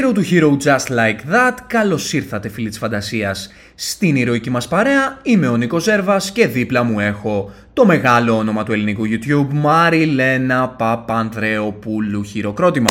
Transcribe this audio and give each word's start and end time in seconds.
Zero 0.00 0.12
to 0.12 0.22
Hero 0.30 0.56
Just 0.56 0.88
Like 0.88 1.34
That, 1.34 1.54
καλώς 1.66 2.12
ήρθατε 2.12 2.48
φίλοι 2.48 2.68
της 2.68 2.78
φαντασίας 2.78 3.52
στην 3.74 4.16
ηρωική 4.16 4.50
μας 4.50 4.68
παρέα, 4.68 5.18
είμαι 5.22 5.48
ο 5.48 5.56
Νίκος 5.56 5.82
Ζέρβας 5.82 6.32
και 6.32 6.46
δίπλα 6.46 6.82
μου 6.82 7.00
έχω 7.00 7.52
το 7.72 7.86
μεγάλο 7.86 8.36
όνομα 8.36 8.64
του 8.64 8.72
ελληνικού 8.72 9.02
YouTube, 9.06 9.46
Μαριλένα 9.52 10.68
Παπανδρεοπούλου 10.68 12.22
Χειροκρότημα. 12.22 12.90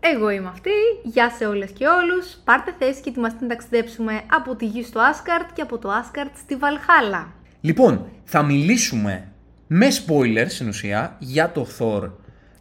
Εγώ 0.00 0.30
είμαι 0.30 0.48
αυτή, 0.48 0.70
γεια 1.02 1.30
σε 1.30 1.46
όλες 1.46 1.70
και 1.70 1.86
όλους, 1.86 2.26
πάρτε 2.44 2.74
θέση 2.78 3.00
και 3.00 3.08
ετοιμαστείτε 3.08 3.44
να 3.44 3.50
ταξιδέψουμε 3.50 4.22
από 4.30 4.56
τη 4.56 4.66
γη 4.66 4.82
στο 4.82 5.00
Άσκαρτ 5.00 5.48
και 5.52 5.62
από 5.62 5.78
το 5.78 5.90
Άσκαρτ 5.90 6.36
στη 6.36 6.56
Βαλχάλα. 6.56 7.32
Λοιπόν, 7.60 8.06
θα 8.24 8.42
μιλήσουμε 8.42 9.28
με 9.66 9.86
spoilers 9.86 10.48
στην 10.48 10.68
ουσία 10.68 11.16
για 11.18 11.52
το 11.52 11.66
Thor 11.78 12.10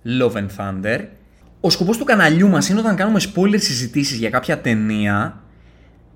Love 0.05 0.33
and 0.33 0.47
Thunder. 0.57 0.99
Ο 1.59 1.69
σκοπός 1.69 1.97
του 1.97 2.03
καναλιού 2.03 2.49
μας 2.49 2.69
είναι 2.69 2.79
όταν 2.79 2.95
κάνουμε 2.95 3.19
spoiler 3.21 3.59
συζητήσεις 3.59 4.17
για 4.17 4.29
κάποια 4.29 4.61
ταινία 4.61 5.43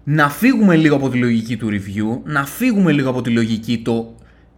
να 0.03 0.30
φύγουμε 0.30 0.75
λίγο 0.75 0.95
από 0.95 1.09
τη 1.09 1.17
λογική 1.17 1.57
του 1.57 1.70
review, 1.71 2.21
να 2.23 2.45
φύγουμε 2.45 2.91
λίγο 2.91 3.09
από 3.09 3.21
τη 3.21 3.30
λογική 3.30 3.81
το, 3.81 4.16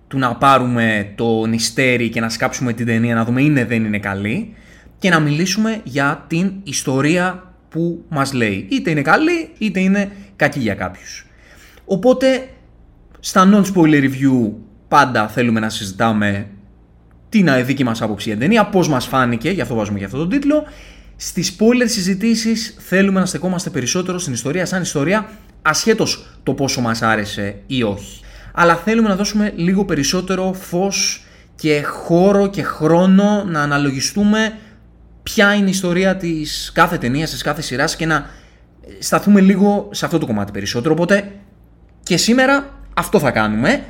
του 0.08 0.18
να 0.18 0.36
πάρουμε 0.36 1.14
το 1.16 1.46
νηστέρι 1.46 2.10
και 2.10 2.20
να 2.20 2.30
σκάψουμε 2.30 2.74
την 2.74 2.86
ταινία 2.86 3.16
να 3.16 3.26
δούμε 3.26 3.42
είναι 3.42 3.66
δεν 3.66 3.86
είναι 3.86 4.00
καλή 4.00 4.56
και 5.00 5.10
να 5.10 5.20
μιλήσουμε 5.20 5.82
για 5.84 6.26
την 6.28 6.54
ιστορία 6.64 7.54
που 7.70 8.06
μας 8.10 8.34
λέει. 8.34 8.68
Είτε 8.72 8.90
είναι 8.90 9.02
καλή 9.02 9.50
είτε 9.58 9.80
είναι 9.80 10.12
κακή 10.36 10.60
για 10.60 10.74
κάποιους. 10.74 11.26
Οπότε 11.86 12.48
στα 13.20 13.50
non-spoiler 13.54 14.04
review 14.04 14.52
πάντα 14.88 15.28
θέλουμε 15.28 15.60
να 15.60 15.70
συζητάμε 15.70 16.48
την 17.32 17.66
δική 17.66 17.84
μας 17.84 18.02
άποψη 18.02 18.30
για 18.30 18.38
την 18.38 18.48
ταινία, 18.48 18.66
πώς 18.66 18.88
μας 18.88 19.06
φάνηκε, 19.06 19.50
γι' 19.50 19.62
αυτό 19.62 19.76
βάζουμε 19.76 20.00
και 20.00 20.06
αυτό 20.06 20.18
τον 20.18 20.30
τίτλο. 20.30 20.64
Στις 21.16 21.56
spoiler 21.58 21.86
συζητήσεις 21.86 22.76
θέλουμε 22.80 23.20
να 23.20 23.26
στεκόμαστε 23.26 23.70
περισσότερο 23.70 24.20
στην 24.20 24.34
ιστορία 24.34 24.66
σαν 24.66 24.82
ιστορία, 24.82 25.30
ασχέτως 25.62 26.26
το 26.44 26.54
πόσο 26.54 26.82
μας 26.82 27.02
άρεσε 27.02 27.56
ή 27.68 27.84
όχι. 27.84 28.22
Αλλά 28.54 28.76
θέλουμε 28.76 29.08
να 29.08 29.16
δώσουμε 29.16 29.54
λίγο 29.56 29.86
περισσότερο 29.86 30.54
φως 30.54 31.26
και 31.56 31.82
χώρο 31.84 32.48
και 32.48 32.64
χρόνο 32.64 33.44
να 33.44 33.62
αναλογιστούμε 33.62 34.54
ποια 35.24 35.54
είναι 35.54 35.68
η 35.68 35.70
ιστορία 35.70 36.16
της 36.16 36.72
κάθε 36.74 36.98
ταινίας, 36.98 37.30
της 37.30 37.42
κάθε 37.42 37.62
σειράς 37.62 37.96
και 37.96 38.06
να 38.06 38.26
σταθούμε 39.00 39.42
λίγο 39.42 39.90
σε 39.92 40.06
αυτό 40.06 40.18
το 40.18 40.26
κομμάτι 40.26 40.52
περισσότερο. 40.52 40.94
Οπότε 40.94 41.32
και 42.04 42.18
σήμερα 42.18 42.70
αυτό 42.94 43.20
θα 43.20 43.32
κάνουμε. 43.32 43.84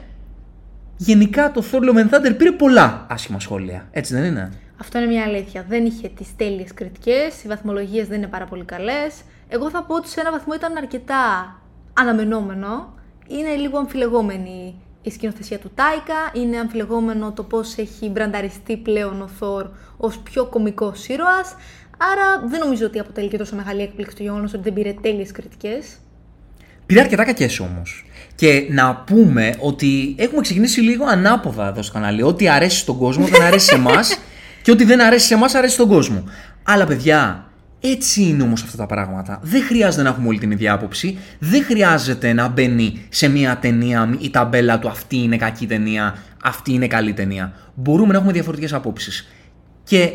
Γενικά 1.03 1.51
το 1.51 1.63
Thor 1.71 1.79
Love 1.79 1.97
and 1.97 2.09
Thunder 2.09 2.37
πήρε 2.37 2.51
πολλά 2.51 3.05
άσχημα 3.09 3.39
σχόλια. 3.39 3.87
Έτσι 3.91 4.13
δεν 4.13 4.23
είναι; 4.23 4.51
Αυτό 4.77 4.97
είναι 4.97 5.07
μια 5.07 5.23
αλήθεια. 5.23 5.65
Δεν 5.67 5.85
είχε 5.85 6.07
τις 6.07 6.35
τέλειες 6.35 6.73
κριτικές, 6.73 7.43
οι 7.43 7.47
βαθμολογίες 7.47 8.07
δεν 8.07 8.17
είναι 8.17 8.27
πάρα 8.27 8.45
πολύ 8.45 8.63
καλές. 8.63 9.21
Εγώ 9.47 9.69
θα 9.69 9.83
πω 9.83 9.95
ότι 9.95 10.09
σε 10.09 10.19
ένα 10.19 10.31
βαθμό 10.31 10.53
ήταν 10.53 10.77
αρκετά 10.77 11.55
αναμενόμενο. 11.93 12.93
Είναι 13.27 13.55
λίγο 13.55 13.77
αμφιλεγόμενη 13.77 14.75
η 15.01 15.11
σκηνοθεσία 15.11 15.59
του 15.59 15.71
Τάικα, 15.75 16.43
είναι 16.45 16.57
αμφιλεγόμενο 16.57 17.31
το 17.31 17.43
πώς 17.43 17.77
έχει 17.77 18.09
μπρανταριστεί 18.09 18.77
πλέον 18.77 19.21
ο 19.21 19.27
Θόρ 19.27 19.69
ως 19.97 20.19
πιο 20.19 20.45
κωμικό 20.45 20.93
ήρωας. 21.07 21.55
Άρα 21.97 22.47
δεν 22.47 22.59
νομίζω 22.59 22.85
ότι 22.85 22.99
αποτελεί 22.99 23.27
και 23.27 23.37
τόσο 23.37 23.55
μεγάλη 23.55 23.81
έκπληξη 23.81 24.15
το 24.15 24.23
γεγονός 24.23 24.53
ότι 24.53 24.63
δεν 24.63 24.73
πήρε 24.73 24.93
τέλειες 25.01 25.31
κριτικές. 25.31 25.97
Πήρε 26.85 26.99
αρκετά 26.99 27.23
κακές 27.25 27.59
όμως. 27.59 28.05
Και 28.41 28.67
να 28.69 28.95
πούμε 28.95 29.55
ότι 29.59 30.15
έχουμε 30.17 30.41
ξεκινήσει 30.41 30.81
λίγο 30.81 31.05
ανάποδα 31.05 31.67
εδώ 31.67 31.81
στο 31.81 31.93
κανάλι. 31.93 32.23
Ό,τι 32.23 32.49
αρέσει 32.49 32.77
στον 32.77 32.97
κόσμο 32.97 33.25
δεν 33.25 33.41
αρέσει 33.41 33.65
σε 33.65 33.75
εμάς 33.75 34.17
και 34.63 34.71
ό,τι 34.71 34.83
δεν 34.83 35.01
αρέσει 35.01 35.25
σε 35.27 35.33
εμάς 35.33 35.53
αρέσει 35.53 35.73
στον 35.73 35.87
κόσμο. 35.87 36.23
Αλλά 36.63 36.85
παιδιά, 36.85 37.45
έτσι 37.79 38.23
είναι 38.23 38.43
όμως 38.43 38.63
αυτά 38.63 38.77
τα 38.77 38.85
πράγματα. 38.85 39.39
Δεν 39.43 39.63
χρειάζεται 39.63 40.03
να 40.03 40.09
έχουμε 40.09 40.27
όλη 40.27 40.39
την 40.39 40.51
ίδια 40.51 40.73
άποψη. 40.73 41.17
Δεν 41.39 41.63
χρειάζεται 41.63 42.33
να 42.33 42.47
μπαίνει 42.47 43.05
σε 43.09 43.27
μια 43.27 43.57
ταινία 43.57 44.15
η 44.19 44.29
ταμπέλα 44.29 44.79
του 44.79 44.87
αυτή 44.89 45.17
είναι 45.17 45.37
κακή 45.37 45.67
ταινία, 45.67 46.15
αυτή 46.43 46.73
είναι 46.73 46.87
καλή 46.87 47.13
ταινία. 47.13 47.53
Μπορούμε 47.75 48.11
να 48.11 48.17
έχουμε 48.17 48.31
διαφορετικές 48.31 48.73
απόψεις. 48.73 49.27
Και 49.83 50.11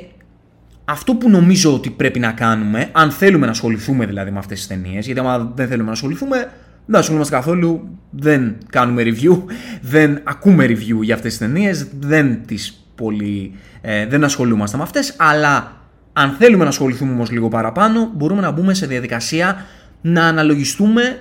αυτό 0.84 1.14
που 1.14 1.30
νομίζω 1.30 1.74
ότι 1.74 1.90
πρέπει 1.90 2.18
να 2.18 2.32
κάνουμε, 2.32 2.88
αν 2.92 3.10
θέλουμε 3.10 3.44
να 3.46 3.52
ασχοληθούμε 3.52 4.06
δηλαδή 4.06 4.30
με 4.30 4.38
αυτές 4.38 4.58
τις 4.58 4.66
ταινίες, 4.66 5.06
γιατί 5.06 5.20
άμα 5.20 5.52
δεν 5.54 5.68
θέλουμε 5.68 5.86
να 5.86 5.92
ασχοληθούμε, 5.92 6.50
δεν 6.86 7.00
ασχολούμαστε 7.00 7.34
καθόλου, 7.34 7.98
δεν 8.10 8.56
κάνουμε 8.70 9.02
review, 9.02 9.42
δεν 9.80 10.20
ακούμε 10.24 10.64
review 10.64 11.02
για 11.02 11.14
αυτές 11.14 11.36
τις 11.36 11.46
ταινίες, 11.46 11.86
δεν 11.98 12.46
τις 12.46 12.86
πολύ, 12.94 13.54
ε, 13.80 14.06
δεν 14.06 14.24
ασχολούμαστε 14.24 14.76
με 14.76 14.82
αυτές, 14.82 15.14
αλλά 15.18 15.76
αν 16.12 16.36
θέλουμε 16.38 16.62
να 16.62 16.70
ασχοληθούμε 16.70 17.12
όμως 17.12 17.30
λίγο 17.30 17.48
παραπάνω, 17.48 18.10
μπορούμε 18.14 18.40
να 18.40 18.50
μπούμε 18.50 18.74
σε 18.74 18.86
διαδικασία 18.86 19.66
να 20.00 20.24
αναλογιστούμε 20.24 21.20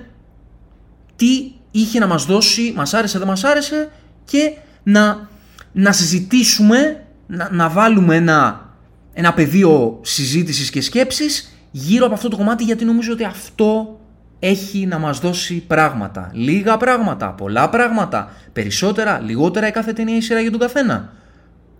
τι 1.15 1.51
είχε 1.71 1.99
να 1.99 2.07
μας 2.07 2.25
δώσει, 2.25 2.73
μας 2.75 2.93
άρεσε, 2.93 3.17
δεν 3.17 3.27
μας 3.27 3.43
άρεσε 3.43 3.89
και 4.25 4.51
να, 4.83 5.29
να 5.71 5.91
συζητήσουμε, 5.91 7.05
να, 7.27 7.49
να 7.51 7.69
βάλουμε 7.69 8.15
ένα, 8.15 8.69
ένα 9.13 9.33
πεδίο 9.33 9.99
συζήτησης 10.01 10.69
και 10.69 10.81
σκέψης 10.81 11.57
γύρω 11.71 12.05
από 12.05 12.13
αυτό 12.13 12.29
το 12.29 12.37
κομμάτι 12.37 12.63
γιατί 12.63 12.85
νομίζω 12.85 13.11
ότι 13.11 13.23
αυτό 13.23 13.99
έχει 14.39 14.85
να 14.85 14.97
μας 14.97 15.19
δώσει 15.19 15.63
πράγματα. 15.67 16.31
Λίγα 16.33 16.77
πράγματα, 16.77 17.29
πολλά 17.29 17.69
πράγματα, 17.69 18.31
περισσότερα, 18.53 19.19
λιγότερα 19.19 19.67
η 19.67 19.71
κάθε 19.71 19.93
ταινία 19.93 20.15
ή 20.15 20.21
σειρά 20.21 20.39
για 20.39 20.51
τον 20.51 20.59
καθένα. 20.59 21.13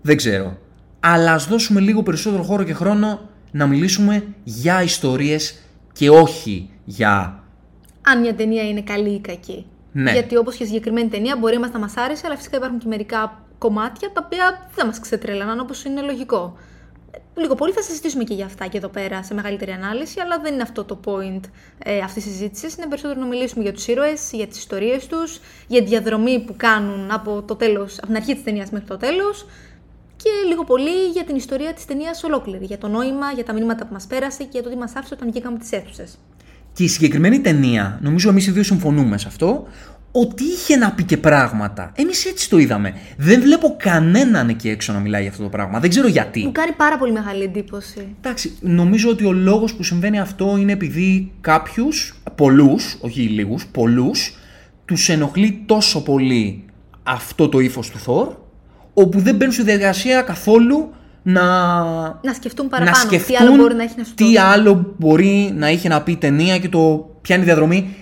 Δεν 0.02 0.18
ξέρω. 0.18 0.58
Αλλά 1.00 1.34
ας 1.34 1.48
δώσουμε 1.48 1.80
λίγο 1.80 2.04
περισσότερο 2.04 2.44
χώρο 2.44 2.64
και 2.64 2.74
χρόνο 2.74 3.30
να 3.52 3.68
μιλήσουμε 3.68 4.24
για 4.44 4.84
ιστορίες 4.84 5.60
και 5.94 6.10
όχι 6.10 6.70
για... 6.86 7.44
Αν 8.02 8.20
μια 8.20 8.36
ταινία 8.36 8.68
είναι 8.68 8.82
καλή 8.82 9.10
ή 9.10 9.20
κακή. 9.20 9.66
Ναι. 9.92 10.12
Γιατί 10.12 10.38
όπως 10.38 10.56
και 10.56 10.66
συγκεκριμένη 10.66 11.10
ταινία 11.10 11.38
μπορεί 11.38 11.58
να 11.58 11.80
μας 11.80 11.98
άρεσε, 11.98 12.22
αλλά 12.26 12.36
φυσικά 12.36 12.58
υπάρχουν 12.58 12.80
και 12.80 12.88
μερικά 12.88 13.44
κομμάτια 13.58 14.12
τα 14.12 14.22
οποία 14.26 14.70
δεν 14.76 14.86
μας 14.86 15.00
ξετρέλαναν 15.00 15.60
όπως 15.60 15.84
είναι 15.84 16.02
λογικό. 16.02 16.58
Λίγο 17.38 17.56
πολύ 17.56 17.72
θα 17.72 17.82
συζητήσουμε 17.82 18.24
και 18.24 18.34
για 18.34 18.46
αυτά 18.46 18.68
και 18.68 18.78
εδώ 18.78 18.88
πέρα 18.88 19.24
σε 19.24 19.34
μεγαλύτερη 19.34 19.72
ανάλυση, 19.72 20.20
αλλά 20.20 20.40
δεν 20.40 20.54
είναι 20.54 20.62
αυτό 20.62 20.84
το 20.84 21.00
point 21.06 21.40
ε, 21.78 22.00
αυτής 22.00 22.24
της 22.24 22.32
συζήτησης. 22.32 22.76
Είναι 22.76 22.88
περισσότερο 22.88 23.20
να 23.20 23.26
μιλήσουμε 23.26 23.64
για 23.64 23.74
τους 23.74 23.88
ήρωες, 23.88 24.30
για 24.32 24.48
τις 24.48 24.58
ιστορίες 24.58 25.08
τους, 25.08 25.40
για 25.68 25.82
τη 25.82 25.88
διαδρομή 25.88 26.44
που 26.46 26.54
κάνουν 26.58 27.12
από, 27.12 27.44
το 27.48 27.56
τέλος, 27.56 27.98
από 27.98 28.08
την 28.08 28.16
αρχή 28.16 28.34
της 28.34 28.44
ταινίας 28.44 28.70
μέχρι 28.70 28.88
το 28.88 28.98
τέλος 28.98 29.46
και 30.16 30.30
λίγο 30.48 30.64
πολύ 30.64 31.10
για 31.14 31.24
την 31.24 31.36
ιστορία 31.36 31.74
της 31.74 31.86
ταινίας 31.86 32.24
ολόκληρη. 32.24 32.66
Για 32.66 32.78
το 32.78 32.88
νόημα, 32.88 33.32
για 33.32 33.44
τα 33.44 33.54
μηνύματα 33.54 33.86
που 33.86 33.94
μας 33.94 34.06
πέρασε 34.08 34.44
και 34.44 34.50
για 34.52 34.64
το 34.64 34.70
τι 34.70 34.76
μας 34.76 34.96
άφησε 34.96 35.14
όταν 35.14 35.32
βγήκαμε 35.32 35.58
τις 35.58 35.72
αίθουσες. 35.72 36.18
Και 36.74 36.84
η 36.84 36.88
συγκεκριμένη 36.88 37.40
ταινία, 37.40 38.00
νομίζω 38.02 38.30
εμείς 38.30 38.48
οι 38.48 38.52
δύο 38.52 38.64
συμφωνούμε 38.64 39.18
σε 39.18 39.28
αυτό, 39.28 39.68
ότι 40.18 40.44
είχε 40.44 40.76
να 40.76 40.92
πει 40.92 41.04
και 41.04 41.18
πράγματα. 41.18 41.92
Εμείς 41.96 42.26
έτσι 42.26 42.50
το 42.50 42.58
είδαμε. 42.58 42.94
Δεν 43.18 43.42
βλέπω 43.42 43.76
κανέναν 43.80 44.50
εκεί 44.50 44.70
έξω 44.70 44.94
να 44.94 45.00
μιλάει 45.00 45.22
για 45.22 45.30
αυτό 45.32 45.44
το 45.44 45.50
πράγμα. 45.50 45.80
Δεν 45.80 45.90
ξέρω 45.90 46.08
γιατί. 46.08 46.44
Μου 46.44 46.52
κάνει 46.52 46.72
πάρα 46.72 46.98
πολύ 46.98 47.12
μεγάλη 47.12 47.44
εντύπωση. 47.44 48.16
Εντάξει, 48.22 48.58
νομίζω 48.62 49.10
ότι 49.10 49.26
ο 49.26 49.32
λόγος 49.32 49.74
που 49.74 49.84
συμβαίνει 49.84 50.20
αυτό 50.20 50.58
είναι 50.58 50.72
επειδή 50.72 51.32
κάποιους, 51.42 52.22
πολλούς, 52.36 52.98
όχι 53.02 53.22
λίγους, 53.22 53.66
πολλούς, 53.68 54.38
τους 54.86 55.10
ενοχλεί 55.10 55.64
τόσο 55.66 56.04
πολύ 56.04 56.64
αυτό 57.04 57.50
το 57.50 57.60
ύφος 57.60 57.90
του 57.90 57.98
Θόρ, 57.98 58.36
όπου 58.94 59.20
δεν 59.20 59.36
μπαίνουν 59.36 59.54
στη 59.54 59.64
διαδικασία 59.64 60.22
καθόλου 60.22 60.94
να, 61.24 61.44
να 62.24 62.34
σκεφτούν 62.34 62.70
παραπάνω. 62.70 62.98
Να 62.98 63.04
σκεφτούν 63.04 63.36
τι 63.38 63.44
άλλο 63.44 63.56
μπορεί 63.56 63.76
να 63.76 63.84
έχει 63.84 63.94
να 63.98 64.04
σου 64.04 64.14
τι 64.14 64.38
άλλο 64.38 64.94
μπορεί 64.98 65.54
να 65.56 65.70
είχε 65.70 65.88
να 65.88 66.02
πει 66.02 66.12
η 66.12 66.18
ταινία 66.18 66.58
και 66.58 66.70
το 66.70 67.10
ποια 67.22 67.36
είναι 67.36 67.44
η 67.44 67.48
διαδρομή. 67.48 67.96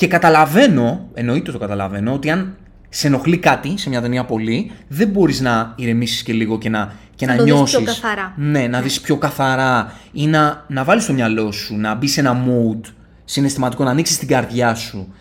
Και 0.00 0.06
καταλαβαίνω, 0.06 1.08
εννοείται 1.14 1.52
το 1.52 1.58
καταλαβαίνω, 1.58 2.12
ότι 2.12 2.30
αν 2.30 2.56
σε 2.88 3.06
ενοχλεί 3.06 3.38
κάτι 3.38 3.78
σε 3.78 3.88
μια 3.88 4.00
ταινία 4.00 4.24
πολύ, 4.24 4.72
δεν 4.88 5.08
μπορείς 5.08 5.40
να 5.40 5.74
ηρεμήσεις 5.76 6.22
και 6.22 6.32
λίγο 6.32 6.58
και 6.58 6.68
να, 6.68 6.92
και 7.14 7.26
να, 7.26 7.34
να 7.34 7.42
νιώσει. 7.42 7.76
πιο 7.76 7.86
καθαρά. 7.86 8.34
Ναι, 8.36 8.66
να 8.66 8.80
δεις 8.80 9.00
πιο 9.00 9.16
καθαρά 9.16 9.92
ή 10.12 10.26
να, 10.26 10.64
να 10.68 10.84
βάλεις 10.84 11.06
το 11.06 11.12
μυαλό 11.12 11.52
σου, 11.52 11.76
να 11.76 11.94
μπεις 11.94 12.12
σε 12.12 12.20
ένα 12.20 12.44
mood 12.46 12.80
συναισθηματικό, 13.24 13.84
να 13.84 13.90
ανοίξεις 13.90 14.18
την 14.18 14.28
καρδιά 14.28 14.74
σου 14.74 15.14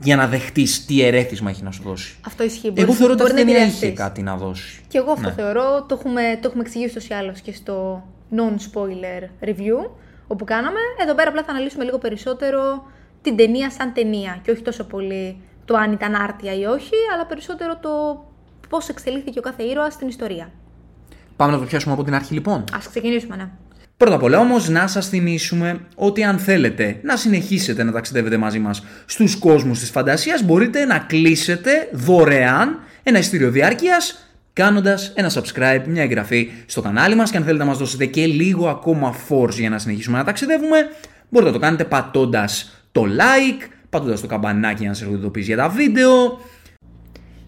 για 0.00 0.16
να 0.16 0.26
δεχτείς 0.26 0.84
τι 0.86 1.02
ερέθισμα 1.02 1.50
έχει 1.50 1.62
να 1.62 1.70
σου 1.70 1.82
δώσει. 1.82 2.16
Αυτό 2.26 2.44
ισχύει. 2.44 2.72
Εγώ 2.74 2.92
θεωρώ 2.92 3.12
ότι 3.12 3.22
μπορεί 3.22 3.34
δεν 3.34 3.46
να 3.46 3.64
είχε 3.64 3.90
κάτι 3.90 4.22
να 4.22 4.36
δώσει. 4.36 4.80
Και 4.88 4.98
εγώ 4.98 5.12
αυτό 5.12 5.28
Ναι. 5.28 5.34
θεωρώ. 5.34 5.84
Το 5.88 5.96
έχουμε, 5.98 6.22
το 6.40 6.48
έχουμε 6.48 6.62
εξηγήσει 6.62 6.98
ούτω 6.98 7.06
ή 7.14 7.14
άλλω 7.14 7.34
και 7.42 7.52
στο 7.52 8.04
non-spoiler 8.36 9.48
review 9.48 9.90
όπου 10.26 10.44
κάναμε. 10.44 10.78
Εδώ 11.02 11.14
πέρα 11.14 11.28
απλά 11.28 11.42
θα 11.44 11.50
αναλύσουμε 11.52 11.84
λίγο 11.84 11.98
περισσότερο 11.98 12.82
την 13.26 13.36
ταινία 13.36 13.70
σαν 13.70 13.92
ταινία 13.92 14.38
και 14.42 14.50
όχι 14.50 14.62
τόσο 14.62 14.84
πολύ 14.84 15.36
το 15.64 15.76
αν 15.76 15.92
ήταν 15.92 16.14
άρτια 16.14 16.54
ή 16.54 16.64
όχι, 16.64 16.94
αλλά 17.14 17.26
περισσότερο 17.26 17.78
το 17.80 17.90
πώς 18.68 18.88
εξελίχθηκε 18.88 19.38
ο 19.38 19.42
κάθε 19.42 19.62
ήρωας 19.62 19.92
στην 19.92 20.08
ιστορία. 20.08 20.50
Πάμε 21.36 21.52
να 21.52 21.58
το 21.58 21.64
πιάσουμε 21.64 21.94
από 21.94 22.04
την 22.04 22.14
αρχή 22.14 22.34
λοιπόν. 22.34 22.58
Α 22.58 22.78
ξεκινήσουμε, 22.88 23.36
ναι. 23.36 23.48
Πρώτα 23.96 24.14
απ' 24.14 24.22
όλα 24.22 24.38
όμως 24.38 24.68
να 24.68 24.86
σας 24.86 25.08
θυμίσουμε 25.08 25.80
ότι 25.94 26.24
αν 26.24 26.38
θέλετε 26.38 27.00
να 27.02 27.16
συνεχίσετε 27.16 27.82
να 27.82 27.92
ταξιδεύετε 27.92 28.36
μαζί 28.36 28.58
μας 28.58 28.84
στους 29.06 29.36
κόσμους 29.36 29.78
της 29.78 29.90
φαντασίας 29.90 30.42
μπορείτε 30.42 30.84
να 30.84 30.98
κλείσετε 30.98 31.88
δωρεάν 31.92 32.78
ένα 33.02 33.18
ειστήριο 33.18 33.50
διάρκειας 33.50 34.28
κάνοντας 34.52 35.12
ένα 35.14 35.30
subscribe, 35.30 35.82
μια 35.86 36.02
εγγραφή 36.02 36.50
στο 36.66 36.80
κανάλι 36.80 37.14
μας 37.14 37.30
και 37.30 37.36
αν 37.36 37.44
θέλετε 37.44 37.64
να 37.64 37.70
μας 37.70 37.78
δώσετε 37.78 38.06
και 38.06 38.26
λίγο 38.26 38.68
ακόμα 38.68 39.14
force 39.28 39.54
για 39.54 39.70
να 39.70 39.78
συνεχίσουμε 39.78 40.18
να 40.18 40.24
ταξιδεύουμε, 40.24 40.76
μπορείτε 41.28 41.50
να 41.50 41.56
το 41.56 41.64
κάνετε 41.64 41.84
πατώντας 41.84 42.70
το 42.96 43.02
like, 43.02 43.68
πατώντας 43.90 44.20
το 44.20 44.26
καμπανάκι 44.26 44.80
για 44.80 44.88
να 44.88 44.94
σας 44.94 45.08
ειδοποιήσει 45.08 45.46
για 45.46 45.56
τα 45.56 45.68
βίντεο. 45.68 46.40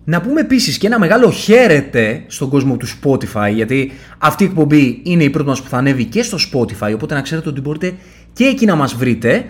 Να 0.05 0.21
πούμε 0.21 0.41
επίσης 0.41 0.79
και 0.79 0.87
ένα 0.87 0.99
μεγάλο 0.99 1.31
χαίρετε 1.31 2.25
στον 2.27 2.49
κόσμο 2.49 2.77
του 2.77 2.87
Spotify, 2.87 3.53
γιατί 3.55 3.93
αυτή 4.19 4.43
η 4.43 4.47
εκπομπή 4.47 5.01
είναι 5.05 5.25
η 5.25 5.31
πρώτη 5.31 5.49
μας 5.49 5.63
που 5.63 5.69
θα 5.69 5.77
ανέβει 5.77 6.05
και 6.05 6.23
στο 6.23 6.39
Spotify, 6.53 6.93
οπότε 6.95 7.15
να 7.15 7.21
ξέρετε 7.21 7.49
ότι 7.49 7.61
μπορείτε 7.61 7.95
και 8.33 8.45
εκεί 8.45 8.67
να 8.67 8.75
μας 8.75 8.95
βρείτε 8.95 9.47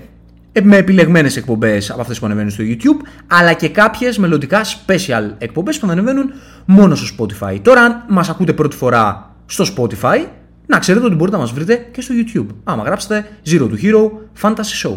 με 0.62 0.76
επιλεγμένες 0.76 1.36
εκπομπές 1.36 1.90
από 1.90 2.00
αυτές 2.00 2.18
που 2.18 2.26
ανεβαίνουν 2.26 2.50
στο 2.50 2.64
YouTube, 2.66 3.06
αλλά 3.26 3.52
και 3.52 3.68
κάποιες 3.68 4.18
μελλοντικά 4.18 4.64
special 4.64 5.30
εκπομπές 5.38 5.78
που 5.78 5.86
θα 5.86 5.92
ανεβαίνουν 5.92 6.30
μόνο 6.66 6.94
στο 6.94 7.16
Spotify. 7.18 7.58
Τώρα, 7.62 7.80
αν 7.80 8.04
μας 8.08 8.28
ακούτε 8.28 8.52
πρώτη 8.52 8.76
φορά 8.76 9.34
στο 9.46 9.64
Spotify, 9.76 10.26
να 10.66 10.78
ξέρετε 10.78 11.06
ότι 11.06 11.14
μπορείτε 11.14 11.36
να 11.36 11.42
μας 11.42 11.52
βρείτε 11.52 11.88
και 11.92 12.00
στο 12.00 12.14
YouTube. 12.16 12.46
Άμα 12.64 12.82
γράψετε 12.82 13.28
Zero 13.50 13.68
to 13.68 13.82
Hero 13.82 14.10
Fantasy 14.42 14.86
Show. 14.86 14.96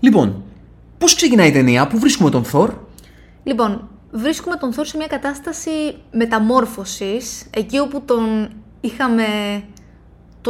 Λοιπόν, 0.00 0.42
πώς 0.98 1.14
ξεκινάει 1.14 1.48
η 1.48 1.52
ταινία, 1.52 1.86
πού 1.86 1.98
βρίσκουμε 1.98 2.30
τον 2.30 2.44
Thor? 2.52 2.68
Λοιπόν, 3.42 3.88
βρίσκουμε 4.10 4.56
τον 4.56 4.72
Thor 4.76 4.82
σε 4.82 4.96
μια 4.96 5.06
κατάσταση 5.06 5.70
μεταμόρφωσης, 6.10 7.46
εκεί 7.50 7.78
όπου 7.78 8.02
τον 8.04 8.48
είχαμε 8.80 9.24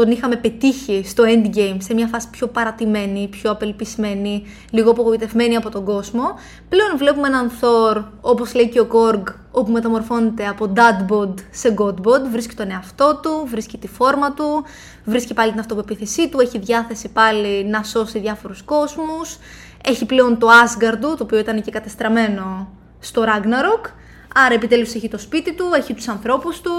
τον 0.01 0.11
είχαμε 0.11 0.37
πετύχει 0.37 1.03
στο 1.05 1.25
endgame 1.27 1.77
σε 1.79 1.95
μια 1.95 2.07
φάση 2.07 2.31
πιο 2.31 2.47
παρατημένη, 2.47 3.29
πιο 3.29 3.51
απελπισμένη, 3.51 4.47
λίγο 4.71 4.91
απογοητευμένη 4.91 5.57
από 5.57 5.71
τον 5.71 5.85
κόσμο. 5.85 6.23
Πλέον 6.69 6.97
βλέπουμε 6.97 7.27
έναν 7.27 7.51
Thor, 7.61 8.05
όπως 8.21 8.55
λέει 8.55 8.69
και 8.69 8.81
ο 8.81 8.89
Korg, 8.93 9.23
όπου 9.51 9.73
μεταμορφώνεται 9.73 10.47
από 10.47 10.73
Dadbod 10.77 11.35
σε 11.51 11.75
Godbod, 11.79 12.21
βρίσκει 12.31 12.55
τον 12.55 12.71
εαυτό 12.71 13.21
του, 13.23 13.47
βρίσκει 13.47 13.79
τη 13.79 13.89
φόρμα 13.89 14.33
του, 14.33 14.65
βρίσκει 15.05 15.35
πάλι 15.35 15.51
την 15.51 15.61
αυτοπεποίθησή 15.61 16.29
του, 16.29 16.41
έχει 16.41 16.59
διάθεση 16.59 17.09
πάλι 17.09 17.65
να 17.65 17.83
σώσει 17.83 18.19
διάφορους 18.19 18.63
κόσμους, 18.63 19.39
έχει 19.85 20.07
πλέον 20.07 20.39
το 20.39 20.47
Asgard 20.49 20.99
του, 21.01 21.15
το 21.17 21.23
οποίο 21.23 21.39
ήταν 21.39 21.63
και 21.63 21.71
κατεστραμμένο 21.71 22.69
στο 23.01 23.23
Ragnarok, 23.23 23.91
άρα 24.35 24.55
επιτέλους 24.55 24.95
έχει 24.95 25.09
το 25.09 25.19
σπίτι 25.19 25.55
του, 25.55 25.65
έχει 25.75 25.95
τους 25.95 26.09
ανθρώπους 26.09 26.61
του, 26.61 26.73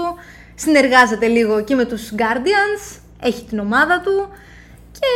συνεργάζεται 0.54 1.26
λίγο 1.26 1.64
και 1.64 1.74
με 1.74 1.84
τους 1.84 2.12
Guardians, 2.16 2.98
έχει 3.20 3.44
την 3.44 3.58
ομάδα 3.58 4.00
του 4.00 4.28
και 4.92 5.06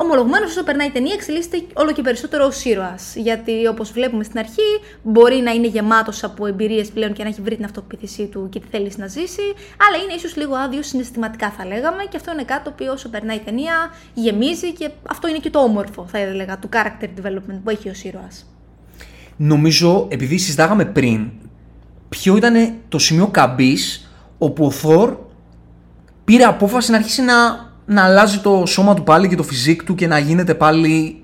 ομολογουμένως 0.00 0.50
όσο 0.50 0.64
περνάει 0.64 0.86
η 0.86 0.90
ταινία 0.90 1.14
εξελίσσεται 1.14 1.62
όλο 1.74 1.92
και 1.92 2.02
περισσότερο 2.02 2.44
ω 2.44 2.50
ήρωας. 2.64 3.14
Γιατί 3.16 3.66
όπως 3.66 3.92
βλέπουμε 3.92 4.24
στην 4.24 4.38
αρχή, 4.38 4.70
μπορεί 5.02 5.36
να 5.36 5.50
είναι 5.50 5.66
γεμάτος 5.66 6.24
από 6.24 6.46
εμπειρίες 6.46 6.88
πλέον 6.88 7.12
και 7.12 7.22
να 7.22 7.28
έχει 7.28 7.40
βρει 7.40 7.56
την 7.56 7.64
αυτοπεποίθησή 7.64 8.26
του 8.26 8.48
και 8.50 8.60
τι 8.60 8.66
θέλει 8.70 8.92
να 8.96 9.06
ζήσει, 9.06 9.42
αλλά 9.88 10.04
είναι 10.04 10.12
ίσως 10.16 10.36
λίγο 10.36 10.54
άδειο 10.54 10.82
συναισθηματικά 10.82 11.50
θα 11.50 11.66
λέγαμε 11.66 12.02
και 12.10 12.16
αυτό 12.16 12.32
είναι 12.32 12.44
κάτι 12.44 12.64
το 12.64 12.70
οποίο 12.70 12.92
όσο 12.92 13.08
περνάει 13.08 13.36
η 13.36 13.40
ταινία 13.40 13.90
γεμίζει 14.14 14.72
και 14.72 14.90
αυτό 15.08 15.28
είναι 15.28 15.38
και 15.38 15.50
το 15.50 15.58
όμορφο, 15.58 16.06
θα 16.10 16.18
έλεγα, 16.18 16.58
του 16.58 16.68
character 16.72 17.06
development 17.20 17.60
που 17.64 17.70
έχει 17.70 17.88
ως 17.88 18.02
ήρωας. 18.02 18.46
Νομίζω, 19.36 20.06
επειδή 20.10 20.38
συζητάγαμε 20.38 20.84
πριν, 20.84 21.30
ποιο 22.08 22.36
ήταν 22.36 22.74
το 22.88 22.98
σημείο 22.98 23.26
καμπής 23.26 24.10
όπου 24.38 24.64
ο 24.64 24.70
Θόρ 24.70 25.16
πήρε 26.24 26.44
απόφαση 26.44 26.90
να 26.90 26.96
αρχίσει 26.96 27.22
να, 27.22 27.34
να 27.86 28.04
αλλάζει 28.04 28.38
το 28.38 28.62
σώμα 28.66 28.94
του 28.94 29.02
πάλι 29.02 29.28
και 29.28 29.36
το 29.36 29.42
φυσικ 29.42 29.84
του 29.84 29.94
και 29.94 30.06
να 30.06 30.18
γίνεται 30.18 30.54
πάλι 30.54 31.22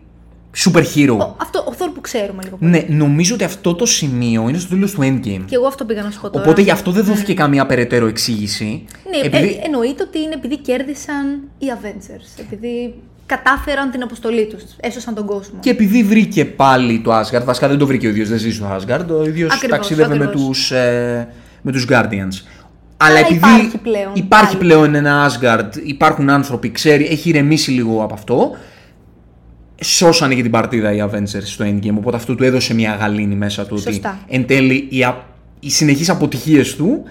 super 0.64 0.82
hero. 0.94 1.16
Ο, 1.18 1.36
αυτό, 1.40 1.58
ο 1.58 1.72
Thor 1.78 1.90
που 1.94 2.00
ξέρουμε 2.00 2.42
λίγο 2.44 2.56
πολύ. 2.56 2.70
Ναι, 2.70 2.84
νομίζω 2.88 3.34
ότι 3.34 3.44
αυτό 3.44 3.74
το 3.74 3.86
σημείο 3.86 4.48
είναι 4.48 4.58
στο 4.58 4.68
τέλος 4.68 4.92
του 4.92 5.00
Endgame. 5.00 5.44
Και 5.46 5.54
εγώ 5.54 5.66
αυτό 5.66 5.84
πήγα 5.84 6.02
να 6.02 6.10
σου 6.10 6.20
πω 6.20 6.30
Οπότε 6.32 6.62
γι' 6.62 6.70
αυτό 6.70 6.90
δεν 6.90 7.04
δόθηκε 7.04 7.32
ναι. 7.32 7.38
καμία 7.38 7.66
περαιτέρω 7.66 8.06
εξήγηση. 8.06 8.84
Ναι, 9.10 9.26
επειδή... 9.26 9.58
ε, 9.62 9.64
εννοείται 9.64 10.02
ότι 10.02 10.18
είναι 10.18 10.34
επειδή 10.34 10.58
κέρδισαν 10.58 11.40
οι 11.58 11.66
Avengers. 11.80 12.40
Επειδή 12.40 12.94
κατάφεραν 13.26 13.90
την 13.90 14.02
αποστολή 14.02 14.46
τους, 14.46 14.62
έσωσαν 14.80 15.14
τον 15.14 15.26
κόσμο. 15.26 15.58
Και 15.60 15.70
επειδή 15.70 16.02
βρήκε 16.02 16.44
πάλι 16.44 17.00
το 17.00 17.18
Asgard, 17.18 17.44
βασικά 17.44 17.68
δεν 17.68 17.78
το 17.78 17.86
βρήκε 17.86 18.06
ο 18.06 18.10
ίδιος, 18.10 18.28
δεν 18.28 18.38
ζει 18.38 18.52
στο 18.52 18.78
Asgard, 18.80 19.06
ο 19.20 19.24
ίδιος 19.26 19.58
ταξίδευε 19.68 20.16
με 20.16 20.26
τους 20.26 20.70
ε, 20.70 21.28
με 21.62 21.72
τους 21.72 21.86
Guardians. 21.88 22.57
Αλλά 23.00 23.18
επειδή 23.18 23.34
υπάρχει 23.34 23.78
πλέον, 23.78 24.10
υπάρχει 24.14 24.56
πλέον 24.56 24.94
ένα 24.94 25.30
Asgard, 25.30 25.68
υπάρχουν 25.84 26.30
άνθρωποι, 26.30 26.70
ξέρει, 26.70 27.06
έχει 27.06 27.28
ηρεμήσει 27.28 27.70
λίγο 27.70 28.02
από 28.02 28.14
αυτό. 28.14 28.50
Σώσανε 29.82 30.34
και 30.34 30.42
την 30.42 30.50
παρτίδα 30.50 30.92
οι 30.92 30.98
Avengers 31.10 31.42
στο 31.42 31.64
Endgame, 31.64 31.94
οπότε 31.96 32.16
αυτό 32.16 32.34
του 32.34 32.44
έδωσε 32.44 32.74
μια 32.74 32.94
γαλήνη 32.94 33.34
μέσα 33.34 33.66
του. 33.66 33.78
Σωστά. 33.78 34.18
Ότι 34.24 34.34
εν 34.34 34.46
τέλει 34.46 34.74
οι, 34.90 35.06
οι 35.60 35.70
συνεχείς 35.70 36.08
αποτυχίες 36.08 36.76
του, 36.76 37.02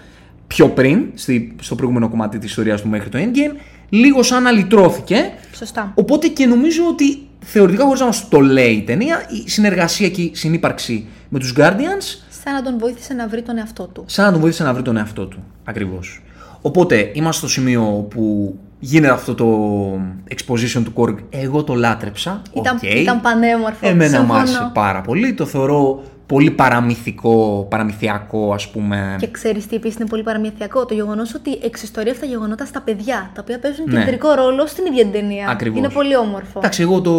πιο 0.48 0.69
πριν, 0.69 1.06
στη, 1.13 1.56
στο 1.62 1.75
προηγούμενο 1.75 2.10
κομμάτι 2.10 2.38
της 2.38 2.50
ιστορίας 2.50 2.81
του 2.81 2.88
μέχρι 2.90 3.10
το 3.10 3.18
Endgame, 3.22 3.60
λίγο 3.90 4.24
σαν 4.24 4.48
αλυτρώθηκε. 4.48 5.31
Σωστά. 5.56 5.92
Οπότε 5.95 6.28
και 6.28 6.45
νομίζω 6.45 6.81
ότι 6.90 7.18
θεωρητικά 7.40 7.83
χωρίς 7.83 8.00
να 8.00 8.06
μας 8.06 8.28
το 8.30 8.40
λέει 8.40 8.72
η 8.72 8.81
ταινία, 8.81 9.25
η 9.45 9.50
συνεργασία 9.50 10.10
και 10.10 10.22
η 10.22 10.31
συνύπαρξη 10.33 11.06
με 11.30 11.40
τους 11.40 11.54
Guardians 11.57 12.27
Σαν 12.48 12.56
να 12.56 12.62
τον 12.62 12.78
βοήθησε 12.78 13.14
να 13.14 13.28
βρει 13.28 13.42
τον 13.42 13.58
εαυτό 13.58 13.88
του. 13.88 14.04
Σαν 14.08 14.26
να 14.26 14.32
τον 14.32 14.42
βοήθησε 14.42 14.64
να 14.64 14.74
βρει 14.74 14.82
τον 14.82 14.98
εαυτό 14.98 15.26
του. 15.26 15.44
Ακριβώς. 15.64 16.22
Οπότε 16.62 17.12
είμαστε 17.14 17.48
στο 17.48 17.48
σημείο 17.48 18.08
που 18.10 18.56
γίνεται 18.80 19.14
αυτό 19.14 19.36
το 19.36 19.48
exposition 20.30 20.82
του 20.84 20.94
Korg. 20.96 21.16
Εγώ 21.30 21.64
το 21.64 21.74
λάτρεψα. 21.74 22.42
Ήταν, 22.54 22.80
okay. 22.82 22.96
ήταν 22.96 23.22
πανέμορφο. 23.22 23.88
Εμένα 23.88 24.22
μου 24.22 24.34
άρεσε 24.34 24.72
πάρα 24.74 25.02
πολύ. 25.02 25.34
Το 25.34 25.46
θεωρώ 25.46 26.04
πολύ 26.28 26.52
παραμυθικό, 26.52 27.68
παραμυθιακό 27.70 28.54
ας 28.54 28.70
πούμε. 28.70 29.16
Και 29.20 29.32
ξέρεις 29.32 29.68
τι 29.68 29.76
επίσης 29.76 30.00
είναι 30.00 30.10
πολύ 30.10 30.24
παραμυθιακό, 30.24 30.86
το 30.86 30.94
γεγονός 30.94 31.34
ότι 31.34 31.60
εξιστορεί 31.64 32.10
αυτά 32.10 32.22
τα 32.22 32.28
γεγονότα 32.28 32.66
στα 32.66 32.82
παιδιά, 32.82 33.32
τα 33.34 33.42
οποία 33.42 33.60
παίζουν 33.60 33.86
ναι. 33.90 34.00
κεντρικό 34.00 34.34
ρόλο 34.34 34.68
στην 34.68 34.86
ίδια 34.86 35.08
ταινία. 35.08 35.50
Ακριβώς. 35.50 35.78
Είναι 35.78 35.90
πολύ 35.90 36.16
όμορφο. 36.16 36.60
Εντάξει, 36.60 36.82
εγώ 36.82 37.02
το, 37.02 37.12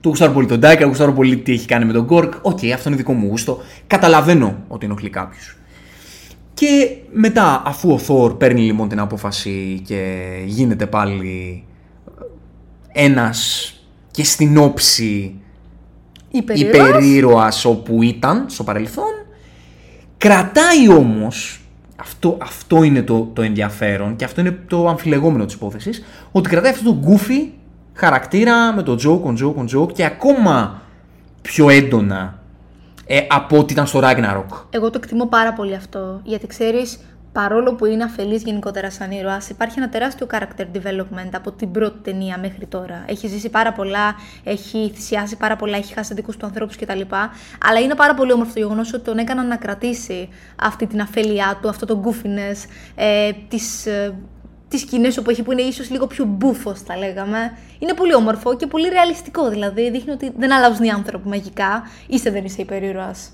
του 0.00 0.08
γουστάρω 0.08 0.32
πολύ 0.32 0.46
τον 0.46 0.58
Τάικα, 0.58 0.86
γουστάρω 0.86 1.12
πολύ 1.12 1.36
τι 1.36 1.52
έχει 1.52 1.66
κάνει 1.66 1.84
με 1.84 1.92
τον 1.92 2.04
Κοργκ. 2.04 2.34
Οκ, 2.42 2.58
okay, 2.58 2.68
αυτό 2.68 2.88
είναι 2.88 2.98
δικό 2.98 3.12
μου 3.12 3.26
γούστο. 3.26 3.58
Καταλαβαίνω 3.86 4.56
ότι 4.68 4.86
ενοχλεί 4.86 5.10
κάποιους. 5.10 5.40
Και 6.54 6.96
μετά, 7.12 7.62
αφού 7.66 7.92
ο 7.92 7.98
Θόρ 7.98 8.36
παίρνει 8.36 8.60
λοιπόν 8.60 8.88
την 8.88 8.98
απόφαση 8.98 9.82
και 9.86 10.24
γίνεται 10.46 10.86
πάλι 10.86 11.64
ένας 12.92 13.72
και 14.10 14.24
στην 14.24 14.56
όψη 14.56 15.39
υπερήρωας 16.30 17.64
όπου 17.64 18.02
ήταν 18.02 18.44
στο 18.48 18.64
παρελθόν, 18.64 19.12
κρατάει 20.18 20.88
όμως, 20.88 21.60
αυτό, 21.96 22.38
αυτό 22.40 22.82
είναι 22.82 23.02
το, 23.02 23.30
το 23.32 23.42
ενδιαφέρον 23.42 24.16
και 24.16 24.24
αυτό 24.24 24.40
είναι 24.40 24.58
το 24.66 24.88
αμφιλεγόμενο 24.88 25.44
της 25.44 25.54
υπόθεσης, 25.54 26.04
ότι 26.32 26.48
κρατάει 26.48 26.70
αυτό 26.70 26.84
το 26.84 26.98
γκούφι 26.98 27.50
χαρακτήρα 27.92 28.72
με 28.72 28.82
το 28.82 28.98
joke 29.02 29.30
on 29.30 29.44
joke 29.44 29.54
on 29.54 29.78
joke 29.78 29.92
και 29.92 30.04
ακόμα 30.04 30.82
πιο 31.42 31.68
έντονα 31.68 32.38
ε, 33.06 33.20
από 33.28 33.58
ό,τι 33.58 33.72
ήταν 33.72 33.86
στο 33.86 34.00
Ragnarok. 34.02 34.64
Εγώ 34.70 34.90
το 34.90 35.00
εκτιμώ 35.02 35.26
πάρα 35.26 35.52
πολύ 35.52 35.74
αυτό, 35.74 36.20
γιατί 36.24 36.46
ξέρεις, 36.46 37.00
παρόλο 37.32 37.74
που 37.74 37.84
είναι 37.84 38.04
αφελής 38.04 38.42
γενικότερα 38.42 38.90
σαν 38.90 39.10
ήρωας, 39.10 39.48
υπάρχει 39.48 39.78
ένα 39.78 39.88
τεράστιο 39.88 40.26
character 40.30 40.64
development 40.76 41.30
από 41.34 41.52
την 41.52 41.70
πρώτη 41.70 41.98
ταινία 42.02 42.38
μέχρι 42.38 42.66
τώρα. 42.66 43.04
Έχει 43.06 43.26
ζήσει 43.26 43.48
πάρα 43.48 43.72
πολλά, 43.72 44.14
έχει 44.44 44.92
θυσιάσει 44.94 45.36
πάρα 45.36 45.56
πολλά, 45.56 45.76
έχει 45.76 45.94
χάσει 45.94 46.14
δικούς 46.14 46.36
του 46.36 46.46
ανθρώπους 46.46 46.76
κτλ. 46.76 47.00
Αλλά 47.68 47.80
είναι 47.82 47.94
πάρα 47.94 48.14
πολύ 48.14 48.32
όμορφο 48.32 48.52
το 48.52 48.58
γεγονός 48.58 48.92
ότι 48.92 49.04
τον 49.04 49.18
έκαναν 49.18 49.46
να 49.46 49.56
κρατήσει 49.56 50.28
αυτή 50.62 50.86
την 50.86 51.00
αφέλειά 51.00 51.58
του, 51.62 51.68
αυτό 51.68 51.86
το 51.86 52.02
goofiness, 52.04 52.68
ε, 52.94 53.30
τις, 53.48 53.86
ε, 53.86 54.14
τις 54.68 54.80
σκηνές 54.80 55.16
όπου 55.16 55.30
έχει 55.30 55.42
που 55.42 55.52
είναι 55.52 55.62
ίσως 55.62 55.90
λίγο 55.90 56.06
πιο 56.06 56.24
μπούφος, 56.24 56.80
θα 56.80 56.96
λέγαμε. 56.96 57.52
Είναι 57.78 57.94
πολύ 57.94 58.14
όμορφο 58.14 58.56
και 58.56 58.66
πολύ 58.66 58.88
ρεαλιστικό. 58.88 59.48
Δηλαδή 59.48 59.90
δείχνει 59.90 60.12
ότι 60.12 60.32
δεν 60.36 60.52
αλλάζουν 60.52 60.84
οι 60.84 60.90
άνθρωποι 60.90 61.28
μαγικά, 61.28 61.82
είσαι 62.06 62.30
δεν 62.30 62.44
είσαι 62.44 62.60
υπερήρωας. 62.62 63.30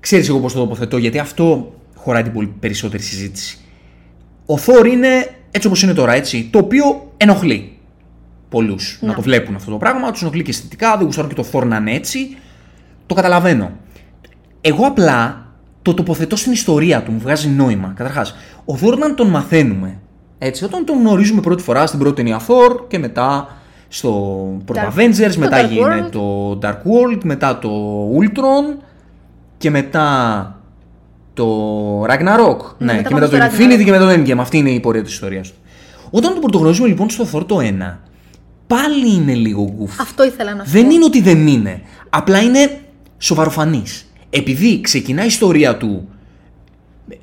Ξέρεις 0.00 0.28
εγώ 0.28 0.40
πώς 0.40 0.52
το 0.52 0.58
τοποθετώ, 0.58 0.96
γιατί 0.96 1.18
αυτό 1.18 1.72
χωράει 2.04 2.22
την 2.22 2.32
πολύ 2.32 2.54
περισσότερη 2.60 3.02
συζήτηση. 3.02 3.58
Ο 4.46 4.56
Θόρ 4.56 4.86
είναι 4.86 5.08
έτσι 5.50 5.66
όπως 5.66 5.82
είναι 5.82 5.92
τώρα, 5.92 6.12
έτσι, 6.12 6.48
το 6.52 6.58
οποίο 6.58 7.12
ενοχλεί 7.16 7.78
πολλούς 8.48 8.98
να. 9.00 9.08
να 9.08 9.14
το 9.14 9.22
βλέπουν 9.22 9.54
αυτό 9.54 9.70
το 9.70 9.76
πράγμα, 9.76 10.10
τους 10.10 10.22
ενοχλεί 10.22 10.42
και 10.42 10.50
αισθητικά, 10.50 10.96
δεν 10.96 11.06
γουστάρουν 11.06 11.30
και 11.30 11.36
το 11.36 11.42
Θόρ 11.42 11.64
να 11.66 11.76
είναι 11.76 11.94
έτσι. 11.94 12.36
Το 13.06 13.14
καταλαβαίνω. 13.14 13.70
Εγώ 14.60 14.86
απλά 14.86 15.46
το 15.82 15.94
τοποθετώ 15.94 16.36
στην 16.36 16.52
ιστορία 16.52 17.02
του, 17.02 17.12
μου 17.12 17.18
βγάζει 17.18 17.48
νόημα. 17.48 17.92
Καταρχάς, 17.96 18.34
ο 18.64 18.76
Θόρ, 18.76 18.92
όταν 18.92 19.14
τον 19.14 19.28
μαθαίνουμε 19.28 19.98
έτσι, 20.38 20.64
όταν 20.64 20.84
τον 20.84 20.98
γνωρίζουμε 20.98 21.40
πρώτη 21.40 21.62
φορά 21.62 21.86
στην 21.86 21.98
πρώτη 21.98 22.14
ταινία 22.14 22.40
Thor 22.46 22.84
και 22.88 22.98
μετά 22.98 23.48
στο 23.88 24.10
πρώτο 24.64 24.92
Avengers, 24.96 25.34
μετά 25.36 25.60
γίνεται 25.60 26.08
το 26.08 26.58
Dark 26.62 26.72
World, 26.72 27.20
μετά 27.24 27.58
το 27.58 27.70
Ultron 28.20 28.82
και 29.58 29.70
μετά 29.70 30.58
το 31.34 32.02
Ragnarok. 32.04 32.58
Ναι, 32.78 32.92
ναι 32.92 33.02
και 33.02 33.14
μετά 33.14 33.28
το 33.28 33.36
Infinity 33.36 33.84
και 33.84 33.90
μετά 33.90 34.06
το 34.06 34.20
Endgame. 34.20 34.38
Αυτή 34.38 34.58
είναι 34.58 34.70
η 34.70 34.80
πορεία 34.80 35.02
της 35.02 35.12
ιστορίας 35.12 35.48
του. 35.48 35.56
Όταν 36.10 36.32
τον 36.32 36.40
πρωτογνωρίζουμε 36.40 36.88
λοιπόν 36.88 37.10
στο 37.10 37.26
Thor 37.32 37.46
το 37.46 37.58
1, 37.58 37.62
πάλι 38.66 39.14
είναι 39.14 39.34
λίγο 39.34 39.72
γκουφ. 39.76 40.00
Αυτό 40.00 40.24
ήθελα 40.24 40.54
να 40.54 40.64
σου 40.64 40.70
Δεν 40.70 40.90
είναι 40.90 41.04
ότι 41.04 41.20
δεν 41.20 41.46
είναι. 41.46 41.82
Απλά 42.10 42.42
είναι 42.42 42.80
σοβαροφανής. 43.18 44.12
Επειδή 44.30 44.80
ξεκινά 44.80 45.22
η 45.22 45.26
ιστορία 45.26 45.76
του 45.76 46.08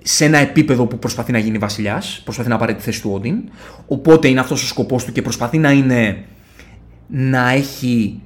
σε 0.01 0.25
ένα 0.25 0.37
επίπεδο 0.37 0.85
που 0.85 0.99
προσπαθεί 0.99 1.31
να 1.31 1.37
γίνει 1.37 1.57
βασιλιάς, 1.57 2.21
προσπαθεί 2.23 2.49
να 2.49 2.57
πάρει 2.57 2.75
τη 2.75 2.81
θέση 2.81 3.01
του 3.01 3.11
Όντιν. 3.13 3.35
Οπότε 3.87 4.27
είναι 4.27 4.39
αυτός 4.39 4.63
ο 4.63 4.67
σκοπός 4.67 5.05
του 5.05 5.11
και 5.11 5.21
προσπαθεί 5.21 5.57
να 5.57 5.71
είναι. 5.71 6.23
να 7.07 7.49
έχει 7.49 8.21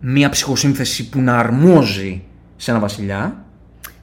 μία 0.00 0.28
ψυχοσύνθεση 0.28 1.08
που 1.08 1.20
να 1.20 1.38
αρμόζει 1.38 2.22
σε 2.56 2.70
ένα 2.70 2.80
βασιλιά. 2.80 3.44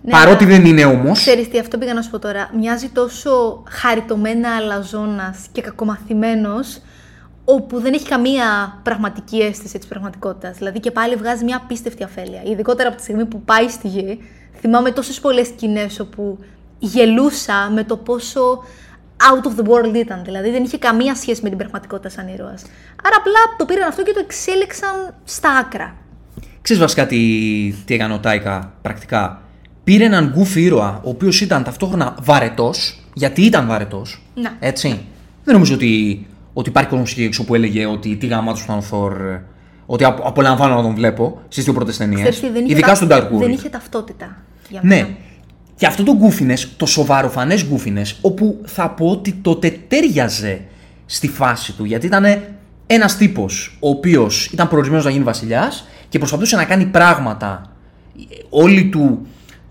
Ναι, 0.07 0.13
Παρότι 0.13 0.43
αλλά- 0.43 0.55
δεν 0.55 0.65
είναι 0.65 0.85
όμως. 0.85 1.19
Ξέρεις 1.19 1.49
τι, 1.49 1.59
αυτό 1.59 1.77
πήγα 1.77 1.93
να 1.93 2.01
σου 2.01 2.09
πω 2.09 2.19
τώρα. 2.19 2.49
Μοιάζει 2.57 2.89
τόσο 2.89 3.63
χαριτωμένα 3.69 4.55
αλαζόνας 4.55 5.37
και 5.51 5.61
κακομαθημένος, 5.61 6.81
όπου 7.45 7.79
δεν 7.79 7.93
έχει 7.93 8.07
καμία 8.07 8.79
πραγματική 8.83 9.37
αίσθηση 9.37 9.77
της 9.77 9.87
πραγματικότητας. 9.87 10.57
Δηλαδή 10.57 10.79
και 10.79 10.91
πάλι 10.91 11.15
βγάζει 11.15 11.43
μια 11.43 11.57
απίστευτη 11.63 12.03
αφέλεια. 12.03 12.41
Ειδικότερα 12.45 12.87
από 12.87 12.97
τη 12.97 13.03
στιγμή 13.03 13.25
που 13.25 13.41
πάει 13.41 13.69
στη 13.69 13.87
γη, 13.87 14.19
θυμάμαι 14.59 14.91
τόσες 14.91 15.19
πολλές 15.19 15.47
σκηνές 15.47 15.99
όπου 15.99 16.39
γελούσα 16.79 17.69
με 17.73 17.83
το 17.83 17.97
πόσο 17.97 18.63
out 19.17 19.45
of 19.47 19.61
the 19.65 19.69
world 19.71 19.95
ήταν. 19.95 20.23
Δηλαδή 20.23 20.49
δεν 20.51 20.63
είχε 20.63 20.77
καμία 20.77 21.15
σχέση 21.15 21.39
με 21.43 21.49
την 21.49 21.57
πραγματικότητα 21.57 22.09
σαν 22.09 22.27
ήρωας. 22.27 22.61
Άρα 23.03 23.15
απλά 23.17 23.39
το 23.57 23.65
πήραν 23.65 23.87
αυτό 23.87 24.03
και 24.03 24.13
το 24.13 24.19
εξέλιξαν 24.23 25.13
στα 25.23 25.49
άκρα. 25.49 25.95
Ξέρεις 26.61 26.81
βασικά 26.81 27.05
τι, 27.07 27.17
τι 27.85 27.93
έκανε 27.93 28.13
ο 28.13 28.19
Τάικα 28.19 28.73
πρακτικά; 28.81 29.41
Πήρε 29.87 30.03
έναν 30.05 30.31
γκούφι 30.35 30.61
ήρωα, 30.61 30.99
ο 31.03 31.09
οποίος 31.09 31.41
ήταν 31.41 31.63
ταυτόχρονα 31.63 32.15
βαρετός, 32.21 32.99
γιατί 33.13 33.41
ήταν 33.41 33.67
βαρετός. 33.67 34.21
Να. 34.35 34.55
Έτσι. 34.59 34.87
Δεν 35.43 35.53
νομίζω 35.53 35.73
ότι, 35.73 36.25
ότι 36.53 36.69
υπάρχει 36.69 36.89
κόσμος 36.89 37.11
εκεί 37.11 37.23
έξω 37.23 37.45
που 37.45 37.55
έλεγε 37.55 37.85
ότι 37.85 38.15
τι 38.15 38.27
γαμάτος 38.27 38.61
ήταν 38.63 38.77
ο 38.77 38.81
Θόρ. 38.81 39.13
Ότι 39.85 40.03
απο- 40.03 40.23
απολαμβάνω 40.27 40.75
να 40.75 40.81
τον 40.81 40.95
βλέπω 40.95 41.41
στις 41.47 41.63
δύο 41.63 41.73
πρώτες 41.73 41.97
ταινίες. 41.97 42.19
Ξέρεις 42.19 42.39
τι, 42.39 42.49
δεν 42.49 42.63
είχε 42.63 42.71
Ειδικά 42.71 42.87
τα- 42.87 42.95
στον 42.95 43.07
Dark 43.11 43.21
World. 43.31 43.37
Δεν 43.39 43.51
είχε 43.51 43.69
ταυτότητα. 43.69 44.37
Για 44.69 44.79
μένα. 44.83 45.01
Ναι. 45.07 45.15
Και 45.75 45.85
αυτό 45.85 46.03
το 46.03 46.13
γκούφινες, 46.15 46.69
το 46.77 46.85
σοβαροφανές 46.85 47.65
γκούφινες, 47.65 48.17
όπου 48.21 48.61
θα 48.65 48.89
πω 48.89 49.09
ότι 49.09 49.33
τότε 49.41 49.77
τέριαζε 49.87 50.61
στη 51.05 51.27
φάση 51.27 51.73
του, 51.73 51.85
γιατί 51.85 52.05
ήταν 52.05 52.25
ένας 52.87 53.17
τύπος 53.17 53.77
ο 53.79 53.89
οποίος 53.89 54.45
ήταν 54.45 54.67
προορισμένος 54.67 55.05
να 55.05 55.11
γίνει 55.11 55.23
βασιλιάς 55.23 55.87
και 56.09 56.17
προσπαθούσε 56.17 56.55
να 56.55 56.63
κάνει 56.65 56.85
πράγματα. 56.85 57.71
Όλη 58.49 58.85
του, 58.85 59.27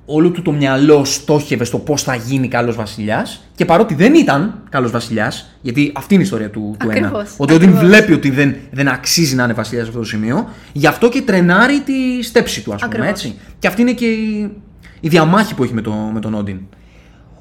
όλο 0.07 0.31
του 0.31 0.43
το 0.43 0.53
μυαλό 0.53 1.05
στόχευε 1.05 1.65
στο 1.65 1.79
πώς 1.79 2.03
θα 2.03 2.15
γίνει 2.15 2.49
καλός 2.49 2.77
βασιλιάς 2.77 3.49
και 3.55 3.65
παρότι 3.65 3.95
δεν 3.95 4.15
ήταν 4.15 4.63
καλός 4.69 4.91
βασιλιάς, 4.91 5.59
γιατί 5.61 5.93
αυτή 5.95 6.15
είναι 6.15 6.23
η 6.23 6.27
ιστορία 6.27 6.51
του, 6.51 6.77
του 6.79 6.91
ένα, 6.91 7.07
Ακριβώς, 7.07 7.35
ότι 7.37 7.55
όταν 7.55 7.69
ακριβώς. 7.69 7.89
βλέπει 7.89 8.13
ότι 8.13 8.31
δεν, 8.31 8.57
δεν 8.71 8.89
αξίζει 8.89 9.35
να 9.35 9.45
είναι 9.45 9.53
βασιλιάς 9.53 9.85
σε 9.85 9.89
αυτό 9.91 10.03
το 10.03 10.09
σημείο, 10.09 10.49
γι' 10.73 10.87
αυτό 10.87 11.09
και 11.09 11.23
τρενάρει 11.23 11.81
τη 11.81 12.23
στέψη 12.23 12.63
του, 12.63 12.75
ας 12.75 12.81
πούμε, 12.83 12.95
Ακριβώς. 12.95 13.11
έτσι. 13.11 13.39
Και 13.59 13.67
αυτή 13.67 13.81
είναι 13.81 13.93
και 13.93 14.07
η, 14.07 14.51
η 15.01 15.09
διαμάχη 15.09 15.55
που 15.55 15.63
έχει 15.65 15.75
με, 15.75 15.81
το, 15.81 15.93
με 15.93 16.21
τον 16.21 16.35
Όντιν. 16.35 16.59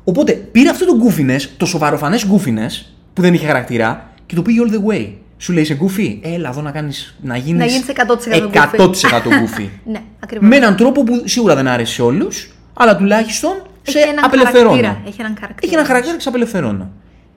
Οπότε 0.03 0.31
πήρε 0.33 0.69
αυτό 0.69 0.85
το 0.85 0.93
goofiness, 1.05 1.41
το 1.57 1.65
σοβαροφανές 1.65 2.25
goofiness, 2.31 2.85
που 3.13 3.21
δεν 3.21 3.33
είχε 3.33 3.45
χαρακτήρα, 3.45 4.09
και 4.25 4.35
το 4.35 4.41
πήγε 4.41 4.59
all 4.67 4.71
the 4.71 4.93
way. 4.93 5.07
Σου 5.37 5.53
λέει 5.53 5.63
σε 5.63 5.77
goofy, 5.81 6.17
έλα 6.21 6.49
εδώ 6.49 6.61
να, 6.61 6.71
κάνεις, 6.71 7.15
να 7.21 7.37
γίνεις, 7.37 7.59
Να 7.59 7.65
γίνεις 7.65 7.85
100% 7.87 8.77
100% 8.77 8.87
goofy. 9.17 9.69
Ναι, 9.91 10.01
ακριβώς. 10.19 10.49
με 10.49 10.55
έναν 10.55 10.75
τρόπο 10.75 11.03
που 11.03 11.21
σίγουρα 11.25 11.55
δεν 11.55 11.67
άρεσε 11.67 11.93
σε 11.93 12.01
όλους, 12.01 12.54
αλλά 12.77 12.97
τουλάχιστον 12.97 13.51
σε 13.81 13.99
Έχει 13.99 14.09
έναν 14.09 14.23
απελευθερώνω. 14.25 14.69
χαρακτήρα, 14.69 15.01
έχει 15.07 15.21
έναν 15.21 15.35
χαρακτήρα. 15.39 15.59
Έχει 15.63 15.73
έναν 15.73 15.85
χαρακτήρα 15.85 16.15
και 16.15 16.21
σε 16.21 16.29
απελευθερώνω. 16.29 16.91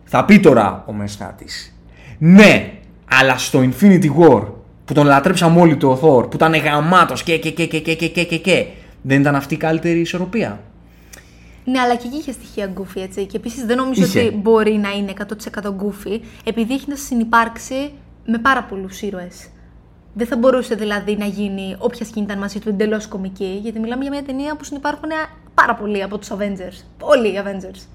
Θα 0.05 0.25
πει 0.25 0.41
τώρα 0.41 0.85
ο 0.87 0.93
Μεσχάτη. 0.93 1.47
Ναι, 2.19 2.73
αλλά 3.11 3.39
στο 3.39 3.61
Infinity 3.61 4.11
War 4.19 4.43
που 4.85 4.95
τον 4.95 5.07
λατρέψαμε 5.07 5.61
όλοι 5.61 5.77
το 5.77 5.93
Thor, 6.03 6.23
που 6.31 6.37
ήταν 6.37 6.55
γαμάτος 6.55 7.23
και 7.23 7.39
και 7.39 7.51
και 7.51 7.67
και 7.67 7.81
και 7.81 7.95
και 7.95 8.09
και 8.09 8.25
και 8.25 8.39
και. 8.39 8.67
Δεν 9.03 9.21
ήταν 9.21 9.35
αυτή 9.35 9.55
η 9.55 9.57
καλύτερη 9.57 10.01
ισορροπία. 10.01 10.61
Ναι, 11.65 11.79
αλλά 11.81 11.95
και 11.97 12.07
εκεί 12.07 12.17
είχε 12.17 12.33
στοιχεία 12.33 12.73
goofy, 12.77 13.01
έτσι. 13.03 13.27
Και 13.27 13.37
επίσης 13.37 13.65
δεν 13.65 13.77
νομίζω 13.77 14.05
Είχε. 14.05 14.21
ότι 14.21 14.37
μπορεί 14.37 14.73
να 14.73 14.91
είναι 14.91 15.13
100% 15.63 15.69
goofy, 15.69 16.21
επειδή 16.45 16.75
έχει 16.75 16.85
να 16.89 16.97
συνυπάρξει 16.97 17.91
με 18.27 18.39
πάρα 18.39 18.63
πολλούς 18.63 19.01
ήρωες. 19.03 19.49
Δεν 20.19 20.27
θα 20.27 20.37
μπορούσε 20.37 20.75
δηλαδή 20.75 21.17
να 21.17 21.25
γίνει 21.27 21.77
όποια 21.79 22.07
σκηνή 22.07 22.25
ήταν 22.25 22.39
μαζί 22.39 22.59
του 22.59 22.69
εντελώς 22.69 23.07
κομική, 23.07 23.59
γιατί 23.63 23.79
μιλάμε 23.79 24.03
για 24.03 24.11
μια 24.13 24.23
ταινία 24.23 24.57
που 24.57 24.65
συνυπάρχουν 24.65 25.09
πάρα 25.55 25.75
πολλοί 25.75 26.03
από 26.03 26.19
τους 26.19 26.29
Avengers. 26.31 26.85
Όλοι 27.01 27.29
οι 27.29 27.35
Avengers. 27.45 27.87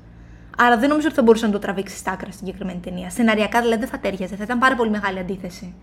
Άρα 0.57 0.77
δεν 0.77 0.89
νομίζω 0.89 1.07
ότι 1.07 1.15
θα 1.15 1.21
μπορούσε 1.21 1.45
να 1.45 1.51
το 1.51 1.59
τραβήξει 1.59 1.97
στα 1.97 2.11
άκρα 2.11 2.31
στην 2.31 2.45
συγκεκριμένη 2.45 2.79
ταινία. 2.79 3.09
Σεναριακά 3.09 3.61
δηλαδή 3.61 3.79
δεν 3.79 3.89
θα 3.89 3.99
τέριαζε, 3.99 4.35
θα 4.35 4.43
ήταν 4.43 4.59
πάρα 4.59 4.75
πολύ 4.75 4.89
μεγάλη 4.89 5.19
αντίθεση. 5.19 5.73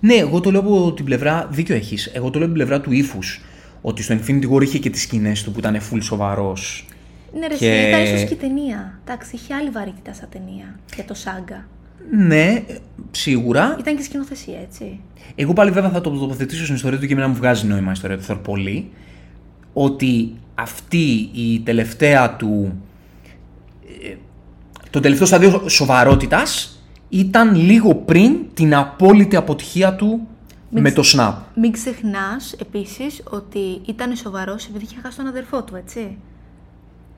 Ναι, 0.00 0.14
εγώ 0.14 0.40
το 0.40 0.50
λέω 0.50 0.60
από 0.60 0.92
την 0.92 1.04
πλευρά. 1.04 1.48
Δίκιο 1.50 1.74
έχεις. 1.74 2.06
Εγώ 2.06 2.30
το 2.30 2.38
λέω 2.38 2.48
από 2.48 2.56
την 2.56 2.66
πλευρά 2.66 2.80
του 2.80 2.92
ύφους. 2.92 3.44
Ότι 3.82 4.02
στο 4.02 4.14
Infinity 4.14 4.50
War 4.52 4.62
είχε 4.62 4.78
και 4.78 4.90
τις 4.90 5.02
σκηνές 5.02 5.42
του 5.42 5.52
που 5.52 5.58
ήταν 5.58 5.76
full 5.76 5.98
σοβαρός. 6.00 6.88
Ναι, 7.32 7.46
ρε, 7.46 7.54
Και- 7.54 7.58
και... 7.58 7.88
ήταν 7.88 8.02
ίσως 8.02 8.24
και 8.24 8.34
η 8.34 8.36
ταινία. 8.36 9.00
Εντάξει, 9.04 9.34
είχε 9.34 9.54
άλλη 9.54 9.70
βαρύτητα 9.70 10.12
σαν 10.14 10.28
ταινία 10.30 10.78
για 10.94 11.04
το 11.04 11.14
Σάγκα. 11.14 11.66
Ναι, 12.10 12.64
σίγουρα. 13.10 13.76
Ήταν 13.80 13.96
και 13.96 14.02
σκηνοθεσία, 14.02 14.58
έτσι. 14.60 15.00
Εγώ 15.34 15.52
πάλι 15.52 15.70
βέβαια 15.70 15.90
θα 15.90 16.00
το 16.00 16.10
τοποθετήσω 16.10 16.62
στην 16.62 16.74
ιστορία 16.74 16.98
του 16.98 17.06
και 17.06 17.12
εμένα 17.12 17.28
μου 17.28 17.34
βγάζει 17.34 17.66
νόημα 17.66 17.88
η 17.88 17.92
ιστορία 17.92 18.16
του 18.16 18.22
Θορ 18.22 18.36
πολύ. 18.36 18.90
Ότι 19.72 20.32
αυτή 20.54 21.30
η 21.34 21.60
τελευταία 21.60 22.36
του. 22.36 22.72
ε, 24.04 24.14
Το 24.90 25.00
τελευταίο 25.00 25.26
στάδιο 25.26 25.68
σοβαρότητας 25.68 26.78
ήταν 27.08 27.54
λίγο 27.54 27.94
πριν 27.94 28.36
την 28.54 28.74
απόλυτη 28.74 29.36
αποτυχία 29.36 29.94
του 29.94 30.06
Μην 30.70 30.82
με 30.82 30.90
ξε- 30.90 31.14
το 31.14 31.18
Snap. 31.22 31.34
Μην 31.60 31.72
ξεχνάς 31.72 32.52
επίσης 32.60 33.22
ότι 33.30 33.80
ήταν 33.86 34.16
σοβαρός 34.16 34.66
επειδή 34.66 34.84
είχε 34.84 34.96
χάσει 35.02 35.16
τον 35.16 35.26
αδερφό 35.26 35.62
του, 35.62 35.76
έτσι. 35.76 36.16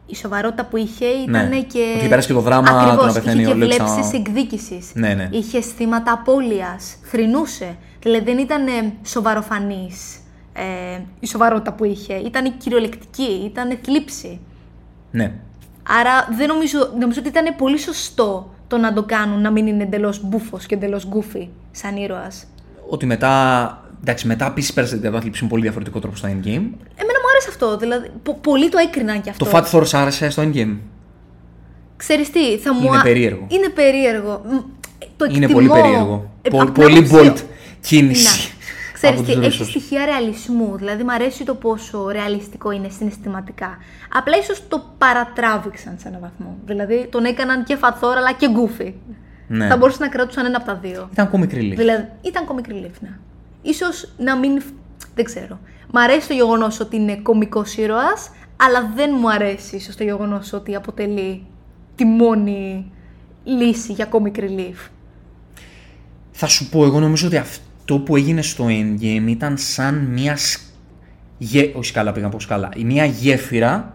Η 0.07 0.15
σοβαρότητα 0.17 0.65
που 0.65 0.77
είχε 0.77 1.05
ήταν 1.07 1.49
Ναι, 1.49 1.61
και. 1.63 1.95
ότι 1.99 2.09
πέρασε 2.09 2.27
και 2.29 2.33
το 2.35 2.41
δράμα 2.41 2.69
Ακριβώς, 2.71 2.97
του 3.01 3.07
να 3.07 3.13
πεθαίνει 3.13 3.41
είχε 3.43 3.51
ο 3.51 3.55
και 3.55 3.65
Λέξα- 3.65 3.85
βλέψεις 3.87 4.13
εκδίκησης. 4.19 4.91
Ναι, 4.95 5.15
ναι. 5.15 5.29
Είχε 5.33 5.59
αισθήματα 5.59 6.13
απώλειας. 6.13 6.97
Θρυνούσε. 7.03 7.77
Δηλαδή 8.01 8.25
δεν 8.25 8.39
ήταν 8.39 8.65
σοβαροφανής 9.05 10.17
ε, 10.53 10.63
η 11.21 11.27
σοβαρότητα 11.27 11.73
που 11.73 11.85
είχε. 11.85 12.15
Ήταν 12.15 12.57
κυριολεκτική, 12.59 13.43
ήταν 13.45 13.79
θλίψη. 13.85 14.41
Ναι. 15.11 15.33
Άρα 16.01 16.29
δεν 16.37 16.49
νομίζω, 16.49 16.79
νομίζω 16.99 17.21
ότι 17.21 17.29
ήταν 17.29 17.55
πολύ 17.57 17.79
σωστό 17.79 18.55
το 18.67 18.77
να 18.79 18.93
το 18.93 19.03
κάνουν 19.03 19.41
να 19.41 19.51
μην 19.51 19.67
είναι 19.67 19.83
εντελώς 19.83 20.21
μπούφος 20.29 20.67
και 20.67 20.75
εντελώς 20.75 21.07
γκούφι 21.09 21.49
σαν 21.71 21.97
ήρωας. 21.97 22.45
Ότι 22.89 23.07
μετά. 23.07 23.77
Εντάξει, 24.01 24.27
μετά 24.27 24.47
επίσης 24.47 24.73
πέρασε 24.73 24.95
την 24.95 25.03
κατάθλιψη 25.03 25.43
με 25.43 25.49
πολύ 25.49 25.63
διαφορετικό 25.63 25.99
τρόπο 26.01 26.17
στο 26.17 26.29
Endgame. 26.29 26.69
Εμένα 26.97 27.12
μου 27.43 27.49
άρεσε 27.49 27.49
αυτό. 27.49 27.77
Δηλαδή, 27.77 28.11
πο- 28.23 28.39
πολλοί 28.41 28.69
το 28.69 28.79
έκριναν 28.79 29.21
κι 29.21 29.31
αυτό. 29.31 29.45
Το 29.45 29.51
Fat 29.55 29.65
Thor 29.71 29.87
σ' 29.87 29.95
άρεσε 29.95 30.31
στο 30.31 30.43
Endgame. 30.43 30.77
Ξέρεις 31.97 32.31
τι, 32.31 32.59
θα 32.59 32.75
μου... 32.75 32.87
Είναι 32.87 32.97
α- 32.99 33.03
περίεργο. 33.03 33.47
Είναι 33.49 33.69
περίεργο. 33.69 34.43
Μ, 34.45 34.57
Το 35.17 35.25
Είναι 35.25 35.45
εκτιμώ. 35.45 35.53
πολύ 35.53 35.69
περίεργο. 35.69 36.31
Ε, 36.43 36.49
Πο- 36.49 36.63
από 36.63 36.73
την 36.73 36.83
πολύ 36.83 36.97
άποψη- 36.99 37.43
bold 37.45 37.47
κίνηση. 37.81 38.25
Να. 38.25 38.31
Ξέρεις 38.93 39.19
από 39.19 39.29
τι, 39.29 39.35
τους 39.35 39.47
έχει 39.47 39.59
Ρώσους. 39.59 39.69
στοιχεία 39.71 40.05
ρεαλισμού. 40.05 40.77
Δηλαδή, 40.77 41.03
μου 41.03 41.13
αρέσει 41.13 41.45
το 41.45 41.55
πόσο 41.55 42.09
ρεαλιστικό 42.09 42.71
είναι 42.71 42.89
συναισθηματικά. 42.89 43.79
Απλά 44.13 44.37
ίσως 44.39 44.63
το 44.69 44.85
παρατράβηξαν 44.99 45.97
σε 46.01 46.09
έναν 46.09 46.21
βαθμό. 46.21 46.57
Δηλαδή, 46.67 47.07
τον 47.11 47.25
έκαναν 47.25 47.65
και 47.65 47.77
φαθόρα, 47.77 48.19
αλλά 48.19 48.33
και 48.33 48.49
γκούφι. 48.51 48.95
Ναι. 49.49 49.67
Θα 49.69 49.77
μπορούσαν 49.77 50.01
να 50.01 50.09
κρατούσαν 50.09 50.45
ένα 50.45 50.57
από 50.57 50.67
τα 50.67 50.75
δύο. 50.75 51.09
Ήταν 51.13 51.31
comic 51.33 51.55
relief. 51.55 51.75
Δηλαδή, 51.77 52.09
ήταν 52.23 52.45
comic 52.49 52.71
relief, 52.71 52.95
ναι. 53.01 53.11
Ίσως 53.63 54.13
να 54.19 54.37
μην... 54.37 54.63
Δεν 55.15 55.25
ξέρω. 55.25 55.59
Μ' 55.93 55.97
αρέσει 55.99 56.29
το 56.29 56.35
γεγονός 56.35 56.81
ότι 56.81 56.97
είναι 56.97 57.17
κομικός 57.17 57.77
ήρωας, 57.77 58.31
αλλά 58.57 58.93
δεν 58.95 59.11
μου 59.21 59.31
αρέσει 59.31 59.77
ίσως 59.77 59.97
το 59.97 60.05
γεγονός 60.05 60.53
ότι 60.53 60.75
αποτελεί 60.75 61.43
τη 61.95 62.05
μόνη 62.05 62.91
λύση 63.45 63.93
για 63.93 64.09
comic 64.11 64.39
relief. 64.39 64.89
Θα 66.31 66.47
σου 66.47 66.69
πω, 66.69 66.85
εγώ 66.85 67.01
νομίζω 67.01 67.27
ότι 67.27 67.37
αυτό 67.37 67.99
που 67.99 68.17
έγινε 68.17 68.43
στο 68.43 68.67
Endgame 68.69 69.25
ήταν 69.27 69.57
σαν 69.59 69.95
μια. 69.95 70.37
σ- 70.37 70.61
Γε... 71.39 71.73
Όχι 71.75 71.85
σκάλα, 71.89 72.13
πήγα 72.13 72.27
από 72.27 72.41
σκάλα. 72.41 72.69
Η 72.77 72.85
μια 72.85 73.05
γέφυρα 73.05 73.95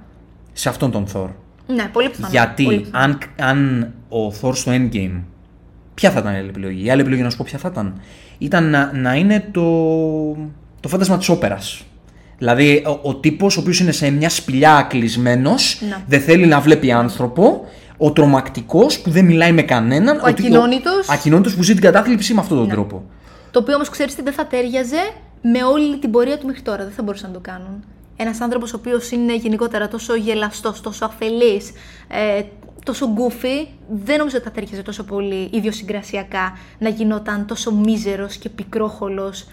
σε 0.53 0.69
αυτόν 0.69 0.91
τον 0.91 1.05
Thor. 1.13 1.27
Ναι, 1.67 1.89
πολύ 1.91 2.09
πιθανό. 2.09 2.27
Γιατί 2.31 2.63
πολύ 2.63 2.79
πιθανό. 2.79 3.03
αν, 3.03 3.19
αν 3.39 3.93
ο 4.09 4.27
Thor 4.41 4.55
στο 4.55 4.71
Endgame. 4.71 5.21
Ποια 5.93 6.11
θα 6.11 6.19
ήταν 6.19 6.33
η 6.33 6.37
άλλη 6.37 6.47
επιλογή; 6.49 6.85
Η 6.85 6.89
άλλη 6.89 7.01
επιλογή 7.01 7.21
να 7.21 7.29
σου 7.29 7.37
πω 7.37 7.43
ποια 7.47 7.57
θα 7.59 7.67
ήταν. 7.71 8.01
Ήταν 8.37 8.69
να, 8.69 8.91
να 8.93 9.15
είναι 9.15 9.49
το, 9.51 9.63
το 10.79 10.87
φάντασμα 10.87 11.17
της 11.17 11.29
όπερας. 11.29 11.83
Δηλαδή 12.37 12.83
ο, 12.85 12.99
ο 13.09 13.15
τύπος 13.15 13.57
ο 13.57 13.59
οποίος 13.59 13.79
είναι 13.79 13.91
σε 13.91 14.09
μια 14.09 14.29
σπηλιά 14.29 14.85
κλεισμένος, 14.89 15.81
Ναι. 15.89 15.97
δεν 16.07 16.21
θέλει 16.21 16.45
να 16.45 16.59
βλέπει 16.59 16.91
άνθρωπο, 16.91 17.65
ο 17.97 18.11
τρομακτικός 18.11 18.99
που 18.99 19.09
δεν 19.09 19.25
μιλάει 19.25 19.51
με 19.51 19.61
κανέναν. 19.61 20.17
Ο 20.17 20.21
ακοινώνητος. 20.25 21.07
Ο 21.09 21.13
ακοινώνητος 21.13 21.55
που 21.55 21.63
ζει 21.63 21.73
την 21.73 21.81
κατάθλιψη 21.81 22.33
με 22.33 22.39
αυτόν 22.39 22.57
τον 22.57 22.65
Ναι. 22.67 22.73
τρόπο. 22.73 23.03
Το 23.51 23.59
οποίο 23.59 23.75
όμως 23.75 23.89
ξέρεις 23.89 24.15
τι 24.15 24.21
δεν 24.21 24.33
θα 24.33 24.45
τέριαζε 24.47 25.11
με 25.41 25.63
όλη 25.63 25.97
την 25.97 26.11
πορεία 26.11 26.37
του 26.37 26.45
μέχρι 26.45 26.61
τώρα. 26.61 26.83
Δεν 26.83 26.93
θα 26.93 27.03
μπορούσαν 27.03 27.27
να 27.29 27.33
το 27.35 27.41
κάνουν. 27.41 27.83
Ένας 28.15 28.41
άνθρωπος 28.41 28.73
ο 28.73 28.77
οποίος 28.79 29.11
είναι 29.11 29.35
γενικότερα 29.35 29.87
τόσο 29.87 30.15
γελαστός, 30.15 30.81
τόσο 30.81 31.05
αφελής, 31.05 31.71
ε, 32.07 32.41
τόσο 32.85 33.07
γκούφι, 33.13 33.67
δεν 34.03 34.17
νομίζω 34.17 34.35
ότι 34.37 34.45
θα 34.45 34.51
τέριαζε 34.51 34.81
τόσο 34.81 35.03
πολύ 35.03 35.49
ιδιοσυγκρασιακά 35.51 36.57
να 36.79 36.89
γινόταν 36.89 37.45
τόσο 37.45 37.71
μίζερος 37.73 38.35
και 38.35 38.49
πικρόχολος 38.49 39.47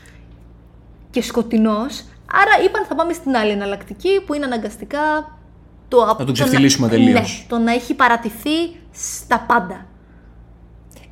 και 1.14 1.22
σκοτεινός. 1.22 2.04
Άρα 2.32 2.64
είπαν 2.64 2.84
θα 2.88 2.94
πάμε 2.94 3.12
στην 3.12 3.36
άλλη 3.36 3.50
εναλλακτική 3.50 4.08
που 4.26 4.34
είναι 4.34 4.44
αναγκαστικά 4.44 4.98
το, 5.88 6.04
Να 6.18 6.24
τον 6.24 6.32
ξεφτυλίσουμε 6.32 6.86
να- 6.86 6.92
τελείως. 6.92 7.14
Ναι, 7.16 7.44
το 7.48 7.58
να 7.58 7.72
έχει 7.72 7.94
παρατηθεί 7.94 8.56
στα 8.92 9.44
πάντα. 9.48 9.86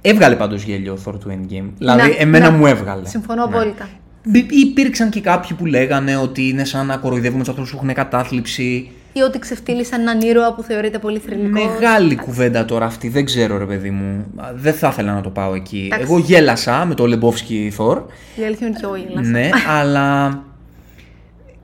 Έβγαλε 0.00 0.34
πάντως 0.36 0.62
γέλιο 0.62 0.92
ο 0.92 0.98
Thor 1.04 1.14
του 1.20 1.28
Endgame. 1.30 1.70
Δηλαδή, 1.78 2.08
Ναι, 2.08 2.14
εμένα 2.18 2.50
ναι. 2.50 2.56
μου 2.56 2.66
έβγαλε. 2.66 3.08
Συμφωνώ 3.08 3.46
Ναι. 3.46 3.56
απόλυτα. 3.56 3.88
Μπ- 4.24 4.52
Υπήρξαν 4.52 5.10
και 5.10 5.20
κάποιοι 5.20 5.56
που 5.56 5.66
λέγανε 5.66 6.16
ότι 6.16 6.48
είναι 6.48 6.64
σαν 6.64 6.86
να 6.86 6.96
κοροϊδεύουμε 6.96 7.38
τους 7.40 7.48
ανθρώπους 7.48 7.72
που 7.72 7.80
έχουν 7.82 7.94
κατάθλιψη. 7.94 8.90
Ή 9.12 9.20
ότι 9.20 9.38
ξεφτύλισαν 9.38 10.00
έναν 10.00 10.20
ήρωα 10.20 10.54
που 10.54 10.62
θεωρείται 10.62 10.98
πολύ 10.98 11.18
θρηλυκός; 11.18 11.64
Μεγάλη 11.64 12.16
κουβέντα 12.16 12.64
τώρα 12.64 12.86
αυτή, 12.86 13.08
δεν 13.08 13.24
ξέρω 13.24 13.58
ρε 13.58 13.64
παιδί 13.64 13.90
μου. 13.90 14.24
Α, 14.36 14.50
Δεν 14.54 14.74
θα 14.74 14.88
ήθελα 14.88 15.14
να 15.14 15.20
το 15.20 15.30
πάω 15.30 15.54
εκεί. 15.54 15.82
Εντάξει. 15.92 16.04
Εγώ 16.04 16.18
γέλασα 16.18 16.84
με 16.84 16.94
το 16.94 17.06
Λεμπόφσκι 17.06 17.72
Thor. 17.78 18.02
Η 18.36 18.44
αλήθεια 18.44 18.66
είναι 18.66 18.76
ότι 18.76 18.80
και 18.80 18.84
εγώ 18.84 18.96
γέλασα. 18.96 19.30
Ναι, 19.30 19.50
αλλά. 19.68 20.42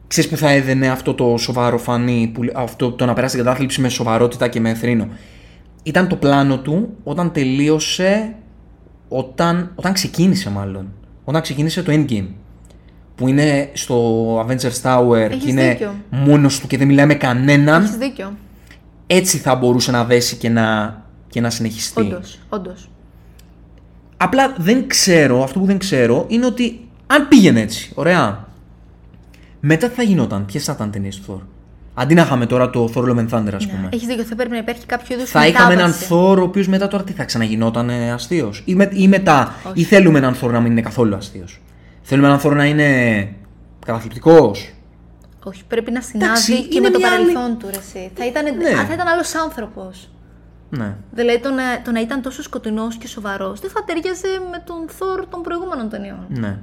Ξέρεις 0.06 0.30
που 0.30 0.36
θα 0.36 0.50
έδαινε 0.50 0.88
αυτό 0.88 1.14
το 1.14 1.36
σοβαρό 1.36 1.78
φανί, 1.78 2.30
που, 2.34 2.42
αυτό 2.54 2.92
το 2.92 3.04
να 3.04 3.12
περάσει 3.12 3.36
την 3.36 3.44
κατάθλιψη 3.44 3.80
με 3.80 3.88
σοβαρότητα 3.88 4.48
και 4.48 4.60
με 4.60 4.74
θρήνο. 4.74 5.08
Ήταν 5.82 6.08
το 6.08 6.16
πλάνο 6.16 6.58
του 6.58 6.96
όταν 7.04 7.32
τελείωσε, 7.32 8.34
όταν, 9.08 9.72
όταν 9.74 9.92
ξεκίνησε 9.92 10.50
μάλλον. 10.50 10.92
Όταν 11.24 11.42
ξεκίνησε 11.42 11.82
το 11.82 11.92
Endgame. 11.92 12.26
Που 13.18 13.28
είναι 13.28 13.70
στο 13.72 14.36
Avengers 14.40 14.82
Tower 14.82 15.16
Έχεις 15.16 15.44
και 15.44 15.50
είναι 15.50 15.68
δίκιο. 15.68 15.94
μόνος 16.10 16.60
του 16.60 16.66
και 16.66 16.78
δεν 16.78 16.86
μιλάει 16.86 17.06
με 17.06 17.14
κανέναν. 17.14 17.82
Έχεις 17.82 17.96
δίκιο. 17.96 18.32
Έτσι 19.06 19.38
θα 19.38 19.54
μπορούσε 19.54 19.90
να 19.90 20.04
δέσει 20.04 20.36
και 20.36 20.48
να, 20.48 20.96
και 21.28 21.40
να 21.40 21.50
συνεχιστεί. 21.50 22.00
Όντως, 22.00 22.38
όντως. 22.48 22.90
Απλά 24.16 24.54
δεν 24.58 24.86
ξέρω, 24.86 25.42
αυτό 25.42 25.58
που 25.58 25.64
δεν 25.66 25.78
ξέρω 25.78 26.24
είναι 26.28 26.46
ότι 26.46 26.88
αν 27.06 27.28
πήγαινε 27.28 27.60
έτσι, 27.60 27.92
ωραία. 27.94 28.46
Μετά 29.60 29.88
τι 29.88 29.94
θα 29.94 30.02
γινόταν, 30.02 30.44
ποιες 30.44 30.64
θα 30.64 30.72
ήταν 30.72 30.90
ταινίες 30.90 31.16
του 31.20 31.24
Thor. 31.42 31.46
Αντί 31.94 32.14
να 32.14 32.22
είχαμε 32.22 32.46
τώρα 32.46 32.70
το 32.70 32.90
Thor 32.94 33.00
Love 33.02 33.16
and 33.18 33.28
Thunder, 33.28 33.52
ας 33.54 33.66
πούμε. 33.66 33.80
Ναι. 33.82 33.88
Έχεις 33.92 34.06
δίκιο, 34.06 34.24
θα 34.24 34.34
πρέπει 34.34 34.50
να 34.50 34.56
υπάρχει 34.58 34.86
κάποιο 34.86 35.16
είδους 35.16 35.30
Θα 35.30 35.46
είχαμε 35.46 35.72
έναν 35.72 35.90
μετάβαση. 35.90 36.06
Thor 36.10 36.36
ο 36.38 36.42
οποίος 36.42 36.68
μετά 36.68 36.88
τώρα 36.88 37.04
τι 37.04 37.12
θα 37.12 37.24
ξαναγινόταν 37.24 37.90
αστείος. 37.90 38.62
Ή, 38.64 38.74
με, 38.74 38.88
ή 38.92 39.08
μετά, 39.08 39.54
Όχι. 39.64 39.80
ή 39.80 39.82
θέλουμε 39.84 40.18
έναν 40.18 40.36
Thor 40.42 40.50
να 40.50 40.60
μην 40.60 40.70
είναι 40.70 40.80
καθόλου 40.80 41.14
αστείος. 41.14 41.60
Θέλουμε 42.10 42.26
έναν 42.26 42.40
Thor 42.44 42.50
να 42.56 42.64
είναι 42.64 42.88
καταθλιπτικός. 43.86 44.72
Όχι, 45.44 45.64
πρέπει 45.68 45.90
να 45.90 46.00
συνάδει 46.00 46.30
Εντάξει, 46.30 46.62
και 46.68 46.76
είναι 46.76 46.88
με 46.88 46.90
το 46.92 46.98
μια 46.98 47.08
άλλη- 47.12 47.32
παρελθόν 47.32 47.58
του, 47.58 47.66
ρε, 47.70 47.76
εσύ. 47.78 48.10
Θα 48.14 48.26
ήταν, 48.26 48.44
Ναι. 48.44 48.68
α, 48.80 48.86
θα 48.86 48.92
ήταν 48.92 49.06
άλλος 49.08 49.34
άνθρωπος. 49.34 50.10
Ναι. 50.70 50.96
Δηλαδή 51.12 51.40
το 51.40 51.50
να, 51.50 51.82
το 51.84 51.90
να 51.90 52.00
ήταν 52.00 52.22
τόσο 52.22 52.42
σκοτεινός 52.42 52.96
και 52.96 53.06
σοβαρός 53.08 53.60
δεν 53.60 53.70
θα 53.70 53.84
ταιριάζε 53.84 54.28
με 54.50 54.62
τον 54.66 54.88
Θόρ 54.88 55.26
των 55.28 55.42
προηγούμενων 55.42 55.88
ταινιών. 55.88 56.26
ναι. 56.28 56.58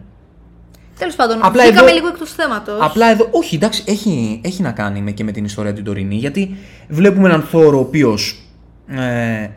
Τέλος 0.99 1.15
πάντων, 1.15 1.39
Απλά 1.43 1.63
βγήκαμε 1.63 1.85
εδώ- 1.89 1.95
λίγο 1.95 2.07
εκτός 2.07 2.33
θέματος. 2.33 2.79
Απλά 2.81 3.07
εδώ, 3.07 3.27
όχι, 3.31 3.55
εντάξει, 3.55 3.83
έχει, 3.87 4.41
έχει 4.43 4.61
να 4.61 4.71
κάνει 4.71 5.01
με, 5.01 5.11
και 5.11 5.23
με 5.23 5.31
την 5.31 5.45
ιστορία 5.45 5.73
την 5.73 5.83
τωρινή. 5.83 6.15
Γιατί 6.15 6.55
βλέπουμε 6.89 7.27
έναν 7.27 7.47
Thor 7.53 7.71
ο 7.73 7.77
οποίος. 7.79 8.47
Ε, 8.87 9.47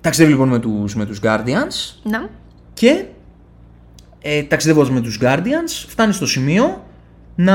ταξιδεύει 0.00 0.32
λοιπόν 0.32 0.48
με 0.48 0.58
τους, 0.58 0.94
με 0.94 1.06
τους 1.06 1.20
Guardians 1.22 1.98
Να. 2.02 2.28
και 2.74 3.04
ε, 4.22 4.42
ταξιδεύοντας 4.42 4.90
με 4.90 5.00
τους 5.00 5.18
Guardians 5.22 5.86
φτάνει 5.88 6.12
στο 6.12 6.26
σημείο 6.26 6.84
να 7.34 7.54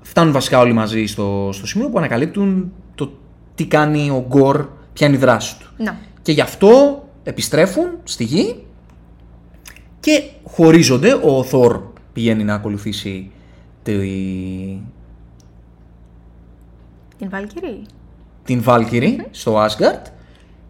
φτάνουν 0.00 0.32
βασικά 0.32 0.58
όλοι 0.58 0.72
μαζί 0.72 1.06
στο, 1.06 1.50
στο 1.52 1.66
σημείο 1.66 1.88
που 1.88 1.98
ανακαλύπτουν 1.98 2.72
το 2.94 3.12
τι 3.54 3.66
κάνει 3.66 4.10
ο 4.10 4.24
Γκορ, 4.28 4.66
ποια 4.92 5.06
είναι 5.06 5.16
η 5.16 5.18
δράση 5.18 5.58
του. 5.58 5.66
Να. 5.76 5.98
Και 6.22 6.32
γι' 6.32 6.40
αυτό 6.40 7.02
επιστρέφουν 7.22 7.88
στη 8.04 8.24
γη 8.24 8.64
και 10.00 10.22
χωρίζονται. 10.44 11.18
Ο 11.22 11.44
Θόρ 11.44 11.80
πηγαίνει 12.12 12.44
να 12.44 12.54
ακολουθήσει 12.54 13.30
τη, 13.82 13.92
Την 17.18 17.30
Βάλκυρη. 17.30 17.82
την 18.44 18.62
Valkyrie 18.66 19.16
στο 19.30 19.66
Asgard 19.66 20.06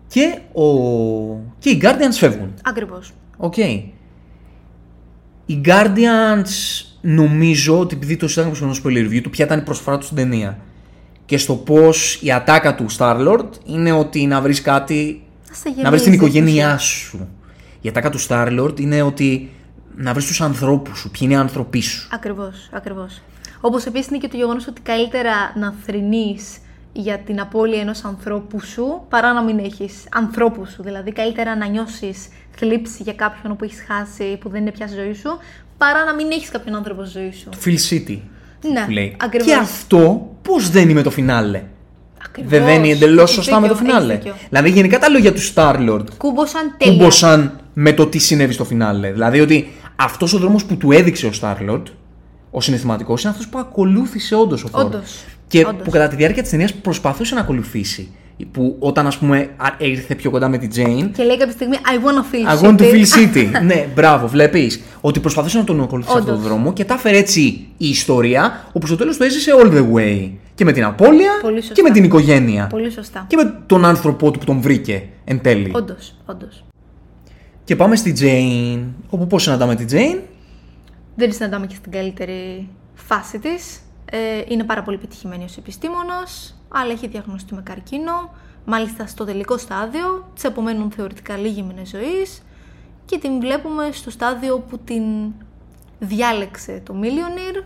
και, 0.09 0.39
ο, 0.53 0.65
και 1.59 1.71
οι 1.71 1.81
Guardians 1.83 2.13
φεύγουν. 2.13 2.55
Ακριβώς. 2.65 3.13
Οκ. 3.37 3.55
Οι 5.51 5.61
Guardians 5.65 6.85
νομίζω 7.01 7.79
ότι 7.79 7.95
επειδή 7.95 8.17
το 8.17 8.29
συζητάγαμε 8.29 8.75
στο 8.75 8.83
spoiler 8.85 9.09
review 9.09 9.21
του 9.23 9.31
ποια 9.31 9.45
ήταν 9.45 9.59
η 9.59 9.63
προσφορά 9.63 9.97
τους 9.97 10.07
στην 10.07 10.17
ταινία 10.17 10.59
και 11.27 11.39
στο 11.39 11.55
πώς 11.55 12.19
η 12.23 12.33
ατάκα 12.33 12.75
του 12.75 12.87
Star-Lord 12.99 13.49
είναι 13.65 13.93
ότι 13.93 14.27
να 14.27 14.41
βρεις 14.41 14.61
κάτι 14.61 15.23
Να 15.49 15.55
σε 15.55 15.83
να 15.83 15.91
βρεις 15.91 16.03
την 16.03 16.13
γεμίζει 16.13 16.31
οικογένειά 16.31 16.79
σου. 16.79 17.29
Η 17.81 17.89
ατάκα 17.89 18.11
του 18.11 18.21
Star-Lord 18.29 18.81
είναι 18.81 19.03
ότι 19.03 19.51
να 19.97 20.13
βρεις 20.13 20.27
τους 20.27 20.41
ανθρώπους 20.41 20.99
σου, 20.99 21.11
ποιοι 21.11 21.21
είναι 21.23 21.33
οι 21.33 21.37
άνθρωποι 21.37 21.81
σου. 21.81 22.09
Ακριβώς, 22.13 22.69
ακριβώς. 22.73 23.21
Όπως 23.61 23.85
επίσης 23.85 24.11
είναι 24.11 24.19
και 24.19 24.29
το 24.29 24.37
γεγονός 24.37 24.67
ότι 24.67 24.81
καλύτερα 24.81 25.33
να 25.59 25.75
θρηνείς 25.87 26.59
για 26.93 27.19
την 27.19 27.41
απώλεια 27.41 27.81
ενός 27.81 28.05
ανθρώπου 28.05 28.61
σου 28.61 29.01
παρά 29.09 29.33
να 29.33 29.43
μην 29.43 29.59
έχεις 29.59 29.95
ανθρώπους 30.15 30.71
σου. 30.71 30.83
Δηλαδή 30.83 31.13
καλύτερα 31.13 31.57
να 31.57 31.67
νιώσεις 31.67 32.29
θλίψη 32.57 33.03
για 33.03 33.13
κάποιον 33.13 33.57
που 33.57 33.65
έχεις 33.65 33.85
χάσει 33.89 34.37
που 34.41 34.49
δεν 34.49 34.61
είναι 34.61 34.71
πια 34.71 34.87
στη 34.87 34.97
ζωή 34.97 35.15
σου 35.15 35.39
παρά 35.79 36.05
να 36.05 36.15
μην 36.15 36.31
έχεις 36.31 36.49
κάποιον 36.51 36.75
άνθρωπο 36.75 37.05
στη 37.05 37.19
ζωή 37.19 37.33
σου. 37.33 37.49
Phil 37.65 37.93
City 37.95 38.19
Ναι, 38.73 38.85
που 38.85 38.91
λέει. 38.91 39.17
ακριβώς. 39.21 39.47
Και 39.49 39.55
αυτό 39.55 40.31
πώς 40.43 40.71
δένει 40.71 40.93
με 40.93 41.03
το 41.03 41.11
φινάλε; 41.11 41.63
Ακριβώς. 42.25 42.51
Δεν 42.51 42.65
δένει 42.65 42.91
εντελώς 42.91 43.23
Έχεις 43.23 43.35
σωστά 43.35 43.61
με 43.61 43.69
το 43.69 43.75
δίκιο, 43.75 43.89
φινάλε. 43.93 44.13
έχεις 44.13 44.25
δίκιο. 44.25 44.39
Δηλαδή 44.49 44.71
γενικά 44.71 44.99
τα 44.99 45.09
λόγια 45.09 45.33
του 45.33 45.41
Star-Lord 45.55 46.05
Κούμποσαν 46.17 46.75
τέλεια. 46.79 46.95
κούμποσαν 46.97 47.61
με 47.75 47.93
το 47.93 48.07
τι 48.07 48.19
συνέβη 48.19 48.53
στο 48.53 48.65
φινάλε. 48.65 49.11
Δηλαδή 49.13 49.41
ότι 49.41 49.71
αυτός 49.97 50.33
ο 50.35 50.39
δρόμος 50.39 50.65
που 50.65 50.77
του 50.77 50.93
έδειξε 50.93 51.27
ο 51.27 51.31
Star-Lord, 51.41 51.83
ο 52.51 52.61
συναισθηματικός, 52.61 53.23
είναι 53.23 53.31
αυτός 53.33 53.49
που 53.49 53.59
ακολούθησε 53.59 54.35
όντως 54.35 54.65
ο 54.65 54.69
Thor. 54.73 54.85
Όντως, 54.85 55.25
Και 55.49 55.65
όντως. 55.69 55.83
που 55.85 55.91
κατά 55.91 56.09
τη 56.09 56.17
διάρκεια 56.17 56.43
της 56.43 56.51
ταινίας 56.51 56.75
προσπαθούσε 56.75 57.35
να 57.35 57.41
ακολουθήσει. 57.41 58.09
Που 58.53 58.77
όταν 58.79 59.07
ας 59.07 59.19
πούμε 59.19 59.49
α- 59.57 59.75
ήρθε 59.79 60.15
πιο 60.15 60.31
κοντά 60.31 60.49
με 60.49 60.59
την 60.59 60.71
Jane, 60.75 61.11
Και 61.17 61.23
λέει 61.23 61.37
κάποια 61.39 61.53
στιγμή 61.53 61.77
I 61.77 61.97
wanna 62.07 62.35
feel 62.35 62.59
I 62.65 62.67
want 62.67 62.77
to 62.79 62.83
shitty». 62.83 62.95
feel 62.95 63.35
city. 63.35 63.63
ναι, 63.65 63.87
μπράβο, 63.95 64.27
βλέπεις. 64.27 64.81
Ότι 65.01 65.21
προσπαθούσε 65.21 65.59
να 65.59 65.65
τον 65.65 65.81
ακολουθήσει 65.81 66.17
αυτόν 66.17 66.33
τον 66.33 66.41
Όντως. 66.45 66.49
δρόμο 66.53 66.73
και 66.73 66.85
τα 66.85 66.95
έφερε 66.95 67.17
έτσι 67.19 67.41
η 67.77 67.89
ιστορία, 67.89 68.65
όπου 68.73 68.87
στο 68.87 68.97
τέλος 68.97 69.17
το 69.17 69.25
έζησε 69.25 69.51
all 69.63 69.67
the 69.73 69.85
way. 69.95 70.31
Και 70.55 70.65
με 70.65 70.73
την 70.73 70.85
απώλεια 70.85 71.31
Πολύ 71.43 71.57
σωστά. 71.61 71.75
και 71.75 71.83
με 71.83 71.91
την 71.91 72.05
οικογένεια. 72.05 72.67
Πολύ 72.67 72.91
σωστά. 72.91 73.25
Και 73.29 73.37
με 73.37 73.55
τον 73.67 73.85
άνθρωπό 73.85 74.31
του 74.31 74.39
που 74.39 74.45
τον 74.45 74.61
βρήκε 74.61 75.03
εν 75.25 75.41
τέλει. 75.41 75.71
Όντως, 75.75 76.15
όντως. 76.27 76.65
Και 77.65 77.77
πάμε 77.77 77.97
στη 77.97 78.15
Jane. 78.21 78.85
Όπου 79.11 79.27
πώς 79.27 79.43
συναντάμε 79.43 79.75
τη 79.75 79.85
Jane; 79.91 80.19
Δεν 81.15 81.29
τη 81.29 81.35
συναντάμε 81.35 81.67
και 81.67 81.75
στην 81.75 81.93
καλύτερη 81.93 82.69
φάση 82.95 83.39
της. 83.39 83.81
Ε, 84.05 84.43
είναι 84.49 84.65
πάρα 84.65 84.83
πολύ 84.83 84.99
πετυχημένη 84.99 85.45
ως 85.45 85.57
επιστήμονας, 85.57 86.61
αλλά 86.69 86.93
έχει 86.93 87.09
διαγνωστεί 87.09 87.55
με 87.55 87.63
καρκίνο. 87.63 88.31
Μάλιστα 88.65 89.07
στο 89.07 89.25
τελικό 89.25 89.59
στάδιο, 89.59 90.31
της 90.35 90.45
απομένουν 90.45 90.91
θεωρητικά 90.91 91.37
λίγοι 91.37 91.63
μήνες 91.63 91.89
ζωής 91.89 92.43
και 93.05 93.19
την 93.19 93.41
βλέπουμε 93.41 93.89
στο 93.93 94.11
στάδιο 94.11 94.59
που 94.59 94.79
την 94.79 95.03
διάλεξε 95.99 96.83
το 96.85 96.95
Millionaire 97.03 97.65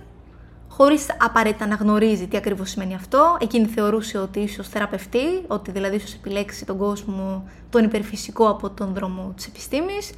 χωρίς 0.68 1.06
απαραίτητα 1.18 1.66
να 1.66 1.74
γνωρίζει 1.74 2.26
τι 2.26 2.36
ακριβώς 2.36 2.70
σημαίνει 2.70 2.94
αυτό. 2.94 3.36
Εκείνη 3.40 3.66
θεωρούσε 3.66 4.18
ότι 4.18 4.40
ίσως 4.40 4.68
θεραπευτεί, 4.68 5.44
ότι 5.46 5.70
δηλαδή 5.70 5.96
ίσως 5.96 6.14
επιλέξει 6.14 6.66
τον 6.66 6.78
κόσμο 6.78 7.48
τον 7.70 7.84
υπερφυσικό 7.84 8.48
από 8.48 8.70
τον 8.70 8.94
δρόμο 8.94 9.32
της 9.36 9.46
επιστήμης. 9.46 10.10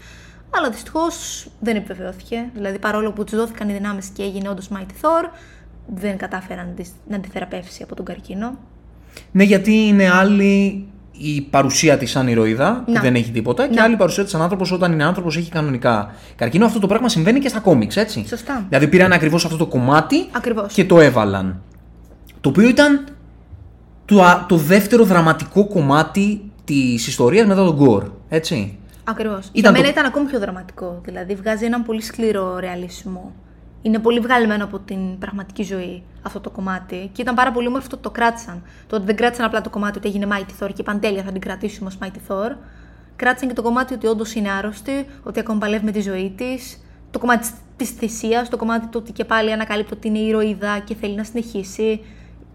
Αλλά 0.51 0.71
δυστυχώς 0.71 1.47
δεν 1.61 1.77
επιβεβαιώθηκε. 1.77 2.45
Δηλαδή, 2.55 2.79
παρόλο 2.79 3.13
που 3.13 3.25
τους 3.25 3.37
δόθηκαν 3.39 3.69
οι 3.69 3.73
δυνάμεις 3.73 4.07
και 4.07 4.23
έγινε 4.23 4.49
όντως 4.49 4.69
Mighty 4.75 5.05
Thor, 5.05 5.31
δεν 5.95 6.17
κατάφεραν 6.17 6.67
να 6.67 6.73
τη- 6.73 6.91
να 7.09 7.19
τη 7.21 7.29
θεραπεύσει 7.29 7.83
από 7.83 7.95
τον 7.95 8.05
καρκίνο. 8.05 8.59
Ναι, 9.33 9.43
γιατί 9.45 9.73
είναι 9.87 10.11
άλλη 10.11 10.87
η 11.19 11.41
παρουσία 11.41 11.99
της 11.99 12.11
σαν 12.11 12.29
ηρωίδα, 12.29 12.83
που 12.87 12.93
Να. 12.93 13.01
δεν 13.01 13.15
έχει 13.15 13.31
τίποτα, 13.31 13.69
και 13.69 13.75
Να. 13.75 13.83
άλλη 13.85 13.95
η 13.95 13.97
παρουσία 13.97 14.23
της 14.23 14.33
σαν 14.33 14.43
άνθρωπος 14.43 14.73
όταν 14.73 14.93
είναι 14.93 15.05
άνθρωπος 15.05 15.37
έχει 15.37 15.51
κανονικά 15.51 16.15
καρκίνο. 16.37 16.67
Αυτό 16.67 16.79
το 16.79 16.87
πράγμα 16.87 17.09
συμβαίνει 17.09 17.39
και 17.41 17.49
στα 17.49 17.61
κόμιξ, 17.61 17.97
έτσι. 17.97 18.25
Σωστά. 18.29 18.65
Δηλαδή 18.69 18.89
πήραν 18.89 19.13
ακριβώς 19.13 19.45
αυτό 19.45 19.57
το 19.57 19.67
κομμάτι 19.67 20.27
Ακριβώς. 20.33 20.73
και 20.73 20.85
το 20.85 21.01
έβαλαν. 21.01 21.61
Το 22.41 22.49
οποίο 22.49 22.69
ήταν 22.69 23.05
το, 24.05 24.23
α- 24.23 24.47
το 24.49 24.57
δεύτερο 24.57 25.05
δραματικό 25.05 25.67
κομμάτι 25.67 26.51
της 26.65 27.07
ιστορίας 27.07 27.47
μετά 27.47 27.65
τον 27.65 27.79
Gore. 27.81 28.11
Έτσι. 28.29 28.79
Ακριβώς. 29.09 29.41
Για 29.41 29.51
Ήταν 29.53 29.73
μένα 29.73 29.85
το- 29.85 29.91
ήταν 29.91 30.05
ακόμη 30.05 30.27
πιο 30.27 30.39
δραματικό. 30.39 31.01
Δηλαδή, 31.05 31.35
βγάζει 31.35 31.65
έναν 31.65 31.83
πολύ 31.85 32.01
σκληρό 32.03 32.59
ρεαλισμό. 32.59 33.33
Είναι 33.83 33.99
πολύ 33.99 34.21
βγαλμένο 34.21 34.65
από 34.65 34.79
την 34.79 35.19
πραγματική 35.19 35.63
ζωή 35.63 36.03
αυτό 36.23 36.41
το 36.41 36.51
κομμάτι. 36.51 37.11
Και 37.13 37.23
ήταν 37.23 37.35
πάρα 37.35 37.53
πολύ 37.53 37.67
όμορφο 37.67 37.89
το 37.89 37.95
ότι 37.95 38.03
το 38.03 38.11
κράτησαν. 38.11 38.63
Το 38.87 38.97
ότι 38.97 39.05
δεν 39.05 39.17
κράτησαν 39.17 39.47
απλά 39.47 39.61
το 39.61 39.71
κομμάτι 39.71 39.99
ότι 39.99 40.09
έγινε 40.09 40.27
Mighty 40.31 40.65
Thor 40.65 40.69
και 40.69 40.81
είπαν 40.81 41.01
τέλεια 41.01 41.23
θα 41.23 41.33
την 41.33 41.41
κρατήσουμε 41.41 41.89
ως 41.89 41.99
Mighty 42.03 42.33
Thor. 42.33 42.57
Κράτησαν 43.17 43.49
και 43.49 43.55
το 43.55 43.63
κομμάτι 43.63 43.95
ότι 43.95 44.07
όντως 44.07 44.35
είναι 44.35 44.51
άρρωστη, 44.51 45.07
ότι 45.23 45.41
ακόμα 45.41 45.59
παλεύει 45.59 45.85
με 45.85 45.91
τη 45.91 46.01
ζωή 46.01 46.33
της. 46.37 46.81
Το 47.11 47.19
κομμάτι 47.19 47.49
της 47.77 47.91
θυσίας, 47.91 48.49
το 48.49 48.57
κομμάτι 48.57 48.87
του 48.87 48.99
ότι 49.03 49.13
και 49.13 49.25
πάλι 49.25 49.53
ανακαλύπτει 49.53 49.93
ότι 49.95 50.09
είναι 50.09 50.19
ηρωίδα 50.19 50.79
και 50.79 50.95
θέλει 50.95 51.15
να 51.15 51.25
συνεχίσει. 51.25 51.83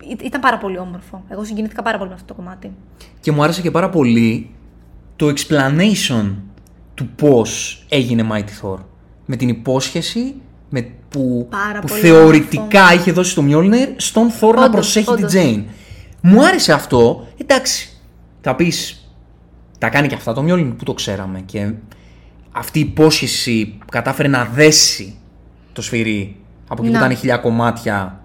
Ή- 0.02 0.18
Ήταν 0.24 0.42
πάρα 0.42 0.58
πολύ 0.58 0.78
όμορφο. 0.78 1.24
Εγώ 1.30 1.44
συγκινήθηκα 1.44 1.82
πάρα 1.82 1.98
πολύ 1.98 2.10
με 2.10 2.16
αυτό 2.16 2.28
το 2.28 2.34
κομμάτι. 2.34 2.72
Και 3.20 3.32
μου 3.32 3.44
άρεσε 3.44 3.62
και 3.62 3.72
πάρα 3.72 3.90
πολύ 3.90 4.50
το 5.22 5.34
explanation 5.36 6.32
του 6.94 7.08
πώς 7.16 7.84
έγινε 7.90 8.28
Mighty 8.32 8.62
Thor. 8.62 8.78
Με 9.26 9.36
την 9.36 9.50
υπόσχεση 9.50 10.36
με 10.70 10.88
που, 11.10 11.48
Πάρα 11.50 11.80
που 11.80 11.88
πολύ 11.88 12.02
θεωρητικά 12.02 12.94
είχε 12.94 13.12
δώσει 13.12 13.32
στο 13.32 13.44
Mjolnir 13.48 13.88
στον 13.98 14.30
Thor 14.30 14.54
να 14.56 14.64
Όντως, 14.64 14.70
προσέχει 14.72 15.10
όντως. 15.10 15.32
την 15.32 15.42
Jane. 15.42 15.72
Μου 16.22 16.46
άρεσε 16.46 16.74
αυτό. 16.74 17.28
Εντάξει, 17.38 17.90
θα 18.42 18.56
πεις. 18.56 19.10
Τα 19.78 19.90
κάνει 19.90 20.08
και 20.08 20.16
αυτά 20.16 20.34
το 20.34 20.42
Μιόλιν 20.42 20.76
που 20.76 20.84
το 20.84 20.94
ξέραμε. 20.94 21.40
Και 21.40 21.74
αυτή 22.52 22.80
η 22.80 22.82
υπόσχεση 22.82 23.76
που 23.80 23.86
κατάφερε 23.92 24.28
να 24.28 24.46
δέσει 24.46 25.18
το 25.74 25.82
σφυρί 25.82 26.36
από 26.68 26.84
εκεί 26.84 26.92
που 26.92 26.98
Να. 26.98 27.06
ήταν 27.06 27.18
χιλιά 27.18 27.38
κομμάτια. 27.38 28.22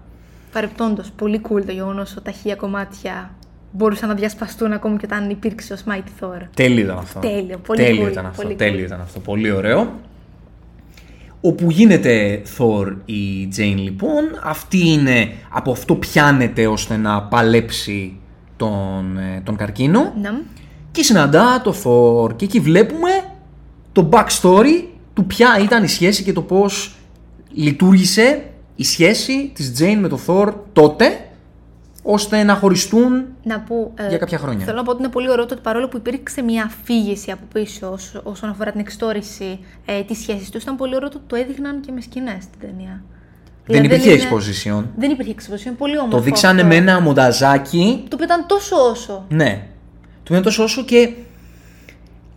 Παρεπτόντως, 0.51 1.11
πολύ 1.15 1.41
cool 1.49 1.61
το 1.65 1.71
γεγονός 1.71 2.11
ότι 2.11 2.23
τα 2.23 2.31
χίλια 2.31 2.55
κομμάτια 2.55 3.35
μπορούσαν 3.71 4.09
να 4.09 4.15
διασπαστούν 4.15 4.71
ακόμη 4.73 4.97
και 4.97 5.05
όταν 5.05 5.29
υπήρξε 5.29 5.73
ο 5.73 5.77
Mighty 5.87 6.23
Thor. 6.23 6.41
Τέλειο 6.53 6.83
ήταν 6.83 6.97
αυτό. 6.97 7.19
Τέλειο, 7.19 7.57
πολύ 7.57 7.83
Τέλειο 7.83 8.05
cool, 8.07 8.11
ήταν 8.11 8.25
αυτό. 8.25 8.41
πολύ 8.41 8.55
τέλειο 8.55 8.83
cool. 8.83 8.85
ήταν 8.87 9.01
αυτό. 9.01 9.19
Πολύ 9.19 9.51
ωραίο. 9.51 9.93
Όπου 11.41 11.71
γίνεται 11.71 12.41
Thor 12.57 12.95
η 13.05 13.49
Jane 13.57 13.75
λοιπόν, 13.77 14.23
αυτή 14.43 14.89
είναι, 14.89 15.31
από 15.49 15.71
αυτό 15.71 15.95
πιάνεται 15.95 16.67
ώστε 16.67 16.97
να 16.97 17.21
παλέψει 17.23 18.17
τον, 18.57 19.17
ε, 19.17 19.41
τον 19.43 19.55
καρκίνο 19.55 20.13
Ναι. 20.21 20.29
και 20.91 21.03
συναντά 21.03 21.61
το 21.63 21.73
Thor 21.83 22.35
και 22.35 22.45
εκεί 22.45 22.59
βλέπουμε 22.59 23.09
το 23.91 24.09
backstory 24.11 24.83
του 25.13 25.25
ποια 25.25 25.59
ήταν 25.63 25.83
η 25.83 25.87
σχέση 25.87 26.23
και 26.23 26.33
το 26.33 26.41
πώς 26.41 26.95
λειτουργήσε 27.53 28.43
η 28.75 28.83
σχέση 28.83 29.51
της 29.53 29.73
Jane 29.79 29.97
με 29.99 30.07
το 30.07 30.19
Thor 30.27 30.53
τότε 30.73 31.26
ώστε 32.09 32.43
να 32.43 32.53
χωριστούν 32.55 33.25
Να 33.43 33.59
πω, 33.59 33.91
ε, 33.95 34.07
Για 34.09 34.17
κάποια 34.17 34.37
χρόνια. 34.37 34.65
Θέλω 34.65 34.77
να 34.77 34.83
πω 34.83 34.91
ότι 34.91 35.01
είναι 35.01 35.11
πολύ 35.11 35.29
ωραίο 35.29 35.45
το 35.45 35.53
ότι 35.53 35.63
παρόλο 35.63 35.87
που 35.87 35.97
υπήρξε 35.97 36.41
μια 36.41 36.63
αφήγηση 36.63 37.31
από 37.31 37.41
πίσω 37.53 37.89
ως- 37.91 38.21
όσον 38.23 38.49
αφορά 38.49 38.71
την 38.71 38.79
εξτόρηση 38.79 39.59
ε, 39.85 40.01
τη 40.01 40.13
σχέση 40.15 40.51
τους, 40.51 40.63
ήταν 40.63 40.75
πολύ 40.75 40.95
ωραίο 40.95 41.09
το 41.09 41.17
ότι 41.17 41.25
το 41.27 41.35
έδειχναν 41.35 41.81
και 41.81 41.91
με 41.91 42.01
σκηνές 42.01 42.43
στην 42.43 42.59
ταινία. 42.59 43.01
δεν 43.65 43.81
Δηλαδή, 43.81 43.85
υπήρχε 43.85 44.11
είναι- 44.11 44.29
exposition. 44.29 44.83
Δεν 44.97 45.11
υπήρχε 45.11 45.35
exposition, 45.37 45.65
είναι 45.65 45.75
πολύ 45.75 45.97
όμορφο. 45.97 46.17
Το 46.17 46.23
δείξανε 46.23 46.61
αυτό. 46.61 46.67
με 46.73 46.75
ένα 46.75 47.01
μονταζάκι 47.01 47.99
Το 48.07 48.09
οποίο 48.13 48.25
ήταν 48.25 48.45
τόσο 48.47 48.75
όσο. 48.91 49.25
Ναι. 49.29 49.61
Του 50.23 50.33
είναι 50.33 50.41
τόσο 50.41 50.63
όσο 50.63 50.83
και. 50.83 51.09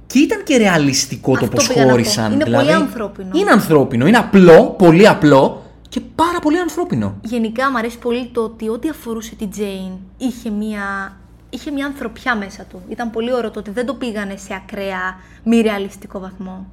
Και 0.07 0.19
ήταν 0.19 0.43
και 0.45 0.57
ρεαλιστικό 0.57 1.33
το 1.33 1.39
Αυτό 1.45 1.57
πώς 1.57 1.67
πήγα 1.69 1.81
να 1.81 1.87
πω. 1.87 1.91
χώρισαν. 1.91 2.33
Είναι 2.33 2.45
δηλαδή, 2.45 2.65
πολύ 2.65 2.77
ανθρώπινο. 2.77 3.31
Είναι 3.35 3.51
ανθρώπινο. 3.51 4.07
Είναι 4.07 4.17
απλό, 4.17 4.75
πολύ 4.79 5.09
απλό 5.09 5.60
και 5.91 6.01
πάρα 6.01 6.39
πολύ 6.39 6.59
ανθρώπινο. 6.59 7.19
Γενικά 7.23 7.71
μου 7.71 7.79
αρέσει 7.79 7.99
πολύ 7.99 8.31
το 8.33 8.43
ότι 8.43 8.69
ό,τι 8.69 8.89
αφορούσε 8.89 9.35
την 9.35 9.51
Jane 9.57 9.99
είχε 10.19 10.51
μια, 10.51 11.17
είχε 11.51 11.71
μια 11.71 11.87
ανθρωπιά 11.87 12.37
μέσα 12.37 12.63
του. 12.65 12.83
Ήταν 12.89 13.11
πολύ 13.11 13.33
ωραίο 13.33 13.51
το 13.51 13.59
ότι 13.59 13.71
δεν 13.71 13.87
το 13.87 13.95
πήγανε 13.95 14.37
σε 14.37 14.55
ακραία 14.55 15.17
μη 15.45 15.61
ρεαλιστικό 15.61 16.19
βαθμό. 16.21 16.67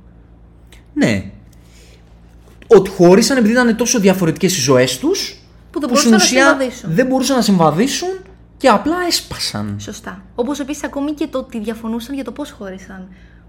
Ναι. 0.93 1.31
Ότι 2.67 2.89
χώρισαν 2.89 3.37
επειδή 3.37 3.51
ήταν 3.51 3.75
τόσο 3.75 3.99
διαφορετικές 3.99 4.57
οι 4.57 4.61
ζωές 4.61 4.97
τους. 4.97 5.41
Που 5.71 5.79
δεν 5.79 5.89
μπορούσαν 5.89 6.11
να 6.11 6.19
συμβαδίσουν. 6.19 6.93
δεν 6.93 7.07
μπορούσαν 7.07 7.35
να 7.35 7.41
συμβαδίσουν 7.41 8.09
και 8.57 8.67
απλά 8.67 8.95
έσπασαν. 9.07 9.75
Σωστά. 9.79 10.23
Όπως 10.35 10.59
επίσης 10.59 10.83
ακόμη 10.83 11.11
και 11.11 11.27
το 11.27 11.37
ότι 11.37 11.59
διαφωνούσαν 11.59 12.15
για 12.15 12.23
το 12.23 12.31
πώς 12.31 12.51
χώρισαν. 12.51 13.07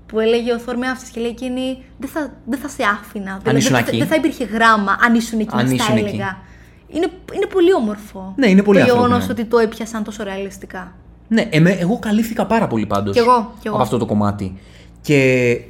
Που 0.08 0.20
έλεγε 0.20 0.52
ο 0.52 0.58
Θόρ 0.58 0.76
με 0.76 0.86
αυτή 0.86 1.10
και 1.10 1.20
λέει 1.20 1.30
εκείνη 1.30 1.82
δεν 1.98 2.08
θα, 2.08 2.32
δεν 2.46 2.58
θα 2.58 2.68
σε 2.68 2.82
άφηνα. 2.82 3.38
Δηλαδή, 3.42 3.58
ήσουν 3.58 3.74
δεν, 3.74 3.82
θα- 3.84 3.88
εκεί. 3.90 3.98
δεν 3.98 4.06
θα 4.06 4.14
υπήρχε 4.14 4.44
γράμμα 4.44 4.96
αν 5.06 5.14
ήσουν 5.14 5.40
εκεί, 5.40 5.50
Αν 5.52 5.66
στα 5.66 5.74
ήσουν 5.74 5.96
εκεί. 5.96 6.06
έλεγα. 6.06 6.38
Είναι, 6.88 7.06
είναι 7.34 7.46
πολύ 7.46 7.74
όμορφο. 7.74 8.32
Ναι, 8.36 8.48
είναι 8.48 8.62
πολύ 8.62 8.78
Το 8.78 8.84
γεγονός 8.84 9.12
ανθρώπινο. 9.20 9.32
ότι 9.40 9.44
το 9.44 9.58
έπιασαν 9.58 10.04
τόσο 10.04 10.24
ρεαλιστικά. 10.24 10.92
Ναι, 11.28 11.46
εμέ, 11.50 11.70
εγώ 11.70 11.98
καλύφθηκα 11.98 12.46
πάρα 12.46 12.66
πολύ 12.66 12.86
πάντως 12.86 13.14
Κι 13.14 13.18
εγώ, 13.18 13.52
κι 13.60 13.66
εγώ. 13.66 13.74
από 13.74 13.84
αυτό 13.84 13.98
το 13.98 14.06
κομμάτι. 14.06 14.58
Και, 15.00 15.60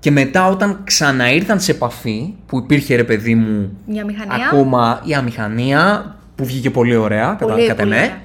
και 0.00 0.10
μετά 0.10 0.46
όταν 0.48 0.80
ξαναήρθαν 0.84 1.60
σε 1.60 1.70
επαφή, 1.70 2.34
που 2.46 2.58
υπήρχε 2.58 2.96
ρε 2.96 3.04
παιδί 3.04 3.34
μου 3.34 3.78
Μια 3.86 4.04
μηχανία. 4.04 4.46
ακόμα 4.46 5.00
η 5.04 5.14
αμηχανία, 5.14 6.14
που 6.34 6.44
βγήκε 6.44 6.70
πολύ 6.70 6.96
ωραία, 6.96 7.26
κατά, 7.38 7.52
Πολύ, 7.52 7.66
κατά 7.66 7.82
πολύ 7.82 7.94
με. 7.94 8.00
ωραία. 8.00 8.20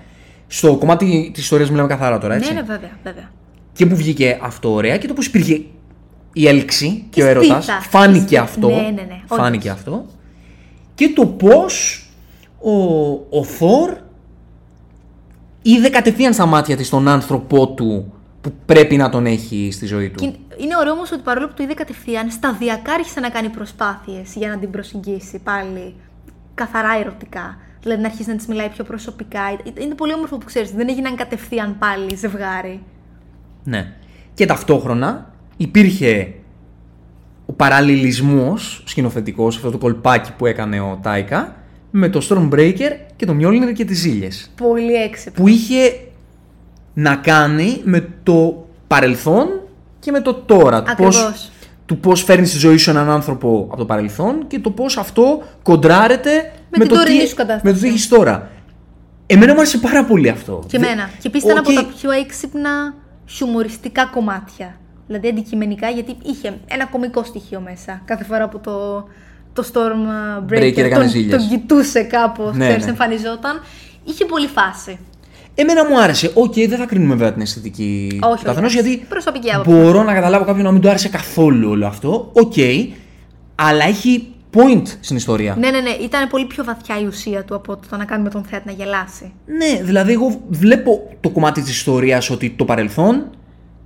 Στο 0.47 0.75
κομμάτι 0.77 1.31
της 1.33 1.43
ιστορίας 1.43 1.69
μιλάμε 1.69 1.87
καθαρά 1.87 2.17
τώρα, 2.17 2.33
έτσι. 2.35 2.53
Ναι, 2.53 2.59
ναι, 2.59 2.65
βέβαια, 2.65 2.89
βέβαια. 3.03 3.29
Και 3.73 3.85
που 3.85 3.95
βγήκε 3.95 4.39
αυτό 4.41 4.71
ωραία 4.73 4.97
και 4.97 5.07
το 5.07 5.13
πώς 5.13 5.25
υπήρχε 5.25 5.61
η 6.33 6.47
έλξη 6.47 6.89
και, 7.09 7.21
Και 7.21 7.23
ο 7.23 7.27
έρωτας. 7.27 7.63
στήθα. 7.63 7.81
Φάνηκε 7.81 8.19
Και 8.19 8.25
στήθα. 8.27 8.41
αυτό. 8.41 8.67
Ναι, 8.67 8.75
ναι, 8.75 8.81
ναι, 8.89 9.01
όντως. 9.01 9.37
Φάνηκε 9.37 9.69
αυτό. 9.69 10.05
Και 10.95 11.09
το 11.15 11.25
πώς 11.25 12.05
ο, 12.59 12.73
ο 13.29 13.43
Θόρ 13.43 13.97
είδε 15.61 15.89
κατευθείαν 15.89 16.33
στα 16.33 16.45
μάτια 16.45 16.75
της 16.77 16.89
τον 16.89 17.07
άνθρωπό 17.07 17.67
του 17.67 18.13
που 18.41 18.53
πρέπει 18.65 18.97
να 18.97 19.09
τον 19.09 19.25
έχει 19.25 19.69
στη 19.71 19.85
ζωή 19.85 20.09
του. 20.09 20.15
Και 20.19 20.25
είναι 20.63 20.75
ωραίο 20.79 20.93
όμως 20.93 21.11
ότι 21.11 21.21
παρόλο 21.21 21.47
που 21.47 21.53
το 21.55 21.63
είδε 21.63 21.73
κατευθείαν, 21.73 22.31
σταδιακά 22.31 22.93
άρχισε 22.93 23.19
να 23.19 23.29
κάνει 23.29 23.49
προσπάθειες 23.49 24.33
για 24.35 24.49
να 24.49 24.57
την 24.57 24.69
προσεγγίσει 24.71 25.39
πάλι 25.39 25.95
καθαρά 26.53 26.97
ερωτικά. 26.99 27.57
Δηλαδή 27.81 28.01
να 28.01 28.07
αρχίσει 28.07 28.29
να 28.29 28.35
της 28.35 28.45
μιλάει 28.47 28.69
πιο 28.69 28.83
προσωπικά. 28.83 29.39
Ε, 29.39 29.81
Είναι 29.81 29.95
πολύ 29.95 30.13
όμορφο 30.13 30.37
που 30.37 30.45
ξέρεις, 30.45 30.71
δεν 30.71 30.89
έγιναν 30.89 31.15
κατευθείαν 31.15 31.75
πάλι 31.79 32.15
ζευγάρι. 32.15 32.83
Ναι. 33.63 33.93
Και 34.33 34.45
ταυτόχρονα 34.45 35.33
υπήρχε 35.57 36.33
ο 37.45 37.53
παραλληλισμός 37.53 38.83
σκηνοθετικός, 38.85 39.55
αυτό 39.55 39.71
το 39.71 39.77
κολπάκι 39.77 40.31
που 40.37 40.45
έκανε 40.45 40.79
ο 40.79 40.99
Τάικα, 41.01 41.55
με 41.91 42.09
το 42.09 42.27
Stormbreaker 42.29 42.91
και 43.15 43.25
το 43.25 43.35
Mjolnir 43.39 43.73
και 43.73 43.85
τις 43.85 44.05
ζήλιες. 44.05 44.51
Πολύ 44.55 44.93
έξυπνο. 44.93 45.43
Που 45.43 45.47
είχε 45.49 45.99
να 46.93 47.15
κάνει 47.15 47.81
με 47.83 48.07
το 48.23 48.67
παρελθόν 48.87 49.47
και 49.99 50.11
με 50.11 50.19
το 50.21 50.33
τώρα. 50.33 50.83
Του 50.83 50.95
πώς, 50.95 51.15
Ακριβώς. 51.17 51.51
του 51.85 51.97
πώς 51.97 52.23
φέρνει 52.23 52.45
στη 52.45 52.57
ζωή 52.57 52.77
σου 52.77 52.89
έναν 52.89 53.09
άνθρωπο 53.09 53.65
από 53.69 53.77
το 53.77 53.85
παρελθόν 53.85 54.47
και 54.47 54.59
το 54.59 54.71
πώς 54.71 54.97
αυτό 54.97 55.41
κοντράρεται 55.63 56.51
Με 56.69 56.77
την 56.77 56.87
το 56.87 56.95
τωρινή 56.95 57.19
τι, 57.19 57.27
σου 57.27 57.35
κατάσταση. 57.35 57.65
με 57.67 57.73
το 57.73 57.79
τι 57.79 57.87
έχεις 57.87 58.07
τώρα. 58.07 58.49
Εμένα 59.25 59.53
μου 59.53 59.59
άρεσε 59.59 59.77
πάρα 59.77 60.05
πολύ 60.05 60.29
αυτό. 60.29 60.63
Και 60.67 60.77
Δε- 60.79 60.85
εμένα. 60.85 61.09
Και 61.19 61.27
επίσης 61.27 61.49
ήταν 61.49 61.57
Οκ, 61.57 61.69
από 61.69 61.75
τα 61.81 61.93
πιο 61.97 62.11
έξυπνα 62.11 62.93
χιουμοριστικά 63.27 64.05
κομμάτια. 64.05 64.75
Δηλαδή 65.07 65.27
αντικειμενικά, 65.27 65.89
γιατί 65.89 66.15
είχε 66.23 66.59
ένα 66.67 66.85
κομικό 66.85 67.23
στοιχείο 67.23 67.59
μέσα. 67.59 68.01
Κάθε 68.05 68.23
φορά 68.23 68.49
που 68.49 68.59
το, 68.59 69.03
το 69.53 69.65
Stormbreaker 69.73 70.57
breaker 70.57 70.77
έκανες 70.77 70.97
τον, 70.97 71.07
ζήλιες. 71.09 71.37
τον 71.37 71.49
κοιτούσε 71.49 72.03
κάπως, 72.03 72.55
Ναι, 72.55 72.65
ξέρεις, 72.65 72.83
ναι. 72.83 72.89
εμφανιζόταν. 72.89 73.61
Είχε 74.03 74.25
πολύ 74.25 74.47
φάση. 74.47 74.99
Εμένα 75.55 75.85
μου 75.89 76.01
άρεσε. 76.01 76.31
Οκ, 76.33 76.53
δεν 76.53 76.77
θα 76.77 76.85
κρίνουμε 76.85 77.15
βέβαια 77.15 77.33
την 77.33 77.41
αισθητική 77.41 78.07
Όχι, 78.11 78.19
του 78.21 78.29
όχι, 78.33 78.43
καθενός, 78.45 78.71
εντάξει. 78.73 78.89
γιατί 78.91 79.05
Προσωπική 79.09 79.51
άποψη. 79.51 79.71
μπορώ 79.71 80.03
να 80.03 80.13
καταλάβω 80.13 80.45
κάποιον 80.45 80.65
να 80.65 80.71
μην 80.71 80.81
του 80.81 80.89
άρεσε 80.89 81.09
καθόλου 81.09 81.69
όλο 81.69 81.87
αυτό. 81.87 82.29
Οκ, 82.33 82.53
αλλά 83.55 83.85
έχει 83.85 84.33
point 84.53 84.83
στην 84.99 85.15
ιστορία. 85.15 85.55
Ναι, 85.59 85.69
ναι, 85.69 85.79
ναι. 85.79 85.89
Ήταν 85.89 86.27
πολύ 86.29 86.45
πιο 86.45 86.63
βαθιά 86.63 86.99
η 87.01 87.05
ουσία 87.05 87.43
του 87.43 87.55
από 87.55 87.77
το 87.89 87.97
να 87.97 88.05
κάνουμε 88.05 88.29
τον 88.29 88.43
θεάτη 88.43 88.63
να 88.67 88.71
γελάσει. 88.71 89.33
Ναι, 89.45 89.83
δηλαδή 89.83 90.11
εγώ 90.13 90.41
βλέπω 90.49 91.09
το 91.21 91.29
κομμάτι 91.29 91.61
της 91.61 91.71
ιστορίας 91.71 92.29
ότι 92.29 92.49
το 92.57 92.65
παρελθόν, 92.65 93.29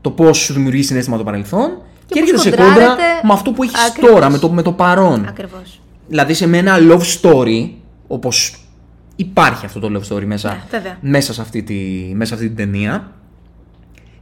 το 0.02 0.10
πώς 0.12 0.38
σου 0.38 0.54
δημιουργεί 0.54 0.84
συνέστημα 0.84 1.18
το 1.18 1.24
παρελθόν 1.24 1.70
και, 2.06 2.20
πώς 2.20 2.20
έρχεται 2.20 2.38
σε 2.38 2.50
κοντράρεται- 2.50 2.80
κόντρα 2.88 2.96
με 3.24 3.34
αυτό 3.34 3.52
που 3.52 3.64
έχεις 3.64 3.90
Ακριβώς. 3.90 4.12
τώρα, 4.12 4.30
με 4.30 4.38
το, 4.38 4.50
με 4.50 4.62
το 4.62 4.72
παρόν. 4.72 5.26
Ακριβώς. 5.28 5.82
Δηλαδή 6.08 6.34
σε 6.34 6.48
με 6.48 6.58
ένα 6.58 6.78
love 6.90 7.02
story, 7.22 7.70
όπως 8.08 8.60
υπάρχει 9.16 9.66
αυτό 9.66 9.80
το 9.80 9.90
love 9.94 10.16
story 10.16 10.24
μέσα, 10.26 10.50
Ναι, 10.50 10.58
βέβαια. 10.70 10.98
μέσα, 11.02 11.34
σε, 11.34 11.42
αυτή 11.42 11.64
τη, 11.64 11.74
μέσα 12.14 12.26
σε 12.26 12.34
αυτή 12.34 12.48
την 12.48 12.56
ταινία, 12.56 13.12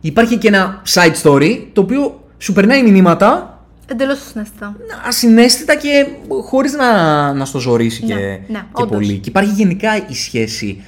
υπάρχει 0.01 0.37
και 0.37 0.47
ένα 0.47 0.81
side 0.93 1.21
story 1.23 1.65
το 1.73 1.81
οποίο 1.81 2.23
σου 2.37 2.53
περνάει 2.53 2.83
μηνύματα 2.83 3.52
Εντελώς 3.93 4.19
συναισθητό. 4.27 4.73
ασυναίσθητα 5.07 5.75
και 5.75 6.05
χωρίς 6.43 6.73
να, 6.73 7.33
να 7.33 7.45
στο 7.45 7.59
ζωρίσει 7.59 8.05
Ναι, 8.05 8.13
και, 8.13 8.19
ναι, 8.47 8.59
και 8.59 8.81
όντως. 8.81 8.89
πολύ. 8.97 9.17
Και 9.17 9.29
υπάρχει 9.29 9.51
γενικά 9.53 9.97
η 10.09 10.13
σχέση 10.13 10.81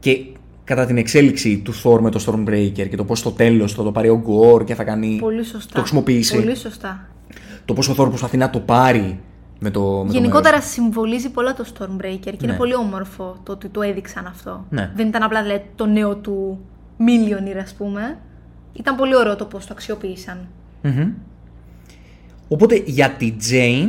και 0.00 0.24
κατά 0.64 0.86
την 0.86 0.96
εξέλιξη 0.96 1.58
του 1.58 1.72
Thor 1.82 2.00
με 2.00 2.10
το 2.10 2.24
Stormbreaker 2.26 2.88
και 2.88 2.96
το 2.96 3.04
πώς 3.04 3.18
στο 3.18 3.30
τέλος 3.30 3.72
θα 3.74 3.82
το 3.82 3.92
πάρει 3.92 4.08
ο 4.08 4.22
Gore 4.26 4.64
και 4.64 4.74
θα 4.74 4.84
κάνει... 4.84 5.18
Πολύ 5.20 5.44
σωστά. 5.44 5.72
Το 5.74 5.78
χρησιμοποιήσει. 5.80 6.36
Πολύ 6.36 6.56
σωστά. 6.56 7.08
Το 7.64 7.74
πώς 7.74 7.88
ο 7.88 7.92
Thor 7.98 8.08
προσπαθεί 8.08 8.36
να 8.36 8.50
το 8.50 8.58
πάρει 8.60 9.20
με 9.58 9.70
το, 9.70 9.80
με 9.80 10.06
το 10.06 10.12
Γενικότερα 10.12 10.54
μέρος. 10.56 10.70
συμβολίζει 10.70 11.30
πολλά 11.30 11.54
το 11.54 11.64
Stormbreaker 11.72 12.18
και 12.20 12.36
είναι 12.42 12.52
Ναι. 12.52 12.58
πολύ 12.58 12.74
όμορφο 12.74 13.36
το 13.42 13.52
ότι 13.52 13.68
το 13.68 13.82
έδειξαν 13.82 14.26
αυτό. 14.26 14.66
Ναι. 14.70 14.90
Δεν 14.96 15.06
ήταν 15.06 15.22
απλά 15.22 15.42
δηλαδή, 15.42 15.64
το 15.74 15.86
νέο 15.86 16.16
του 16.16 16.58
Millionaire, 16.98 17.60
ας 17.62 17.74
πούμε. 17.74 18.18
Ήταν 18.72 18.96
πολύ 18.96 19.16
ωραίο 19.16 19.36
το 19.36 19.44
πώς 19.44 19.66
το 19.66 19.72
αξιοποίησαν. 19.72 20.48
Μμμ. 20.82 21.08
Οπότε 22.48 22.82
για 22.84 23.10
τη 23.10 23.34
Jane, 23.50 23.88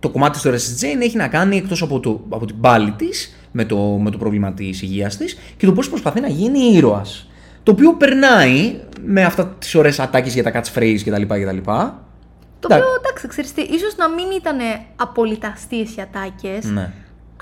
το 0.00 0.10
κομμάτι 0.10 0.30
της 0.30 0.38
ιστορίας 0.38 0.62
της 0.64 0.80
Jane 0.82 1.00
έχει 1.02 1.16
να 1.16 1.28
κάνει 1.28 1.56
εκτός 1.56 1.82
από, 1.82 2.00
το, 2.00 2.20
από 2.28 2.46
την 2.46 2.60
πάλη 2.60 2.90
της, 2.92 3.36
με 3.52 3.64
το, 3.64 3.76
με 3.76 4.10
το 4.10 4.18
πρόβλημα 4.18 4.52
της 4.52 4.82
υγείας 4.82 5.16
της 5.16 5.36
και 5.56 5.66
το 5.66 5.72
πώς 5.72 5.88
προσπαθεί 5.88 6.20
να 6.20 6.28
γίνει 6.28 6.58
ήρωας. 6.58 7.26
Το 7.62 7.72
οποίο 7.72 7.94
περνάει 7.94 8.80
με 9.04 9.24
αυτά 9.24 9.46
τις 9.46 9.74
ωραίες 9.74 10.00
ατάκες 10.00 10.34
για 10.34 10.42
τα 10.42 10.50
catchphrase 10.54 10.98
κτλ. 11.04 11.22
κτλ. 11.22 11.58
Το 12.60 12.68
Εντάξει. 12.70 12.88
οποίο 12.88 13.00
εντάξει, 13.04 13.28
ξέρεις 13.28 13.52
τι, 13.52 13.62
ίσως 13.62 13.96
να 13.96 14.08
μην 14.08 14.30
ήταν 14.36 14.58
απόλυτα 14.96 15.48
αστείες 15.48 15.96
οι 15.96 16.00
ατάκες, 16.00 16.64
Ναι. 16.64 16.92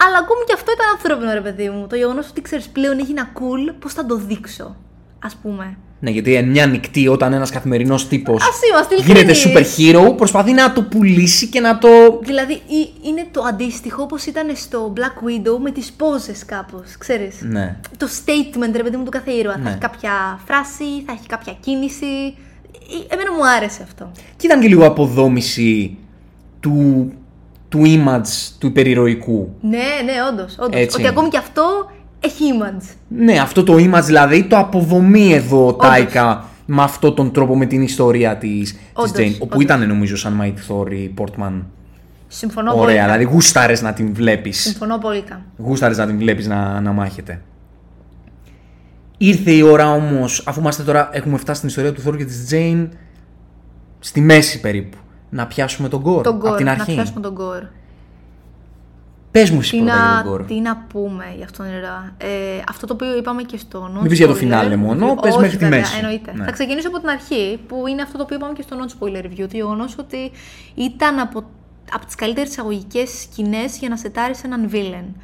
αλλά 0.05 0.19
ακόμη 0.19 0.45
και 0.47 0.53
αυτό 0.55 0.73
ήταν 0.73 0.87
ανθρώπινο 0.93 1.33
ρε 1.33 1.41
παιδί 1.41 1.69
μου. 1.71 1.87
Το 1.87 1.97
γεγονός 1.97 2.29
ότι 2.29 2.43
ξέρεις 2.43 2.69
πλέον 2.69 2.99
έγινε 2.99 3.23
cool, 3.35 3.75
πώς 3.79 3.93
θα 3.93 4.07
το 4.07 4.17
δείξω, 4.17 4.77
ας 5.19 5.37
πούμε. 5.43 5.77
Ναι, 6.03 6.11
γιατί 6.11 6.35
εν 6.35 6.49
μια 6.49 6.67
νυχτή 6.67 7.09
όταν 7.09 7.33
ένας 7.33 7.51
καθημερινός 7.51 8.09
τύπος 8.09 8.43
Ας 8.43 8.59
είμαστε 8.71 8.95
γίνεται 9.13 9.33
ειλικρινείς. 9.33 9.77
super 9.79 10.07
hero, 10.11 10.17
προσπαθεί 10.17 10.53
να 10.53 10.73
το 10.73 10.83
πουλήσει 10.83 11.47
και 11.47 11.61
να 11.61 11.79
το. 11.79 11.89
Δηλαδή 12.23 12.53
ή- 12.53 12.93
είναι 13.03 13.27
το 13.31 13.43
αντίστοιχο 13.49 14.03
όπως 14.03 14.27
ήταν 14.27 14.51
στο 14.55 14.93
Black 14.97 15.01
Widow 15.29 15.59
με 15.63 15.71
τις 15.71 15.93
πόζες 15.93 16.45
κάπως, 16.45 16.97
ξέρεις. 16.99 17.37
Ναι. 17.41 17.77
Το 17.97 18.07
statement, 18.07 18.71
ρε 18.77 18.83
παιδί 18.83 18.97
μου, 18.97 19.05
του 19.05 19.11
κάθε 19.11 19.31
ήρωα. 19.31 19.57
Ναι. 19.57 19.63
Θα 19.65 19.69
έχει 19.71 19.79
κάποια 19.79 20.41
φράση, 20.47 20.85
θα 21.07 21.13
έχει 21.13 21.27
κάποια 21.27 21.57
κίνηση. 21.61 22.07
Ε, 23.11 23.15
Εμένα 23.15 23.33
μου 23.33 23.47
άρεσε 23.57 23.83
αυτό. 23.83 24.11
Και 24.37 24.47
ήταν 24.47 24.61
και 24.61 24.69
λίγο 24.69 24.87
αποδόμηση 24.87 25.97
του, 26.61 27.13
του 27.69 27.83
image 27.85 28.53
του 28.59 28.67
υπερηρωικού. 28.67 29.55
Ναι, 29.61 29.79
ναι, 30.05 30.13
όντως. 30.33 30.57
όντως. 30.59 30.81
Έτσι. 30.81 30.97
Ότι 31.01 31.09
ακόμη 31.09 31.29
και 31.29 31.37
αυτό 31.39 31.91
έχει 32.21 32.45
image. 32.59 32.95
Ναι, 33.09 33.39
αυτό 33.39 33.63
το 33.65 33.75
image 33.75 34.03
δηλαδή 34.05 34.45
το 34.45 34.57
αποδομεί 34.59 35.33
εδώ 35.33 35.67
ο 35.67 35.75
Τάικα 35.75 36.45
με 36.67 36.83
αυτόν 36.83 37.15
τον 37.15 37.33
τρόπο 37.33 37.57
με 37.57 37.67
την 37.67 37.83
ιστορία 37.83 38.37
της, 38.37 38.73
της 38.73 38.79
Όντως, 38.93 39.13
Jane. 39.17 39.33
Όπου 39.35 39.45
όντως. 39.53 39.63
ήταν 39.63 39.87
νομίζω 39.89 40.17
σαν 40.17 40.41
Mighty 40.43 40.73
Thor 40.73 40.91
η 40.93 41.15
Portman. 41.19 41.53
Συμφωνώ 42.29 42.71
Ωραία, 42.73 42.85
πολύ. 42.85 43.01
δηλαδή 43.01 43.25
γούσταρες 43.25 43.83
να 43.83 43.93
την 43.93 44.15
βλέπεις. 44.15 44.61
Συμφωνώ 44.61 44.99
πολύ. 44.99 45.25
Γούσταρες 45.57 45.97
να 45.99 46.07
την 46.07 46.19
βλέπεις 46.19 46.47
να, 46.47 46.81
να 46.81 46.93
μάχεται. 46.93 47.41
Ήρθε 49.19 49.51
η 49.51 49.63
ώρα 49.63 49.93
όμως, 49.93 50.43
αφού 50.47 50.61
είμαστε 50.61 50.83
τώρα, 50.83 51.09
έχουμε 51.13 51.37
φτάσει 51.39 51.57
στην 51.57 51.69
ιστορία 51.69 51.93
του 51.93 52.03
Thor 52.07 52.17
και 52.17 52.25
της 52.25 52.47
Jane, 52.51 52.89
στη 53.99 54.21
μέση 54.21 54.61
περίπου, 54.61 54.97
να 55.31 55.47
πιάσουμε 55.47 55.89
τον 55.89 56.03
Gore 56.05 56.23
Τον 56.23 56.35
από 56.35 56.49
Gore, 56.53 56.57
την 56.57 56.67
να 56.67 56.73
αρχή. 56.73 56.95
πιάσουμε 56.95 57.21
τον 57.21 57.37
Gore. 57.39 57.67
Πες 59.31 59.51
μου 59.51 59.59
εσύ 59.59 59.71
Τι 59.71 59.83
πρώτα 59.83 59.97
για 59.97 60.05
να, 60.15 60.23
τον 60.23 60.35
Gore. 60.35 60.47
τι 60.47 60.61
να 60.61 60.77
πούμε 60.77 61.25
για 61.37 61.45
αυτόν 61.45 61.67
τον 61.67 61.75
ήρωα. 61.77 62.15
Ε, 62.19 62.27
αυτό 62.69 62.87
το 62.87 62.93
οποίο 62.93 63.17
είπαμε 63.17 63.43
και 63.43 63.57
στο 63.57 63.91
non 63.95 64.01
Μην 64.01 64.09
πεις 64.09 64.19
για 64.19 64.27
το 64.27 64.33
spoiler 64.33 64.37
φινάλε 64.37 64.77
μόνο, 64.77 65.13
review. 65.13 65.23
πες 65.23 65.33
Όχι, 65.33 65.41
μέχρι 65.41 65.57
τη 65.57 65.65
βέβαια, 65.65 65.79
μέση. 65.79 65.97
Εννοείται. 65.99 66.33
Ναι. 66.35 66.45
Θα 66.45 66.51
ξεκινήσω 66.53 66.89
από 66.89 66.99
την 66.99 67.09
αρχή, 67.09 67.61
που 67.67 67.87
είναι 67.87 68.03
αυτό 68.03 68.17
το 68.17 68.23
οποίο 68.23 68.37
είπαμε 68.37 68.53
και 68.53 68.63
στο 68.63 68.77
non 68.81 68.89
spoiler 68.99 69.25
review. 69.25 69.47
Το 69.51 69.57
γεγονός 69.57 69.99
ότι 69.99 70.31
ήταν 70.75 71.19
από, 71.19 71.45
από 71.93 72.07
τις 72.07 72.15
καλύτερες 72.15 72.51
εισαγωγικές 72.51 73.11
σκηνές 73.21 73.79
για 73.79 73.89
να 73.89 73.97
σετάρεις 73.97 74.45
έναν 74.45 74.71
villain. 74.73 75.15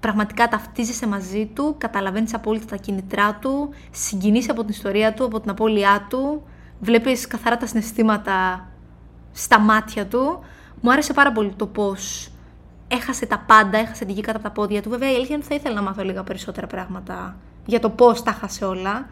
Πραγματικά 0.00 0.48
ταυτίζεσαι 0.48 1.06
μαζί 1.06 1.50
του, 1.54 1.74
καταλαβαίνεις 1.78 2.34
απόλυτα 2.34 2.66
τα 2.66 2.76
κίνητρά 2.76 3.38
του, 3.40 3.68
συγκινείσαι 3.90 4.50
από 4.50 4.60
την 4.60 4.70
ιστορία 4.70 5.14
του, 5.14 5.24
από 5.24 5.40
την 5.40 5.50
απώλειά 5.50 6.06
του, 6.10 6.42
βλέπεις 6.80 7.26
καθαρά 7.26 7.56
τα 7.56 7.66
συναισθήματα 7.66 8.68
στα 9.32 9.58
μάτια 9.58 10.06
του. 10.06 10.40
Μου 10.80 10.92
άρεσε 10.92 11.12
πάρα 11.12 11.32
πολύ 11.32 11.52
το 11.56 11.66
πώς 11.66 12.28
έχασε 12.88 13.26
τα 13.26 13.44
πάντα, 13.46 13.78
έχασε 13.78 14.04
τη 14.04 14.12
γη 14.12 14.20
κάτω 14.20 14.38
από 14.38 14.46
τα 14.48 14.52
πόδια 14.52 14.82
του. 14.82 14.88
Βέβαια, 14.90 15.10
η 15.10 15.14
αλήθεια 15.14 15.34
είναι 15.34 15.44
ότι 15.44 15.54
θα 15.54 15.60
ήθελα 15.60 15.74
να 15.74 15.82
μάθω 15.82 16.02
λίγα 16.02 16.22
περισσότερα 16.22 16.66
πράγματα 16.66 17.36
για 17.66 17.80
το 17.80 17.90
πώς 17.90 18.22
τα 18.22 18.30
έχασε 18.30 18.64
όλα, 18.64 19.08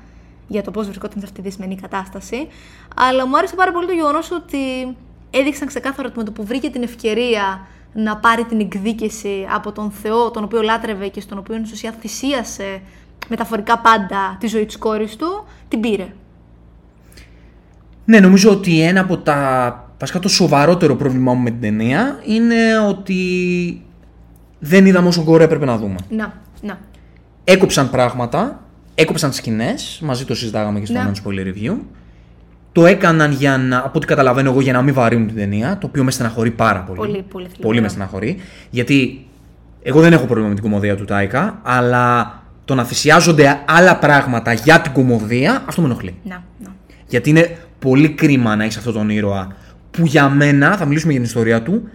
για 0.48 0.62
το 0.62 0.70
πώς 0.70 0.84
βρισκόταν 0.86 1.18
σε 1.18 1.24
αυτή 1.24 1.42
τη 1.42 1.48
δυσμενή 1.48 1.76
κατάσταση. 1.76 2.48
Αλλά 2.96 3.26
μου 3.26 3.36
άρεσε 3.36 3.54
πάρα 3.54 3.72
πολύ 3.72 3.86
το 3.86 3.92
γεγονός 3.92 4.30
ότι 4.30 4.96
έδειξαν 5.30 5.66
ξεκάθαρα 5.66 6.08
ότι 6.08 6.18
με 6.18 6.24
το 6.24 6.32
που 6.32 6.44
βρήκε 6.44 6.70
την 6.70 6.82
ευκαιρία 6.82 7.66
να 7.92 8.16
πάρει 8.16 8.44
την 8.44 8.60
εκδίκηση 8.60 9.46
από 9.54 9.72
τον 9.72 9.90
Θεό, 9.90 10.30
τον 10.30 10.44
οποίο 10.44 10.62
λάτρευε 10.62 11.08
και 11.08 11.20
στον 11.20 11.38
οποίο 11.38 11.54
στην 11.54 11.72
ουσία 11.72 11.94
θυσίασε 12.00 12.80
μεταφορικά 13.28 13.78
πάντα 13.78 14.36
τη 14.40 14.46
ζωή 14.46 14.66
της 14.66 14.78
κόρης 14.78 15.16
του, 15.16 15.44
την 15.68 15.80
πήρε. 15.80 16.12
Ναι, 18.04 18.20
νομίζω 18.20 18.50
ότι 18.50 18.80
ένα 18.80 19.00
από 19.00 19.18
τα. 19.18 19.91
Βασικά 20.02 20.20
το 20.20 20.28
σοβαρότερο 20.28 20.96
πρόβλημά 20.96 21.32
μου 21.32 21.42
με 21.42 21.50
την 21.50 21.60
ταινία 21.60 22.18
είναι 22.26 22.56
ότι 22.88 23.16
δεν 24.58 24.86
είδαμε 24.86 25.08
όσο 25.08 25.22
γκορ 25.22 25.40
έπρεπε 25.40 25.64
να 25.64 25.76
δούμε. 25.76 25.94
Να, 26.08 26.32
να. 26.62 26.78
Έκοψαν 27.44 27.90
πράγματα, 27.90 28.62
έκοψαν 28.94 29.32
σκηνές, 29.32 30.00
μαζί 30.04 30.24
το 30.24 30.34
συζητάγαμε 30.34 30.80
και 30.80 30.86
στο 30.86 30.94
Ναι. 30.98 31.10
non-spoiler 31.10 31.46
review. 31.46 31.76
Το 32.72 32.86
έκαναν 32.86 33.32
για 33.32 33.58
να, 33.58 33.78
από 33.78 33.90
ό,τι 33.94 34.06
καταλαβαίνω 34.06 34.50
εγώ, 34.50 34.60
για 34.60 34.72
να 34.72 34.82
μην 34.82 34.94
βαρύνουν 34.94 35.26
την 35.26 35.36
ταινία, 35.36 35.78
το 35.78 35.86
οποίο 35.86 36.04
με 36.04 36.10
στεναχωρεί 36.10 36.50
πάρα 36.50 36.80
πολύ. 36.80 36.98
Πολύ, 36.98 37.12
πολύ 37.12 37.44
θλιβερό. 37.44 37.68
Πολύ 37.68 37.80
με 37.80 37.88
στεναχωρεί. 37.88 38.36
Γιατί 38.70 39.26
εγώ 39.82 40.00
δεν 40.00 40.12
έχω 40.12 40.24
πρόβλημα 40.24 40.48
με 40.48 40.54
την 40.54 40.62
κομμωδία 40.62 40.96
του 40.96 41.04
Τάικα, 41.04 41.60
αλλά 41.62 42.42
το 42.64 42.74
να 42.74 42.84
θυσιάζονται 42.84 43.60
άλλα 43.66 43.96
πράγματα 43.96 44.52
για 44.52 44.80
την 44.80 44.92
κομμωδία, 44.92 45.62
αυτό 45.66 45.80
με 45.80 45.86
ενοχλεί. 45.86 46.14
Να, 46.24 46.42
να. 46.62 46.68
Γιατί 47.08 47.30
είναι 47.30 47.56
πολύ 47.78 48.08
κρίμα 48.08 48.56
να 48.56 48.64
έχεις 48.64 48.76
αυτόν 48.76 48.92
τον 48.92 49.10
ήρωα 49.10 49.56
που 49.92 50.06
για 50.06 50.28
μένα, 50.28 50.76
θα 50.76 50.84
μιλήσουμε 50.84 51.12
για 51.12 51.20
την 51.20 51.30
ιστορία 51.30 51.62
του, 51.62 51.88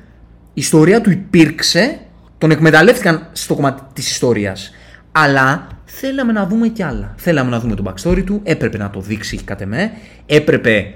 η 0.54 0.62
ιστορία 0.62 1.02
του 1.02 1.12
υπήρξε, 1.12 2.00
τον 2.38 2.52
εκμεταλλεύτηκαν 2.52 3.30
στο 3.32 3.56
κομμάτι 3.56 3.82
της 3.94 4.12
ιστορίας. 4.12 4.72
Αλλά 5.12 5.68
θέλαμε 5.86 6.32
να 6.32 6.48
δούμε 6.48 6.68
κι 6.68 6.84
άλλα. 6.84 7.14
Θέλαμε 7.18 7.50
να 7.50 7.60
δούμε 7.60 7.76
τον 7.76 7.94
backstory 7.94 8.24
του, 8.26 8.42
έπρεπε 8.44 8.78
να 8.78 8.90
το 8.90 9.00
δείξει 9.00 9.38
κατ' 9.44 9.62
εμέ. 9.62 9.92
Έπρεπε 10.26 10.94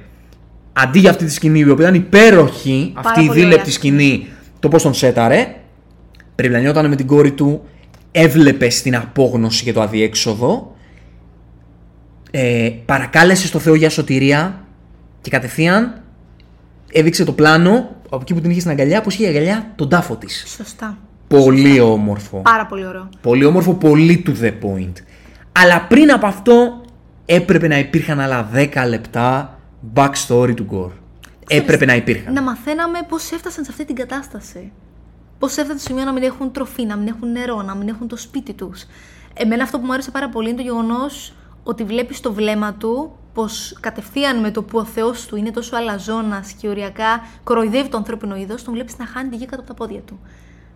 αντί 0.73 0.99
για 0.99 1.09
αυτή 1.09 1.25
τη 1.25 1.31
σκηνή, 1.31 1.59
η 1.59 1.69
οποία 1.69 1.87
ήταν 1.87 1.99
υπέροχη, 1.99 2.91
Πάρα 2.93 3.09
αυτή 3.09 3.23
η 3.23 3.27
πολύ 3.27 3.39
δίλεπτη 3.39 3.59
ωραία. 3.61 3.73
σκηνή, 3.73 4.27
το 4.59 4.67
πώς 4.67 4.83
τον 4.83 4.93
σέταρε, 4.93 5.55
πρέπει 6.35 6.53
να 6.53 6.59
νιώταν 6.59 6.89
με 6.89 6.95
την 6.95 7.07
κόρη 7.07 7.31
του, 7.31 7.65
έβλεπε 8.11 8.67
την 8.67 8.95
απόγνωση 8.95 9.63
και 9.63 9.73
το 9.73 9.81
αδιέξοδο, 9.81 10.75
ε, 12.31 12.69
παρακάλεσε 12.85 13.47
στο 13.47 13.59
Θεό 13.59 13.75
για 13.75 13.89
σωτηρία 13.89 14.65
και 15.21 15.29
κατευθείαν 15.29 16.01
έδειξε 16.91 17.23
το 17.23 17.31
πλάνο 17.31 17.89
από 18.05 18.19
εκεί 18.21 18.33
που 18.33 18.41
την 18.41 18.49
είχες 18.49 18.61
στην 18.61 18.73
αγκαλιά, 18.73 19.01
πως 19.01 19.13
είχε 19.13 19.23
η 19.23 19.27
αγκαλιά 19.27 19.71
τον 19.75 19.89
τάφο 19.89 20.15
της. 20.15 20.43
Σωστά. 20.57 20.97
Πολύ 21.27 21.79
όμορφο. 21.79 22.41
Πάρα 22.41 22.65
πολύ 22.65 22.85
ωραίο. 22.85 23.09
Πολύ 23.21 23.45
όμορφο, 23.45 23.73
πολύ 23.73 24.23
to 24.27 24.43
the 24.43 24.51
point. 24.51 24.93
Αλλά 25.51 25.81
πριν 25.81 26.11
από 26.11 26.25
αυτό 26.25 26.81
έπρεπε 27.25 27.67
να 27.67 27.79
υπήρχαν 27.79 28.19
άλλα 28.19 28.49
10 28.53 28.67
λεπτά 28.87 29.59
backstory 29.93 30.53
του 30.55 30.67
Gore. 30.71 30.91
Έπρεπε 31.47 31.85
να 31.85 31.95
υπήρχαν. 31.95 32.33
Να 32.33 32.41
μαθαίναμε 32.41 32.99
πώς 33.07 33.31
έφτασαν 33.31 33.63
σε 33.63 33.71
αυτή 33.71 33.85
την 33.85 33.95
κατάσταση. 33.95 34.71
Πώς 35.39 35.51
έφτασαν 35.51 35.79
στο 35.79 35.87
σημείο 35.89 36.03
να 36.03 36.13
μην 36.13 36.23
έχουν 36.23 36.51
τροφή, 36.51 36.85
να 36.85 36.95
μην 36.95 37.07
έχουν 37.07 37.31
νερό, 37.31 37.61
να 37.61 37.75
μην 37.75 37.87
έχουν 37.87 38.07
το 38.07 38.17
σπίτι 38.17 38.53
τους. 38.53 38.85
Εμένα 39.33 39.63
αυτό 39.63 39.79
που 39.79 39.85
μου 39.85 39.93
άρεσε 39.93 40.11
πάρα 40.11 40.29
πολύ 40.29 40.47
είναι 40.47 40.57
το 40.57 40.63
γεγονός 40.63 41.33
ότι 41.63 41.83
βλέπεις 41.83 42.19
το 42.19 42.33
βλέμμα 42.33 42.73
του 42.73 43.11
πως 43.33 43.77
κατευθείαν 43.79 44.39
με 44.39 44.51
το 44.51 44.63
που 44.63 44.77
ο 44.77 44.85
Θεός 44.85 45.25
του 45.25 45.35
είναι 45.35 45.51
τόσο 45.51 45.75
αλαζόνας 45.75 46.51
και 46.51 46.67
οριακά 46.67 47.25
κοροϊδεύει 47.43 47.89
το 47.89 47.97
ανθρώπινο 47.97 48.35
είδος, 48.35 48.63
τον 48.63 48.73
βλέπεις 48.73 48.97
να 48.97 49.05
χάνει 49.05 49.29
τη 49.29 49.35
γη 49.35 49.45
κάτω 49.45 49.61
από 49.61 49.67
τα 49.67 49.73
πόδια 49.73 49.99
του. 49.99 50.19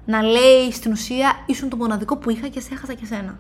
Να 0.06 0.22
λέει 0.22 0.72
στην 0.72 0.92
ουσία 0.92 1.34
ήσουν 1.46 1.70
το 1.70 1.76
μοναδικό 1.76 2.18
που 2.18 2.30
είχα 2.30 2.48
και 2.48 2.60
σε 2.60 2.70
έχασα 2.72 2.94
και 2.94 3.06
σένα. 3.06 3.40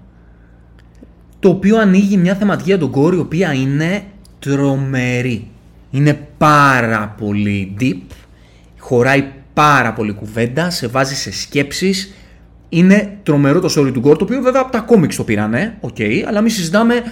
Το 1.39 1.49
οποίο 1.49 1.78
ανοίγει 1.78 2.17
μια 2.17 2.36
θεματική 2.36 2.69
για 2.69 2.78
τον 2.78 2.91
Gore 2.95 3.13
η 3.13 3.17
οποία 3.17 3.54
είναι 3.54 4.04
τρομερή. 4.39 5.51
Είναι 5.91 6.28
πάρα 6.38 7.15
πολύ 7.17 7.75
deep, 7.80 8.01
χωράει 8.80 9.32
πάρα 9.54 9.93
πολύ 9.93 10.13
κουβέντα, 10.13 10.69
σε 10.69 10.88
βάζει 10.88 11.15
σε 11.15 11.32
σκέψεις. 11.32 12.13
Είναι 12.69 13.17
τρομερό 13.23 13.60
το 13.60 13.67
story 13.67 13.93
του 13.93 13.99
Gore, 13.99 14.17
το 14.17 14.23
οποίο 14.23 14.41
βέβαια 14.41 14.62
από 14.62 14.71
τα 14.71 14.80
κόμιξ 14.80 15.15
το 15.15 15.23
πήρανε, 15.23 15.78
οκ, 15.80 15.97
αλλά 16.28 16.41
μην 16.41 16.51
συζητάμε 16.51 17.04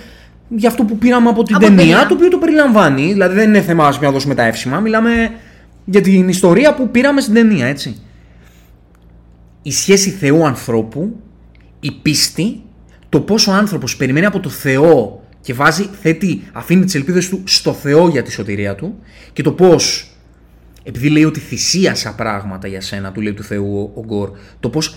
για 0.47 0.69
αυτό 0.69 0.83
που 0.83 0.97
πήραμε 0.97 1.29
από 1.29 1.43
την 1.43 1.55
Από 1.55 1.65
την 1.65 1.75
ταινία, 1.75 1.91
ταινία. 1.93 2.07
το 2.07 2.13
οποίο 2.13 2.27
το 2.27 2.37
περιλαμβάνει. 2.37 3.11
Δηλαδή 3.11 3.35
δεν 3.35 3.49
είναι 3.49 3.61
θέμα 3.61 3.87
ας 3.87 3.95
πούμε, 3.95 4.07
να 4.07 4.13
δώσουμε 4.13 4.35
τα 4.35 4.43
εύσημα, 4.43 4.79
μιλάμε 4.79 5.31
για 5.85 6.01
την 6.01 6.29
ιστορία 6.29 6.73
που 6.73 6.89
πήραμε 6.89 7.21
στην 7.21 7.33
ταινία, 7.33 7.65
έτσι. 7.67 8.01
Η 9.61 9.71
σχέση 9.71 10.09
Θεού-ανθρώπου, 10.09 11.19
η 11.79 11.91
πίστη, 11.91 12.61
το 13.09 13.19
πόσο 13.19 13.51
ο 13.51 13.53
άνθρωπος 13.53 13.95
περιμένει 13.95 14.25
από 14.25 14.39
το 14.39 14.49
Θεό 14.49 15.23
και 15.41 15.53
βάζει, 15.53 15.89
θέτει, 16.01 16.43
αφήνει 16.51 16.85
τις 16.85 16.95
ελπίδες 16.95 17.29
του 17.29 17.41
στο 17.45 17.73
Θεό 17.73 18.07
για 18.07 18.23
τη 18.23 18.31
σωτηρία 18.31 18.75
του 18.75 18.99
και 19.33 19.43
το 19.43 19.51
πώς, 19.51 20.11
επειδή 20.83 21.09
λέει 21.09 21.23
ότι 21.23 21.39
θυσίασα 21.39 22.15
πράγματα 22.15 22.67
για 22.67 22.81
σένα, 22.81 23.11
του 23.11 23.21
λέει 23.21 23.33
του 23.33 23.43
Θεού 23.43 23.91
ο, 23.95 23.99
ο 23.99 24.03
Γκορ, 24.05 24.31
το 24.59 24.69
πώς 24.69 24.95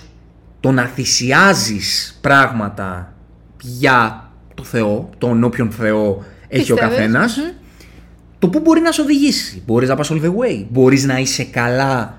το 0.60 0.70
να 0.72 0.84
θυσιάζεις 0.84 2.18
πράγματα 2.20 3.14
για 3.62 4.25
το 4.56 4.62
Θεό, 4.64 5.08
τον 5.18 5.44
όποιον 5.44 5.70
Θεό 5.70 6.24
έχει 6.48 6.72
ο 6.72 6.74
Πιστεύεις, 6.74 6.96
καθένας, 6.96 7.36
μμμ. 7.36 7.50
το 8.38 8.48
πού 8.48 8.60
μπορεί 8.60 8.80
να 8.80 8.92
σε 8.92 9.00
οδηγήσει. 9.00 9.62
Μπορείς 9.66 9.88
να 9.88 9.94
πας 9.96 10.10
all 10.12 10.22
the 10.22 10.28
way. 10.28 10.64
Μπορείς 10.68 11.04
να 11.04 11.18
είσαι 11.18 11.44
καλά 11.44 12.14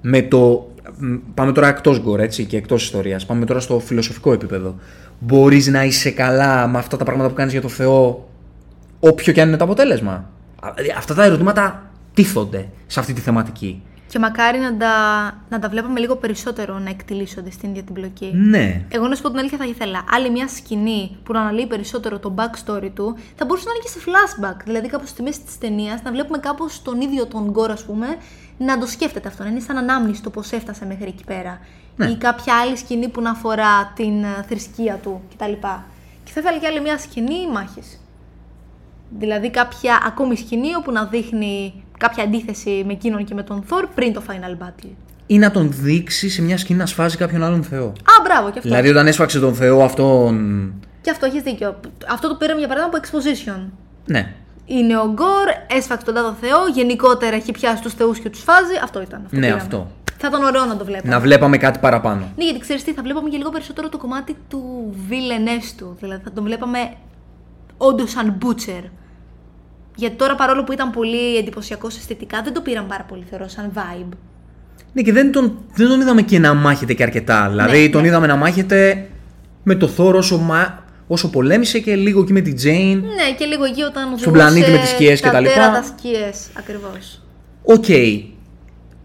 με 0.00 0.22
το... 0.22 0.70
μ, 0.98 1.14
Πάμε 1.34 1.52
τώρα 1.52 1.68
εκτός 1.68 2.00
γκορ, 2.00 2.20
έτσι, 2.20 2.44
και 2.44 2.56
εκτός 2.56 2.82
ιστορίας. 2.82 3.26
Πάμε 3.26 3.44
τώρα 3.44 3.60
στο 3.60 3.78
φιλοσοφικό 3.78 4.32
επίπεδο. 4.32 4.74
Μπορείς 5.18 5.66
να 5.66 5.84
είσαι 5.84 6.10
καλά 6.10 6.66
με 6.66 6.78
αυτά 6.78 6.96
τα 6.96 7.04
πράγματα 7.04 7.28
που 7.28 7.34
κάνεις 7.34 7.52
για 7.52 7.62
το 7.62 7.68
Θεό, 7.68 8.28
όποιο 9.00 9.32
και 9.32 9.40
αν 9.40 9.48
είναι 9.48 9.56
το 9.56 9.64
αποτέλεσμα. 9.64 10.12
Α, 10.60 10.72
δηλαδή, 10.74 10.94
Αυτά 10.96 11.14
τα 11.14 11.24
ερωτήματα 11.24 11.90
τίθονται 12.14 12.68
σε 12.86 13.00
αυτή 13.00 13.12
τη 13.12 13.20
θεματική. 13.20 13.82
Και 14.10 14.18
μακάρι 14.18 14.58
να 14.58 14.76
τα, 14.76 14.94
να 15.48 15.58
τα 15.58 15.68
βλέπαμε 15.68 16.00
λίγο 16.00 16.16
περισσότερο 16.16 16.78
να 16.78 16.90
εκτιλήσονται 16.90 17.50
στην 17.50 17.68
ίδια 17.70 17.82
την 17.82 17.94
πλοκή. 17.94 18.32
Ναι. 18.34 18.82
Εγώ 18.88 19.08
να 19.08 19.14
σου 19.14 19.22
πω 19.22 19.30
την 19.30 19.38
αλήθεια 19.38 19.58
θα 19.58 19.66
ήθελα 19.66 20.04
άλλη 20.10 20.30
μια 20.30 20.48
σκηνή 20.48 21.16
που 21.24 21.32
να 21.32 21.40
αναλύει 21.40 21.66
περισσότερο 21.66 22.18
το 22.18 22.34
backstory 22.36 22.90
του 22.94 23.16
θα 23.36 23.44
μπορούσε 23.44 23.66
να 23.66 23.72
είναι 23.74 23.82
και 23.82 23.88
σε 23.88 23.98
flashback. 24.06 24.64
Δηλαδή 24.64 24.88
κάπως 24.88 25.08
στη 25.08 25.22
μέση 25.22 25.40
της 25.40 25.58
ταινίας 25.58 26.02
να 26.02 26.10
βλέπουμε 26.10 26.38
κάπως 26.38 26.82
τον 26.82 27.00
ίδιο 27.00 27.26
τον 27.26 27.50
Γκορ 27.50 27.70
ας 27.70 27.84
πούμε 27.84 28.06
να 28.58 28.78
το 28.78 28.86
σκέφτεται 28.86 29.28
αυτό, 29.28 29.42
να 29.42 29.48
είναι 29.48 29.60
σαν 29.60 29.76
ανάμνηση 29.76 30.22
το 30.22 30.30
πώς 30.30 30.52
έφτασε 30.52 30.86
μέχρι 30.86 31.06
εκεί 31.06 31.24
πέρα. 31.24 31.60
Ναι. 31.96 32.06
Ή 32.06 32.16
κάποια 32.16 32.54
άλλη 32.60 32.76
σκηνή 32.76 33.08
που 33.08 33.20
να 33.20 33.30
αφορά 33.30 33.92
την 33.94 34.24
ε, 34.24 34.44
θρησκεία 34.48 34.94
του 34.94 35.22
κτλ. 35.34 35.52
Και 36.24 36.32
θα 36.32 36.40
ήθελα 36.40 36.58
και 36.58 36.66
άλλη 36.66 36.80
μια 36.80 36.98
σκηνή 36.98 37.48
μάχης. 37.52 38.00
Δηλαδή 39.18 39.50
κάποια 39.50 40.02
ακόμη 40.06 40.36
σκηνή 40.36 40.74
όπου 40.74 40.92
να 40.92 41.04
δείχνει 41.04 41.84
κάποια 42.00 42.24
αντίθεση 42.24 42.82
με 42.86 42.92
εκείνον 42.92 43.24
και 43.24 43.34
με 43.34 43.42
τον 43.42 43.62
Θόρ 43.66 43.86
πριν 43.94 44.12
το 44.12 44.22
Final 44.28 44.64
Battle. 44.64 44.88
Ή 45.26 45.38
να 45.38 45.50
τον 45.50 45.72
δείξει 45.72 46.28
σε 46.30 46.42
μια 46.42 46.58
σκηνή 46.58 46.78
να 46.78 46.86
σφάζει 46.86 47.16
κάποιον 47.16 47.42
άλλον 47.42 47.62
θεό. 47.62 47.86
Α, 47.86 48.22
μπράβο, 48.24 48.50
και 48.50 48.58
αυτό. 48.58 48.68
Δηλαδή 48.68 48.88
όταν 48.88 49.06
έσφαξε 49.06 49.40
τον 49.40 49.54
θεό 49.54 49.82
αυτόν. 49.84 50.72
Και 51.00 51.10
αυτό 51.10 51.26
έχεις 51.26 51.42
δίκιο. 51.42 51.80
Αυτό 52.10 52.28
το 52.28 52.34
πήραμε 52.34 52.58
για 52.58 52.68
παράδειγμα 52.68 52.98
από 52.98 53.06
exposition. 53.18 53.70
Ναι. 54.06 54.32
Είναι 54.66 54.96
ο 54.98 55.10
Γκορ, 55.12 55.46
έσφαξε 55.76 56.04
τον 56.04 56.14
τάδο 56.14 56.36
Θεό, 56.40 56.58
γενικότερα 56.74 57.36
έχει 57.36 57.52
πιάσει 57.52 57.82
τους 57.82 57.94
θεούς 57.94 58.18
και 58.18 58.30
τους 58.30 58.42
φάζει. 58.42 58.74
Αυτό 58.82 59.00
ήταν. 59.02 59.22
Αυτό 59.24 59.36
Ναι, 59.36 59.42
πήραμε. 59.42 59.60
αυτό. 59.62 59.90
Θα 60.18 60.28
ήταν 60.28 60.42
ωραίο 60.42 60.64
να 60.64 60.76
το 60.76 60.84
βλέπαμε. 60.84 61.12
Να 61.14 61.20
βλέπαμε 61.20 61.56
κάτι 61.56 61.78
παραπάνω. 61.78 62.28
Ναι, 62.36 62.44
γιατί 62.44 62.58
ξέρεις 62.60 62.84
τι, 62.84 62.92
θα 62.92 63.02
βλέπαμε 63.02 63.28
και 63.28 63.36
λίγο 63.36 63.50
περισσότερο 63.50 63.88
το 63.88 63.98
κομμάτι 63.98 64.36
του 64.48 64.94
villainess 65.08 65.74
του. 65.76 65.96
Δηλαδή 66.00 66.22
θα 66.24 66.32
τον 66.32 66.44
βλέπαμε 66.44 66.78
όντως 67.76 68.10
σαν 68.10 68.38
butcher. 68.42 68.82
Γιατί 69.96 70.16
τώρα 70.16 70.34
παρόλο 70.34 70.64
που 70.64 70.72
ήταν 70.72 70.90
πολύ 70.90 71.36
εντυπωσιακός 71.36 71.96
αισθητικά, 71.96 72.42
δεν 72.42 72.52
το 72.52 72.60
πήραν 72.60 72.86
πάρα 72.86 73.04
πολύ 73.08 73.24
θεωρώ 73.30 73.48
σαν 73.48 73.70
vibe. 73.74 74.08
Ναι, 74.92 75.02
και 75.02 75.12
δεν 75.12 75.32
τον, 75.32 75.58
δεν 75.74 75.88
τον 75.88 76.00
είδαμε 76.00 76.22
και 76.22 76.38
να 76.38 76.54
μάχεται 76.54 76.94
και 76.94 77.02
αρκετά. 77.02 77.48
Δηλαδή 77.48 77.80
Ναι, 77.82 77.88
τον 77.88 78.00
ναι. 78.00 78.06
είδαμε 78.06 78.26
να 78.26 78.36
μάχεται 78.36 79.08
με 79.62 79.74
το 79.74 79.88
θόρο 79.88 80.18
όσο, 80.18 80.38
μα- 80.38 80.82
όσο 81.06 81.30
πολέμησε 81.30 81.78
και 81.78 81.94
λίγο 81.96 82.24
και 82.24 82.32
με 82.32 82.40
την 82.40 82.54
Τζέιν. 82.56 82.98
Ναι, 82.98 83.34
και 83.38 83.44
λίγο 83.44 83.64
εκεί 83.64 83.82
όταν 83.82 84.18
Στον 84.18 84.32
πλανήτη 84.32 84.70
με 84.70 84.78
τις 84.78 84.88
σκιές 84.88 85.20
τα 85.20 85.26
και 85.28 85.32
τα 85.34 85.40
λοιπά. 85.40 85.54
τέρατα 85.54 85.82
σκιές, 85.82 86.48
ακριβώς. 86.58 87.22
Οκ. 87.62 87.84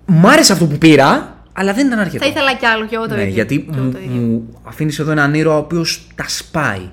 Μ' 0.06 0.28
άρεσε 0.28 0.54
αυτό 0.54 0.66
που 0.66 0.78
πήρα, 0.78 1.38
αλλά 1.54 1.74
δεν 1.74 1.88
ήταν 1.88 2.00
αρκετό. 2.00 2.24
Θα 2.24 2.30
ήθελα 2.30 2.54
κι 2.56 2.66
άλλο 2.66 2.86
κι 2.86 2.96
εγώ 2.96 3.08
το 3.08 3.16
ναι, 3.16 3.22
ίδιο. 3.22 3.34
γιατί 3.34 3.60
Κι 3.60 3.70
εγώ 3.74 3.84
μου, 3.84 3.92
το 3.92 3.98
ίδιο. 4.00 4.22
μου 4.22 4.48
αφήνεις 4.64 5.00
εδώ 5.00 5.12
έναν 5.12 5.34
ήρωα 5.34 5.56
ο 5.56 5.58
οποίος 5.58 6.08
τα 6.16 6.26
σπάει. 6.28 6.90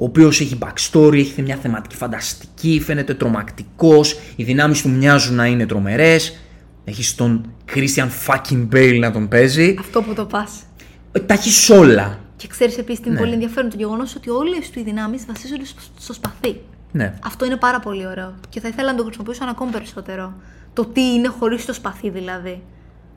Ο 0.00 0.04
οποίος 0.04 0.40
έχει 0.40 0.58
backstory, 0.62 1.18
έχει 1.18 1.42
μια 1.42 1.56
θεματική 1.56 1.96
φανταστική, 1.96 2.82
φαίνεται 2.84 3.14
τρομακτικός, 3.14 4.18
οι 4.36 4.44
δυνάμεις 4.44 4.82
του 4.82 4.88
μοιάζουν 4.90 5.34
να 5.34 5.46
είναι 5.46 5.66
τρομερές. 5.66 6.38
Έχεις 6.84 7.14
τον 7.14 7.52
Christian 7.74 8.08
fucking 8.26 8.68
Bale 8.72 8.98
να 9.00 9.10
τον 9.12 9.28
παίζει. 9.28 9.76
Αυτό 9.78 10.02
που 10.02 10.14
το 10.14 10.24
πας. 10.26 10.62
Ε, 11.12 11.20
Τα 11.20 11.34
έχεις 11.34 11.70
όλα. 11.70 12.18
Και 12.36 12.46
ξέρεις 12.46 12.78
επίσης 12.78 13.00
τι 13.00 13.08
είναι 13.08 13.14
Ναι. 13.18 13.20
πολύ 13.24 13.32
ενδιαφέρον 13.34 13.70
το 13.70 13.76
γεγονός 13.78 14.14
ότι 14.16 14.30
όλες 14.30 14.70
του 14.70 14.78
οι 14.78 14.82
δυνάμεις 14.82 15.24
βασίζονται 15.26 15.64
στο, 15.64 15.80
στο 15.98 16.12
σπαθί. 16.12 16.60
Ναι. 16.92 17.14
Αυτό 17.24 17.44
είναι 17.44 17.56
πάρα 17.56 17.80
πολύ 17.80 18.06
ωραίο. 18.06 18.34
Και 18.48 18.60
θα 18.60 18.68
ήθελα 18.68 18.90
να 18.90 18.96
το 18.98 19.04
χρησιμοποιήσω 19.04 19.44
ακόμη 19.50 19.70
περισσότερο. 19.70 20.34
Το 20.72 20.84
τι 20.86 21.00
είναι 21.00 21.28
χωρίς 21.28 21.64
το 21.64 21.72
σπαθί 21.72 22.10
δηλαδή. 22.10 22.62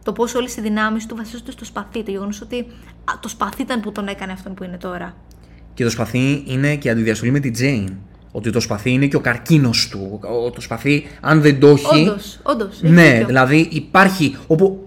Το 0.03 0.11
πώς 0.11 0.35
όλες 0.35 0.55
οι 0.55 0.61
δυνάμεις 0.61 1.05
του 1.05 1.15
βασίζονται 1.15 1.51
στο 1.51 1.65
σπαθί. 1.65 2.03
Το 2.03 2.11
γεγονός 2.11 2.41
ότι 2.41 2.57
α, 3.03 3.13
το 3.19 3.27
σπαθί 3.27 3.61
ήταν 3.61 3.79
που 3.81 3.91
τον 3.91 4.07
έκανε 4.07 4.31
αυτόν 4.31 4.53
που 4.53 4.63
είναι 4.63 4.77
τώρα. 4.77 5.15
Και 5.73 5.83
το 5.83 5.89
σπαθί 5.89 6.43
είναι 6.47 6.75
και 6.75 6.89
αντιδιαστολή 6.89 7.31
με 7.31 7.39
την 7.39 7.53
Jane. 7.59 7.93
Ότι 8.31 8.49
το 8.51 8.59
σπαθί 8.59 8.91
είναι 8.91 9.05
και 9.07 9.15
ο 9.15 9.19
καρκίνος 9.19 9.87
του. 9.91 10.19
Ο- 10.45 10.49
Το 10.51 10.61
σπαθί, 10.61 11.07
αν 11.21 11.41
δεν 11.41 11.59
το 11.59 11.67
έχει. 11.67 12.01
Όντως, 12.01 12.39
όντως. 12.43 12.79
Ναι, 12.81 13.23
δηλαδή 13.27 13.67
υπάρχει. 13.71 14.35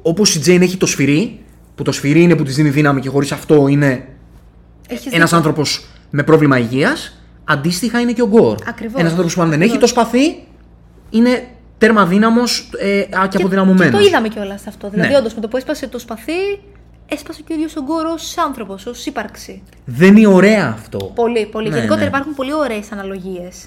Όπως 0.03 0.35
η 0.35 0.41
Jane 0.47 0.61
έχει 0.61 0.77
το 0.77 0.87
σφυρί, 0.87 1.39
που 1.75 1.83
το 1.83 1.93
σφυρί 1.93 2.23
είναι 2.23 2.37
που 2.37 2.43
της 2.43 2.55
δίνει 2.55 2.69
δύναμη 2.71 3.01
και 3.01 3.09
χωρίς 3.09 3.33
αυτό 3.33 3.67
είναι 3.69 4.07
Έχεις 4.89 5.07
ένας 5.07 5.21
δίκιο. 5.23 5.37
άνθρωπος 5.37 5.87
με 6.11 6.23
πρόβλημα 6.23 6.59
υγείας. 6.59 7.21
Αντίστοιχα 7.45 8.01
είναι 8.01 8.13
και 8.13 8.23
ο 8.23 8.27
Γκορ. 8.29 8.57
Ακριβώς. 8.69 8.99
Ένας 9.01 9.11
άνθρωπος 9.11 9.35
που 9.35 9.43
αν 9.43 9.49
δεν 9.51 9.61
έχει 9.61 9.71
Ακριβώς. 9.71 9.93
το 9.93 10.01
σπαθί 10.01 10.37
είναι 11.11 11.47
τέρμα 11.79 12.07
δύναμος 12.07 12.71
ε, 12.79 12.99
α, 13.01 13.05
και 13.23 13.29
Και 13.31 13.37
αποδυναμωμένος. 13.37 14.01
το 14.01 14.07
είδαμε 14.07 14.29
κιόλας 14.29 14.67
αυτό. 14.67 14.91
Δηλαδή, 14.91 15.09
Ναι. 15.11 15.17
όντως 15.17 15.35
με 15.35 15.41
το 15.41 15.49
που 15.49 15.57
έσπασε 15.57 15.87
το 15.89 15.99
σπαθί, 15.99 16.33
έσπασε 17.09 17.43
και 17.43 17.53
ο 17.53 17.55
ίδιος 17.55 17.77
ο 17.77 17.83
γκόρος 17.83 18.23
ως 18.23 18.39
άνθρωπος, 18.39 18.87
ως 18.87 19.07
ύπαρξη. 19.07 19.63
Δεν 19.85 20.17
είναι 20.17 20.27
ωραία 20.27 20.73
αυτό. 20.79 20.99
Πολύ, 21.15 21.47
πολύ. 21.47 21.69
Ναι, 21.69 21.75
Γενικότερα 21.75 22.03
ναι. 22.05 22.09
υπάρχουν 22.17 22.35
πολύ 22.35 22.55
ωραίες 22.55 22.93
αναλογίες. 22.93 23.65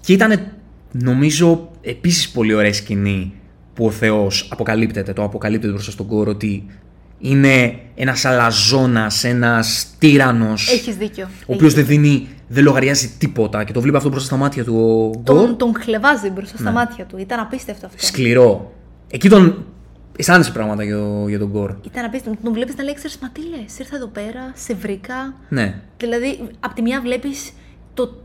Και 0.00 0.12
ήταν, 0.12 0.52
νομίζω, 0.92 1.68
επίσης 1.82 2.30
πολύ 2.30 2.54
ωραία 2.54 2.72
σκηνή 2.72 3.32
που 3.74 3.84
ο 3.86 3.90
Θεός 3.90 4.48
αποκαλύπτεται, 4.52 5.12
το 5.12 5.22
αποκαλύπτεται 5.22 5.72
μπροστά 5.72 5.90
στον 5.90 6.06
κόρο 6.06 6.30
ότι 6.30 6.66
είναι 7.18 7.78
ένας 7.94 8.24
αλαζόνας, 8.24 9.24
ένας 9.24 9.86
τύρανος. 9.98 10.72
Έχεις 10.72 10.96
δίκιο. 10.96 11.28
Ο 11.46 11.54
οποίος 11.54 11.74
δεν 11.74 11.86
δίνει, 11.86 12.28
δεν 12.48 12.64
λογαριάζει 12.64 13.08
τίποτα 13.18 13.64
και 13.64 13.72
το 13.72 13.80
βλέπει 13.80 13.96
αυτό 13.96 14.08
μπροστά 14.08 14.26
στα 14.28 14.36
μάτια 14.36 14.64
του 14.64 14.74
ο 14.76 15.18
Γκορ. 15.18 15.36
Τον, 15.36 15.56
τον 15.56 15.72
χλεβάζει 15.80 16.30
μπροστά 16.30 16.54
Ναι. 16.58 16.70
στα 16.70 16.70
μάτια 16.70 17.04
του. 17.04 17.18
Ήταν 17.18 17.40
απίστευτο 17.40 17.86
αυτό. 17.86 18.06
Σκληρό. 18.06 18.72
Εκεί 19.10 19.28
τον. 19.28 19.64
Αισθάνεσαι 20.20 20.52
πράγματα 20.52 20.84
για, 20.84 20.96
το- 20.96 21.28
για 21.28 21.38
τον 21.38 21.48
Γκορ. 21.50 21.74
Ήταν 21.84 22.04
απίστευτο. 22.04 22.38
Τον 22.42 22.52
βλέπεις 22.52 22.76
να 22.76 22.82
λέει: 22.84 22.94
Ξέρεις, 22.94 23.18
μα 23.18 23.28
τι 23.30 23.40
λες, 23.48 23.78
ήρθα 23.78 23.96
εδώ 23.96 24.06
πέρα, 24.06 24.52
σε 24.54 24.74
βρήκα. 24.74 25.34
Ναι. 25.48 25.80
Δηλαδή, 25.96 26.48
απ' 26.60 26.72
τη 26.74 26.82
μια 26.82 27.00
βλέπεις 27.00 27.52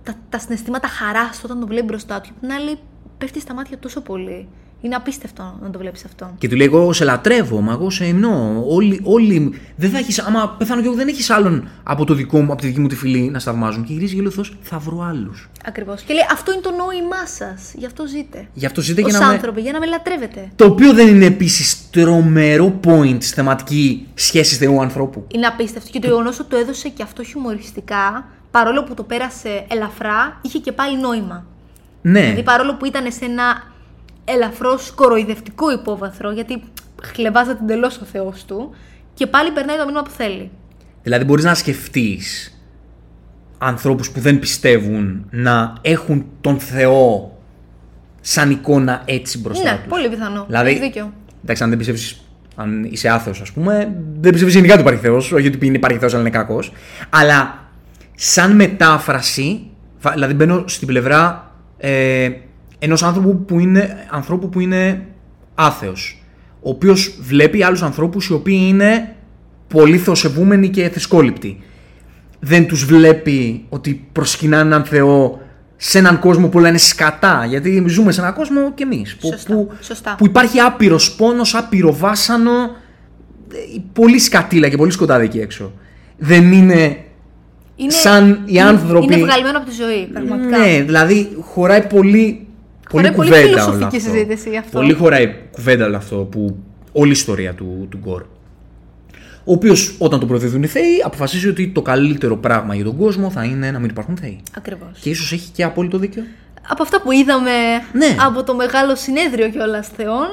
τα, 0.03 0.13
τα 0.29 0.39
συναισθήματα 0.39 0.87
χαράς 0.87 1.43
όταν 1.43 1.59
τον 1.59 1.67
βλέπει 1.67 1.85
μπροστά 1.85 2.21
του, 2.21 2.27
και 2.27 2.31
απ' 2.35 2.39
την 2.41 2.51
άλλη 2.51 2.77
πέφτει 3.17 3.39
στα 3.39 3.53
μάτια 3.53 3.77
τόσο 3.77 4.01
πολύ. 4.01 4.47
Είναι 4.85 4.95
απίστευτο 4.95 5.57
να 5.61 5.69
το 5.69 5.77
βλέπεις 5.79 6.05
αυτό. 6.05 6.31
Και 6.37 6.49
του 6.49 6.55
λέει: 6.55 6.67
Εγώ 6.67 6.93
σε 6.93 7.03
λατρεύω, 7.03 7.61
μα 7.61 7.71
εγώ 7.73 7.89
σε 7.89 8.05
εμνώ. 8.05 8.63
Όλοι, 8.67 8.99
όλοι. 9.03 9.61
Δεν 9.75 9.89
θα 9.89 9.97
έχεις, 9.97 10.19
άμα 10.19 10.55
πεθάνω 10.57 10.81
κι 10.81 10.87
εγώ, 10.87 10.95
δεν 10.95 11.07
έχεις 11.07 11.29
άλλον 11.29 11.67
από, 11.83 12.05
το 12.05 12.13
δικό 12.13 12.41
μου, 12.41 12.51
από 12.51 12.61
τη 12.61 12.67
δική 12.67 12.79
μου 12.79 12.87
τη 12.87 12.95
φυλή 12.95 13.29
να 13.29 13.39
σταυμάζουν. 13.39 13.83
Και 13.83 13.93
γυρίζει 13.93 14.15
γελίο 14.15 14.31
Θεός, 14.31 14.57
θα 14.61 14.77
βρω 14.77 15.01
άλλους. 15.01 15.49
Ακριβώς. 15.65 16.01
Και 16.01 16.13
λέει: 16.13 16.23
Αυτό 16.31 16.51
είναι 16.51 16.61
το 16.61 16.69
νόημά 16.69 17.25
σας. 17.25 17.71
Γι' 17.75 17.85
αυτό 17.85 18.05
ζείτε. 18.07 18.47
Γι' 18.53 18.65
αυτό 18.65 18.81
ζείτε 18.81 19.01
Ω 19.03 19.07
για 19.07 19.19
να. 19.19 19.25
με- 19.25 19.33
άνθρωποι, 19.33 19.61
για 19.61 19.71
να 19.71 19.79
με 19.79 19.85
λατρεύετε. 19.85 20.51
Το 20.55 20.65
οποίο 20.65 20.93
δεν 20.93 21.07
είναι 21.07 21.25
επίσης 21.25 21.89
τρομερό 21.89 22.79
point 22.85 23.17
στη 23.19 23.33
θεματική 23.33 24.07
σχέση 24.13 24.55
Θεού 24.55 24.81
ανθρώπου. 24.81 25.25
Είναι 25.35 25.45
απίστευτο. 25.45 25.89
Και 25.91 25.99
το 25.99 26.07
γεγονός 26.07 26.39
ότι 26.39 26.49
το 26.49 26.57
έδωσε 26.57 26.89
και 26.89 27.03
αυτό 27.03 27.23
χιουμοριστικά, 27.23 28.25
παρόλο 28.51 28.83
που 28.83 28.93
το 28.93 29.03
πέρασε 29.03 29.65
ελαφρά, 29.69 30.39
είχε 30.41 30.59
και 30.59 30.71
πάλι 30.71 30.99
νόημα. 30.99 31.45
Ναι. 32.01 32.19
Δηλαδή, 32.21 32.43
παρόλο 32.43 32.75
που 32.75 32.85
ήταν 32.85 33.11
σε 33.11 33.25
ένα 33.25 33.73
ελαφρώς 34.25 34.91
κοροϊδευτικό 34.91 35.71
υπόβαθρο, 35.71 36.31
γιατί 36.31 36.61
χλεβάζεται 37.03 37.59
εντελώ 37.61 37.91
ο 38.01 38.05
Θεός 38.05 38.45
του, 38.45 38.75
και 39.13 39.27
πάλι 39.27 39.51
περνάει 39.51 39.77
το 39.77 39.85
μήνυμα 39.85 40.03
που 40.03 40.09
θέλει. 40.09 40.51
Δηλαδή 41.03 41.25
μπορείς 41.25 41.43
να 41.43 41.53
σκεφτείς 41.53 42.49
ανθρώπους 43.57 44.11
που 44.11 44.19
δεν 44.19 44.39
πιστεύουν 44.39 45.25
να 45.31 45.73
έχουν 45.81 46.25
τον 46.41 46.59
Θεό 46.59 47.37
σαν 48.21 48.51
εικόνα 48.51 49.01
έτσι 49.05 49.39
μπροστά 49.39 49.71
ναι, 49.71 49.77
τους. 49.77 49.87
πολύ 49.87 50.09
πιθανό. 50.09 50.45
Δηλαδή, 50.47 50.69
Έχεις 50.69 50.81
δίκιο. 50.81 51.13
Εντάξει, 51.43 51.63
αν 51.63 51.69
δεν 51.69 51.77
πιστεύεις, 51.77 52.21
αν 52.55 52.83
είσαι 52.83 53.09
άθεος 53.09 53.41
ας 53.41 53.51
πούμε, 53.51 53.95
δεν 54.19 54.31
πιστεύεις 54.31 54.53
γενικά 54.53 54.73
ότι 54.73 54.81
υπάρχει 54.81 54.99
Θεός, 55.01 55.31
όχι 55.31 55.47
ότι 55.47 55.67
υπάρχει 55.67 55.97
Θεός 55.99 56.11
αλλά 56.13 56.21
είναι 56.21 56.29
κακός, 56.37 56.71
αλλά 57.09 57.59
σαν 58.15 58.55
μετάφραση, 58.55 59.67
φα- 59.97 60.11
δηλαδή 60.11 60.33
μπαίνω 60.33 60.63
στην 60.67 60.87
πλευρά 60.87 61.51
ε, 61.77 62.29
ενός 62.85 63.03
άνθρωπου 63.03 63.45
που 63.45 63.59
είναι, 63.59 64.05
ανθρώπου 64.09 64.49
που 64.49 64.59
είναι 64.59 65.05
άθεος, 65.55 66.23
ο 66.61 66.69
οποίος 66.69 67.17
βλέπει 67.21 67.63
άλλους 67.63 67.81
ανθρώπους 67.81 68.27
οι 68.27 68.33
οποίοι 68.33 68.59
είναι 68.67 69.15
πολύ 69.67 69.97
θεοσεβούμενοι 69.97 70.69
και 70.69 70.89
θρησκόληπτοι. 70.89 71.61
Δεν 72.39 72.67
τους 72.67 72.85
βλέπει 72.85 73.65
ότι 73.69 74.07
προσκυνάνε 74.11 74.61
έναν 74.63 74.83
Θεό 74.83 75.39
σε 75.75 75.97
έναν 75.97 76.19
κόσμο 76.19 76.47
που 76.47 76.59
όλα 76.59 76.69
είναι 76.69 76.77
σκατά. 76.77 77.45
Γιατί 77.45 77.83
ζούμε 77.87 78.11
σε 78.11 78.21
έναν 78.21 78.33
κόσμο 78.33 78.73
κι 78.73 78.83
εμείς. 78.83 79.15
Που, 79.15 79.27
Σωστά, 79.27 79.53
που, 79.53 79.71
σωστά. 79.81 80.15
που 80.17 80.25
υπάρχει 80.25 80.59
άπειρος 80.59 81.15
πόνος, 81.15 81.55
άπειρο 81.55 81.93
βάσανο, 81.95 82.51
ε, 83.53 83.81
πολύ 83.93 84.19
σκατήλα 84.19 84.69
και 84.69 84.77
πολύ 84.77 84.91
σκοτάδι 84.91 85.25
εκεί 85.25 85.39
έξω. 85.39 85.71
Δεν 86.17 86.51
είναι, 86.51 86.97
Είναι, 87.75 87.91
σαν 87.91 88.29
οι 88.31 88.43
είναι- 88.47 88.61
άνθρωποι... 88.61 89.13
Είναι 89.13 89.23
βγαλμένο 89.25 89.57
από 89.57 89.69
τη 89.69 89.73
ζωή, 89.75 90.07
πραγματικά. 90.13 90.57
Ναι, 90.57 90.81
δηλαδή 90.81 91.37
χωράει 91.41 91.87
πολύ, 91.87 92.44
Χωράει 92.95 93.11
πολύ 93.13 93.29
κουβέντα 93.29 93.47
όλο 93.47 93.61
φιλοσοφική 93.61 93.97
αυτό. 93.97 94.09
συζήτηση 94.09 94.49
γι' 94.49 94.57
αυτό. 94.57 94.79
Πολύ 94.79 94.93
χωράει 94.93 95.35
κουβέντα 95.51 95.85
όλο 95.85 95.95
αυτό, 95.97 96.15
που, 96.15 96.57
όλη 96.91 97.09
η 97.09 97.11
ιστορία 97.11 97.53
του, 97.53 97.87
του 97.89 97.97
Γκορ. 98.03 98.21
Ο 99.47 99.51
οποίος 99.53 99.95
όταν 99.97 100.19
τον 100.19 100.27
προδίδουν 100.27 100.63
οι 100.63 100.67
Θεοί 100.67 101.01
αποφασίζει 101.05 101.47
ότι 101.47 101.67
το 101.67 101.81
καλύτερο 101.81 102.37
πράγμα 102.37 102.75
για 102.75 102.83
τον 102.83 102.97
κόσμο 102.97 103.29
θα 103.31 103.43
είναι 103.43 103.71
να 103.71 103.79
μην 103.79 103.89
υπάρχουν 103.89 104.17
Θεοί. 104.17 104.39
Ακριβώς. 104.57 104.99
Και 105.01 105.09
ίσως 105.09 105.31
έχει 105.31 105.49
και 105.51 105.63
απόλυτο 105.63 105.97
δίκιο. 105.97 106.23
Από 106.67 106.83
αυτά 106.83 107.01
που 107.01 107.11
είδαμε 107.11 107.51
Ναι. 107.93 108.15
από 108.25 108.43
το 108.43 108.55
μεγάλο 108.55 108.95
συνέδριο 108.95 109.49
κιόλας 109.49 109.87
Θεών, 109.95 110.27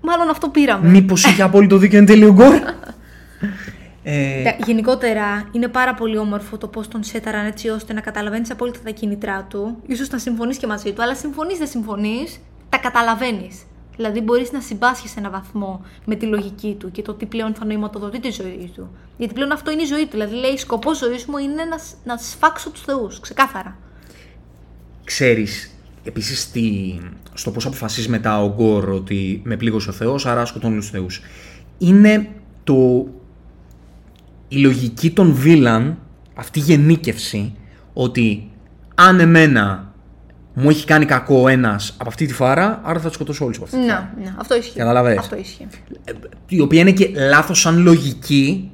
μάλλον 0.00 0.28
αυτό 0.30 0.48
πήραμε. 0.48 0.88
Μήπως 0.88 1.24
έχει 1.24 1.42
απόλυτο 1.42 1.76
δίκιο 1.76 1.98
εν 1.98 2.06
τέλει 2.06 2.24
ο 2.24 2.32
Γκορ. 2.32 2.54
ε, 4.06 4.42
Ε, 4.42 4.56
Γενικότερα 4.66 5.48
είναι 5.52 5.68
πάρα 5.68 5.94
πολύ 5.94 6.18
όμορφο 6.18 6.58
το 6.58 6.68
πώς 6.68 6.88
τον 6.88 7.02
σέταραν 7.02 7.46
έτσι 7.46 7.68
ώστε 7.68 7.92
να 7.92 8.00
καταλαβαίνεις 8.00 8.50
απόλυτα 8.50 8.78
τα 8.84 8.90
κίνητρά 8.90 9.46
του. 9.50 9.76
ίσως 9.86 10.08
να 10.08 10.18
συμφωνείς 10.18 10.56
και 10.56 10.66
μαζί 10.66 10.92
του, 10.92 11.02
αλλά 11.02 11.14
συμφωνείς 11.14 11.58
δεν 11.58 11.66
συμφωνείς, 11.66 12.40
τα 12.68 12.78
καταλαβαίνεις. 12.78 13.62
Δηλαδή 13.96 14.20
μπορείς 14.20 14.52
να 14.52 14.60
συμπάσχεις 14.60 15.10
σε 15.10 15.18
έναν 15.18 15.30
βαθμό 15.30 15.84
με 16.04 16.14
τη 16.14 16.26
λογική 16.26 16.76
του 16.78 16.90
και 16.90 17.02
το 17.02 17.14
τι 17.14 17.26
πλέον 17.26 17.54
θα 17.54 17.64
νοηματοδοτεί 17.64 18.20
τη 18.20 18.30
ζωή 18.30 18.70
του. 18.74 18.90
Γιατί 19.16 19.34
πλέον 19.34 19.52
αυτό 19.52 19.70
είναι 19.70 19.82
η 19.82 19.86
ζωή 19.86 20.02
του. 20.02 20.10
Δηλαδή 20.10 20.34
λέει: 20.34 20.56
Σκοπός 20.56 20.98
ζωής 20.98 21.24
μου 21.26 21.36
είναι 21.38 21.64
να, 21.64 21.78
σ- 21.78 21.94
να 22.04 22.16
σφάξω 22.16 22.70
τους 22.70 22.80
Θεούς. 22.82 23.20
Ξεκάθαρα. 23.20 23.76
ξέρεις 25.04 25.70
επίσης 26.04 26.50
τι, 26.50 26.94
στο 27.34 27.50
πώς 27.50 27.66
αποφασίζεις 27.66 28.08
μετά 28.08 28.42
ο 28.42 28.48
Γκορ 28.54 28.88
ότι 28.88 29.40
με 29.44 29.56
πλήγωσε 29.56 29.90
ο 29.90 29.92
Θεός, 29.92 30.26
άρα 30.26 30.44
σκοτώνω 30.44 30.72
όλους 30.72 30.90
τους 30.90 30.98
θεούς. 31.00 31.20
Είναι 31.78 32.28
το, 32.64 33.06
η 34.48 34.56
λογική 34.56 35.10
των 35.10 35.32
βίλαν, 35.34 35.98
αυτή 36.34 36.58
η 36.58 36.62
γενίκευση, 36.62 37.54
ότι 37.92 38.50
αν 38.94 39.20
εμένα 39.20 39.92
μου 40.54 40.68
έχει 40.70 40.86
κάνει 40.86 41.04
κακό 41.04 41.48
ένας 41.48 41.94
από 41.98 42.08
αυτή 42.08 42.26
τη 42.26 42.32
φάρα, 42.32 42.80
άρα 42.84 42.98
θα 42.98 43.06
τους 43.06 43.14
σκοτώσω 43.14 43.44
όλους 43.44 43.56
από 43.56 43.64
αυτή 43.66 43.78
τη 43.80 43.86
φάρα. 43.88 44.12
Ναι, 44.18 44.24
ναι, 44.24 44.34
αυτό 44.38 44.56
ισχύει. 44.56 44.78
Καταλαβες; 44.78 45.18
Αυτό 45.18 45.36
ισχύει. 45.36 45.66
Η 46.48 46.60
οποία 46.60 46.80
είναι 46.80 46.92
και 46.92 47.10
λάθος 47.28 47.60
σαν 47.60 47.78
λογική 47.82 48.70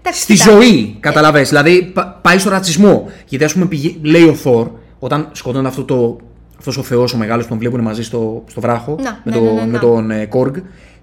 Εντάξει, 0.00 0.20
στη 0.22 0.32
κοίτα, 0.32 0.50
ζωή. 0.52 0.96
Καταλαβες; 1.00 1.48
Δηλαδή 1.48 1.90
πα- 1.94 2.18
πάει 2.22 2.38
στο 2.38 2.50
ρατσισμό. 2.50 3.08
Γιατί 3.28 3.44
ας 3.44 3.52
πούμε 3.52 3.66
πηγε- 3.66 3.96
λέει 4.04 4.22
ο 4.28 4.34
Θόρ, 4.34 4.70
όταν 4.98 5.28
σκοτώνει 5.32 5.66
αυτό 5.66 5.84
το. 5.84 6.18
αυτός 6.58 6.76
ο 6.76 6.82
Θεός 6.82 7.12
ο 7.14 7.16
μεγάλος 7.16 7.42
που 7.44 7.48
τον 7.48 7.58
βλέπουν 7.58 7.80
μαζί 7.80 8.02
στο, 8.02 8.44
στο 8.48 8.60
βράχο 8.60 8.96
Να, 9.02 9.20
με, 9.24 9.30
ναι, 9.30 9.36
το, 9.36 9.42
ναι, 9.42 9.50
ναι, 9.52 9.60
ναι. 9.60 9.66
με 9.66 9.78
τον 9.78 10.10
ε, 10.10 10.26
Κόργ 10.26 10.56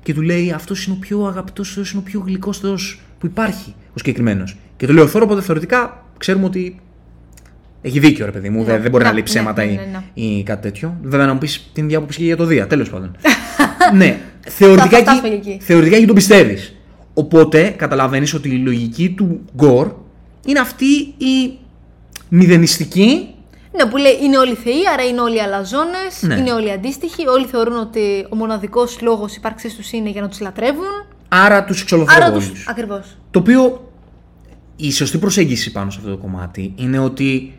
και 0.10 0.16
του 0.16 0.22
λέει 0.22 0.52
αυτός 0.52 0.86
είναι 0.86 0.96
ο 0.96 1.00
πιο 1.00 1.26
αγαπητός 1.26 1.74
Θεό, 1.74 1.84
είναι 1.92 2.00
ο 2.00 2.02
πιο 2.02 2.24
γλυκός 2.26 2.60
Θεός 2.60 3.02
που 3.20 3.26
υπάρχει 3.26 3.74
ο 3.94 3.98
συγκεκριμένος. 3.98 4.58
Και 4.78 4.88
του 4.88 4.94
λέει 4.94 5.04
ο 5.04 5.08
Θόρ, 5.08 5.22
οπότε 5.22 5.42
θεωρητικά 5.42 6.06
ξέρουμε 6.18 6.46
ότι 6.46 6.80
έχει 7.82 8.00
δίκιο 8.00 8.26
ρε 8.26 8.32
παιδί 8.32 8.50
μου, 8.50 8.64
δεν, 8.64 8.82
δεν 8.82 8.92
μπορεί 8.92 9.04
Ναι, 9.04 9.10
να 9.10 9.16
λέει 9.16 9.22
ναι, 9.22 9.28
ψέματα 9.28 9.64
ναι, 9.64 9.72
ή, 9.72 9.76
ναι, 9.76 10.02
ναι. 10.16 10.24
ή 10.24 10.44
κάτι 10.44 10.62
τέτοιο. 10.62 10.98
Βέβαια 11.04 11.26
να 11.26 11.34
μου 11.34 11.40
πεις 11.40 11.70
την 11.74 11.84
ίδια 11.84 11.98
άποψη 11.98 12.18
και 12.18 12.24
για 12.26 12.38
το 12.38 12.46
Δία, 12.46 12.68
τέλος 12.68 12.90
πάντων. 12.90 13.16
ναι, 14.00 14.20
θεωρητικά, 14.48 14.98
Θα 14.98 15.04
φτάσουμε 15.04 15.28
εκεί, 15.28 15.50
εκεί. 15.50 15.60
θεωρητικά 15.62 15.96
εκεί 15.96 16.06
τον 16.06 16.16
πιστεύεις. 16.16 16.76
Οπότε 17.14 17.74
καταλαβαίνεις 17.78 18.34
ότι 18.34 18.50
η 18.50 18.58
λογική 18.58 19.10
του 19.10 19.42
Γκορ 19.56 19.92
είναι 20.46 20.60
αυτή 20.60 20.86
η 21.18 21.58
μηδενιστική. 22.30 23.28
Ναι, 23.72 23.86
που 23.90 23.98
λέει 23.98 24.18
είναι 24.24 24.38
όλοι 24.38 24.54
θεοί, 24.56 24.88
άρα 24.94 25.04
είναι 25.08 25.22
όλοι 25.22 25.42
αλαζόνες, 25.42 26.22
Ναι. 26.22 26.36
είναι 26.36 26.52
όλοι 26.54 26.72
αντίστοιχοι. 26.72 27.28
Όλοι 27.28 27.46
θεωρούν 27.46 27.78
ότι 27.80 28.28
ο 28.30 28.36
μοναδικός 28.36 29.02
λόγος 29.02 29.36
ύπαρξής 29.36 29.76
τους 29.76 29.92
είναι 29.92 30.10
για 30.10 30.22
να 30.22 30.28
τους 30.30 30.40
λατρεύουν. 30.40 31.06
Άρα 31.28 31.64
τους 31.64 31.82
εξολοθρεύω 31.82 32.24
Άρα 32.26 32.32
τους. 32.36 32.48
όλους. 32.48 32.68
Ακριβώς. 32.68 33.18
Το 33.32 33.40
οποίο 33.40 33.92
η 34.76 34.92
σωστή 34.92 35.18
προσέγγιση 35.18 35.72
πάνω 35.72 35.92
σε 35.92 35.98
αυτό 36.00 36.12
το 36.12 36.18
κομμάτι 36.18 36.74
είναι 36.76 37.00
ότι 37.00 37.58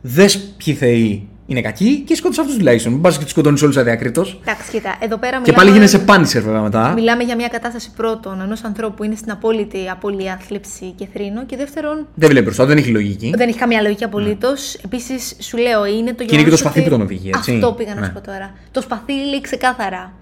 δες 0.00 0.38
ποιοι 0.38 0.74
θεοί 0.74 1.28
είναι 1.50 1.60
κακοί 1.60 1.98
και 2.06 2.14
σκότωσε 2.14 2.40
αυτούς 2.40 2.56
τουλάχιστον. 2.56 2.92
Μην 2.92 3.00
πας 3.00 3.16
και 3.16 3.22
τους 3.22 3.30
σκοτώνεις 3.32 3.62
όλους 3.62 3.76
αδιακρίτω. 3.76 4.20
Εντάξει, 4.40 4.70
κοίτα, 4.70 4.96
εδώ 5.00 5.16
πέρα 5.16 5.32
Και 5.36 5.40
μιλάμε, 5.40 5.56
πάλι 5.58 5.70
γίνεσαι 5.70 5.98
πάνισερ 5.98 6.42
βέβαια 6.42 6.60
μετά. 6.60 6.92
μιλάμε 6.92 7.22
για 7.22 7.34
μια 7.36 7.48
κατάσταση 7.48 7.90
πρώτον 7.96 8.40
ενός 8.40 8.64
ανθρώπου 8.64 8.94
που 8.94 9.04
είναι 9.04 9.14
στην 9.14 9.30
απόλυτη 9.30 9.88
απώλεια 9.90 10.38
θλίψη 10.46 10.92
και 10.96 11.06
θρήνο 11.12 11.44
και 11.46 11.56
δεύτερον 11.56 12.06
Δεν 12.14 12.28
βλέπει 12.28 12.44
μπροστά, 12.44 12.64
δεν 12.66 12.76
έχει 12.78 12.90
λογική. 12.90 13.32
δεν 13.36 13.48
έχει 13.48 13.58
καμία 13.58 13.82
λογική 13.82 14.04
απολύτως. 14.04 14.74
Επίσης, 14.74 15.36
σου 15.40 15.56
λέω, 15.56 15.84
είναι 15.86 15.96
το 15.96 15.98
Ναι. 16.02 16.12
Και 16.12 16.22
είναι 16.22 16.24
και 16.24 16.36
γεγονός 16.36 16.50
το 16.50 16.56
σπαθί 16.56 16.78
ότι- 16.80 16.88
που 16.88 16.94
τον 16.96 17.04
οδηγεί, 17.04 17.30
έτσι. 17.36 17.52
Αυτό 17.54 17.72
πήγα 17.72 17.94
να 17.94 18.00
Ναι. 18.00 18.06
σου 18.06 18.12
πω 18.12 18.20
τώρα. 18.20 18.54
Το 18.70 18.80
σπαθί 18.80 19.12
λέει 19.12 19.40
ξεκάθαρα. 19.40 20.12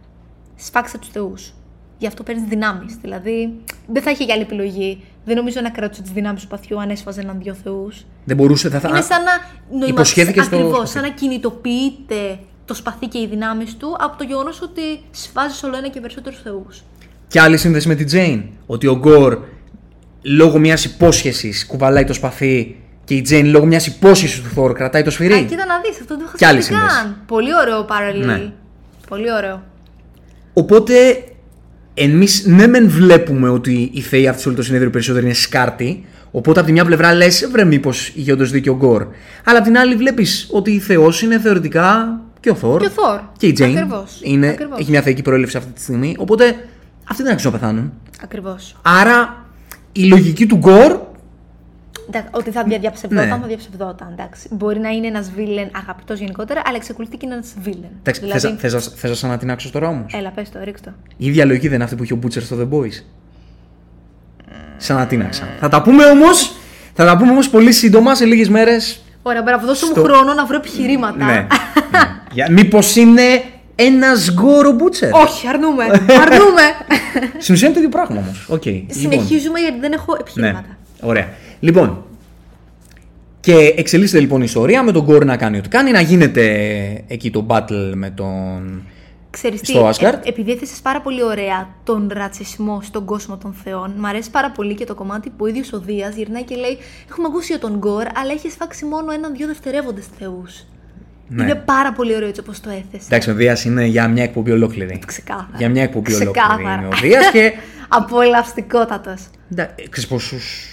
Σφάξε 0.57 0.99
τους 0.99 1.09
θεούς. 1.09 1.53
Γι' 1.99 2.07
αυτό 2.07 2.23
παίρνεις 2.23 2.45
δυνάμεις. 2.49 2.95
Δηλαδή, 3.03 3.53
δεν 3.87 4.03
θα 4.03 4.11
είχε 4.11 4.25
και 4.25 4.33
άλλη 4.33 4.43
επιλογή. 4.43 5.03
Δεν 5.25 5.37
νομίζω 5.37 5.61
να 5.61 5.71
κράτησε 5.71 6.03
τι 6.03 6.11
δυνάμεις 6.13 6.41
του 6.41 6.47
σπαθιού 6.47 6.81
αν 6.81 6.91
έσφαζε 6.91 7.21
έναν 7.21 7.39
δύο 7.43 7.55
θεούς. 7.55 8.05
Δεν 8.25 8.37
μπορούσε. 8.37 8.69
Θα, 8.71 8.81
θα... 8.81 8.89
Είναι 8.89 9.01
σαν 9.01 9.23
να 9.81 9.87
υποσχέθηκε 9.87 10.43
στο 10.43 10.57
ακριβώς, 10.57 10.77
σπαθί. 10.77 10.91
σαν 10.91 11.03
να 11.03 11.09
κινητοποιείται 11.09 12.39
το 12.65 12.75
σπαθί 12.75 13.07
και 13.07 13.19
οι 13.19 13.27
δυνάμεις 13.27 13.77
του 13.77 13.97
από 14.01 14.19
το 14.19 14.25
γεγονός 14.25 14.63
ότι 14.63 14.83
σφάζεις 15.11 15.63
όλο 15.63 15.77
ένα 15.77 15.89
και 15.89 16.01
περισσότερους 16.01 16.41
θεούς. 16.43 16.83
Και 17.29 17.41
άλλη 17.41 17.57
σύνδεση 17.57 17.89
με 17.89 17.95
την 17.95 18.07
Τζέιν. 18.07 18.43
Ότι 18.67 18.87
ο 18.87 18.97
Γκορ 18.97 19.39
λόγω 20.23 20.59
μιας 20.59 20.85
υπόσχεσης 20.85 21.67
κουβαλάει 21.67 22.05
το 22.05 22.13
σπαθί 22.13 22.81
και 23.05 23.15
η 23.15 23.23
Τζέιν 23.23 23.47
λόγω 23.47 23.65
μιας 23.65 23.87
υπόσχεσης 23.87 24.43
του 24.43 24.49
Θόρ 24.49 24.73
κρατάει 24.73 25.03
το 25.03 25.11
σφυρί. 25.11 25.33
Α, 25.33 25.43
κοίτα 25.43 25.67
να 25.67 25.81
δεις, 25.81 26.01
αυτό 26.01 26.05
δεν 26.07 26.19
το 26.19 26.25
είχα 26.27 26.37
Κι 26.37 26.45
άλλη 26.45 26.63
σκεφτεί 26.63 26.83
σύνδεση. 26.83 27.03
καν. 27.03 27.17
Πολύ 27.27 27.55
ωραίο 27.55 27.87
parallel. 27.89 28.27
Ναι. 28.27 28.53
Πολύ 29.09 29.33
ωραίο. 29.33 29.63
Οπότε 30.53 30.95
εμείς 31.99 32.47
ναι, 32.47 32.67
μεν 32.67 32.89
βλέπουμε 32.89 33.49
ότι 33.49 33.91
οι 33.93 34.01
θεοί 34.01 34.29
αυτή 34.29 34.49
όλο 34.49 34.57
το 34.57 34.63
συνέδριο 34.63 34.91
περισσότερο 34.91 35.25
είναι 35.25 35.35
σκάρτη. 35.35 36.05
Οπότε 36.31 36.59
από 36.59 36.69
τη 36.69 36.75
μια 36.75 36.85
πλευρά 36.85 37.15
λες, 37.15 37.49
βρε 37.53 37.65
μήπως 37.65 38.13
είχε 38.15 38.33
όντως 38.33 38.51
δίκιο 38.51 38.73
ο 38.73 38.77
Γκορ. 38.77 39.07
Αλλά 39.45 39.59
απ' 39.59 39.65
την 39.65 39.79
άλλη 39.79 39.95
βλέπεις 39.95 40.49
ότι 40.51 40.71
η 40.71 40.79
Θεός 40.79 41.23
είναι 41.23 41.41
θεωρητικά 41.41 42.21
και 42.41 42.51
ο 42.51 42.55
Θόρ. 42.55 42.81
Και 42.81 42.87
ο 42.87 42.91
Θόρ. 42.91 43.21
Και 43.39 43.47
η 43.47 43.53
Τζέιν. 43.53 43.77
Ακριβώς. 43.77 44.21
Είναι, 44.23 44.49
Ακριβώς. 44.49 44.79
Έχει 44.79 44.91
μια 44.91 45.03
θεϊκή 45.03 45.23
προέλευση 45.23 45.57
αυτή 45.57 45.73
τη 45.73 45.81
στιγμή. 45.81 46.15
Οπότε 46.19 46.45
αυτοί 47.05 47.23
δεν 47.23 47.33
αξίζουν 47.33 47.53
να 47.53 47.59
πεθάνουν. 47.59 47.93
Ακριβώς. 48.23 48.77
Άρα 48.83 49.47
η 49.93 50.05
λογική 50.05 50.47
του 50.47 50.57
Γκορ 50.57 51.01
Ότι 52.31 52.51
θα 52.51 52.63
δια- 52.65 52.79
διαψευδόταν, 52.79 53.29
Ναι. 53.29 53.37
θα 53.41 53.47
διαψευδόταν. 53.47 54.09
Εντάξει. 54.13 54.49
Μπορεί 54.51 54.79
να 54.79 54.89
είναι 54.89 55.07
ένας 55.07 55.31
βίλεν 55.37 55.71
αγαπητός 55.77 56.19
γενικότερα, 56.19 56.63
αλλά 56.67 56.77
εξακολουθεί 56.77 57.17
και 57.17 57.27
να 57.27 57.35
είναι 57.35 57.43
ένας 57.45 57.65
βίλεν. 57.65 57.91
Εντάξει, 58.03 58.21
θες, 58.21 58.43
να- 58.43 58.51
θες, 58.59 58.73
να- 58.73 58.81
θες 58.81 59.11
να 59.11 59.17
σαν 59.17 59.31
να 59.31 59.39
την 59.39 59.51
άξω 59.51 59.71
τώρα 59.71 59.89
όμω. 59.89 60.05
Έλα, 60.13 60.31
πες 60.31 60.51
το, 60.51 60.59
ρίξ 60.65 60.81
το. 60.81 60.91
Η 61.17 61.27
ίδια 61.27 61.45
λογική 61.45 61.67
δεν 61.67 61.75
είναι 61.75 61.85
αυτή 61.85 61.97
που 61.97 62.03
είχε 62.03 62.13
ο 62.13 62.17
Μπούτσερ 62.17 62.43
στο 62.43 62.57
The 62.61 62.75
Boys. 62.77 63.03
Σαν 64.77 64.97
να 64.97 65.07
την 65.07 65.23
άξα. 65.23 65.49
Θα 65.61 65.69
τα 65.69 65.83
πούμε 65.83 66.05
όμως. 66.05 66.53
Θα 66.95 67.05
τα 67.05 67.17
πούμε 67.17 67.31
όμως 67.31 67.49
πολύ 67.51 67.73
σύντομα 67.73 68.15
σε 68.15 68.25
λίγες 68.25 68.49
μέρες. 68.49 69.01
Ωραία, 69.23 69.43
μπράβο, 69.43 69.67
δώσε 69.67 69.85
Στο- 69.85 70.01
μου 70.01 70.07
χρόνο 70.07 70.35
να 70.35 70.47
βρω 70.47 70.57
επιχειρήματα. 70.57 71.25
ναι. 71.25 71.47
Μήπως 72.51 72.97
είναι 72.97 73.23
ένας 73.75 74.31
γκόρο 74.33 74.73
Μπούτσερ; 74.73 75.13
Όχι, 75.15 75.49
αρνούμε. 75.49 75.85
αρνούμε. 76.21 76.63
Στην 77.39 77.55
ουσία 77.55 77.67
είναι 77.69 77.77
το 77.77 77.83
ίδιο 77.83 77.89
πράγμα 77.89 78.19
όμως. 78.19 78.47
Okay. 78.51 78.85
Συνεχίζουμε 78.89 79.59
γιατί 79.61 79.79
δεν 79.81 79.93
έχω 79.93 80.13
Ναι. 80.13 80.19
επιχειρήματα. 80.21 80.77
Ωραία. 81.01 81.29
Λοιπόν. 81.61 82.03
Και 83.41 83.75
εξελίσσεται 83.77 84.21
λοιπόν 84.21 84.41
η 84.41 84.45
ιστορία 84.47 84.83
με 84.83 84.93
τον 84.93 85.03
Γκόρ 85.05 85.25
να 85.25 85.37
κάνει 85.37 85.57
ό,τι 85.59 85.69
κάνει, 85.69 85.91
να 85.91 86.01
γίνεται 86.01 86.45
εκεί 87.07 87.31
το 87.31 87.47
battle 87.49 87.93
με 87.95 88.11
τον. 88.11 88.83
Ξέρεις 89.31 89.61
τι, 89.61 89.67
Στο 89.67 89.89
Asgard. 89.89 90.13
ε, 90.25 90.29
επειδή 90.29 90.51
έθεσες 90.53 90.79
πάρα 90.81 91.01
πολύ 91.01 91.23
ωραία 91.25 91.69
τον 91.85 92.11
ρατσισμό 92.13 92.81
στον 92.83 93.05
κόσμο 93.05 93.37
των 93.37 93.53
θεών, 93.65 93.95
μου 93.99 94.07
αρέσει 94.07 94.31
πάρα 94.31 94.51
πολύ 94.51 94.75
και 94.75 94.85
το 94.85 94.95
κομμάτι 94.95 95.29
που 95.29 95.37
ο 95.39 95.47
ίδιος 95.47 95.73
ο 95.73 95.79
Δίας 95.81 96.15
γυρνάει 96.15 96.43
και 96.45 96.55
λέει 96.55 96.79
«Έχουμε 97.11 97.27
ακούσει 97.31 97.47
για 97.53 97.59
τον 97.61 97.77
Γκορ, 97.79 98.03
αλλά 98.15 98.33
έχεις 98.33 98.53
σφάξει 98.53 98.85
μόνο 98.85 99.13
έναν-δυο 99.13 99.47
δευτερεύοντες 99.47 100.05
θεούς». 100.19 100.65
Ναι. 101.29 101.43
Είναι 101.43 101.55
πάρα 101.55 101.93
πολύ 101.93 102.15
ωραίο 102.15 102.29
έτσι 102.29 102.41
όπως 102.41 102.61
το 102.61 102.71
έθεσες. 102.71 103.07
Εντάξει, 103.07 103.31
ο 103.31 103.35
Δίας 103.35 103.65
είναι 103.65 103.85
για 103.85 104.09
μια 104.09 104.23
εκπομπή 104.23 104.51
ολόκληρη. 104.51 104.99
Ξεκάθαρα. 105.07 105.49
Για 105.57 105.69
μια 105.69 105.83
εκπομπή 105.83 106.13
ολόκληρη 106.15 106.33
Ξεκάθαρα. 106.41 106.75
είναι 106.79 106.87
ο 106.87 106.91
Δίας 107.03 107.31
και 107.31 107.53
Απολαυστικότατος. 107.89 109.21
Ξέρεις 109.91 110.07
πόσους 110.09 110.67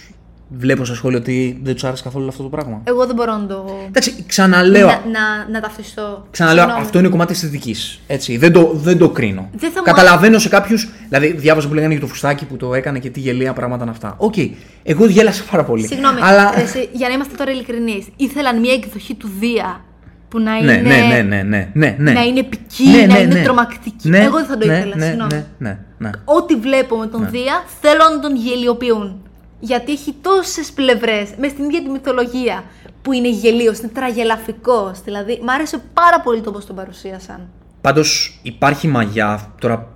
βλέπω 0.48 0.86
στα 0.86 0.96
σχόλια 0.96 1.18
ότι 1.18 1.60
δεν 1.64 1.74
τους 1.74 1.84
άρεσε 1.84 2.04
καθόλου 2.04 2.28
αυτό 2.28 2.44
το 2.44 2.50
πράγμα. 2.50 2.82
Εγώ 2.84 3.06
δεν 3.06 3.16
μπορώ 3.16 3.38
να 3.38 3.46
το... 3.46 3.66
Εντάξει, 3.88 4.24
ξαναλέω. 4.28 4.88
Να, 4.88 4.94
να, 4.94 5.50
να 5.52 5.60
ταυτιστώ. 5.60 6.28
Ξαναλέω, 6.32 6.64
Συγγνώμη. 6.64 6.86
αυτό 6.86 7.00
είναι 7.00 7.08
κομμάτι 7.08 7.32
αισθητική. 7.32 7.76
Έτσι, 8.08 8.38
δεν 8.38 8.52
το, 8.52 8.72
δεν 8.74 8.98
το 8.98 9.10
κρίνω. 9.10 9.50
Δεν 9.56 9.72
θα 9.72 9.80
μου 9.80 9.86
Καταλαβαίνω 9.86 10.40
σε 10.40 10.50
κάποιους. 10.50 10.90
Δηλαδή, 11.10 11.32
διάβαζα 11.32 11.68
που 11.68 11.74
λέγανε 11.74 11.92
για 11.94 12.02
το 12.02 12.08
φουστάκι 12.08 12.46
που 12.46 12.58
το 12.58 12.74
έκανε 12.74 13.00
και 13.00 13.10
τι 13.10 13.20
γελία 13.20 13.54
πράγματα 13.54 13.84
είναι 13.84 13.92
αυτά. 13.92 14.16
Οκ, 14.18 14.36
εγώ 14.84 15.06
γέλασα 15.06 15.44
πάρα 15.52 15.64
πολύ. 15.64 15.88
Συγγνώμη, 15.88 16.20
Αλλά... 16.22 16.52
ρε, 16.56 16.62
εσύ, 16.62 16.90
για 16.92 17.08
να 17.08 17.14
είμαστε 17.14 17.36
τώρα 17.36 17.52
ειλικρινείς. 17.52 18.08
Ήθελαν 18.16 18.60
μια 18.60 18.74
εκδοχή 18.74 19.16
του 19.16 19.30
Δία 19.40 19.82
που 20.30 20.40
να 20.40 20.52
Ναι, 20.52 20.58
είναι, 20.58 20.90
ναι, 20.90 20.96
ναι, 20.96 21.22
ναι, 21.22 21.44
ναι, 21.44 21.70
ναι, 21.74 21.96
ναι. 22.00 22.12
να 22.12 22.22
είναι 22.22 22.40
επική, 22.40 22.90
Ναι, 22.90 23.06
να 23.06 23.14
ναι, 23.14 23.20
είναι 23.20 23.34
ναι. 23.34 23.44
τρομακτική. 23.44 24.10
Ναι, 24.10 24.18
Εγώ 24.18 24.38
δεν 24.38 24.46
θα 24.46 24.58
το 24.58 24.66
ναι, 24.66 24.78
ήθελα, 24.78 24.96
ναι, 24.96 25.06
συγγνώμη. 25.06 25.34
Ναι, 25.34 25.46
ναι, 25.58 25.80
ναι. 25.98 26.10
Ό,τι 26.26 26.56
βλέπω 26.56 26.98
με 26.98 27.08
τον 27.08 27.28
Δία 27.30 27.64
θέλω 27.82 28.04
να 28.16 28.20
τον 28.20 28.36
γελιοποιούν. 28.36 29.20
Γιατί 29.60 29.92
έχει 29.92 30.16
τόσες 30.22 30.72
πλευρές 30.72 31.30
μες 31.38 31.52
στην 31.52 31.64
ίδια 31.64 31.82
τη 31.84 31.90
μυθολογία 31.90 32.64
που 33.02 33.12
είναι 33.14 33.30
γελίος, 33.30 33.80
είναι 33.80 33.88
τραγελαφικός. 33.94 35.02
Δηλαδή, 35.04 35.40
μ' 35.44 35.50
άρεσε 35.50 35.82
πάρα 35.94 36.22
πολύ 36.22 36.42
το 36.42 36.52
πώς 36.52 36.66
τον 36.66 36.76
παρουσίασαν. 36.76 37.48
Πάντως 37.82 38.40
υπάρχει 38.44 38.88
μαγιά. 38.88 39.54
Τώρα 39.62 39.88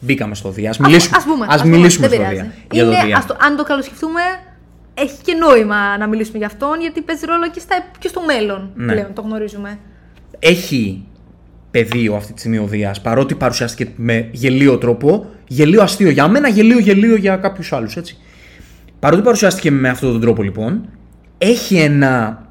μπήκαμε 0.00 0.34
στο 0.34 0.50
Δία. 0.50 0.70
Α 0.70 0.74
μιλήσουμε, 0.80 1.16
ας 1.16 1.24
πούμε, 1.24 1.46
ας 1.48 1.54
ας 1.54 1.62
πούμε, 1.62 1.76
μιλήσουμε 1.76 2.08
δεν 2.08 2.18
στο 2.18 2.28
πειράζει. 2.28 2.42
Δία. 2.48 2.54
Για 2.70 2.84
το 2.84 2.90
Είναι, 2.90 3.04
Δία. 3.04 3.16
ας 3.16 3.26
το, 3.26 3.36
αν 3.40 3.56
το 3.56 3.62
καλοσκεφτούμε, 3.62 4.20
έχει 4.94 5.22
και 5.22 5.34
νόημα 5.34 5.98
να 5.98 6.06
μιλήσουμε 6.06 6.38
για 6.38 6.46
αυτόν, 6.46 6.80
γιατί 6.80 7.00
παίζει 7.00 7.26
ρόλο 7.26 7.50
και, 7.50 7.60
στα, 7.60 7.84
και 7.98 8.08
στο 8.08 8.20
μέλλον 8.26 8.70
Ναι. 8.74 8.92
πλέον, 8.92 9.12
το 9.14 9.22
γνωρίζουμε. 9.22 9.78
Έχει 10.38 11.04
πεδίο 11.70 12.14
αυτή 12.14 12.32
τη 12.32 12.38
στιγμή 12.38 12.58
ο 12.58 12.66
Δίας. 12.66 13.00
Παρότι 13.00 13.34
παρουσιάστηκε 13.34 13.92
με 13.96 14.28
γελίο 14.32 14.78
τρόπο, 14.78 15.26
γελίο 15.46 15.82
αστείο 15.82 16.10
για 16.10 16.28
μένα, 16.28 16.48
γελίο 16.48 16.78
γελίο 16.78 17.16
για 17.16 17.36
κάποιους 17.36 17.72
άλλους. 17.72 17.96
Έτσι. 17.96 18.18
Παρότι 19.00 19.22
παρουσιάστηκε 19.22 19.70
με 19.70 19.88
αυτόν 19.88 20.12
τον 20.12 20.20
τρόπο 20.20 20.42
λοιπόν, 20.42 20.88
έχει 21.38 21.76
ένα, 21.76 22.42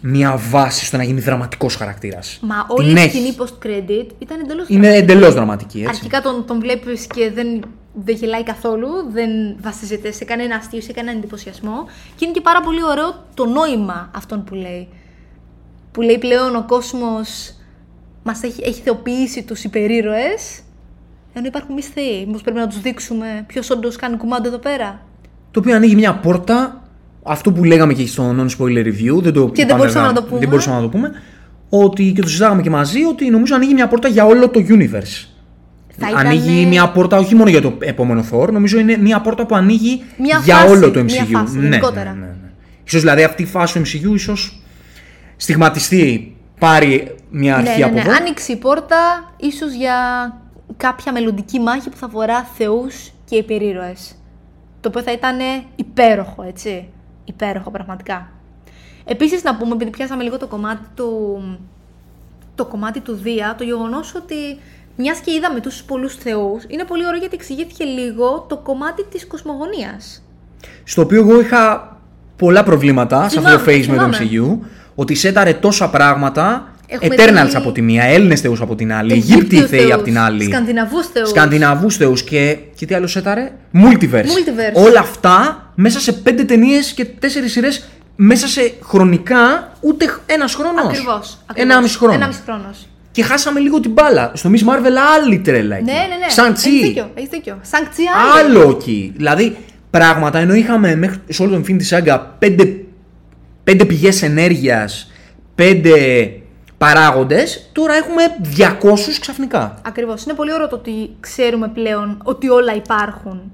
μια 0.00 0.36
βάση 0.50 0.84
στο 0.84 0.96
να 0.96 1.02
γίνει 1.02 1.20
δραματικός 1.20 1.76
χαρακτήρας. 1.76 2.38
Μα 2.42 2.66
όλη 2.68 3.00
η 3.02 3.08
σκηνή 3.08 3.36
post-credit 3.38 4.06
ήταν 4.18 4.40
εντελώς 4.40 4.68
Είναι 4.68 4.94
εντελώς 4.94 5.34
δραματική. 5.34 5.78
Έτσι. 5.78 5.90
Αρχικά 5.90 6.20
τον, 6.20 6.46
τον 6.46 6.60
βλέπεις 6.60 7.06
και 7.06 7.30
δεν, 7.34 7.64
δεν 7.92 8.14
γελάει 8.14 8.42
καθόλου, 8.42 8.88
δεν 9.12 9.30
βασίζεται 9.60 10.12
σε 10.12 10.24
κανένα 10.24 10.56
αστείο, 10.56 10.80
σε 10.80 10.92
κανένα 10.92 11.18
εντυπωσιασμό. 11.18 11.84
Και 12.16 12.24
είναι 12.24 12.34
και 12.34 12.40
πάρα 12.40 12.60
πολύ 12.60 12.84
ωραίο 12.84 13.24
το 13.34 13.46
νόημα 13.46 14.10
αυτών 14.14 14.44
που 14.44 14.54
λέει. 14.54 14.88
Που 15.92 16.00
λέει 16.00 16.18
πλέον 16.18 16.56
ο 16.56 16.64
κόσμος 16.66 17.54
μας 18.22 18.42
έχει, 18.42 18.62
έχει 18.64 18.80
θεοποιήσει 18.80 19.42
τους 19.42 19.64
υπερήρωες, 19.64 20.60
ενώ 21.32 21.46
υπάρχουν 21.46 21.70
εμεί 21.70 21.82
θεοί. 21.82 22.26
Μήπως 22.26 22.42
πρέπει 22.42 22.58
να 22.58 22.66
τους 22.66 22.80
δείξουμε 22.80 23.44
ποιος 23.46 23.70
όντως 23.70 23.96
κάνει 23.96 24.16
κουμάντο 24.16 24.48
εδώ 24.48 24.58
πέρα. 24.58 25.00
Το 25.54 25.60
οποίο 25.60 25.74
ανοίγει 25.76 25.94
μια 25.94 26.14
πόρτα, 26.14 26.82
αυτό 27.22 27.52
που 27.52 27.64
λέγαμε 27.64 27.92
και 27.94 28.06
στο 28.06 28.34
non-spoiler 28.38 28.84
review, 28.86 29.22
δεν 29.22 29.32
το 29.32 29.44
Και 29.48 29.52
δεν 29.54 29.64
είπαμε 29.64 29.78
μπορούσαμε 29.78 30.06
να- 30.06 30.12
να 30.12 30.20
το 30.20 30.22
πούμε. 30.22 30.38
Δεν 30.40 30.48
μπορούσαμε 30.48 30.76
να 30.76 30.82
το 30.82 30.88
πούμε. 30.88 31.10
Ότι 31.68 32.12
και 32.12 32.20
το 32.20 32.28
συζητάγαμε 32.28 32.62
και 32.62 32.70
μαζί, 32.70 33.04
ότι 33.04 33.30
νομίζω 33.30 33.54
ανοίγει 33.54 33.74
μια 33.74 33.88
πόρτα 33.88 34.08
για 34.08 34.24
όλο 34.26 34.48
το 34.48 34.60
universe. 34.68 35.26
Θα 35.98 36.08
ήταν- 36.10 36.26
Ανοίγει 36.26 36.66
μια 36.66 36.90
πόρτα 36.90 37.16
όχι 37.18 37.34
μόνο 37.34 37.50
για 37.50 37.60
το 37.60 37.72
επόμενο 37.80 38.24
Thor, 38.30 38.52
νομίζω 38.52 38.78
είναι 38.78 38.96
μια 38.96 39.20
πόρτα 39.20 39.46
που 39.46 39.54
ανοίγει 39.54 40.02
Μια 40.18 40.40
για 40.44 40.54
φάση, 40.56 40.72
όλο 40.72 40.90
το 40.90 41.00
MCU. 41.00 41.04
μια 41.12 41.24
φάση, 41.24 41.56
ναι, 41.56 41.62
γενικότερα. 41.62 42.12
ναι, 42.12 42.20
ναι, 42.20 42.26
ναι. 42.26 42.50
Ίσως 42.84 43.00
δηλαδή 43.00 43.22
αυτή 43.22 43.42
η 43.42 43.46
φάση 43.46 43.74
του 43.74 43.80
MCU 43.80 44.14
ίσως 44.14 44.62
στιγματιστεί 45.36 46.36
πάρει 46.58 47.14
μια 47.30 47.54
αρχή 47.56 47.68
ναι, 47.70 47.76
ναι, 47.76 47.84
από 47.84 47.94
ναι. 47.94 48.00
εδώ. 48.00 48.12
Άνοιξε 48.12 48.52
η 48.52 48.56
πόρτα 48.56 48.96
ίσως 49.36 49.72
για 49.74 49.94
κάποια 50.76 51.12
μελλοντική 51.12 51.58
μάχη 51.60 51.88
που 51.90 51.96
θα 51.96 52.06
αφορά 52.06 52.48
θεούς 52.56 52.94
και 53.24 53.36
υπερήρωες. 53.36 54.14
Το 54.84 54.90
οποίο 54.90 55.02
θα 55.02 55.12
ήταν 55.12 55.36
υπέροχο, 55.76 56.42
έτσι. 56.42 56.88
Υπέροχο 57.24 57.70
πραγματικά. 57.70 58.28
Επίσης 59.04 59.42
να 59.42 59.56
πούμε, 59.56 59.74
επειδή 59.74 59.90
πιάσαμε 59.90 60.22
λίγο 60.22 60.38
το 60.38 60.46
κομμάτι 60.46 60.86
του, 60.94 61.40
το 62.54 62.64
κομμάτι 62.64 63.00
του 63.00 63.14
Δία, 63.14 63.54
το 63.58 63.64
γεγονός 63.64 64.14
ότι 64.14 64.34
μιας 64.96 65.18
και 65.18 65.32
είδαμε 65.32 65.60
τόσους 65.60 65.82
πολλούς 65.82 66.14
θεούς, 66.14 66.64
είναι 66.68 66.84
πολύ 66.84 67.06
ωραίο 67.06 67.18
γιατί 67.18 67.34
εξηγήθηκε 67.34 67.84
λίγο 67.84 68.46
το 68.48 68.56
κομμάτι 68.56 69.04
της 69.04 69.26
κοσμογονίας. 69.26 70.22
Στο 70.84 71.02
οποίο 71.02 71.20
εγώ 71.20 71.40
είχα 71.40 71.96
πολλά 72.36 72.62
προβλήματα 72.62 73.28
σε 73.28 73.38
αυτό 73.38 73.50
το 73.50 73.58
Θυμάμαι, 73.58 73.82
phase 73.82 73.86
με 73.86 73.96
το 73.96 74.12
θυμάμαι. 74.12 74.58
MCU. 74.62 74.66
Ότι 74.94 75.14
σέταρε 75.14 75.52
τόσα 75.52 75.90
πράγματα. 75.90 76.73
Έχουμε 76.86 77.14
Eternals 77.18 77.46
δει- 77.48 77.56
από 77.56 77.72
τη 77.72 77.82
μία, 77.82 78.04
Έλληνες 78.04 78.40
θεούς 78.40 78.60
από 78.60 78.74
την 78.74 78.92
άλλη, 78.92 79.12
Αιγύπτιοι 79.12 79.34
Αιγύπτιους 79.36 79.68
θεοί 79.68 79.78
θεούς, 79.80 79.92
από 79.92 80.02
την 80.02 80.18
άλλη. 80.18 80.44
Σκανδιναβούς 80.44 81.06
θεούς. 81.06 81.28
Σκανδιναβούς 81.28 81.96
θεούς 81.96 82.22
και. 82.22 82.56
Και 82.74 82.86
τι 82.86 82.94
άλλο 82.94 83.06
σέταρε. 83.06 83.52
Multiverse. 83.74 84.14
Multiverse. 84.14 84.84
Όλα 84.86 85.00
αυτά 85.00 85.70
μέσα 85.74 86.00
σε 86.00 86.12
πέντε 86.12 86.42
ταινίες 86.44 86.92
και 86.92 87.04
τέσσερις 87.04 87.52
σειρές. 87.52 87.88
Μέσα 88.16 88.46
σε 88.46 88.72
χρονικά 88.82 89.72
ούτε 89.80 90.04
ένας 90.26 90.54
χρόνος. 90.54 90.84
Ακριβώς. 90.84 91.38
Ένα 91.54 91.80
μισή 91.82 91.96
χρόνο. 91.98 92.14
Ένα 92.14 92.26
μισή 92.26 92.40
χρόνος. 92.44 92.88
Και 93.10 93.22
χάσαμε 93.22 93.60
λίγο 93.60 93.80
την 93.80 93.90
μπάλα. 93.90 94.30
Στο 94.34 94.50
Miss 94.52 94.58
Marvel 94.58 94.92
άλλη 95.16 95.38
τρέλα. 95.38 95.76
εκεί. 95.76 95.84
Ναι, 95.84 95.92
ναι, 95.92 95.98
ναι. 95.98 96.28
Σαν 96.30 96.46
Έχεις 96.50 96.60
τσι. 96.62 96.80
δίκιο. 96.82 97.10
Έχεις 97.14 97.28
δίκιο. 97.28 97.58
Σαν 97.62 97.88
τσι 97.90 98.02
άλλο. 98.42 98.48
Άλλο 98.60 98.70
εκεί. 98.70 99.12
Δηλαδή, 99.16 99.56
πράγματα 99.90 100.38
ενώ 100.38 100.54
είχαμε 100.54 100.94
μέχρι 100.96 101.18
σε 101.28 101.42
όλο 101.42 101.50
τον 101.52 101.64
Infinity 101.66 101.96
Saga 101.98 102.20
πέντε, 102.38 102.76
πέντε 103.64 103.84
πηγές 103.84 104.22
ενέργειας, 104.22 105.10
πέντε 105.54 105.90
παράγοντες, 106.84 107.68
τώρα 107.72 107.94
έχουμε 107.94 108.22
200 108.56 109.18
ξαφνικά. 109.20 109.78
Ακριβώς. 109.86 110.24
Είναι 110.24 110.34
πολύ 110.34 110.52
ωραίο 110.52 110.68
το 110.68 110.76
ότι 110.76 111.10
ξέρουμε 111.20 111.68
πλέον 111.68 112.20
ότι 112.24 112.48
όλα 112.48 112.74
υπάρχουν. 112.74 113.52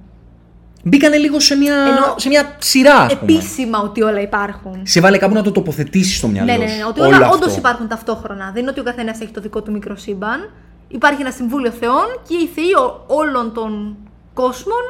Μπήκανε 0.85 1.16
λίγο 1.16 1.41
σε 1.41 1.55
μια, 1.57 1.74
Ενώ- 1.74 2.14
σε 2.16 2.28
μια 2.28 2.57
σειρά, 2.59 2.95
ας 2.95 3.18
πούμε. 3.18 3.33
Επίσημα 3.33 3.78
ότι 3.78 4.03
όλα 4.03 4.20
υπάρχουν. 4.20 4.81
Σε 4.83 5.01
βάλε 5.01 5.18
κάπου 5.18 5.35
να 5.35 5.43
το 5.43 5.53
τοποθετήσεις 5.53 6.16
στο 6.16 6.28
μυαλό 6.28 6.53
Ναι, 6.53 6.59
ναι, 6.59 6.68
σου. 6.68 6.76
ναι. 6.76 6.85
Ότι 6.85 7.01
Όλο 7.01 7.16
όλα 7.16 7.26
αυτό. 7.26 7.47
όντω 7.47 7.55
υπάρχουν 7.57 7.89
ταυτόχρονα. 7.89 8.51
Δεν 8.53 8.62
είναι 8.62 8.70
ότι 8.70 8.81
ο 8.81 8.83
καθένας 8.83 9.20
έχει 9.20 9.31
το 9.33 9.41
δικό 9.41 9.62
του 9.62 9.72
μικροσύμπαν. 9.72 10.51
Υπάρχει 10.89 11.20
ένα 11.20 11.31
συμβούλιο 11.31 11.70
θεών 11.70 12.05
και 12.28 12.35
οι 12.35 12.47
θεοί 12.55 12.72
ο- 12.78 13.05
όλων 13.07 13.53
των 13.55 13.97
κόσμων 14.35 14.83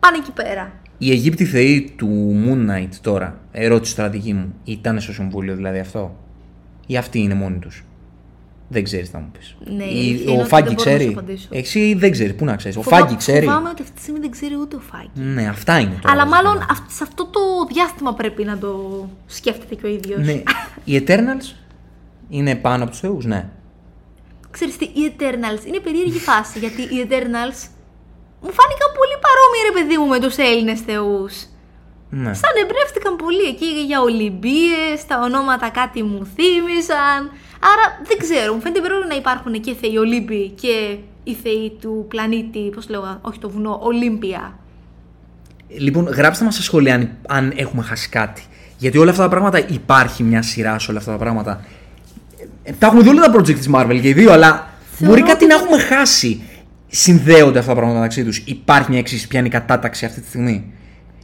πάνε 0.00 0.16
εκεί 0.16 0.30
πέρα. 0.30 0.72
Οι 0.98 1.10
Αιγύπτιοι 1.10 1.46
θεοί 1.46 1.94
του 1.98 2.34
Moon 2.46 2.70
Knight 2.70 2.88
τώρα, 3.00 3.38
ερώτηση 3.52 3.96
τώρα 3.96 4.08
δική 4.08 4.32
μου, 4.32 4.54
ήταν 4.64 5.00
στο 5.00 5.12
συμβούλιο 5.12 5.54
δηλαδή 5.56 5.78
αυτό; 5.78 6.16
Ή 6.86 6.96
αυτοί 6.96 7.18
είναι 7.18 7.34
μόνοι 7.34 7.58
τους; 7.58 7.84
Δεν 8.68 8.84
ξέρεις, 8.84 9.08
θα 9.10 9.18
μου 9.18 9.30
πεις. 9.38 9.56
Ναι, 9.76 9.84
η 9.84 9.88
αλήθεια 9.98 10.22
είναι 10.22 10.36
ο 10.36 10.40
ότι 10.40 10.48
Φάγκη 10.48 10.66
δεν 10.66 10.74
μπορώ 10.76 10.90
να 10.90 10.96
σου 10.98 10.98
ξέρει. 10.98 11.12
απαντήσω. 11.12 11.48
Εσύ 11.50 11.94
δεν 11.94 12.10
ξέρεις. 12.10 12.34
Πού 12.34 12.44
να 12.44 12.56
ξέρεις. 12.56 12.76
Ο 12.76 12.82
Φοβά- 12.82 12.98
Φάγκη 13.00 13.16
ξέρει. 13.16 13.46
Φοβάμαι 13.46 13.68
ότι 13.68 13.82
αυτή 13.82 13.94
τη 13.94 14.00
στιγμή 14.00 14.20
δεν 14.20 14.30
ξέρει 14.30 14.54
ούτε 14.60 14.76
ο 14.76 14.80
Φάγκη. 14.80 15.10
Ναι, 15.34 15.48
αυτά 15.48 15.78
είναι 15.78 15.98
τώρα. 16.00 16.12
Αλλά 16.14 16.22
τα 16.22 16.28
μάλλον 16.28 16.52
ζητήματα. 16.52 16.72
αυ- 16.82 16.90
σε 16.90 17.02
αυτό 17.02 17.24
το 17.26 17.40
διάστημα 17.74 18.14
πρέπει 18.14 18.44
να 18.44 18.58
το 18.58 18.70
σκέφτεται 19.26 19.74
και 19.74 19.86
ο 19.86 19.88
ίδιος. 19.88 20.26
Ναι. 20.26 20.42
Οι 20.88 21.04
Eternals 21.06 21.54
είναι 22.28 22.54
πάνω 22.54 22.82
από 22.82 22.90
τους 22.92 23.00
θεούς, 23.00 23.24
ναι. 23.24 23.48
Ξέρεις 24.50 24.76
τι, 24.76 24.84
οι 24.84 25.14
Eternals 25.16 25.66
είναι 25.66 25.78
περίεργη 25.78 26.18
φάση 26.18 26.58
γιατί 26.58 26.82
οι 26.82 26.98
Eternals 27.08 27.58
μου 28.42 28.52
φάνηκαν 28.58 28.88
πολύ 28.98 29.16
παρόμοιοι 29.24 29.62
ρε 29.68 29.74
παιδί 29.80 29.96
μου 29.98 30.06
με 30.06 30.18
τους 30.20 30.36
Έλληνες 30.36 30.80
θεούς. 30.80 31.32
ναι. 32.10 32.34
Σαν 32.34 32.52
εμπνεύστηκαν 32.62 33.16
πολύ 33.16 33.42
εκεί 33.52 33.66
για 33.86 34.00
Ολυμπίες, 34.00 35.06
τα 35.06 35.20
ονόματα 35.22 35.68
κάτι 35.70 36.02
μου 36.02 36.26
θύμισαν. 36.34 37.20
Άρα 37.60 38.00
δεν 38.06 38.18
ξέρω, 38.18 38.54
μου 38.54 38.60
φαίνεται 38.60 38.80
περίεργο 38.80 39.06
να 39.08 39.14
υπάρχουν 39.14 39.60
και 39.60 39.74
θεοί 39.80 39.96
Ολύμπιοι 39.96 40.48
και 40.60 40.96
οι 41.24 41.34
θεοί 41.34 41.76
του 41.80 42.06
πλανήτη, 42.08 42.70
πώς 42.74 42.88
λέω, 42.88 43.18
όχι 43.20 43.38
το 43.38 43.50
βουνό, 43.50 43.78
Ολύμπια. 43.82 44.58
Λοιπόν, 45.68 46.04
γράψτε 46.06 46.44
μας 46.44 46.54
στα 46.54 46.62
σχόλια 46.62 46.94
αν, 46.94 47.10
αν 47.28 47.52
έχουμε 47.56 47.82
χάσει 47.82 48.08
κάτι. 48.08 48.42
Γιατί 48.78 48.98
όλα 48.98 49.10
αυτά 49.10 49.22
τα 49.22 49.28
πράγματα 49.28 49.68
υπάρχει 49.68 50.22
μια 50.22 50.42
σειρά 50.42 50.78
σε 50.78 50.90
όλα 50.90 50.98
αυτά 50.98 51.12
τα 51.12 51.18
πράγματα. 51.18 51.64
Ε, 52.62 52.72
τα 52.72 52.86
έχουμε 52.86 53.02
δει 53.02 53.08
όλα 53.08 53.20
τα 53.20 53.32
project 53.32 53.54
της 53.54 53.70
Marvel 53.72 53.98
και 54.02 54.08
οι 54.08 54.12
δύο, 54.12 54.32
αλλά 54.32 54.68
Θεωρώ 54.90 55.14
μπορεί 55.14 55.26
κάτι 55.26 55.44
ότι 55.44 55.54
να 55.54 55.60
έχουμε 55.60 55.78
χάσει. 55.78 56.42
Συνδέονται 56.88 57.58
αυτά 57.58 57.70
τα 57.70 57.76
πράγματα 57.76 58.00
μεταξύ 58.00 58.24
τους. 58.24 58.38
Υπάρχει 58.38 58.90
μια 58.90 58.98
εξή, 58.98 59.26
ποια 59.28 59.38
είναι 59.38 59.48
η 59.48 59.50
κατάταξη 59.50 60.04
αυτή 60.04 60.20
τη 60.20 60.28
στιγμή. 60.28 60.72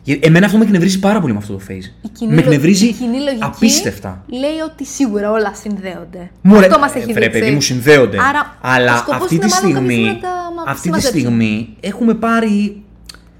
Γιατί 0.04 0.26
εμένα 0.26 0.46
αυτό 0.46 0.58
με 0.58 0.64
εκνευρίζει 0.64 0.98
πάρα 0.98 1.20
πολύ 1.20 1.32
με 1.32 1.38
αυτό 1.38 1.52
το 1.52 1.60
phase. 1.68 1.90
Η 2.02 2.08
κοινή, 2.12 2.30
με 2.30 2.34
λο- 2.36 2.40
εκνευρίζει 2.42 2.86
η 2.86 2.92
κοινή 2.92 3.18
λογική 3.18 3.38
απίστευτα. 3.44 4.24
λέει 4.26 4.58
ότι 4.70 4.84
σίγουρα 4.84 5.30
όλα 5.30 5.54
συνδέονται. 5.54 6.30
Μωρέ, 6.42 6.66
Αυτό 6.66 6.78
μας 6.78 6.94
ε, 6.94 6.98
έχει 6.98 7.12
βρε, 7.12 7.24
δείξει. 7.24 7.38
παιδί 7.40 7.52
μου, 7.52 7.60
συνδέονται. 7.60 8.16
Άρα, 8.28 8.40
ο 8.54 8.58
Αλλά 8.60 8.96
σκοπός 8.96 9.20
αυτή 9.22 9.34
είναι 9.34 9.44
τη 9.46 9.50
μάλλον 9.52 9.72
κάποιος 9.72 9.92
στιγμή, 9.92 10.12
να 10.12 10.18
τα 10.20 10.28
μα- 10.56 10.62
αυτή 10.62 10.74
τη 10.76 10.80
συμμαζέψει. 10.82 11.18
στιγμή 11.18 11.76
έχουμε 11.80 12.14
πάρει. 12.14 12.82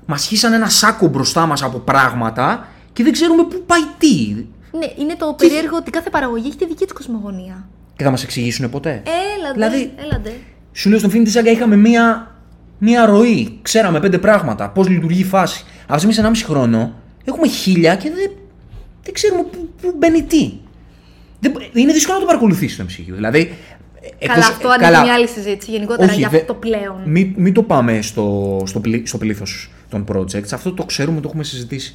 Μας 0.06 0.24
χύσαν 0.26 0.52
ένα 0.52 0.68
σάκο 0.68 1.06
μπροστά 1.08 1.46
μας 1.46 1.62
από 1.62 1.78
πράγματα 1.78 2.66
και 2.92 3.02
δεν 3.02 3.12
ξέρουμε 3.12 3.42
πού 3.44 3.62
πάει 3.66 3.80
τι. 3.98 4.34
Ναι, 4.78 4.86
είναι 4.98 5.14
το 5.18 5.34
περίεργο 5.38 5.76
ότι 5.76 5.90
κάθε 5.90 6.10
παραγωγή 6.10 6.46
έχει 6.48 6.56
τη 6.56 6.66
δική 6.66 6.84
τη 6.86 6.92
κοσμογονία. 6.92 7.68
Και 7.96 8.04
θα 8.04 8.10
μας 8.10 8.22
εξηγήσουν 8.22 8.70
ποτέ. 8.70 9.02
Έλαντε, 9.36 9.52
Δηλαδή- 9.52 9.92
έλαντε. 10.04 10.32
Σου 10.72 10.88
λέω 10.88 10.98
στον 10.98 11.10
Infinity 11.10 11.38
Saga 11.40 11.46
είχαμε 11.46 11.76
μία, 11.76 12.32
μία 12.85 13.07
ροή. 13.07 13.59
Ξέραμε 13.62 14.01
πέντε 14.01 14.18
πράγματα. 14.18 14.68
Πώς 14.70 14.89
λειτουργεί 14.89 15.20
η 15.20 15.24
φάση. 15.24 15.64
Αυτή 15.87 16.07
τη 16.07 16.12
στιγμή 16.12 16.37
σε 16.37 16.45
1,5 16.45 16.49
χρόνο 16.53 16.93
έχουμε 17.24 17.49
χίλια 17.49 17.97
και 17.97 18.11
δεν, 18.11 18.30
δεν 19.03 19.12
ξέρουμε 19.14 19.43
πού, 19.43 19.68
πού 19.83 19.95
μπαίνει 19.99 20.22
τι. 20.22 20.53
Δεν, 21.41 21.53
είναι 21.74 21.93
δύσκολο 21.93 22.14
να 22.16 22.20
το 22.20 22.26
παρακολουθήσει 22.26 22.76
το 22.76 22.85
MCU. 22.89 23.12
Δηλαδή. 23.14 23.53
ε, 24.18 24.26
Καλά, 24.26 24.47
αυτό 24.47 24.68
ανοίγει 24.68 25.03
μια 25.03 25.14
άλλη 25.14 25.28
συζήτηση 25.28 25.70
γενικότερα 25.70 26.09
Όχι, 26.11 26.18
για 26.18 26.28
δε- 26.28 26.37
αυτό 26.37 26.55
πλέον. 26.55 26.97
Μην, 27.05 27.33
μην 27.37 27.53
το 27.53 27.62
πάμε 27.62 28.03
στο, 28.03 28.59
στο, 28.66 28.80
πλή, 28.80 29.03
στο 29.07 29.18
πλήθος 29.18 29.70
των 29.89 30.05
projects. 30.12 30.53
Αυτό 30.53 30.72
το 30.72 30.85
ξέρουμε, 30.85 31.20
το 31.20 31.26
έχουμε 31.28 31.45
συζητήσει. 31.45 31.95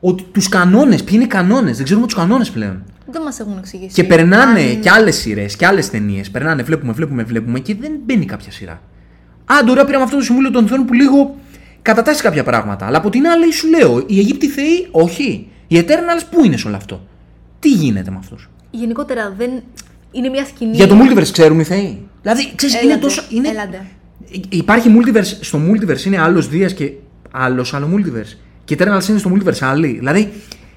Ότι 0.00 0.22
τους 0.32 0.48
κανόνες, 0.48 0.98
ποιοι 1.04 1.12
είναι 1.14 1.24
οι 1.24 1.26
κανόνες. 1.26 1.76
Δεν 1.76 1.84
ξέρουμε 1.84 2.06
τους 2.06 2.14
κανόνες 2.14 2.50
πλέον. 2.50 2.82
Δεν 3.10 3.22
μας 3.22 3.40
έχουν 3.40 3.58
εξηγήσει. 3.58 3.94
Και 3.94 4.04
περνάνε 4.04 4.60
Αν- 4.60 4.80
και 4.80 4.90
άλλες 4.90 5.16
σειρές 5.16 5.56
και 5.56 5.66
άλλες 5.66 5.90
ταινίες. 5.90 6.30
Περνάνε, 6.30 6.62
βλέπουμε, 6.62 6.92
βλέπουμε, 6.92 7.22
βλέπουμε 7.22 7.60
και 7.60 7.74
δεν 7.74 7.92
μπαίνει 8.04 8.24
κάποια 8.24 8.50
σειρά. 8.52 8.80
Α, 9.52 9.64
τώρα 9.66 9.84
πήραμε 9.84 10.04
αυτό 10.04 10.16
το 10.16 10.22
συμβούλιο 10.22 10.50
των 10.50 10.66
Θεών 10.66 10.84
που 10.84 10.92
λίγο 10.92 11.36
κατατάσσει 11.82 12.22
κάποια 12.22 12.44
πράγματα. 12.44 12.86
Αλλά 12.86 12.98
από 12.98 13.10
την 13.10 13.26
άλλη 13.26 13.52
σου 13.52 13.68
λέω, 13.68 14.04
οι 14.06 14.18
Αιγύπτιοι 14.18 14.48
Θεοί, 14.48 14.88
όχι. 14.90 15.48
Οι 15.66 15.78
Eternals 15.78 16.22
πού 16.30 16.44
είναι 16.44 16.56
σε 16.56 16.66
όλο 16.66 16.76
αυτό; 16.76 17.06
Τι 17.58 17.68
γίνεται 17.68 18.10
με 18.10 18.16
αυτούς; 18.18 18.50
Γενικότερα 18.70 19.34
δεν. 19.38 19.50
Είναι 20.12 20.28
μια 20.28 20.44
σκηνή. 20.44 20.76
Για 20.76 20.86
το 20.86 20.96
multiverse 21.00 21.28
ξέρουν 21.32 21.60
οι 21.60 21.64
Θεοί. 21.64 22.02
Δηλαδή, 22.22 22.52
ξέρεις, 22.54 22.74
είναι 22.74 22.84
Έλαντε, 22.84 23.00
τόσο. 23.00 23.22
Είναι... 23.30 23.48
έλαντε. 23.48 23.86
Υπάρχει 24.48 24.90
multiverse. 24.98 25.38
Στο 25.40 25.58
multiverse 25.70 26.04
είναι 26.04 26.20
άλλος 26.20 26.48
Δίας 26.48 26.74
και 26.74 26.92
άλλος 27.30 27.74
άλλο 27.74 27.88
multiverse. 27.94 28.36
Και 28.64 28.74
οι 28.74 28.76
Eternals 28.80 29.08
είναι 29.08 29.18
στο 29.18 29.30
multiverse 29.34 29.58
άλλοι. 29.60 29.86
Δηλαδή, 29.86 30.20
Η 30.20 30.30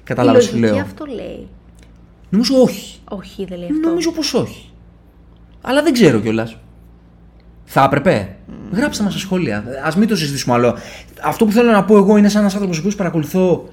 καταλάβει 0.04 0.40
σου 0.40 0.50
λογική 0.52 0.72
λέω. 0.74 0.82
αυτό 0.84 1.04
λέει. 1.04 1.48
Νομίζω 2.30 2.62
όχι. 2.62 2.98
Όχι, 3.08 3.44
δεν 3.44 3.58
λέει 3.58 3.68
αυτό. 3.72 3.88
Νομίζω 3.88 4.12
πως 4.12 4.34
όχι. 4.34 4.70
Αλλά 5.60 5.82
δεν 5.82 5.92
ξέρω 5.92 6.20
κιόλας. 6.20 6.56
Θα 7.72 7.82
έπρεπε; 7.84 8.36
Γράψτε 8.72 9.02
μας 9.02 9.12
στα 9.12 9.20
σχόλια. 9.20 9.56
Α 9.58 9.92
μην 9.96 10.08
το 10.08 10.16
συζητήσουμε 10.16 10.54
άλλο. 10.54 10.76
Αυτό 11.22 11.44
που 11.44 11.52
θέλω 11.52 11.70
να 11.70 11.84
πω 11.84 11.96
εγώ 11.96 12.16
είναι 12.16 12.28
σαν 12.28 12.40
ένας 12.40 12.52
άνθρωπος 12.54 12.80
που 12.82 12.88
παρακολουθώ 12.96 13.68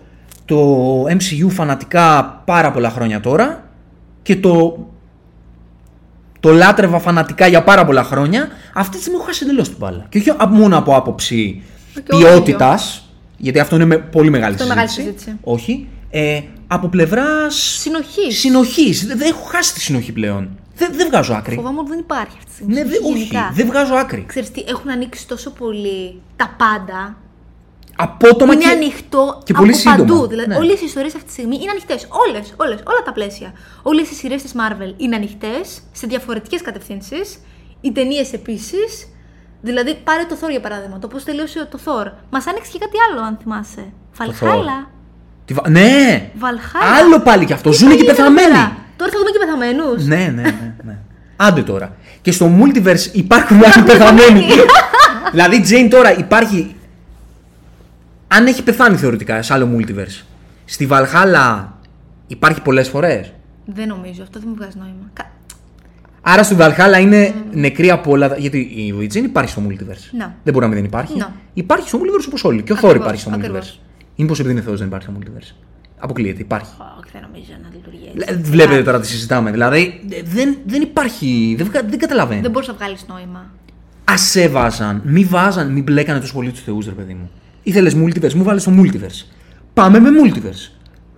το 0.45 1.03
MCU 1.03 1.49
φανατικά 1.49 2.23
πάρα 2.45 2.71
πολλά 2.71 2.89
χρόνια 2.89 3.19
τώρα 3.19 3.63
και 4.21 4.35
το. 4.35 4.85
Το 6.39 6.51
λάτρευα 6.51 6.99
φανατικά 6.99 7.47
για 7.47 7.63
πάρα 7.63 7.85
πολλά 7.85 8.03
χρόνια. 8.03 8.47
Αυτή 8.73 8.95
τη 8.95 9.01
στιγμή 9.01 9.17
έχω 9.17 9.27
χάσει 9.27 9.43
εντελώς 9.43 9.67
την 9.67 9.77
μπάλα. 9.79 10.05
Και 10.09 10.17
όχι 10.17 10.29
απ- 10.29 10.53
μόνο 10.53 10.77
από 10.77 10.95
άποψη 10.95 11.63
Και 11.93 12.01
εγώ 12.11 12.19
ποιότητας, 12.19 13.09
γιατί 13.37 13.59
αυτό 13.59 13.75
είναι 13.75 13.85
με 13.85 13.97
πολύ 13.97 14.29
μεγάλη 14.29 14.51
Αυτό 14.53 14.65
είναι 14.65 14.73
μεγάλη 14.73 14.89
συζήτηση. 14.91 15.23
συζήτηση. 15.23 15.39
Όχι. 15.43 15.87
Ε, 16.09 16.41
από 16.67 16.87
πλευράς 16.87 17.55
Συνοχής. 17.79 18.39
συνοχής. 18.39 19.05
Δεν 19.07 19.21
έχω 19.21 19.43
χάσει 19.43 19.73
τη 19.73 19.81
συνοχή 19.81 20.11
πλέον. 20.11 20.49
Δεν, 20.77 20.89
δεν 20.93 21.07
βγάζω 21.07 21.33
άκρη. 21.33 21.55
Φοβάμαι 21.55 21.79
ότι 21.79 21.89
δεν 21.89 21.99
υπάρχει 21.99 22.33
αυτή 22.37 22.45
τη 22.49 22.53
στιγμή. 22.53 22.73
Ναι, 22.73 22.83
δε, 22.83 22.93
συνοχή 22.93 23.11
όχι, 23.13 23.23
γενικά. 23.23 23.51
δεν 23.53 23.67
βγάζω 23.67 23.93
άκρη. 23.95 24.23
Ξέρεις 24.27 24.51
τι, 24.51 24.63
έχουν 24.67 24.89
ανοίξει 24.89 25.27
τόσο 25.27 25.49
πολύ 25.51 26.21
τα 26.35 26.55
πάντα. 26.57 27.17
Απότομα 27.99 28.53
είναι 28.53 28.63
και. 28.63 28.69
ανοιχτό 28.69 29.41
και 29.43 29.51
από 29.51 29.61
πολύ 29.61 29.73
σύντομα. 29.73 29.97
παντού. 29.97 30.27
Δηλαδή, 30.27 30.47
Ναι. 30.47 30.55
όλες 30.55 30.81
οι 30.81 30.85
ιστορίες 30.85 31.13
αυτή 31.15 31.27
τη 31.27 31.31
στιγμή 31.33 31.55
είναι 31.61 31.71
ανοιχτές. 31.71 32.07
Όλες, 32.27 32.53
όλες, 32.57 32.79
όλα 32.85 33.01
τα 33.05 33.11
πλαίσια. 33.11 33.53
Όλες 33.81 34.09
οι 34.09 34.13
σειρές 34.13 34.41
της 34.41 34.53
Marvel 34.55 34.93
είναι 34.97 35.15
ανοιχτές 35.15 35.81
σε 35.91 36.07
διαφορετικές 36.07 36.61
κατευθύνσεις. 36.61 37.39
Οι 37.81 37.91
ταινίες 37.91 38.33
επίσης. 38.33 39.07
Δηλαδή, 39.61 39.95
πάρε 40.03 40.23
το 40.29 40.37
Thor 40.41 40.49
για 40.49 40.59
παράδειγμα. 40.59 40.99
Το 40.99 41.07
πώς 41.07 41.23
τελείωσε 41.23 41.67
το 41.71 41.79
Thor. 41.85 42.11
Μας 42.29 42.47
άνοιξε 42.47 42.71
και 42.71 42.77
κάτι 42.79 42.95
άλλο, 43.09 43.21
αν 43.25 43.37
θυμάσαι. 43.41 43.85
Βαλχάλα. 44.17 44.89
Τι 45.45 45.53
βα- 45.53 45.69
Ναι! 45.69 46.31
Βαλχάλα. 46.35 46.85
Άλλο 46.95 47.19
πάλι 47.19 47.45
κι 47.45 47.53
αυτό. 47.53 47.69
Τι 47.69 47.75
Ζουνε 47.75 47.91
θα 47.91 47.97
και 47.97 48.03
γίνει 48.03 48.17
εδώ 48.19 48.23
πεθαμένοι. 48.23 48.51
πέρα; 48.53 48.77
Τώρα 48.95 49.11
θα 49.11 49.17
δούμε 49.17 49.29
και 49.31 49.37
πεθαμένους. 49.39 50.05
Ναι, 50.05 50.15
ναι, 50.15 50.29
ναι, 50.29 50.41
ναι. 50.41 50.66
Άντε 51.39 51.63
τώρα. 51.63 51.95
Και 52.21 52.31
στο 52.31 52.51
multiverse 52.59 53.09
υπάρχουν 53.13 53.55
άλλοι 53.57 53.83
πεθαμένοι. 53.85 54.43
δηλαδή, 55.31 55.63
Jane 55.69 55.87
τώρα 55.89 56.17
υπάρχει. 56.17 56.75
Αν 58.27 58.45
έχει 58.45 58.63
πεθάνει 58.63 58.95
θεωρητικά 58.97 59.41
σε 59.41 59.53
άλλο 59.53 59.69
multiverse, 59.77 60.23
στη 60.65 60.85
Βαλχάλα 60.85 61.73
υπάρχει 62.27 62.61
πολλές 62.61 62.89
φορές; 62.89 63.33
Δεν 63.65 63.87
νομίζω, 63.87 64.23
αυτό 64.23 64.39
δεν 64.39 64.47
μου 64.51 64.55
βγάζει 64.55 64.77
νόημα. 64.77 65.09
Κα- 65.13 65.31
Άρα 66.21 66.43
στο 66.43 66.55
Valhalla 66.59 67.01
είναι 67.01 67.33
νεκρή 67.51 67.89
από 67.91 68.11
όλα. 68.11 68.29
τα- 68.29 68.37
Γιατί 68.37 68.57
η 68.57 68.95
Luigi 68.99 69.15
υπάρχει 69.15 69.51
στο 69.51 69.61
multiverse. 69.67 70.09
Να. 70.17 70.35
Δεν 70.43 70.53
μπορεί 70.53 70.59
να 70.59 70.67
μην 70.67 70.75
δεν 70.75 70.83
υπάρχει. 70.85 71.17
Να. 71.17 71.33
Υπάρχει 71.53 71.87
στο 71.87 71.99
multiverse 72.01 72.25
όπως 72.27 72.43
όλοι. 72.43 72.61
Και 72.63 72.71
ο 72.71 72.75
Thor 72.75 72.77
Ακριβώς, 72.85 72.95
υπάρχει 73.05 73.21
στο 73.21 73.29
ακριβώς. 73.33 73.79
multiverse. 73.79 73.99
Ή 74.15 74.21
μήπως 74.21 74.39
επειδή 74.39 74.53
είναι 74.53 74.63
Θεός 74.63 74.77
δεν 74.79 74.87
υπάρχει 74.87 75.07
στο 75.09 75.19
multiverse. 75.19 75.66
Αποκλείεται, 75.99 76.41
υπάρχει. 76.41 76.71
Όχι, 76.79 77.09
δεν 77.13 77.21
νομίζω 77.21 77.51
να 77.63 77.69
λειτουργεί 77.75 78.11
έτσι. 78.15 78.33
Ε, 78.33 78.51
Βλέπετε 78.51 78.83
τώρα 78.83 78.99
τι 78.99 79.07
συζητάμε. 79.07 79.51
Δηλαδή 79.51 79.99
ε, 80.09 80.21
δεν, 80.25 80.57
δεν 80.65 80.81
υπάρχει. 80.81 81.55
Δεν, 81.57 81.65
βγα- 81.67 81.83
δεν 81.89 81.99
καταλαβαίνω. 81.99 82.41
Δεν 82.41 82.51
μπορείς 82.51 82.67
να 82.67 82.73
βγάλεις 82.73 83.05
νόημα. 83.07 83.51
Α 84.11 84.17
σε 84.17 84.47
βάζαν, 84.47 85.01
μη 85.05 85.23
βάζαν, 85.23 85.71
μη 85.71 85.81
μπλέκανε 85.81 86.19
τόσο 86.19 86.33
πολύ 86.33 86.51
του 86.51 86.59
θεούς, 86.65 86.85
ρε 86.85 86.91
παιδί 86.91 87.13
μου. 87.13 87.29
Ήθελε 87.63 87.91
multiverse, 87.95 88.33
μου 88.33 88.43
βάλες 88.43 88.61
στο 88.61 88.71
multiverse. 88.77 89.25
Πάμε 89.73 89.99
με 89.99 90.09
multiverse. 90.23 90.71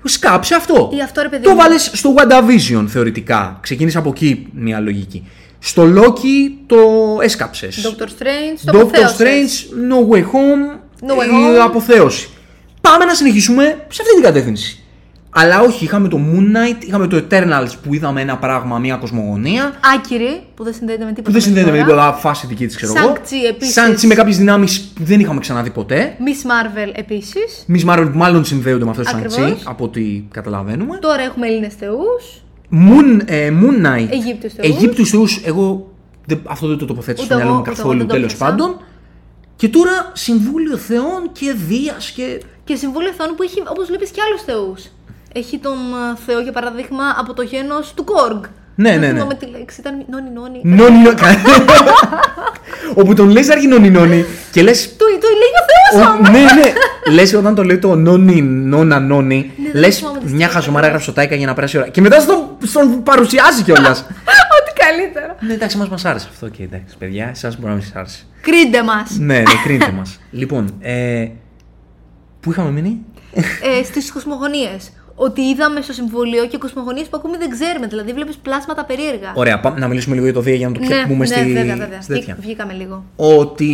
Σκάψε 0.04 0.56
αυτό. 0.56 0.90
Ή 0.94 1.02
αυτό, 1.02 1.22
ρε 1.22 1.30
παιδί 1.30 1.44
Το 1.44 1.50
μου. 1.50 1.56
βάλες 1.56 1.92
στο 1.94 2.14
WandaVision 2.18 2.86
θεωρητικά. 2.88 3.58
Ξεκίνησε 3.62 3.98
από 3.98 4.10
εκεί 4.10 4.48
μια 4.54 4.80
λογική. 4.80 5.28
Στο 5.60 5.84
Loki 5.96 6.52
το 6.66 6.78
έσκαψες. 7.22 7.86
Doctor 7.98 8.04
Strange, 8.06 8.60
το 8.66 8.78
Doctor 8.78 8.82
αποθέωσες. 8.82 9.18
Strange, 9.70 9.92
No 9.92 10.14
Way 10.16 10.22
Home, 10.22 10.78
No 11.08 11.12
Way 11.12 11.26
η 11.26 11.56
Home. 11.58 11.60
αποθέωση. 11.64 12.30
Πάμε 12.82 13.06
να 13.06 13.14
συνεχίσουμε 13.14 13.64
σε 13.64 14.02
αυτή 14.02 14.14
την 14.14 14.24
κατεύθυνση. 14.24 14.84
Αλλά 15.32 15.60
όχι, 15.62 15.84
είχαμε 15.84 16.08
το 16.08 16.20
Moon 16.34 16.40
Knight, 16.56 16.84
είχαμε 16.88 17.08
το 17.08 17.24
Eternals 17.30 17.70
που 17.84 17.94
είδαμε 17.94 18.22
ένα 18.22 18.38
πράγμα, 18.38 18.78
μια 18.80 18.96
κοσμογονία. 18.96 19.74
Άκυρη, 19.96 20.42
που 20.56 20.64
δεν 20.64 20.74
συνδέεται 20.74 21.02
με 21.04 21.10
τίποτα. 21.10 21.26
Που 21.28 21.32
δεν 21.32 21.42
συνδέεται 21.42 21.72
με 21.72 21.78
τώρα. 21.78 21.90
τίποτα 21.90 22.14
φάση 22.14 22.48
δική 22.48 22.66
της, 22.68 22.76
ξέρω 22.76 22.94
εγώ. 22.98 23.14
Shang-Chi 23.14 23.50
επίσης. 23.50 23.76
Shang-Chi 23.78 24.08
με 24.08 24.14
κάποιες 24.16 24.38
δυνάμεις 24.38 24.82
που 24.96 25.04
δεν 25.04 25.20
είχαμε 25.20 25.40
ξαναδεί 25.40 25.70
ποτέ. 25.70 26.16
Miss 26.20 26.48
Marvel 26.48 26.92
επίσης. 26.96 27.66
Miss 27.74 27.86
Marvel 27.94 28.10
που 28.12 28.18
μάλλον 28.18 28.46
συνδέονται 28.46 28.84
με 28.84 28.90
αυτό 28.90 29.04
το 29.04 29.10
Ακριβώς. 29.14 29.36
Shang-Chi, 29.38 29.56
από 29.64 29.84
ό,τι 29.84 30.24
καταλαβαίνουμε. 30.32 30.98
Τώρα 30.98 31.22
έχουμε 31.22 31.48
Έλληνες 31.48 31.74
θεούς. 31.74 32.44
Moon, 32.72 33.22
ε, 33.26 33.50
Moon 33.62 33.86
Knight. 33.86 34.08
Αιγύπτιους 34.12 34.54
θεούς. 34.54 34.68
Αιγύπτιους 34.68 35.10
θεούς, 35.10 35.42
εγώ 35.46 35.92
δεν- 36.26 36.42
αυτό 36.48 36.68
δεν 36.68 36.78
το 36.78 36.86
τοποθέτησα 36.86 37.26
στο 37.26 37.34
Ούτε 37.36 37.44
μυαλό 37.44 37.58
μου 37.58 37.62
εγώ, 37.64 37.72
ούτε 37.72 37.82
καθόλου 37.82 37.98
εγώ 38.00 38.00
δεν 38.00 38.08
το 38.08 38.14
τέλος 38.14 38.34
έπιασα. 38.34 38.52
πάντων. 38.52 38.78
Και 39.56 39.70
τώρα 39.70 40.12
Συμβούλιο 40.14 40.78
Θεών 40.78 41.30
και 41.32 41.56
Δίας 41.68 42.12
και. 42.12 42.40
Και 42.70 42.76
Συμβούλιο 42.76 43.12
Θεών 43.18 43.36
που 43.36 43.44
έχει, 43.44 43.64
όπως 43.68 43.86
βλέπεις, 43.88 44.10
και 44.10 44.22
άλλους 44.28 44.42
θεούς. 44.42 44.82
Έχει 45.34 45.58
τον 45.58 45.74
ε, 45.74 46.18
Θεό, 46.26 46.40
για 46.40 46.52
παράδειγμα, 46.52 47.04
από 47.18 47.34
το 47.34 47.42
γένος 47.42 47.94
του 47.96 48.04
Κόργ. 48.04 48.40
Ναι, 48.76 48.90
Δεν 48.90 49.00
ναι, 49.00 49.08
ναι. 49.08 49.14
θυμάμαι 49.14 49.34
τη 49.34 49.46
λέξη, 49.46 49.80
ήταν 49.80 50.06
νόνι 50.10 50.30
νόνι. 50.34 50.60
Νόνι 50.64 50.98
νόνι. 51.02 51.16
Όπου 53.00 53.14
τον 53.14 53.30
λες 53.30 53.50
αρχή 53.50 53.68
νόνι 53.68 53.90
νόνι 53.90 54.26
και 54.52 54.62
λες 54.62 54.96
Το, 54.98 55.06
το 55.06 55.28
λέει 55.42 55.52
ο 55.60 55.64
Θεός 55.70 56.08
Ο- 56.08 56.32
ναι, 56.32 56.62
ναι. 56.62 56.74
Λες 57.14 57.34
όταν 57.34 57.56
το 57.56 57.64
λέει 57.64 57.78
το 57.78 57.96
νόνι, 57.96 58.42
νόνα, 58.42 59.00
νόνι, 59.00 59.52
Ναι, 59.58 59.72
δεν 59.72 59.82
λες 59.82 59.98
θυμάμαι 59.98 60.20
τι 60.20 60.34
μια 60.34 60.48
το 60.48 60.54
χαζομάρα 60.54 60.86
έγραψε 60.86 61.06
στο 61.06 61.16
Τάικα 61.16 61.36
για 61.36 61.48
να 61.48 61.54
περάσει 61.54 61.78
η 61.78 61.80
ώρα. 61.80 61.90
Και 61.90 62.02
μετά 62.02 62.20
στον, 62.20 62.44
στον 62.64 63.04
παρουσιάζει 63.04 63.64
κιόλας. 63.64 64.00
Ό,τι 64.60 64.72
καλύτερα. 64.86 65.36
ναι, 65.40 65.54
εντάξει, 65.54 65.78
μας 65.78 65.90
μας 65.90 66.06
άρεσε 66.06 66.28
αυτό 66.32 66.48
και 66.48 66.64
εντάξει, 66.64 66.98
παιδιά, 66.98 67.28
εσά 67.32 67.48
μπορεί 67.48 67.68
να 67.68 67.74
μην 67.74 67.82
σας 67.84 67.96
άρεσε. 67.96 68.24
Κρίντε 68.42 68.84
μας. 68.84 69.18
ναι, 69.20 69.38
ναι, 69.38 69.44
κρίνετε 69.64 69.92
μας. 69.92 70.20
λοιπόν, 70.32 70.74
ε, 70.80 71.28
πού 72.40 72.52
είχαμε 72.52 72.72
μείνει; 72.72 73.02
ε, 73.34 73.84
Στις 73.84 74.12
κοσμογονίες. 74.12 74.92
Ότι 75.16 75.42
είδαμε 75.42 75.82
στο 75.82 75.94
Συμβούλιο 75.94 76.46
και 76.48 76.58
κοσμογονίες 76.58 77.08
που 77.08 77.18
ακόμη 77.18 77.38
δεν 77.38 77.50
ξέρουμε. 77.50 77.88
Δηλαδή, 77.88 78.14
βλέπεις 78.14 78.36
πλάσματα 78.38 78.86
περίεργα. 78.86 79.32
Ωραία, 79.36 79.60
πάμε 79.60 79.80
να 79.80 79.88
μιλήσουμε 79.88 80.14
λίγο 80.14 80.26
για 80.26 80.36
το 80.36 80.42
Δία 80.42 80.56
για 80.56 80.68
να 80.68 80.74
το 80.74 80.80
πιάσουμε 80.80 81.16
ναι, 81.16 81.26
στη, 81.26 81.54
βέβαια, 81.54 81.76
βέβαια. 81.76 82.02
στη 82.02 82.14
τέτοια. 82.14 82.34
Βγή- 82.36 82.46
Βγήκαμε 82.46 82.74
λίγο. 82.74 83.04
Ότι. 83.16 83.74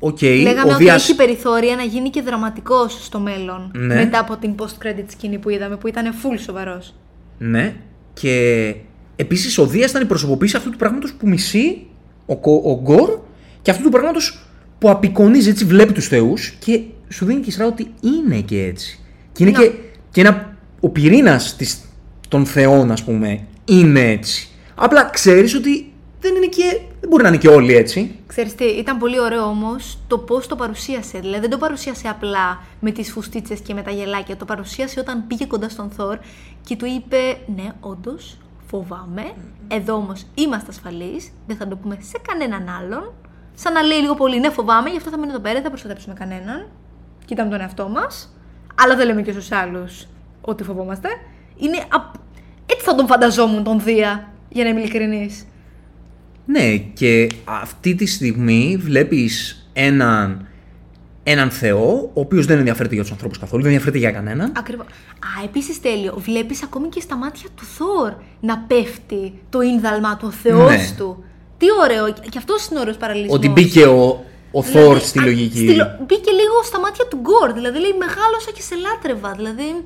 Οκ, 0.00 0.20
Λέγαμε 0.22 0.70
ο 0.70 0.74
ότι 0.74 0.82
Δίας... 0.82 1.02
έχει 1.02 1.14
περιθώρια 1.16 1.76
να 1.76 1.82
γίνει 1.82 2.10
και 2.10 2.22
δραματικός 2.22 3.04
στο 3.04 3.18
μέλλον. 3.18 3.70
Ναι. 3.74 3.94
Μετά 3.94 4.18
από 4.18 4.36
την 4.36 4.54
post-credit 4.58 5.04
σκηνή 5.06 5.38
που 5.38 5.50
είδαμε, 5.50 5.76
που 5.76 5.88
ήταν 5.88 6.12
full 6.12 6.38
σοβαρός. 6.38 6.94
Ναι. 7.38 7.74
Και 8.14 8.74
επίσης 9.16 9.58
ο 9.58 9.66
Δίας 9.66 9.90
ήταν 9.90 10.02
η 10.02 10.06
προσωποποίηση 10.06 10.56
αυτού 10.56 10.70
του 10.70 10.76
πράγματος 10.76 11.12
που 11.14 11.28
μισεί 11.28 11.86
ο, 12.26 12.36
Κο- 12.36 12.62
ο 12.64 12.80
Γκορ 12.82 13.18
και 13.62 13.70
αυτού 13.70 13.82
του 13.82 13.90
πράγματος 13.90 14.45
που 14.78 14.90
απεικονίζει 14.90 15.48
έτσι, 15.48 15.64
βλέπει 15.64 15.92
τους 15.92 16.08
Θεούς 16.08 16.50
και 16.50 16.80
σου 17.08 17.24
δίνει 17.24 17.40
και 17.40 17.48
η 17.48 17.52
σειρά 17.52 17.66
ότι 17.66 17.94
είναι 18.00 18.40
και 18.40 18.62
έτσι. 18.62 19.00
Και 19.32 19.44
είναι 19.44 19.58
Ναι. 19.58 19.64
και, 19.64 19.72
και 20.10 20.20
ένα, 20.20 20.56
ο 20.80 20.88
πυρήνας 20.88 21.56
των 22.28 22.46
Θεών, 22.46 22.90
ας 22.90 23.04
πούμε, 23.04 23.44
είναι 23.64 24.00
έτσι. 24.10 24.48
Απλά 24.74 25.04
ξέρεις 25.04 25.54
ότι 25.54 25.92
δεν, 26.20 26.34
είναι 26.34 26.46
και, 26.46 26.80
δεν 27.00 27.08
μπορεί 27.08 27.22
να 27.22 27.28
είναι 27.28 27.36
και 27.38 27.48
όλοι 27.48 27.74
έτσι. 27.74 28.14
Ξέρεις 28.26 28.54
τι, 28.54 28.64
ήταν 28.64 28.98
πολύ 28.98 29.20
ωραίο 29.20 29.44
όμως 29.44 29.98
το 30.06 30.18
πώς 30.18 30.46
το 30.46 30.56
παρουσίασε. 30.56 31.18
Δηλαδή 31.18 31.40
δεν 31.40 31.50
το 31.50 31.58
παρουσίασε 31.58 32.08
απλά 32.08 32.62
με 32.80 32.90
τις 32.90 33.10
φουστίτσες 33.10 33.60
και 33.60 33.74
με 33.74 33.82
τα 33.82 33.90
γελάκια. 33.90 34.36
Το 34.36 34.44
παρουσίασε 34.44 35.00
όταν 35.00 35.26
πήγε 35.26 35.44
κοντά 35.46 35.68
στον 35.68 35.90
Θόρ 35.90 36.18
και 36.64 36.76
του 36.76 36.86
είπε: 36.86 37.16
Ναι, 37.56 37.72
όντως, 37.80 38.36
φοβάμαι. 38.70 39.32
Εδώ 39.68 39.94
όμως 39.94 40.26
είμαστε 40.34 40.66
ασφαλείς. 40.70 41.30
Δεν 41.46 41.56
θα 41.56 41.68
το 41.68 41.76
πούμε 41.76 41.98
σε 42.00 42.18
κανέναν 42.28 42.68
άλλον. 42.68 43.12
Σαν 43.58 43.72
να 43.72 43.82
λέει 43.82 43.98
λίγο 43.98 44.14
πολύ: 44.14 44.40
Ναι, 44.40 44.50
φοβάμαι, 44.50 44.90
γι' 44.90 44.96
αυτό 44.96 45.10
θα 45.10 45.18
μείνω 45.18 45.30
εδώ 45.32 45.40
πέρα, 45.40 45.54
δεν 45.54 45.62
θα 45.62 45.68
προστατέψουμε 45.68 46.14
κανέναν. 46.14 46.66
Κοιτάμε 47.24 47.50
τον 47.50 47.60
εαυτό 47.60 47.88
μας. 47.88 48.36
Αλλά 48.82 48.96
δεν 48.96 49.06
λέμε 49.06 49.22
και 49.22 49.32
στους 49.32 49.52
άλλους 49.52 50.06
ότι 50.40 50.62
φοβόμαστε. 50.62 51.08
Είναι. 51.56 51.76
απ- 51.88 52.14
Έτσι 52.66 52.84
θα 52.84 52.94
τον 52.94 53.06
φανταζόμουν 53.06 53.64
τον 53.64 53.80
Δία, 53.80 54.28
για 54.48 54.64
να 54.64 54.70
είμαι 54.70 54.80
ειλικρινής. 54.80 55.46
Ναι, 56.46 56.76
και 56.76 57.28
αυτή 57.44 57.94
τη 57.94 58.06
στιγμή 58.06 58.76
βλέπεις 58.80 59.66
έναν, 59.72 60.46
έναν 61.22 61.50
Θεό, 61.50 62.10
ο 62.14 62.20
οποίος 62.20 62.46
δεν 62.46 62.58
ενδιαφέρεται 62.58 62.94
για 62.94 63.02
τους 63.02 63.12
ανθρώπους 63.12 63.38
καθόλου, 63.38 63.62
δεν 63.62 63.70
ενδιαφέρεται 63.72 64.02
για 64.02 64.10
κανέναν. 64.12 64.52
Ακριβώς. 64.56 64.86
Α, 64.86 65.44
επίσης 65.44 65.80
τέλειο. 65.80 66.14
Βλέπεις 66.18 66.62
ακόμη 66.62 66.88
και 66.88 67.00
στα 67.00 67.16
μάτια 67.16 67.48
του 67.54 67.64
Θόρ 67.64 68.12
να 68.40 68.58
πέφτει 68.58 69.40
το 69.48 69.60
ίνδαλμα 69.60 70.16
του, 70.16 70.24
ο 70.28 70.30
Θεός 70.30 70.70
Ναι. 70.70 70.94
του. 70.96 71.24
Τι 71.58 71.66
ωραίο. 71.82 72.12
Και 72.12 72.38
αυτός 72.38 72.66
είναι 72.66 72.80
ωραίος 72.80 72.96
παραλληλισμός. 72.96 73.36
Ότι 73.38 73.48
μπήκε 73.48 73.82
ο, 73.84 74.24
ο 74.50 74.62
Θόρ 74.62 74.98
στη 75.00 75.18
λογική. 75.20 75.64
μπήκε 76.06 76.30
λίγο 76.30 76.56
στα 76.64 76.80
μάτια 76.80 77.04
του 77.06 77.16
Γκορ. 77.20 77.52
Δηλαδή 77.52 77.78
λέει 77.78 77.94
μεγάλωσα 77.98 78.50
και 78.54 78.62
σε 78.62 78.74
λάτρευα. 78.74 79.32
Δηλαδή 79.36 79.82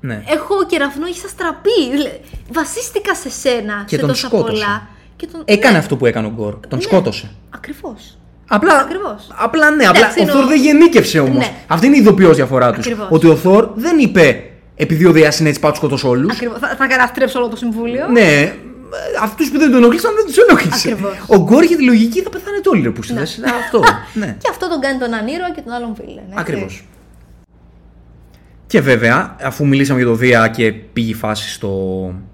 Ναι. 0.00 0.22
έχω 0.26 0.66
κεραυνό, 0.66 1.06
έχει 1.06 1.20
αστραπεί. 1.24 1.80
Δηλαδή, 1.90 2.20
Βασίστηκα 2.52 3.14
σε 3.14 3.30
σένα 3.30 3.84
Και 3.86 3.94
σε 3.94 4.00
τον 4.00 4.08
τόσα 4.10 4.26
σκότωσε. 4.26 4.52
πολλά. 4.52 4.86
Και 5.16 5.26
τον... 5.32 5.42
Έκανε 5.44 5.72
ναι, 5.72 5.78
αυτό 5.78 5.96
που 5.96 6.06
έκανε 6.06 6.26
ο 6.26 6.30
Γκορ. 6.30 6.52
Τον 6.68 6.78
Ναι. 6.78 6.80
σκότωσε. 6.84 7.30
Ακριβώς. 7.50 8.16
Απλά, 8.48 8.78
Ακριβώς. 8.78 9.28
απλά 9.36 9.70
ναι, 9.70 9.84
απλά 9.86 9.98
Εντάξει, 10.00 10.18
ο 10.18 10.22
εννοώ- 10.22 10.36
Θόρ 10.38 10.46
δεν 10.48 10.60
γεννήκευσε 10.60 11.18
όμως. 11.18 11.36
Ναι. 11.36 11.52
Αυτή 11.66 11.86
είναι 11.86 11.96
η 11.96 11.98
ειδοποιώς 11.98 12.36
διαφορά 12.36 12.68
τους. 12.72 12.78
Ακριβώς. 12.86 13.06
Ότι 13.10 13.26
ο 13.28 13.36
Θόρ 13.36 13.68
δεν 13.74 13.98
είπε 13.98 14.44
επειδή 14.74 15.04
ο 15.06 15.12
Δία 15.12 15.32
είναι 15.40 15.48
έτσι 15.48 15.60
πάω 15.60 15.70
του 15.70 15.76
σκοτώσω 15.76 16.08
όλους. 16.08 16.32
Ακριβώς. 16.32 16.58
Θα, 16.58 16.74
θα 16.78 16.86
καταστρέψω 16.86 17.38
όλο 17.38 17.48
το 17.48 17.56
συμβούλιο. 17.56 18.08
Ναι, 18.08 18.54
αυτούς 19.22 19.50
που 19.50 19.58
δεν 19.58 19.70
τον 19.70 19.78
ενοχλήσαν 19.82 20.14
δεν 20.14 20.26
τους 20.26 20.36
ενοχλήσε. 20.36 20.90
Ακριβώς. 20.90 21.24
Ο 21.26 21.36
Γκόρ 21.36 21.62
είχε 21.62 21.76
τη 21.76 21.84
λογική 21.84 22.22
θα 22.22 22.30
πεθάνετε 22.30 22.68
όλοι 22.68 22.82
ρε 22.82 22.90
που 22.90 23.00
Αυτό. 23.64 23.82
ναι. 24.20 24.36
Και 24.38 24.48
αυτό 24.50 24.68
τον 24.68 24.80
κάνει 24.80 24.98
τον 24.98 25.14
ανήρωα 25.14 25.50
και 25.54 25.60
τον 25.60 25.72
άλλον 25.72 25.94
φίλε. 25.94 26.20
έτσι. 26.20 26.34
Ακριβώς. 26.34 26.84
Και 28.66 28.80
βέβαια, 28.80 29.36
αφού 29.42 29.66
μιλήσαμε 29.66 30.00
για 30.00 30.08
το 30.08 30.14
Δία 30.14 30.48
και 30.48 30.72
πήγε 30.72 31.10
η 31.10 31.14
φάση 31.14 31.50
στο. 31.50 31.68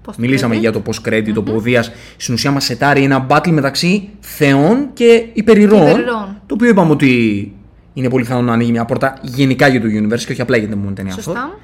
Post-credit. 0.05 0.15
Μιλήσαμε 0.17 0.55
για 0.55 0.71
το 0.71 0.81
post-credit, 0.85 1.31
το 1.33 1.43
που 1.43 1.53
ο 1.55 1.59
Δίας 1.59 1.91
στην 2.17 2.33
ουσία 2.33 2.51
μας 2.51 2.63
σετάρει 2.63 3.03
ένα 3.03 3.27
battle 3.29 3.49
μεταξύ 3.49 4.09
θεών 4.19 4.89
και 4.93 5.25
υπερηρώων. 5.33 5.89
Υπερηρώων. 5.89 6.41
Το 6.45 6.53
οποίο 6.53 6.69
είπαμε 6.69 6.91
ότι 6.91 7.53
είναι 7.93 8.09
πολύ 8.09 8.23
πιθανό 8.23 8.41
να 8.41 8.53
ανοίγει 8.53 8.71
μια 8.71 8.85
πόρτα 8.85 9.17
γενικά 9.21 9.67
για 9.67 9.81
το 9.81 9.87
universe 9.87 10.19
και 10.19 10.31
όχι 10.31 10.41
απλά 10.41 10.57
για 10.57 10.65
την 10.67 10.75
επόμενη 10.75 10.95
ταινία 10.95 11.13
αυτό. 11.13 11.23
Σωστά. 11.23 11.59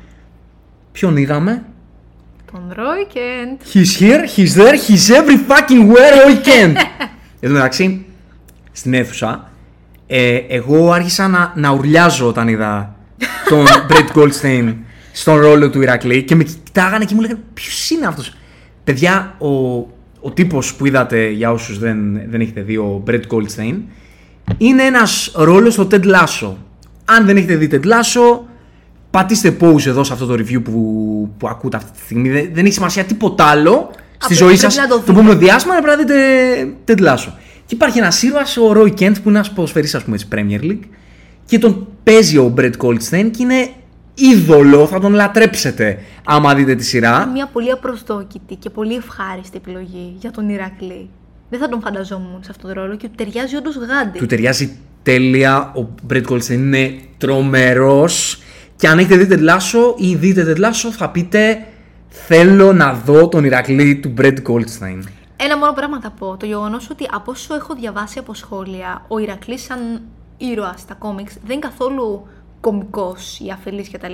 Ποιον 0.92 1.18
είδαμε; 1.18 1.64
Τον 2.56 2.72
Ρόι 2.76 3.08
Κέντ. 3.08 3.60
He's 3.74 4.02
here, 4.02 4.26
he's 4.36 4.56
there, 4.56 4.76
he's 4.88 5.10
every 5.10 5.38
fucking 5.50 5.94
where 5.94 6.28
I 6.28 6.48
can. 6.48 6.76
Εν 7.40 7.50
τω 7.50 7.50
μεταξύ, 7.50 8.06
στην 8.72 8.94
αίθουσα, 8.94 9.52
ε, 10.08 10.36
εγώ 10.48 10.92
άρχισα 10.92 11.28
να, 11.28 11.54
να 11.56 11.70
ουρλιάζω 11.70 12.28
όταν 12.28 12.48
είδα 12.48 12.96
τον 13.50 13.66
Brett 13.90 14.18
Goldstein 14.18 14.76
στον 15.12 15.38
ρόλο 15.38 15.70
του 15.70 15.82
Ηρακλή 15.82 16.24
και 16.24 16.36
με 16.36 16.44
κοιτάγανε 16.44 17.06
και 17.06 17.16
μου 17.16 17.22
λέγανε 17.22 17.40
ποιος 17.54 17.90
είναι 17.90 18.06
αυτός; 18.06 18.34
Παιδιά, 18.84 19.36
ο, 19.38 19.48
ο 20.20 20.32
τύπος 20.34 20.76
που 20.76 20.86
είδατε 20.86 21.30
για 21.30 21.52
όσους 21.52 21.80
δεν, 21.80 22.30
δεν 22.30 22.42
έχετε 22.42 22.62
δει, 22.62 22.78
ο 22.78 23.04
Brett 23.08 23.24
Goldstein, 23.32 23.76
είναι 24.58 24.84
ένας 24.84 25.32
ρόλος 25.36 25.74
στο 25.74 25.88
Ted 25.92 26.04
Lasso. 26.04 26.54
Αν 27.06 27.26
δεν 27.26 27.38
έχετε 27.38 27.56
δει 27.56 27.70
Ted 27.72 27.86
Lasso, 27.86 28.40
πατήστε 29.16 29.58
pause 29.60 29.86
εδώ 29.86 30.04
σε 30.04 30.14
αυτό 30.14 30.26
το 30.26 30.34
review 30.34 30.64
που, 30.64 31.30
που 31.38 31.48
ακούτε 31.48 31.78
αυτή 31.78 31.92
τη 31.92 32.00
στιγμή. 32.00 32.30
Δεν, 32.30 32.50
δεν 32.54 32.66
έχει 32.66 32.74
σημασία 32.74 33.04
τίποτα 33.04 33.44
άλλο 33.46 33.90
στη 34.18 34.34
Απλά 34.34 34.36
ζωή 34.38 34.48
πρέπει 34.48 34.60
σας 34.60 34.76
να 34.76 34.88
το 34.88 34.94
το 34.96 35.00
δείτε. 35.00 35.12
επόμενο 35.12 35.36
διάστημα 35.40 35.74
να 35.74 35.82
πρέπει 35.82 35.98
να 35.98 36.04
δείτε 36.06 36.74
Ted 36.86 37.00
Lasso. 37.08 37.32
Και 37.66 37.76
υπάρχει 37.76 37.98
ένα 37.98 38.12
ήρωας, 38.22 38.58
ο 38.58 38.72
Roy 38.76 38.88
Kent, 38.90 38.96
που 38.98 39.30
είναι 39.30 39.38
ένας 39.38 39.52
ποδοσφαιριστής, 39.52 39.96
ας 39.96 40.04
πούμε, 40.04 40.16
της 40.16 40.28
Premier 40.32 40.62
League 40.64 40.88
και 41.46 41.60
τον 41.60 41.88
παίζει 42.04 42.38
ο 42.38 42.54
Brett 42.58 42.72
Goldstein 42.78 43.30
και 43.32 43.44
είναι 43.44 43.70
είδωλο, 44.14 44.88
θα 44.88 45.00
τον 45.00 45.14
λατρέψετε 45.14 46.00
άμα 46.24 46.56
δείτε 46.56 46.76
τη 46.76 46.84
σειρά. 46.84 47.28
Μια 47.34 47.50
πολύ 47.54 47.72
απροσδόκητη 47.72 48.56
και 48.56 48.70
πολύ 48.70 48.96
ευχάριστη 48.96 49.58
επιλογή 49.58 50.16
για 50.20 50.32
τον 50.32 50.50
Ηρακλή. 50.50 51.10
Δεν 51.50 51.60
θα 51.60 51.70
τον 51.70 51.82
φανταζόμουν 51.82 52.40
σε 52.44 52.52
αυτόν 52.52 52.74
τον 52.74 52.84
ρόλο 52.84 52.96
και 52.96 53.08
του 53.08 53.14
ταιριάζει 53.16 53.56
όντως 53.56 53.76
γάντι. 53.76 54.18
Του 54.18 54.26
ταιριάζει 54.26 54.78
τέλεια. 55.04 55.74
Ο 55.76 55.88
Brett 56.10 56.24
Goldstein 56.30 56.50
είναι 56.50 56.94
τρομερός. 57.18 58.40
Και 58.86 58.92
αν 58.92 59.00
έχετε 59.00 59.16
δει 59.16 59.36
Ted 59.36 59.50
Lasso 59.50 59.94
ή 59.98 60.16
δείτε 60.16 60.54
Ted 60.54 60.60
Lasso, 60.60 60.90
θα 60.98 61.10
πείτε 61.10 61.66
Θέλω 62.10 62.74
να 62.74 62.94
δω 62.94 63.28
τον 63.28 63.44
Ηρακλή 63.44 63.96
του 63.96 64.14
Brett 64.18 64.36
Goldstein. 64.48 65.00
Ένα 65.36 65.58
μόνο 65.58 65.74
πράγμα 65.74 66.00
θα 66.02 66.12
πω. 66.20 66.38
Το 66.38 66.46
γεγονός 66.46 66.90
ότι 66.90 67.08
από 67.12 67.32
όσο 67.32 67.56
έχω 67.56 67.76
διαβάσει 67.76 68.20
από 68.20 68.34
σχόλια, 68.34 69.06
ο 69.08 69.20
Ηρακλής 69.20 69.64
σαν 69.64 70.02
ήρωας 70.38 70.80
στα 70.80 70.94
κόμιξ 70.94 71.34
δεν 71.46 71.58
είναι 71.58 71.68
καθόλου 71.68 72.28
κωμικός 72.62 73.40
ή 73.40 73.52
αφελής 73.52 73.92
κτλ. 73.92 74.14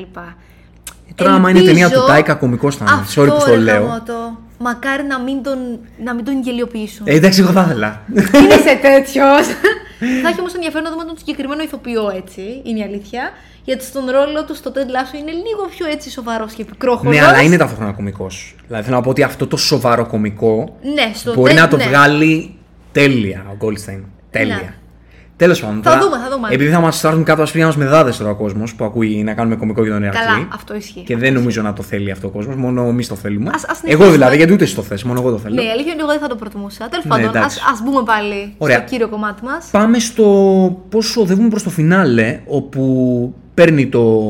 Τώρα, 1.15 1.34
άμα 1.34 1.49
είναι 1.49 1.59
Ελπίζω 1.59 1.80
ταινία 1.80 1.99
του 1.99 2.05
Τάικα, 2.07 2.34
κωμικός 2.34 2.76
θα 2.76 2.86
είναι. 2.89 3.01
Αυτό, 3.01 3.22
Sorry 3.22 3.30
που 3.30 3.39
στο 3.39 3.51
ρε 3.51 3.57
λέω. 3.57 3.82
γαμώτο. 3.82 4.39
Μακάρι 4.59 5.03
να 5.03 5.19
μην 5.19 5.43
τον, 5.43 5.80
να 6.03 6.13
μην 6.13 6.26
τον 6.26 6.41
γελιοποιήσουν. 6.41 7.07
Ε, 7.07 7.15
εντάξει, 7.15 7.41
εγώ 7.41 7.51
θα 7.51 7.61
ήθελα. 7.61 8.01
Δεν 8.07 8.45
είσαι 8.49 8.80
τέτοιος. 8.82 9.47
θα 10.24 10.30
έχει 10.30 10.39
όμως 10.39 10.53
ενδιαφέρον 10.53 10.84
να 10.84 10.91
δούμε 10.91 11.03
τον 11.03 11.17
συγκεκριμένο 11.17 11.63
ηθοποιό 11.63 12.11
έτσι, 12.15 12.61
είναι 12.63 12.80
η 12.80 12.84
αλήθεια. 12.84 13.32
Γιατί 13.64 13.84
στον 13.84 14.05
ρόλο 14.05 14.45
του 14.47 14.55
στο 14.55 14.72
Ted 14.76 14.78
Lasso 14.78 15.16
είναι 15.20 15.32
λίγο 15.32 15.68
πιο 15.78 15.86
έτσι 15.86 16.09
σοβαρός 16.12 16.53
και 16.53 16.64
πικρόχολο. 16.66 17.09
ναι, 17.09 17.22
αλλά 17.22 17.41
είναι 17.41 17.57
ταυτόχρονα 17.57 17.91
κωμικός. 17.91 18.55
Δηλαδή 18.68 18.84
θέλω 18.86 18.95
να 18.97 19.01
πω 19.03 19.09
ότι 19.09 19.24
αυτό 19.24 19.47
το 19.47 19.57
σοβαρό 19.57 20.05
κωμικό 20.05 20.78
Ναι, 20.95 21.12
στο 21.14 21.34
μπορεί 21.34 21.51
Ted, 21.53 21.55
να 21.55 21.68
το 21.68 21.78
ναι. 21.78 21.84
βγάλει 21.84 22.55
τέλεια 22.91 23.45
ο 23.49 23.66
Goldstein. 23.66 24.01
Τέλεια. 24.32 24.55
Ναι. 24.55 24.74
Τέλος 25.36 25.59
πάντων. 25.62 25.82
Θα 25.84 25.89
τώρα, 25.89 26.01
δούμε, 26.03 26.18
θα 26.18 26.30
δούμε. 26.36 26.47
Επειδή 26.51 26.72
θα 26.72 26.80
μας 26.80 26.97
στάρουν 26.97 27.24
κάτω 27.24 27.41
ασπριά 27.41 27.66
μας 27.66 27.76
με 27.78 27.86
δάδε 27.86 28.12
τώρα 28.12 28.30
ο 28.30 28.36
κόσμος 28.36 28.76
που 28.76 28.86
ακούει 28.86 29.24
να 29.24 29.34
κάνουμε 29.34 29.55
κωμικό 29.55 29.84
για 29.84 29.91
τον 29.93 30.01
Ηρακλή. 30.03 30.22
Καλά, 30.26 30.47
αυτό 30.53 30.76
ισχύει. 30.76 31.01
Και 31.01 31.18
δεν 31.18 31.34
νομίζω 31.34 31.62
να 31.62 31.74
το 31.74 31.84
θέλει 31.84 32.12
αυτό 32.12 32.28
ο 32.28 32.32
κόσμος, 32.32 32.55
μόνο 32.55 32.84
εμείς 32.88 33.07
το 33.07 33.16
θέλουμε. 33.16 33.51
Ας- 33.53 33.64
ας 33.64 33.70
εγώ 33.70 33.78
συνεχίσουμε. 33.78 34.12
δηλαδή, 34.12 34.36
γιατί 34.36 34.53
ούτε 34.53 34.64
εσύ 34.64 34.76
το 34.76 34.82
θες, 34.82 35.03
μόνο 35.03 35.20
εγώ 35.20 35.32
το 35.32 35.38
θέλω. 35.38 35.55
Ναι, 35.55 35.62
η 35.62 35.70
αλήθεια 35.70 35.82
είναι 35.82 35.91
ότι 35.91 36.01
εγώ 36.01 36.12
δεν 36.12 36.20
θα 36.20 36.28
το 36.28 36.36
προτιμούσα. 36.36 36.88
Τέλος 36.89 37.05
Ναι, 37.05 37.12
πάντων, 37.12 37.30
εντάξει. 37.30 37.59
α 37.59 37.64
ας 37.74 37.82
μπούμε 37.84 38.03
πάλι 38.05 38.53
Ωραία. 38.57 38.78
στο 38.78 38.86
κύριο 38.89 39.07
κομμάτι 39.09 39.43
μας. 39.43 39.68
Πάμε 39.72 39.99
στο 39.99 40.24
πώ 40.89 40.99
οδεύουμε 41.22 41.49
προς 41.49 41.64
το 41.64 41.70
φινάλε, 41.70 42.39
όπου 42.47 42.82
παίρνει 43.54 43.88
το, 43.88 44.24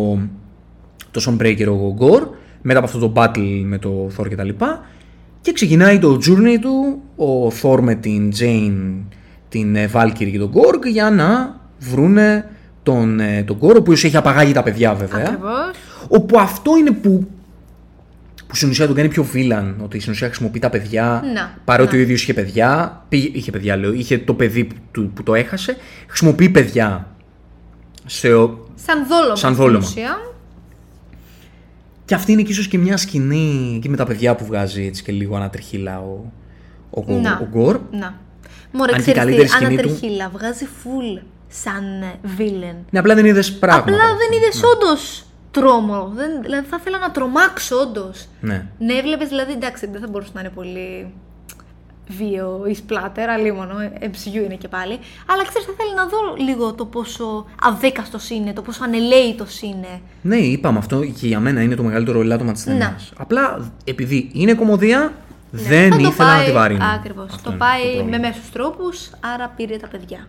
το 1.12 1.22
Sunbreaker 1.28 1.68
ο 1.68 1.94
Γκορ, 1.94 2.28
μετά 2.62 2.78
από 2.80 2.88
αυτό 2.88 3.00
το 3.00 3.14
battle 3.16 3.62
με 3.66 3.78
το 3.78 4.10
Thor 4.18 4.26
κτλ. 4.30 4.48
Και, 4.50 4.66
και 5.42 5.52
ξεκινάει 5.52 6.00
το 6.00 6.14
journey 6.28 6.58
του, 6.62 7.02
ο 7.26 7.48
Thor 7.62 7.80
με 7.82 7.96
την 7.96 8.32
Jane, 8.40 8.94
την 9.50 9.76
ε, 9.76 9.90
Valkyrie 9.94 10.30
και 10.32 10.38
τον 10.40 10.52
Gorg 10.54 10.86
για 10.92 11.10
να 11.10 11.60
βρούνε 11.80 12.50
τον, 12.84 13.20
ε, 13.20 13.44
τον 13.44 13.58
Gorg, 13.62 13.74
ο 13.74 13.78
οποίος 13.78 14.04
έχει 14.04 14.18
απαγάγει 14.18 14.52
τα 14.54 14.64
παιδιά 14.64 14.94
βέβαια. 14.94 15.22
Ακριβώς. 15.24 15.72
Όπου 16.08 16.40
αυτό 16.40 16.72
είναι 16.80 16.92
που, 16.92 17.28
που 18.48 18.56
στην 18.56 18.70
ουσία 18.70 18.88
τον 18.88 18.96
κάνει 18.96 19.08
πιο 19.10 19.24
βίλαν, 19.24 19.76
ότι 19.84 20.00
στην 20.00 20.12
ουσία 20.12 20.28
χρησιμοποιεί 20.28 20.60
τα 20.60 20.70
παιδιά, 20.70 21.24
Να, 21.34 21.58
παρότι 21.66 21.94
να. 21.94 22.00
ο 22.00 22.02
ίδιος 22.02 22.22
είχε 22.22 22.34
παιδιά, 22.34 23.02
πήγε- 23.10 23.36
είχε 23.36 23.52
παιδιά 23.52 23.76
λέω, 23.78 23.94
είχε 23.94 24.18
το 24.18 24.34
παιδί 24.34 24.64
που, 24.64 24.76
του- 24.92 25.12
που 25.14 25.24
το 25.24 25.34
έχασε, 25.36 25.76
χρησιμοποιεί 26.08 26.50
παιδιά 26.50 27.08
σε, 28.06 28.34
ο- 28.34 28.61
Σαν 28.86 29.08
δόλωμα. 29.08 29.36
Σαν 29.36 29.54
στην 29.54 29.66
δόλωμα. 29.66 29.86
ουσία. 29.88 30.18
και 32.06 32.16
αυτή 32.16 32.32
είναι 32.32 32.42
και 32.42 32.52
ίσως 32.52 32.68
και 32.68 32.78
μια 32.78 32.98
σκηνή 32.98 33.74
εκεί 33.78 33.90
με 33.90 33.98
τα 33.98 34.06
παιδιά 34.06 34.36
που 34.36 34.46
βγάζει 34.46 34.86
έτσι 34.86 35.04
και 35.04 35.12
λίγο 35.12 35.36
ανατριχίλα 35.36 36.00
ο, 36.00 36.32
ο, 36.90 37.04
ο, 37.08 37.20
Να. 37.20 37.40
ο 37.42 37.48
Γκορ. 37.52 37.80
Να. 37.92 38.16
Μωρέ, 38.72 38.94
Αν 38.94 39.04
και 39.04 39.10
η 39.10 39.14
ξέρεις 39.14 39.20
καλύτερη 39.22 39.48
τι, 39.48 39.50
σκηνή 39.54 39.76
του- 39.76 39.82
ανατριχίλα, 39.90 40.30
βγάζει 40.30 40.66
full 40.84 41.22
σαν 41.48 41.84
villain. 42.38 42.76
Ναι, 42.90 43.00
απλά 43.00 43.16
δεν 43.16 43.26
είδες 43.26 43.54
πράγματα. 43.54 43.92
Απλά 43.92 44.06
δεν 44.06 44.38
είδες 44.40 44.62
όντως 44.64 45.26
τρόμο. 45.52 46.12
Δεν, 46.16 46.42
δηλαδή 46.42 46.68
θα 46.68 46.78
ήθελα 46.80 46.98
να 46.98 47.12
τρομάξω 47.12 47.76
όντως. 47.76 48.28
Ναι. 48.42 48.66
Ναι, 48.80 48.94
έβλεπε 48.94 49.26
δηλαδή, 49.26 49.52
εντάξει, 49.52 49.88
δεν 49.92 50.02
θα 50.02 50.08
μπορούσε 50.08 50.32
να 50.34 50.40
είναι 50.40 50.50
πολύ 50.50 51.14
βίο 52.18 52.64
ή 52.68 52.74
σπλάτερ, 52.74 53.30
αλίμονο, 53.30 53.74
MCU 54.02 54.44
είναι 54.46 54.56
και 54.56 54.68
πάλι. 54.68 54.98
Αλλά 55.32 55.44
ξέρεις, 55.48 55.68
θα 55.68 55.74
ήθελα 55.74 55.94
να 55.96 56.06
δω 56.10 56.18
λίγο 56.46 56.74
το 56.74 56.86
πόσο 56.86 57.46
αδέκαστος 57.62 58.30
είναι, 58.30 58.54
το 58.54 58.62
πόσο 58.62 58.84
ανελαίητος 58.84 59.62
είναι. 59.62 60.02
Ναι, 60.22 60.36
είπαμε 60.36 60.78
αυτό 60.78 61.00
και 61.06 61.28
για 61.28 61.40
μένα 61.40 61.62
είναι 61.62 61.76
το 61.76 61.84
μεγαλύτερο 61.84 62.20
ελάττωμα 62.22 62.52
της 62.52 62.64
ταινίας. 62.64 63.14
Απλά 63.18 63.72
επειδή 63.84 64.30
είναι 64.34 64.54
κομμωδία, 64.54 65.14
δεν 65.52 65.88
Ναι. 65.90 65.96
θα 65.96 66.02
το 66.02 66.08
ήθελα 66.08 66.30
να 66.30 66.36
πάει, 66.36 66.46
τη 66.46 66.52
βαρύνω. 66.52 66.86
Ακριβώς. 66.96 67.26
Αυτό 67.30 67.38
Το 67.44 67.50
είναι 67.50 67.58
πάει 67.58 67.82
πρόβλημα. 67.96 68.18
με 68.18 68.28
μέσους 68.28 68.50
τρόπους, 68.52 69.10
άρα 69.34 69.54
πήρε 69.56 69.78
τα 69.78 69.88
παιδιά. 69.88 70.28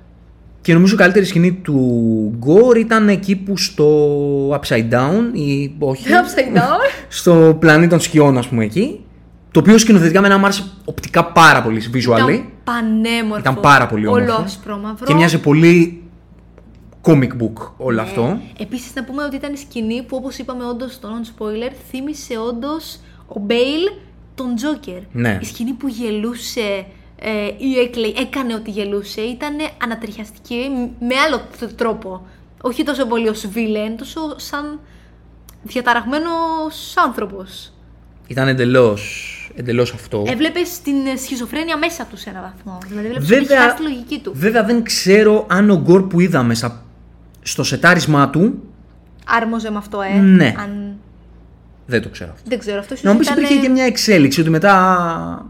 Και 0.60 0.74
νομίζω 0.74 0.94
η 0.94 0.96
καλύτερη 0.98 1.24
σκηνή 1.24 1.52
του 1.52 1.76
Γκορ 2.38 2.76
ήταν 2.76 3.08
εκεί 3.08 3.36
που 3.36 3.56
στο 3.56 3.86
Upside 4.50 4.88
Down 4.90 5.22
ή 5.32 5.72
όχι. 5.78 6.04
Upside 6.20 6.56
down. 6.58 7.04
στο 7.08 7.56
πλανήτη 7.60 7.88
των 7.90 8.00
σκιών, 8.00 8.38
ας 8.38 8.48
πούμε 8.48 8.64
εκεί. 8.64 9.00
Το 9.52 9.60
οποίο 9.60 9.78
σκηνοθετικά 9.78 10.20
με 10.20 10.36
μου 10.38 10.44
άρεσε 10.44 10.64
οπτικά 10.84 11.24
πάρα 11.24 11.62
πολύ 11.62 11.82
visually. 11.94 12.28
Ήταν 12.28 12.44
πανέμορφο. 12.64 13.38
Ήταν 13.38 13.60
πάρα 13.60 13.86
πολύ 13.86 14.06
όμορφο. 14.06 14.32
Όλο 14.32 14.42
άσπρο 14.44 14.76
μαύρο. 14.76 15.06
Και 15.06 15.14
μοιάζει 15.14 15.40
πολύ 15.40 16.02
comic 17.02 17.28
book 17.28 17.70
όλο 17.76 18.00
αυτό. 18.00 18.40
Επίσης, 18.58 18.94
να 18.94 19.04
πούμε 19.04 19.24
ότι 19.24 19.36
ήταν 19.36 19.52
η 19.52 19.56
σκηνή 19.56 20.02
που, 20.02 20.16
όπως 20.16 20.38
είπαμε, 20.38 20.64
όντως 20.64 20.92
στο 20.92 21.08
non-spoiler, 21.08 21.70
θύμισε 21.90 22.38
όντως 22.38 23.00
ο 23.26 23.40
Μπέιλ 23.40 23.80
τον 24.34 24.54
Τζόκερ. 24.54 24.98
Ναι. 25.12 25.38
Η 25.42 25.44
σκηνή 25.44 25.72
που 25.72 25.88
γελούσε 25.88 26.86
ε, 27.18 27.30
ή 27.58 27.78
έκλαιε, 27.78 28.12
έκανε 28.16 28.54
ότι 28.54 28.70
γελούσε, 28.70 29.20
ήταν 29.20 29.54
ανατριχιαστική 29.82 30.68
με 31.00 31.14
άλλο 31.26 31.40
т- 31.58 31.74
τρόπο. 31.76 32.26
Όχι 32.60 32.82
τόσο 32.82 33.06
πολύ 33.06 33.28
ως 33.28 33.46
βίλεν, 33.46 33.96
τόσο 33.96 34.20
σαν 34.36 34.80
διαταραγμένος 35.62 36.94
άνθρωπος. 36.96 37.72
Ήταν 38.26 38.48
εντελώς 38.48 39.36
εντελώς 39.54 39.92
αυτό. 39.92 40.24
Έβλεπες 40.26 40.80
την 40.80 40.94
σχιζοφρένεια 41.22 41.76
μέσα 41.78 42.04
τους 42.04 42.20
σε 42.20 42.30
έναν 42.30 42.42
βαθμό. 42.42 42.78
Δηλαδή, 42.88 43.06
έβλεπες 43.06 43.28
ότι 43.30 43.38
Βέβαια- 43.40 43.58
είχε 43.58 43.68
χάσει 43.68 43.76
τη 43.76 43.82
λογική 43.82 44.18
του. 44.20 44.32
Βέβαια 44.34 44.64
δεν 44.64 44.82
ξέρω 44.82 45.46
αν 45.50 45.70
ο 45.70 45.76
Γκορ 45.76 46.02
που 46.06 46.20
είδαμε 46.20 46.54
στα- 46.54 46.84
στο 47.42 47.62
σετάρισμά 47.64 48.30
του. 48.30 48.62
Άρμοζε 49.26 49.70
με 49.70 49.76
αυτό, 49.78 50.00
ε. 50.00 50.18
Ναι. 50.18 50.54
Αν... 50.58 50.96
Δεν 51.86 52.02
το 52.02 52.08
ξέρω 52.08 52.30
αυτό. 52.32 52.48
Δεν 52.48 52.58
ξέρω, 52.58 52.78
αυτό 52.78 52.92
ίσως 52.94 53.04
Να 53.06 53.12
μου 53.12 53.18
πει 53.18 53.24
ήταν... 53.24 53.36
υπήρχε 53.38 53.60
και 53.60 53.68
μια 53.68 53.84
εξέλιξη 53.84 54.40
ότι 54.40 54.50
μετά. 54.50 55.46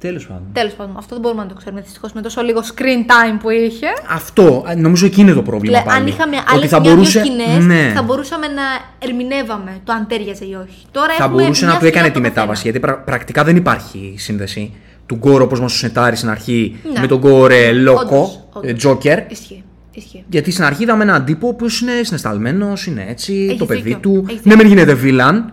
Τέλος 0.00 0.26
πάντων. 0.26 0.42
Τέλος 0.52 0.72
πάντων, 0.72 0.94
αυτό 0.96 1.14
δεν 1.14 1.22
μπορούμε 1.22 1.42
να 1.42 1.48
το 1.48 1.54
ξέρουμε 1.54 1.80
δυστυχώς 1.80 2.12
με 2.12 2.20
τόσο 2.20 2.42
λίγο 2.42 2.60
screen 2.60 3.00
time 3.10 3.38
που 3.40 3.50
είχε. 3.50 3.86
Αυτό, 4.10 4.64
ε, 4.68 4.74
νομίζω 4.74 5.06
εκεί 5.06 5.20
είναι 5.20 5.32
το 5.32 5.42
πρόβλημα. 5.42 5.78
Δηλαδή, 5.78 5.96
αν 5.98 6.04
πάλι. 6.04 6.14
είχαμε 6.16 6.36
Ότι 6.36 6.44
άλλε 6.54 6.66
θα 6.66 6.80
μια-δύο 6.80 6.94
μπορούσε, 6.96 7.18
σκηνές, 7.24 7.64
ναι, 7.64 7.92
θα 7.94 8.02
μπορούσαμε 8.02 8.46
να 8.46 8.62
ερμηνεύαμε 8.98 9.80
το 9.84 9.92
αν 9.92 10.06
τέριαζε 10.08 10.44
ή 10.44 10.54
όχι. 10.54 10.82
Τώρα 10.90 11.14
θα 11.18 11.24
έχουμε 11.24 11.42
μπορούσε 11.42 11.64
μια 11.64 11.74
να 11.74 11.78
του 11.80 11.86
έκανε 11.86 12.06
σκηνή 12.06 12.22
τη 12.22 12.28
από 12.28 12.34
το 12.36 12.40
μετάβαση. 12.42 12.62
καθένα. 12.62 12.78
Γιατί 12.78 12.80
πρα- 12.80 13.04
πρακτικά 13.04 13.44
δεν 13.44 13.56
υπάρχει 13.56 14.14
σύνδεση 14.18 14.72
του 15.06 15.14
Γκορ 15.16 15.40
όπω 15.42 15.56
μας 15.60 15.72
το 15.72 15.78
σετάρει 15.78 16.16
στην 16.16 16.28
αρχή 16.28 16.76
Ναι. 16.92 17.00
με 17.00 17.06
τον 17.06 17.18
Γκορ 17.18 17.50
ε, 17.50 17.72
Λόκο, 17.72 18.00
Όντως, 18.02 18.40
όντως. 18.52 18.70
ε, 18.70 18.74
Τζόκερ. 18.74 19.18
Ισχύει. 19.30 19.64
Ισχύει. 19.92 20.24
Γιατί 20.28 20.50
στην 20.50 20.64
αρχή 20.64 20.82
είδαμε 20.82 21.02
έναν 21.02 21.24
τύπο 21.24 21.54
που 21.54 21.66
είναι 21.82 21.92
συναισθαλμένος, 22.02 22.86
είναι 22.86 23.06
έτσι, 23.08 23.44
Έχεις 23.48 23.58
το 23.58 23.66
παιδί 23.66 23.80
δίκιο, 23.82 23.98
του. 23.98 24.24
έχεις 24.28 24.44
Ναι, 24.44 24.54
μεν 24.56 24.66
γίνεται 24.66 24.94
βίλαν, 24.94 25.52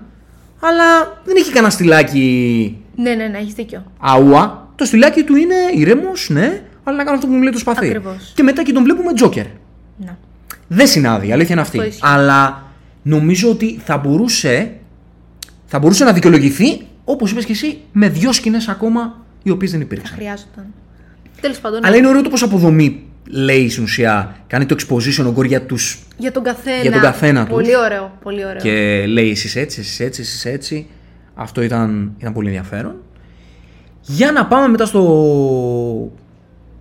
αλλά 0.59 1.19
δεν 1.25 1.35
έχει 1.37 1.51
κανένα 1.51 1.69
στυλάκι 1.71 2.77
Ναι, 2.97 3.13
ναι, 3.13 3.27
ναι, 3.27 3.37
έχεις 3.37 3.53
δίκιο. 3.53 3.83
αούα. 3.99 4.67
Το 4.75 4.85
στυλάκι 4.85 5.23
του 5.23 5.35
είναι 5.35 5.55
ηρέμος, 5.75 6.29
ναι, 6.29 6.61
αλλά 6.83 6.97
να 6.97 7.03
κάνω 7.03 7.15
αυτό 7.15 7.27
που 7.27 7.33
μου 7.33 7.41
λέει 7.41 7.51
το 7.51 7.57
σπαθί. 7.59 7.85
Ακριβώς. 7.85 8.31
Και 8.35 8.43
μετά 8.43 8.63
και 8.63 8.71
τον 8.71 8.83
βλέπουμε 8.83 9.13
Τζόκερ. 9.13 9.45
Να. 9.97 10.17
Δεν 10.67 10.87
συνάδει, 10.87 11.27
η 11.27 11.31
αλήθεια 11.31 11.51
είναι 11.51 11.61
αυτή. 11.61 11.77
Αυτό 11.77 11.89
ισχύει. 11.89 12.01
Αλλά 12.03 12.63
νομίζω 13.01 13.49
ότι 13.49 13.79
θα 13.85 13.97
μπορούσε, 13.97 14.71
θα 15.65 15.79
μπορούσε 15.79 16.03
να 16.03 16.13
δικαιολογηθεί, 16.13 16.81
όπως 17.03 17.31
είπες 17.31 17.45
και 17.45 17.51
εσύ, 17.51 17.77
με 17.91 18.09
δύο 18.09 18.31
σκηνές 18.33 18.67
ακόμα 18.67 19.25
οι 19.43 19.49
οποίες 19.49 19.71
δεν 19.71 19.79
Θα 19.79 19.85
υπήρξαν. 19.85 20.15
χρειάζονταν. 20.17 20.65
Τέλος 21.41 21.59
πάντων. 21.59 21.85
Αλλά 21.85 21.95
είναι 21.95 22.07
ωραίο 22.07 22.21
το 22.21 22.29
πώς 22.29 22.43
αποδομή 22.43 23.03
λέει 23.29 23.69
στην 23.69 23.83
ουσία. 23.83 24.35
Κάνει 24.47 24.65
το 24.65 24.75
exposition 24.79 25.25
ο 25.25 25.31
Γκορ 25.31 25.45
για 25.45 25.61
του. 25.61 25.77
Για 26.17 26.31
τον 26.31 26.43
καθένα. 26.43 26.81
Για 26.81 26.91
τον 26.91 27.01
καθένα 27.01 27.45
τους. 27.45 27.53
Πολύ 27.53 27.77
ωραίο. 27.77 28.17
Πολύ 28.23 28.45
ωραίο. 28.45 28.61
και 28.61 29.05
λέει 29.07 29.29
εσείς 29.29 29.55
έτσι, 29.55 29.79
εσείς 29.79 29.99
έτσι, 29.99 30.21
εσείς 30.21 30.45
έτσι. 30.45 30.87
Αυτό 31.39 31.61
ήταν, 31.61 32.13
ήταν 32.17 32.33
πολύ 32.33 32.47
ενδιαφέρον. 32.47 32.95
Για 34.01 34.31
να 34.31 34.45
πάμε 34.47 34.67
μετά 34.67 34.85
στο, 34.85 36.11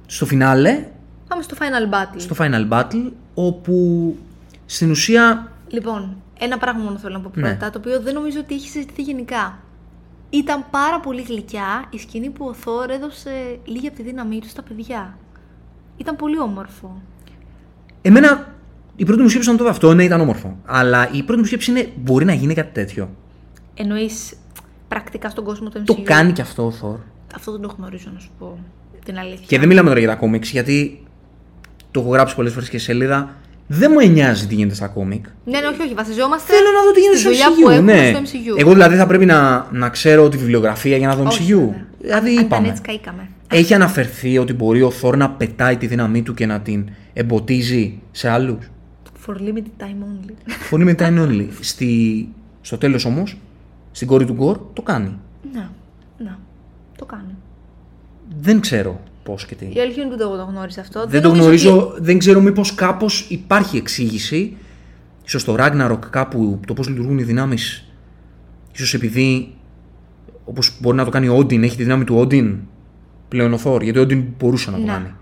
στο 0.06 0.26
φινάλε, 0.26 0.84
Πάμε 1.28 1.42
στο 1.42 1.56
final 1.58 1.94
battle. 1.94 2.16
στο 2.20 2.34
final 2.38 2.68
battle, 2.72 3.10
όπου 3.34 4.16
στην 4.66 4.90
ουσία 4.90 5.50
Λοιπόν, 5.68 6.16
ένα 6.38 6.58
πράγμα 6.58 6.82
μόνο 6.82 6.98
θέλω 6.98 7.14
να 7.14 7.20
πω 7.20 7.30
Ναι. 7.34 7.48
πρώτα, 7.48 7.70
το 7.70 7.78
οποίο 7.78 8.00
δεν 8.00 8.14
νομίζω 8.14 8.38
ότι 8.40 8.54
έχει 8.54 8.68
συζητηθεί 8.68 9.02
γενικά. 9.02 9.58
Ήταν 10.30 10.64
πάρα 10.70 11.00
πολύ 11.00 11.22
γλυκιά 11.22 11.84
η 11.90 11.98
σκηνή 11.98 12.30
που 12.30 12.46
ο 12.46 12.52
Θόρ 12.54 12.90
έδωσε 12.90 13.30
λίγη 13.64 13.86
από 13.86 13.96
τη 13.96 14.02
δύναμή 14.02 14.38
του 14.38 14.48
στα 14.48 14.62
παιδιά. 14.62 15.18
Ήταν 15.96 16.16
πολύ 16.16 16.38
όμορφο. 16.40 17.00
Εμένα 18.02 18.54
η 18.96 19.04
πρώτη 19.04 19.22
μου 19.22 19.28
σκέψη 19.28 19.46
ήταν 19.48 19.58
τότε 19.58 19.70
αυτό, 19.70 19.94
ναι, 19.94 20.04
ήταν 20.04 20.20
όμορφο. 20.20 20.56
Αλλά 20.66 21.08
η 21.12 21.22
πρώτη 21.22 21.40
μου 21.40 21.46
σκέψη 21.46 21.70
είναι 21.70 21.88
μπορεί 21.96 22.24
να 22.24 22.32
γίνει 22.32 22.54
κάτι 22.54 22.72
τέτοιο. 22.72 23.10
Εννοείς 23.74 24.32
πρακτικά 24.88 25.28
στον 25.30 25.44
κόσμο 25.44 25.68
του 25.68 25.80
MCU. 25.80 25.84
Το 25.84 25.96
κάνει 26.02 26.32
και 26.32 26.40
αυτό 26.42 26.66
ο 26.66 26.70
Θόρ. 26.70 26.96
Αυτό 27.34 27.52
δεν 27.52 27.60
το 27.60 27.74
γνωρίζω, 27.78 28.10
να 28.14 28.18
σου 28.20 28.30
πω 28.38 28.58
την 29.04 29.18
αλήθεια. 29.18 29.44
Και 29.46 29.58
δεν 29.58 29.68
μιλάμε 29.68 29.88
τώρα 29.88 30.00
για 30.00 30.08
τα 30.08 30.14
κόμιξ, 30.14 30.50
γιατί 30.50 31.02
το 31.90 32.00
έχω 32.00 32.08
γράψει 32.10 32.34
πολλές 32.34 32.52
φορές 32.52 32.68
και 32.68 32.78
σε 32.78 32.84
σελίδα. 32.84 33.34
Δεν 33.68 33.90
μου 33.94 34.08
νοιάζει 34.12 34.46
τι 34.46 34.54
γίνεται 34.54 34.74
στα 34.74 34.86
κόμικ. 34.86 35.24
Ναι, 35.44 35.58
ναι, 35.60 35.66
όχι, 35.66 35.82
όχι. 35.82 35.94
Βασιζόμαστε. 35.94 36.52
Θέλω 36.52 36.66
να 36.76 36.82
δω 36.84 36.90
τι 36.92 37.00
γίνεται 37.00 37.18
στη 37.18 37.26
στο 37.26 37.30
δουλειά 37.30 37.48
που 37.48 37.68
MCU. 37.68 37.72
έχουμε 37.72 37.92
Ναι. 37.92 38.12
στο 38.14 38.38
MCU. 38.54 38.58
Εγώ 38.60 38.72
δηλαδή 38.72 38.96
θα 38.96 39.06
πρέπει 39.06 39.24
να, 39.26 39.66
να 39.72 39.88
ξέρω 39.88 40.28
τη 40.28 40.36
βιβλιογραφία 40.36 40.96
για 40.96 41.06
να 41.08 41.14
δω 41.16 41.24
Όχι, 41.26 41.42
MCU. 41.52 41.56
βέβαια. 41.58 41.86
Δηλαδή 42.00 42.28
αν, 42.30 42.36
αν 42.38 42.44
ήταν 42.44 42.44
είπαμε. 42.44 42.68
έτσι, 42.68 42.82
καήκαμε. 42.82 43.28
Έχει 43.50 43.74
αναφερθεί 43.74 44.38
ότι 44.38 44.52
μπορεί 44.52 44.82
ο 44.82 44.90
Θόρ 44.90 45.16
να 45.16 45.30
πετάει 45.30 45.76
τη 45.76 45.86
δύναμή 45.86 46.22
του 46.22 46.34
και 46.34 46.46
να 46.46 46.60
την 46.60 46.88
εμποτίζει 47.12 47.98
σε 48.10 48.28
άλλους; 48.28 48.70
For 49.26 49.32
limited 49.32 49.82
time 49.82 50.02
only. 50.02 50.32
Φωνή 50.46 50.84
μετά 50.84 51.06
είναι 51.06 51.26
only. 51.28 51.46
Στη... 51.60 52.28
Στο 52.60 52.78
τέλος 52.78 53.04
όμως, 53.04 53.36
στην 53.96 54.08
κόρη 54.08 54.24
του 54.24 54.32
Γκορ 54.32 54.58
το 54.72 54.82
κάνει. 54.82 55.18
να, 55.52 55.70
να. 56.18 56.38
Το 56.98 57.04
κάνει. 57.04 57.34
δεν 58.40 58.60
ξέρω 58.60 59.00
πώς 59.22 59.46
και 59.46 59.54
τι. 59.54 59.64
Η 59.64 59.80
αλήθεια 59.80 60.02
είναι 60.02 60.12
που 60.12 60.18
δεν 60.18 60.28
το 60.28 60.44
γνώριζα 60.50 60.80
αυτό. 60.80 61.06
Δεν 61.06 61.22
το 61.22 61.28
νομίζω 61.28 61.42
γνωρίζω, 61.44 61.88
ότι- 61.88 62.00
δεν 62.02 62.18
ξέρω 62.18 62.40
μήπως 62.40 62.74
κάπως 62.74 63.26
υπάρχει 63.30 63.76
εξήγηση. 63.76 64.56
Ίσως 65.24 65.40
στο 65.40 65.54
Ragnarok 65.58 65.98
κάπου 66.10 66.60
το 66.66 66.74
πώς 66.74 66.88
λειτουργούν 66.88 67.18
οι 67.18 67.22
δυνάμεις. 67.22 67.80
ίσως 68.74 68.94
επειδή 68.94 69.54
όπως 70.44 70.76
μπορεί 70.80 70.96
να 70.96 71.04
το 71.04 71.10
κάνει 71.10 71.28
ο 71.28 71.36
Όντιν, 71.36 71.62
έχει 71.62 71.76
τη 71.76 71.82
δύναμη 71.82 72.04
του 72.04 72.16
Όντιν 72.16 72.56
πλέον 73.28 73.52
ο 73.52 73.58
Θόρ. 73.58 73.82
Γιατί 73.82 73.98
ο 73.98 74.02
Όντιν 74.02 74.24
μπορούσε 74.38 74.70
να 74.70 74.76
το 74.76 74.82
Ναι. 74.82 74.92
κάνει. 74.92 75.12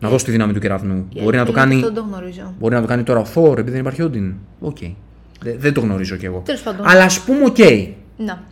Να 0.00 0.08
δώσει 0.08 0.24
τη 0.24 0.30
δύναμη 0.30 0.52
του 0.52 0.58
κεραυνού. 0.60 1.06
η 1.14 1.22
Μπορεί 1.22 1.36
να 1.36 1.44
το 1.44 1.52
αλήθεια 1.52 1.52
είναι 1.52 1.60
κάνει. 1.60 1.74
ότι 1.74 1.82
Αυτό 1.84 1.94
δεν 1.94 2.10
το 2.10 2.16
γνωρίζω. 2.16 2.54
Μπορεί 2.58 2.74
να 2.74 2.80
το 2.80 2.86
κάνει 2.86 3.02
τώρα 3.02 3.20
ο 3.20 3.24
Θόρ 3.24 3.52
επειδή 3.58 3.70
δεν 3.70 3.80
υπάρχει 3.80 4.02
Όντιν. 4.02 4.34
Οκ. 4.60 4.76
Δε- 4.78 4.86
Δεν 5.58 5.72
το 5.72 5.80
γνωρίζω 5.80 6.16
κι 6.16 6.26
εγώ. 6.26 6.42
Τέλος 6.44 6.62
πάντων. 6.62 6.86
Αλλά 6.88 7.04
ας 7.04 7.20
πούμε, 7.20 7.44
οκ. 7.44 7.58
Να. 8.16 8.42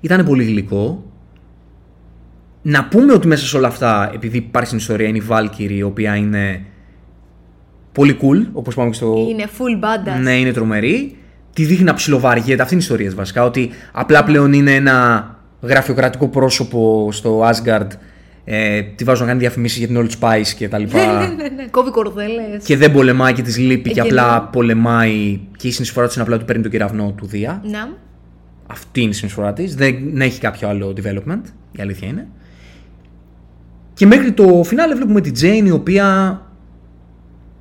Ήταν 0.00 0.24
πολύ 0.24 0.44
γλυκό. 0.44 1.02
Να 2.62 2.84
πούμε 2.84 3.12
ότι 3.12 3.26
μέσα 3.26 3.46
σε 3.46 3.56
όλα 3.56 3.68
αυτά, 3.68 4.10
επειδή 4.14 4.36
υπάρχει 4.36 4.66
στην 4.66 4.78
ιστορία, 4.78 5.08
είναι 5.08 5.18
η 5.18 5.22
Valkyrie, 5.28 5.70
η 5.70 5.82
οποία 5.82 6.16
είναι 6.16 6.64
πολύ 7.92 8.18
cool, 8.20 8.46
όπως 8.52 8.74
πάμε 8.74 8.90
και 8.90 8.96
στο... 8.96 9.26
Είναι 9.28 9.44
full 9.58 9.84
badass. 9.84 10.20
Ναι, 10.20 10.38
είναι 10.38 10.52
τρομερή. 10.52 11.16
Τη 11.52 11.64
δείχνει 11.64 11.84
να 11.84 11.94
ψιλοβαριέται. 11.94 12.62
Αυτή 12.62 12.74
είναι 12.74 12.82
η 12.82 12.86
ιστορία 12.86 13.06
της, 13.06 13.14
βασικά. 13.14 13.44
Ότι 13.44 13.70
απλά 13.92 14.24
πλέον 14.24 14.52
είναι 14.52 14.74
ένα 14.74 15.26
γραφειοκρατικό 15.62 16.28
πρόσωπο 16.28 17.08
στο 17.12 17.48
Asgard. 17.48 17.86
Ε, 18.50 18.82
τη 18.82 19.04
βάζουν 19.04 19.22
να 19.22 19.28
κάνει 19.28 19.40
διαφημίσεις 19.40 19.78
για 19.78 19.86
την 19.86 19.96
Old 19.96 20.20
Spice 20.20 20.46
και 20.56 20.68
τα 20.68 20.78
λοιπά. 20.78 21.18
Ναι, 21.18 21.48
ναι. 21.48 21.66
Κόβει 21.70 21.90
κορδέλες. 21.90 22.64
και 22.64 22.76
δεν 22.76 22.92
πολεμάει 22.92 23.32
και 23.32 23.42
τη 23.42 23.60
λείπει 23.60 23.90
και 23.90 24.00
Εγγενή. 24.00 24.20
απλά 24.20 24.42
πολεμάει. 24.42 25.40
Και 25.56 25.68
η 25.68 25.70
συνεισφορά 25.70 26.06
του 26.06 26.12
είναι 26.14 26.22
απλά 26.22 26.36
ότι 26.36 26.44
παίρνει 26.44 26.62
το 26.62 26.68
κεραυνό 26.68 27.12
του 27.16 27.26
Δία. 27.26 27.62
Να. 27.64 27.88
Αυτή 28.66 29.00
είναι 29.00 29.10
η 29.10 29.12
συνεισφορά 29.12 29.52
της. 29.52 29.74
Δεν 29.74 30.20
έχει 30.20 30.40
κάποιο 30.40 30.68
άλλο 30.68 30.94
development. 30.96 31.42
Η 31.72 31.82
αλήθεια 31.82 32.08
είναι. 32.08 32.28
Και 33.94 34.06
μέχρι 34.06 34.32
το 34.32 34.62
φινάλε 34.64 34.94
βλέπουμε 34.94 35.20
τη 35.20 35.30
Jane 35.42 35.66
η 35.66 35.70
οποία 35.70 36.40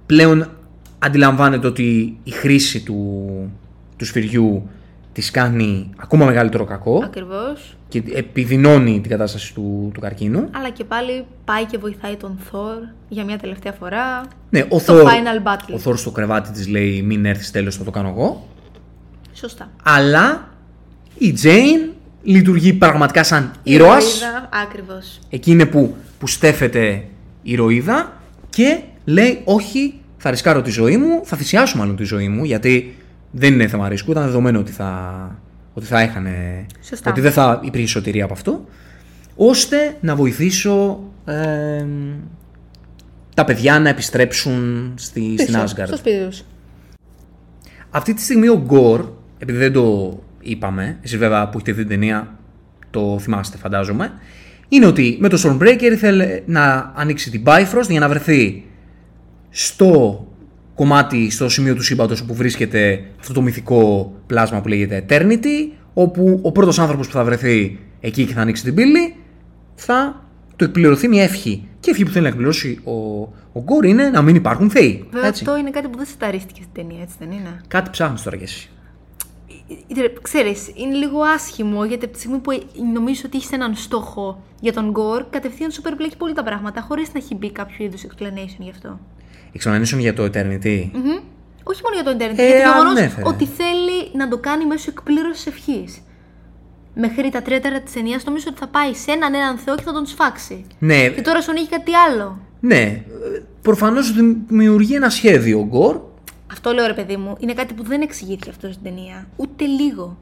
πλέον 0.06 0.50
αντιλαμβάνεται 1.00 1.68
ότι 1.68 2.18
η 2.24 2.32
χρήση 2.32 2.84
του, 2.84 3.26
του 3.98 4.06
σφυριού 4.06 4.70
της 5.14 5.32
κάνει 5.32 5.90
ακόμα 5.98 6.26
μεγαλύτερο 6.26 6.66
κακό 6.66 7.02
Ακριβώς. 7.04 7.77
Και 7.90 8.04
επιδεινώνει 8.14 9.02
την 9.02 9.12
κατάσταση 9.12 9.54
του, 9.54 9.92
του 9.94 10.00
καρκίνου. 10.00 10.50
Αλλά 10.56 10.70
και 10.70 10.84
πάλι 10.84 11.26
πάει 11.46 11.66
και 11.66 11.78
βοηθάει 11.78 12.16
τον 12.16 12.40
Thor 12.52 12.88
για 13.08 13.24
μια 13.24 13.38
τελευταία 13.38 13.72
φορά. 13.72 14.28
Ναι, 14.50 14.66
ο 14.70 14.80
Στο 14.80 14.94
Thor, 14.94 15.04
final 15.06 15.48
battle. 15.48 15.80
ο 15.86 15.92
Thor 15.92 15.98
στο 15.98 16.12
κρεβάτι 16.12 16.52
της 16.52 16.68
λέει 16.68 17.02
μην 17.02 17.26
έρθεις 17.26 17.52
τέλος 17.52 17.76
θα 17.76 17.84
το 17.84 17.92
κάνω 17.92 18.10
εγώ. 18.10 18.48
Σωστά. 19.34 19.70
Αλλά 19.84 20.48
η 21.18 21.34
Jane 21.44 21.94
λειτουργεί 22.24 22.74
πραγματικά 22.74 23.24
σαν 23.24 23.52
ήρωας. 23.64 24.18
Ηρωίδα, 24.22 24.50
Ακριβώς. 24.64 25.20
Εκεί 25.30 25.52
είναι 25.52 25.66
που, 25.66 25.96
που 26.20 26.28
στέφεται 26.28 26.88
η 27.42 27.52
ηρωίδα 27.52 28.12
και 28.50 28.80
λέει 29.06 29.42
όχι, 29.44 29.94
θα 30.18 30.30
ρισκάρω 30.30 30.62
τη 30.62 30.70
ζωή 30.70 30.98
μου, 30.98 31.22
θα 31.24 31.38
θυσιάσω 31.38 31.78
μάλλον 31.78 31.96
τη 31.96 32.04
ζωή 32.04 32.30
μου 32.30 32.44
γιατί 32.44 32.96
δεν 33.32 33.54
είναι 33.54 33.68
θέμα 33.68 33.88
ρίσκου, 33.90 34.12
ήταν 34.12 34.24
δεδομένο 34.24 34.60
ότι 34.60 34.72
θα, 34.72 35.40
ότι 35.78 35.86
θα 35.86 36.00
έχανε, 36.00 36.66
Σωστά. 36.82 37.12
ότι 37.12 37.22
δεν 37.22 37.32
θα 37.32 37.62
υπήρχε 37.64 37.88
σωτηρία 37.88 38.24
από 38.24 38.34
αυτό, 38.34 38.66
ώστε 39.36 39.98
να 40.02 40.16
βοηθήσω 40.16 41.00
ε, 41.26 41.86
τα 43.34 43.46
παιδιά 43.46 43.80
να 43.80 43.90
επιστρέψουν 43.90 44.94
στη, 44.98 45.36
στην 45.38 45.54
Πίσω, 45.54 45.64
Asgard. 45.64 45.88
Στο 45.88 45.98
σπίτι 45.98 46.26
τους. 46.26 46.44
Αυτή 47.90 48.14
τη 48.14 48.22
στιγμή 48.22 48.48
ο 48.48 48.64
Γκορ, 48.66 49.10
επειδή 49.38 49.58
δεν 49.58 49.74
το 49.74 50.20
είπαμε, 50.42 50.98
εσείς 51.02 51.18
βέβαια 51.18 51.50
που 51.50 51.58
έχετε 51.58 51.72
δει 51.72 51.82
την 51.82 51.90
ταινία 51.90 52.36
το 52.90 53.20
θυμάστε 53.20 53.58
φαντάζομαι, 53.58 54.12
είναι 54.70 54.86
ότι 54.86 55.18
με 55.20 55.30
το 55.30 55.42
Stormbreaker 55.44 55.92
ήθελε 55.92 56.42
να 56.46 56.94
ανοίξει 56.96 57.32
την 57.32 57.44
Bifrost 57.46 57.90
για 57.90 58.00
να 58.00 58.10
βρεθεί 58.10 58.66
στο 59.50 60.28
κομμάτι, 60.78 61.30
στο 61.30 61.50
σημείο 61.50 61.76
του 61.76 61.82
σύμπαντος 61.82 62.22
όπου 62.22 62.34
βρίσκεται 62.34 63.04
αυτό 63.20 63.34
το 63.34 63.42
μυθικό 63.42 64.14
πλάσμα 64.28 64.62
που 64.62 64.68
λέγεται 64.68 65.06
Eternity, 65.08 65.78
όπου 65.94 66.40
ο 66.44 66.52
πρώτος 66.52 66.80
άνθρωπος 66.80 67.08
που 67.08 67.14
θα 67.14 67.24
βρεθεί 67.24 67.80
εκεί 68.00 68.26
και 68.26 68.34
θα 68.34 68.42
ανοίξει 68.42 68.64
την 68.64 68.74
πύλη, 68.74 69.16
θα 69.76 70.24
του 70.56 70.64
εκπληρωθεί 70.64 71.08
μια 71.08 71.24
ευχή. 71.24 71.68
Και 71.80 71.90
η 71.90 71.92
ευχή 71.92 72.04
που 72.06 72.12
θέλει 72.12 72.24
να 72.24 72.30
εκπληρώσει 72.30 72.80
ο, 72.84 72.92
ο 73.52 73.62
Γκορ 73.64 73.86
είναι 73.86 74.10
να 74.10 74.22
μην 74.22 74.36
υπάρχουν 74.36 74.70
θεοί. 74.70 75.06
Βέβαια 75.12 75.28
Έτσι. 75.28 75.44
αυτό 75.44 75.58
είναι 75.58 75.70
κάτι 75.70 75.88
που 75.88 75.98
δεν 75.98 76.06
σεταρίστηκε 76.06 76.62
στην 76.62 76.74
ταινία, 76.74 77.02
έτσι 77.02 77.16
δεν 77.20 77.32
είναι; 77.32 77.62
Κάτι 77.68 77.90
ψάχνεις 77.90 78.22
τώρα 78.22 78.38
κι 78.38 78.44
εσύ. 78.44 78.70
Ε, 79.98 80.04
ε, 80.04 80.14
Ξέρεις, 80.22 80.72
είναι 80.76 80.96
λίγο 80.96 81.20
άσχημο 81.22 81.86
γιατί 81.86 82.06
από 82.06 82.14
τη 82.14 82.20
στιγμή 82.20 82.38
που 82.38 82.52
ε, 82.52 82.58
νομίζεις 82.94 83.24
ότι 83.24 83.38
έχεις 83.38 83.52
έναν 83.52 83.76
στόχο 83.76 84.44
για 84.60 84.74
τον 84.74 84.90
Γκορ, 84.90 85.26
κατευθείαν 85.30 85.72
σου 85.72 85.82
περιπλέκει 85.82 86.18
πολύ 86.18 86.34
τα 86.34 86.44
πράγματα 86.44 86.82
χωρίς 86.82 87.14
να 87.14 87.20
έχει 87.20 87.36
μπει 87.36 87.52
κάποιο 87.52 87.86
είδους 87.86 88.02
explanation 88.08 88.60
γι' 88.60 88.70
αυτό. 88.70 89.00
Explanation 89.60 89.98
για 89.98 90.14
το 90.14 90.24
Eternity. 90.24 90.90
Μμμ. 90.94 91.18
Όχι 91.64 91.82
μόνο 91.84 91.96
για 91.96 92.04
το 92.04 92.12
Ιντερνετ, 92.12 92.40
Ε, 92.40 92.46
για 92.48 92.56
το 92.56 92.70
γεγονός 92.72 92.98
ανέφερε. 93.00 93.28
ότι 93.28 93.46
θέλει 93.46 94.12
να 94.16 94.28
το 94.28 94.38
κάνει 94.38 94.66
μέσω 94.66 94.90
εκπλήρωσης 94.90 95.46
ευχής. 95.46 96.02
Μέχρι 96.94 97.30
τα 97.30 97.42
τρία 97.42 97.62
της 97.62 97.94
ταινία 97.94 98.20
νομίζω 98.26 98.46
ότι 98.50 98.60
θα 98.60 98.68
πάει 98.68 98.94
σε 98.94 99.12
έναν 99.12 99.34
έναν 99.34 99.58
Θεό 99.58 99.76
και 99.76 99.84
θα 99.84 99.92
τον 99.94 100.06
σφάξει. 100.06 100.66
Ναι, 100.80 101.08
Και 101.10 101.22
τώρα 101.22 101.42
σου 101.42 101.52
ανοίγει 101.52 101.70
κάτι 101.70 101.94
άλλο. 101.94 102.40
ναι. 102.60 103.04
Προφανώς 103.62 104.14
δημιουργεί 104.48 104.96
ένα 104.96 105.10
σχέδιο 105.10 105.60
ο 105.60 105.64
Γκορ. 105.66 106.00
Αυτό 106.52 106.72
λέω 106.72 106.88
ρε 106.88 106.94
παιδί 106.94 107.18
μου, 107.18 107.36
είναι 107.40 107.54
κάτι 107.54 107.74
που 107.74 107.84
δεν 107.84 108.02
εξηγήθηκε 108.02 108.50
αυτό 108.50 108.72
στην 108.72 108.84
ταινία. 108.84 109.28
Ούτε 109.36 109.66
λίγο. 109.66 110.18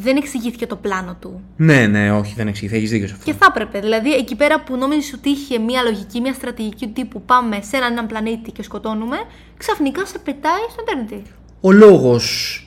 Δεν 0.00 0.16
εξηγήθηκε 0.16 0.66
το 0.66 0.76
πλάνο 0.76 1.16
του. 1.20 1.40
Ναι, 1.56 1.86
ναι, 1.86 2.12
όχι, 2.12 2.34
δεν 2.36 2.48
εξηγεί. 2.48 2.74
Έχεις 2.74 2.90
δίκιο 2.90 3.06
σε 3.06 3.12
αυτό. 3.12 3.30
Και 3.30 3.36
θα 3.38 3.46
έπρεπε. 3.48 3.80
Δηλαδή, 3.80 4.14
εκεί 4.14 4.36
πέρα 4.36 4.62
που 4.62 4.76
νόμιζες 4.76 5.12
ότι 5.12 5.28
είχε 5.28 5.58
μια 5.58 5.82
λογική, 5.82 6.20
μια 6.20 6.32
στρατηγική 6.32 6.86
του 6.86 6.92
τύπου 6.92 7.22
πάμε 7.22 7.58
σε 7.62 7.76
έναν, 7.76 7.92
έναν 7.92 8.06
πλανήτη 8.06 8.50
και 8.52 8.62
σκοτώνουμε, 8.62 9.16
ξαφνικά 9.56 10.06
σε 10.06 10.18
πετάει 10.18 10.62
στο 10.70 10.82
Eternity. 10.86 11.22
Ο 11.60 11.72
λόγος 11.72 12.62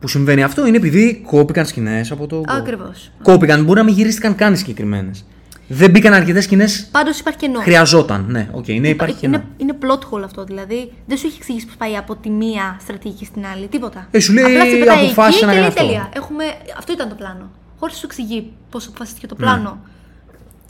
που 0.00 0.08
συμβαίνει 0.08 0.42
αυτό 0.42 0.66
είναι 0.66 0.76
επειδή 0.76 1.22
κόπηκαν 1.26 1.66
σκηνές 1.66 2.10
από 2.10 2.26
το. 2.26 2.36
Γκορ. 2.36 2.56
Ακριβώς. 2.56 3.10
Κόπηκαν, 3.22 3.64
μπορεί 3.64 3.78
να 3.78 3.84
μην 3.84 3.94
γυρίστηκαν 3.94 4.34
καν 4.34 4.52
οι 4.52 4.56
συγκεκριμένες. 4.56 5.24
Δεν 5.68 5.90
μπήκαν 5.90 6.12
αρκετές 6.12 6.44
σκηνές. 6.44 6.88
Πάντως 6.90 7.18
υπάρχει 7.18 7.38
κενό. 7.38 7.60
Χρειαζόταν, 7.60 8.24
ναι, 8.28 8.48
οκ, 8.52 8.68
ναι, 8.68 8.88
υπάρχει 8.88 9.16
και 9.16 9.26
είναι, 9.26 9.36
ένα. 9.36 9.44
είναι 9.56 9.76
plot 9.82 9.98
hole 10.14 10.22
αυτό, 10.24 10.44
δηλαδή 10.44 10.92
δεν 11.06 11.16
σου 11.16 11.26
έχει 11.26 11.36
εξηγήσει 11.36 11.66
πώς 11.66 11.72
πάει 11.78 11.96
από 11.96 12.16
τη 12.16 12.30
μία 12.30 12.76
στρατηγική 12.80 13.24
στην 13.24 13.46
άλλη, 13.46 13.66
τίποτα. 13.66 14.08
Ε, 14.10 14.20
σου 14.20 14.32
λέει, 14.32 14.44
Απλά 14.44 14.64
σε 14.64 14.76
πετάει 14.76 15.04
αποφάσισε 15.04 15.44
εκεί 15.44 15.46
να 15.46 15.52
και 15.52 15.58
κάνει 15.58 15.58
λέει 15.58 15.68
αυτό. 15.68 15.82
τέλεια. 15.82 16.08
Έχουμε... 16.14 16.44
Αυτό 16.78 16.92
ήταν 16.92 17.08
το 17.08 17.14
πλάνο. 17.14 17.50
Χωρίς 17.78 17.96
σου 17.96 18.06
εξηγεί 18.06 18.52
πώς 18.70 18.86
αποφασίστηκε 18.86 19.26
το 19.26 19.34
πλάνο. 19.34 19.80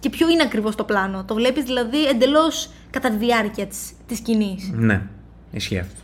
Και 0.00 0.10
ποιο 0.10 0.28
είναι 0.28 0.42
ακριβώς 0.42 0.74
το 0.74 0.84
πλάνο. 0.84 1.24
Το 1.24 1.34
βλέπεις 1.34 1.64
δηλαδή 1.64 2.06
εντελώς 2.06 2.70
κατά 2.90 3.10
τη 3.10 3.16
διάρκεια 3.16 3.66
της 4.06 4.16
σκηνής. 4.18 4.70
Ναι, 4.74 5.02
ισχύει 5.52 5.78
αυτό. 5.78 6.00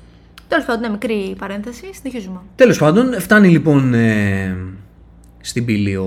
Τέλος 0.49 0.65
πάντων, 0.65 0.81
ναι, 0.83 0.89
μικρή 0.89 1.35
παρένθεση, 1.39 1.91
συνεχίζουμε. 2.01 2.41
Τέλος 2.57 2.79
πάντων, 2.79 3.21
φτάνει 3.21 3.49
λοιπόν 3.49 3.95
ε, 3.95 4.57
στην 5.47 5.65
πύλη 5.65 5.97
ο, 5.97 6.05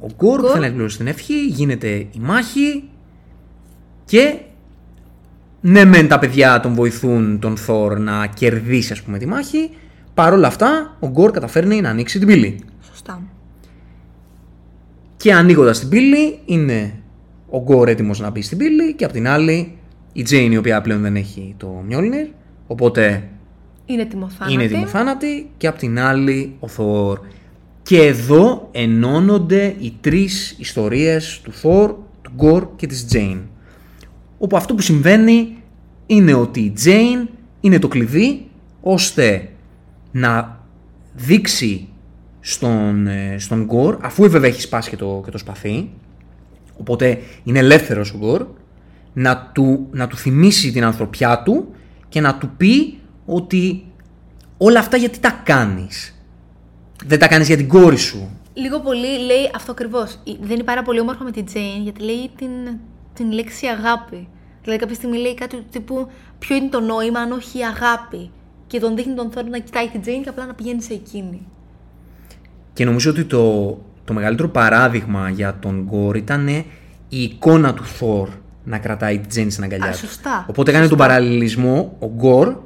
ο 0.00 0.06
Γκορ 0.16 0.36
που 0.36 0.40
Γκορ. 0.40 0.48
θέλει 0.50 0.60
να 0.60 0.66
εκπληρώσει 0.66 0.96
την 0.96 1.06
ευχή, 1.06 1.46
γίνεται 1.46 1.88
η 1.88 2.18
μάχη 2.20 2.88
και 4.04 4.34
ναι 5.60 5.84
μεν 5.84 6.08
τα 6.08 6.18
παιδιά 6.18 6.60
τον 6.60 6.74
βοηθούν 6.74 7.38
τον 7.38 7.56
Θόρ 7.56 7.98
να 7.98 8.26
κερδίσει 8.26 8.92
ας 8.92 9.02
πούμε 9.02 9.18
τη 9.18 9.26
μάχη, 9.26 9.70
παρόλα 10.14 10.46
αυτά 10.46 10.96
ο 11.00 11.08
Γκορ 11.08 11.30
καταφέρνει 11.30 11.80
να 11.80 11.90
ανοίξει 11.90 12.18
την 12.18 12.26
πύλη. 12.28 12.60
Σωστά. 12.88 13.22
Και 15.16 15.32
ανοίγοντας 15.34 15.78
την 15.78 15.88
πύλη 15.88 16.38
είναι 16.44 16.94
ο 17.50 17.60
Γκορ 17.62 17.88
έτοιμος 17.88 18.20
να 18.20 18.30
μπει 18.30 18.42
στην 18.42 18.58
πύλη 18.58 18.94
και 18.94 19.04
απ' 19.04 19.12
την 19.12 19.28
άλλη 19.28 19.78
η 20.12 20.22
Τζέιν 20.22 20.52
η 20.52 20.56
οποία 20.56 20.80
πλέον 20.80 21.00
δεν 21.02 21.16
έχει 21.16 21.54
το 21.56 21.82
Μιόλνιρ, 21.86 22.26
οπότε 22.66 23.28
Είναι 23.86 24.04
τιμοθάνατη. 24.04 24.52
είναι 24.54 24.66
τιμοθάνατη 24.66 25.50
και 25.56 25.66
απ' 25.66 25.78
την 25.78 25.98
άλλη 25.98 26.56
ο 26.60 26.68
Θόρ. 26.68 27.18
Και 27.84 28.02
εδώ 28.02 28.68
ενώνονται 28.72 29.74
οι 29.78 29.96
τρεις 30.00 30.56
ιστορίες 30.58 31.40
του 31.42 31.52
Θόρ, 31.52 31.94
του 32.22 32.30
Γκορ 32.34 32.66
και 32.76 32.86
της 32.86 33.06
Τζέιν. 33.06 33.38
Όπου 34.38 34.56
αυτό 34.56 34.74
που 34.74 34.82
συμβαίνει 34.82 35.56
είναι 36.06 36.34
ότι 36.34 36.60
η 36.60 36.70
Τζέιν 36.70 37.28
είναι 37.60 37.78
το 37.78 37.88
κλειδί 37.88 38.46
ώστε 38.80 39.48
να 40.10 40.60
δείξει 41.14 41.88
στον, 42.40 43.06
ε, 43.06 43.36
στον 43.38 43.64
Γκορ, 43.64 43.98
αφού 44.00 44.30
βέβαια 44.30 44.50
έχει 44.50 44.60
σπάσει 44.60 44.90
και 44.90 44.96
το, 44.96 45.20
και 45.24 45.30
το 45.30 45.38
σπαθί, 45.38 45.90
οπότε 46.78 47.18
είναι 47.44 47.58
ελεύθερος 47.58 48.12
ο 48.12 48.18
Γκορ, 48.18 48.46
να 49.12 49.50
του, 49.54 49.88
να 49.90 50.06
του 50.06 50.16
θυμίσει 50.16 50.72
την 50.72 50.84
ανθρωπιά 50.84 51.42
του 51.42 51.74
και 52.08 52.20
να 52.20 52.34
του 52.34 52.50
πει 52.56 52.98
ότι 53.26 53.84
όλα 54.56 54.78
αυτά 54.78 54.96
γιατί 54.96 55.18
τα 55.18 55.40
κάνεις. 55.44 56.13
Δεν 57.06 57.18
τα 57.18 57.28
κάνεις 57.28 57.46
για 57.46 57.56
την 57.56 57.68
κόρη 57.68 57.96
σου. 57.96 58.28
Λίγο 58.54 58.80
πολύ 58.80 59.18
λέει 59.24 59.50
αυτό 59.54 59.72
ακριβώς. 59.72 60.18
Δεν 60.40 60.50
είναι 60.50 60.62
πάρα 60.62 60.82
πολύ 60.82 61.00
όμορφο 61.00 61.24
με 61.24 61.30
την 61.30 61.44
Τζέιν 61.44 61.82
γιατί 61.82 62.02
λέει 62.02 62.30
την, 62.36 62.50
την 63.14 63.32
λέξη 63.32 63.66
αγάπη. 63.66 64.28
Δηλαδή 64.62 64.80
κάποια 64.80 64.94
στιγμή 64.94 65.18
λέει 65.18 65.34
κάτι 65.34 65.56
του 65.56 65.64
τύπου 65.70 66.08
Ποιο 66.38 66.56
είναι 66.56 66.68
το 66.68 66.80
νόημα 66.80 67.20
αν 67.20 67.32
όχι 67.32 67.58
η 67.58 67.62
αγάπη; 67.62 68.30
Και 68.66 68.80
τον 68.80 68.96
δείχνει 68.96 69.14
τον 69.14 69.30
Θόρ 69.30 69.44
να 69.44 69.58
κοιτάει 69.58 69.88
την 69.88 70.00
Τζέιν 70.00 70.22
και 70.22 70.28
απλά 70.28 70.46
να 70.46 70.54
πηγαίνει 70.54 70.82
σε 70.82 70.92
εκείνη. 70.92 71.46
Και 72.72 72.84
νομίζω 72.84 73.10
ότι 73.10 73.24
το, 73.24 73.78
το 74.04 74.12
μεγαλύτερο 74.12 74.48
παράδειγμα 74.48 75.28
για 75.30 75.56
τον 75.60 75.82
Γκορ 75.88 76.16
ήταν 76.16 76.48
η 76.48 76.66
η 77.08 77.22
εικόνα 77.22 77.74
του 77.74 77.84
Θόρ 77.84 78.28
να 78.64 78.78
κρατάει 78.78 79.18
τη 79.18 79.26
Τζέιν 79.26 79.50
στην 79.50 79.64
αγκαλιά 79.64 79.86
Α, 79.86 79.90
του. 79.90 79.96
σωστά. 79.96 80.46
Οπότε 80.48 80.70
έκανε 80.70 80.88
τον 80.88 80.98
παραλληλισμό 80.98 81.96
ο 81.98 82.06
Γκορ 82.06 82.56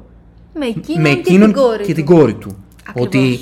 Με 0.53 0.65
εκείνον, 0.65 1.01
με 1.01 1.09
και, 1.09 1.19
εκείνον 1.19 1.53
την 1.53 1.61
κόρη 1.61 1.83
και 1.83 1.87
του. 1.89 1.93
την 1.93 2.05
κόρη 2.05 2.33
του. 2.33 2.55
Ακριβώς. 2.89 3.07
Ότι 3.07 3.39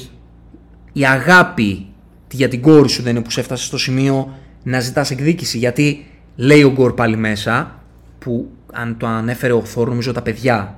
η 0.97 1.05
αγάπη 1.05 1.85
για 2.31 2.47
την 2.47 2.61
κόρη 2.61 2.89
σου 2.89 3.01
δεν 3.01 3.15
είναι 3.15 3.23
που 3.23 3.31
σε 3.31 3.39
έφτασε 3.39 3.63
στο 3.63 3.77
σημείο 3.77 4.33
να 4.63 4.79
ζητάς 4.79 5.11
εκδίκηση. 5.11 5.57
Γιατί 5.57 6.07
λέει 6.35 6.63
ο 6.63 6.71
Γκορ 6.71 6.93
πάλι 6.93 7.17
μέσα, 7.17 7.75
που 8.19 8.49
αν 8.73 8.97
το 8.97 9.07
ανέφερε 9.07 9.53
ο 9.53 9.65
Θόρ 9.65 9.87
νομίζω 9.87 10.11
τα 10.11 10.21
παιδιά, 10.21 10.75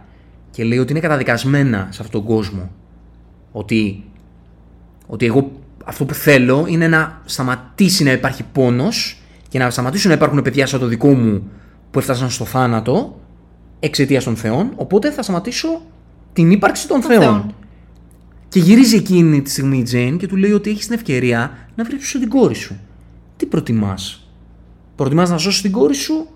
και 0.52 0.64
λέει 0.64 0.78
ότι 0.78 0.92
είναι 0.92 1.00
καταδικασμένα 1.00 1.88
σε 1.92 2.02
αυτόν 2.02 2.22
τον 2.22 2.36
κόσμο. 2.36 2.72
Ότι, 3.52 4.04
ότι 5.08 5.26
εγώ 5.26 5.52
αυτό 5.86 6.06
που 6.06 6.14
θέλω 6.14 6.66
είναι 6.70 6.88
να 6.88 7.22
σταματήσει 7.26 8.04
να 8.04 8.12
υπάρχει 8.12 8.44
πόνος 8.52 9.22
και 9.50 9.60
να 9.60 9.70
σταματήσουν 9.70 10.10
να 10.10 10.16
υπάρχουν 10.16 10.42
παιδιά 10.42 10.68
σαν 10.68 10.80
το 10.80 10.86
δικό 10.86 11.14
μου 11.14 11.50
που 11.92 12.00
έφτασαν 12.00 12.30
στο 12.30 12.46
θάνατο 12.46 13.20
εξαιτίας 13.80 14.24
των 14.24 14.36
θεών. 14.36 14.72
Οπότε 14.76 15.12
θα 15.12 15.22
σταματήσω 15.22 15.82
την 16.34 16.52
ύπαρξη 16.52 16.88
των 16.88 17.02
θεών. 17.02 17.22
θεών. 17.22 17.54
Και 18.50 18.60
γυρίζει 18.60 18.96
εκείνη 18.96 19.42
τη 19.42 19.50
στιγμή 19.50 19.78
η 19.78 19.84
Τζέιν 19.84 20.18
και 20.18 20.28
του 20.28 20.36
λέει 20.36 20.52
ότι 20.52 20.70
έχεις 20.70 20.86
την 20.86 20.96
ευκαιρία 20.96 21.58
να 21.76 21.84
βρεις 21.84 22.00
πίσω 22.00 22.20
την 22.20 22.30
κόρη 22.30 22.56
σου. 22.56 22.80
Τι 23.38 23.46
προτιμάς, 23.46 24.30
Προτιμάς 24.96 25.30
να 25.30 25.38
σώσεις 25.38 25.62
την 25.62 25.72
κόρη 25.72 25.96
σου 25.96 26.28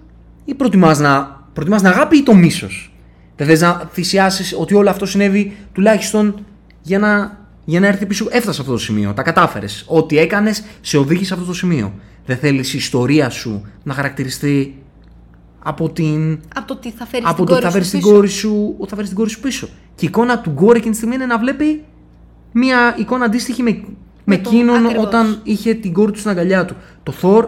ή 0.45 0.53
προτιμάς 0.53 0.99
να, 0.99 1.45
προτιμάς 1.53 1.81
να 1.81 1.89
αγάπη 1.89 2.17
ή 2.17 2.23
το 2.23 2.33
μίσος; 2.33 2.95
Δεν 3.35 3.47
θες 3.47 3.61
να 3.61 3.89
θυσιάσεις 3.93 4.55
ότι 4.59 4.73
όλο 4.73 4.89
αυτό 4.89 5.05
συνέβη 5.05 5.55
τουλάχιστον 5.73 6.45
για 6.81 6.99
να, 6.99 7.37
για 7.65 7.79
να 7.79 7.87
έρθει 7.87 8.05
πίσω; 8.05 8.27
Έφτασε 8.29 8.53
σε 8.53 8.61
αυτό 8.61 8.73
το 8.73 8.79
σημείο. 8.79 9.13
Τα 9.13 9.21
κατάφερες. 9.21 9.85
Ό,τι 9.87 10.17
έκανες 10.17 10.63
σε 10.81 10.97
οδήγησε 10.97 11.25
σε 11.25 11.33
αυτό 11.33 11.45
το 11.45 11.53
σημείο. 11.53 11.93
Δεν 12.25 12.37
θέλεις 12.37 12.73
η 12.73 12.77
ιστορία 12.77 13.29
σου 13.29 13.65
να 13.83 13.93
χαρακτηριστεί 13.93 14.83
από 15.63 15.89
την 15.89 16.39
Από 16.55 16.67
το 16.67 16.73
ότι 16.73 16.91
θα 16.91 17.05
φέρεις 17.05 17.27
από 17.27 17.35
την 17.35 17.45
το 17.45 17.53
ότι 17.53 17.61
κόρη 17.61 17.61
θα 17.61 17.67
σου 17.67 17.73
φέρεις 17.73 17.89
την 17.89 17.99
πίσω. 17.99 18.13
κόρη 18.13 18.27
σου, 18.27 18.75
ότι 18.77 18.89
θα 18.89 18.95
φέρεις 18.95 19.09
την 19.09 19.17
κόρη 19.17 19.29
σου 19.29 19.39
πίσω. 19.39 19.67
Και 19.95 20.05
η 20.05 20.07
εικόνα 20.07 20.39
του 20.39 20.49
Γκόρ 20.49 20.75
εκείνη 20.75 20.91
τη 20.91 20.97
στιγμή 20.97 21.15
είναι 21.15 21.25
να 21.25 21.39
βλέπει 21.39 21.83
μια 22.53 22.95
εικόνα 22.99 23.25
αντίστοιχη 23.25 23.63
με, 23.63 23.71
με, 23.71 23.85
Με 24.23 24.37
τον- 24.37 24.53
εκείνον 24.53 24.85
ακριβώς. 24.85 25.05
όταν 25.05 25.39
είχε 25.43 25.73
την 25.73 25.93
κόρη 25.93 26.11
του 26.11 26.17
στην 26.19 26.29
αγκαλιά 26.31 26.65
του. 26.65 26.75
Το 27.03 27.11
Θόρ 27.11 27.47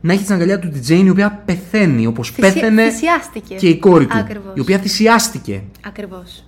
να 0.00 0.12
έχει 0.12 0.22
στην 0.22 0.34
αγκαλιά 0.34 0.58
του 0.58 0.68
την 0.68 0.80
Τζέιν 0.80 1.06
η 1.06 1.10
οποία 1.10 1.42
πεθαίνει 1.44 2.06
όπως 2.06 2.30
Θυσια- 2.30 2.52
πέθαινε 2.52 2.90
θυσιάστηκε. 2.90 3.54
και 3.54 3.68
η 3.68 3.78
κόρη 3.78 4.06
του. 4.06 4.18
Ακριβώς. 4.18 4.52
Η 4.54 4.60
οποία 4.60 4.78
θυσιάστηκε. 4.78 5.62
Ακριβώς. 5.86 6.44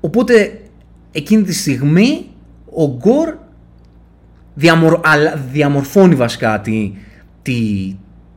Οπότε 0.00 0.60
εκείνη 1.12 1.42
τη 1.42 1.52
στιγμή 1.54 2.26
ο 2.74 2.86
Γκορ 2.96 3.34
διαμορ, 4.54 5.00
αλλά- 5.02 5.36
διαμορφώνει 5.52 6.14
βασικά 6.14 6.60
τη, 6.60 6.92
τη, 7.42 7.54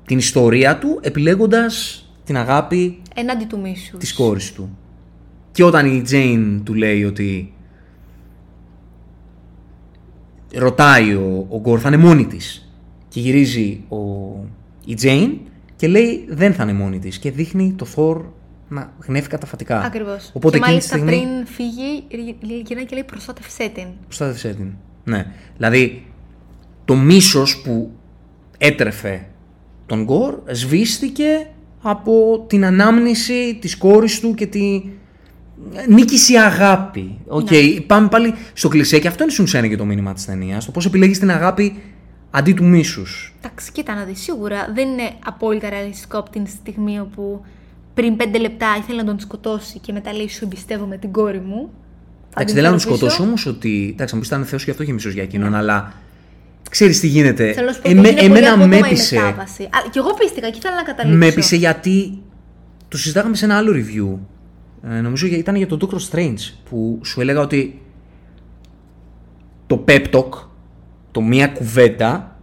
την 0.06 0.18
ιστορία 0.18 0.78
του 0.78 1.00
επιλέγοντας 1.02 2.04
την 2.24 2.38
αγάπη 2.38 3.02
Έναντι 3.16 3.46
του 3.46 3.60
μίσους. 3.60 4.00
της 4.00 4.14
κόρης 4.14 4.54
του. 4.54 4.78
Και 5.52 5.64
όταν 5.64 5.86
η 5.96 6.02
Τζέιν 6.02 6.64
του 6.64 6.74
λέει 6.74 7.04
ότι 7.04 7.54
ρωτάει 10.54 11.14
ο, 11.14 11.46
ο 11.50 11.60
Γκορ 11.60 11.80
θα 11.82 11.88
είναι 11.88 11.98
μόνη 11.98 12.26
της 12.26 12.74
και 13.10 13.20
γυρίζει 13.20 13.84
ο, 13.90 13.98
η 14.86 14.94
Τζέιν 14.94 15.38
και 15.76 15.88
λέει 15.88 16.26
δεν 16.30 16.54
θα 16.54 16.64
είναι 16.64 16.74
μόνη 16.74 17.00
της 17.00 17.20
και 17.20 17.32
δείχνει 17.32 17.74
το 17.78 17.86
Θόρ 17.86 18.26
να 18.70 18.94
γνέφει 19.06 19.28
καταφατικά. 19.30 19.82
Ακριβώς. 19.82 20.32
Οπότε 20.34 20.60
και 20.60 20.64
εκείνη 20.66 20.80
τη 20.80 20.88
μάλιστα 20.90 20.98
στιγμή 20.98 21.12
πριν 21.12 21.46
φύγει, 21.46 22.04
ρι- 22.12 22.66
γυρνάει 22.66 22.86
και 22.86 22.94
λέει 22.94 23.04
προστάτευσέ 23.04 23.70
την. 23.74 23.88
προστάτευσέ 24.06 24.54
την. 24.54 24.72
Ναι. 25.04 25.26
Δηλαδή 25.56 26.06
το 26.86 26.96
μίσος 26.96 27.62
που 27.62 27.92
έτρεφε 28.58 29.26
τον 29.86 30.04
Γκορ 30.04 30.40
σβήστηκε 30.52 31.48
από 31.82 32.46
την 32.48 32.66
ανάμνηση 32.66 33.58
της 33.62 33.78
κόρης 33.78 34.20
του 34.20 34.34
και 34.34 34.46
τη 34.46 34.82
νίκησε 35.88 36.29
η 36.29 36.36
αγάπη. 36.36 37.18
Οκ, 37.28 37.52
Ναι. 37.52 37.80
πάμε 37.88 38.08
πάλι 38.08 38.34
στο 38.54 38.68
κλισέ 38.68 39.00
και 39.00 39.08
αυτό 39.08 39.24
είναι 39.24 39.32
στην 39.32 39.44
ουσία 39.44 39.60
είναι 39.60 39.68
και 39.68 39.76
το 39.78 39.86
μήνυμα 39.86 40.14
της 40.14 40.26
ταινίας. 40.26 40.66
Το 40.66 40.72
πώς 40.72 40.86
επιλέγεις 40.86 41.20
την 41.20 41.32
αγάπη 41.32 41.80
αντί 42.32 42.54
του 42.54 42.64
μίσους. 42.66 43.34
Εντάξει, 43.42 43.72
κοίτα 43.72 43.96
να 43.96 44.04
δεις, 44.04 44.20
σίγουρα 44.22 44.72
δεν 44.74 44.88
είναι 44.88 45.10
απόλυτα 45.26 45.70
ρεαλιστικό 45.70 46.18
από 46.18 46.30
την 46.30 46.48
στιγμή 46.48 47.00
όπου 47.00 47.42
πριν 47.94 48.16
πέντε 48.16 48.38
λεπτά 48.38 48.68
ήθελε 48.80 48.98
να 48.98 49.06
τον 49.06 49.20
σκοτώσει 49.20 49.80
και 49.80 49.92
μετά 49.94 50.14
λέει 50.14 50.30
σου 50.30 50.40
εμπιστεύομαι 50.44 50.98
την 50.98 51.12
κόρη 51.12 51.40
μου. 51.40 51.70
Θα 52.32 52.42
Εντάξει, 52.42 52.46
την 52.46 52.54
δεν 52.54 52.64
λέω 52.64 52.72
να 52.72 52.78
τον 52.78 52.80
φέρω 52.80 52.94
πίσω. 52.94 53.06
σκοτώσω 53.10 53.24
όμως 53.24 53.46
ότι. 53.46 53.90
Εντάξει, 53.94 54.14
μου 54.14 54.20
πεις 54.20 54.30
ήταν 54.30 54.46
Θεός 54.46 54.64
και 54.64 54.72
αυτό 54.72 54.84
είχε 54.84 54.92
μίσος 54.92 55.14
για 55.14 55.24
εκείνον, 55.24 55.56
αλλά 55.56 55.94
ξέρεις 56.70 57.00
τι 57.00 57.08
γίνεται. 57.08 57.52
Θέλω 57.54 57.66
να 57.68 57.74
σου 57.74 57.82
πω 57.82 57.90
Εμέ- 57.90 58.06
ότι 58.06 58.12
είναι 58.26 58.28
πολύ 58.34 58.38
εμένα 58.46 58.58
με 58.58 58.64
απότομα 58.64 58.88
η 58.88 58.92
έπεισε. 58.92 59.16
μετάβαση. 59.16 59.64
Α, 59.64 59.68
και 59.92 60.00
εγώ 60.00 60.14
πίστηκα 60.14 60.50
και 60.50 60.58
ήθελα 60.58 60.76
να 60.76 60.84
καταλήξω. 60.84 61.18
Με 61.18 61.26
έπεισε 61.26 61.56
γιατί 61.56 62.18
το 62.88 62.98
συζητάγαμε 62.98 63.36
σε 63.36 63.46
ένα 63.46 63.58
άλλο 63.58 63.72
review. 63.76 64.18
Ε, 64.84 65.00
νομίζω 65.02 65.28
για- 65.28 65.38
ήταν 65.38 65.56
για 65.56 65.68
τον 65.68 65.80
Doctor 65.82 65.98
Strange 66.12 66.54
που 66.70 67.00
σου 67.04 67.22
έλεγα 67.22 67.40
ότι 67.42 67.82
το 69.68 69.84
pep 69.88 70.06
talk, 70.12 70.30
το 71.12 71.22
μία 71.22 71.48
κουβέντα, 71.48 72.38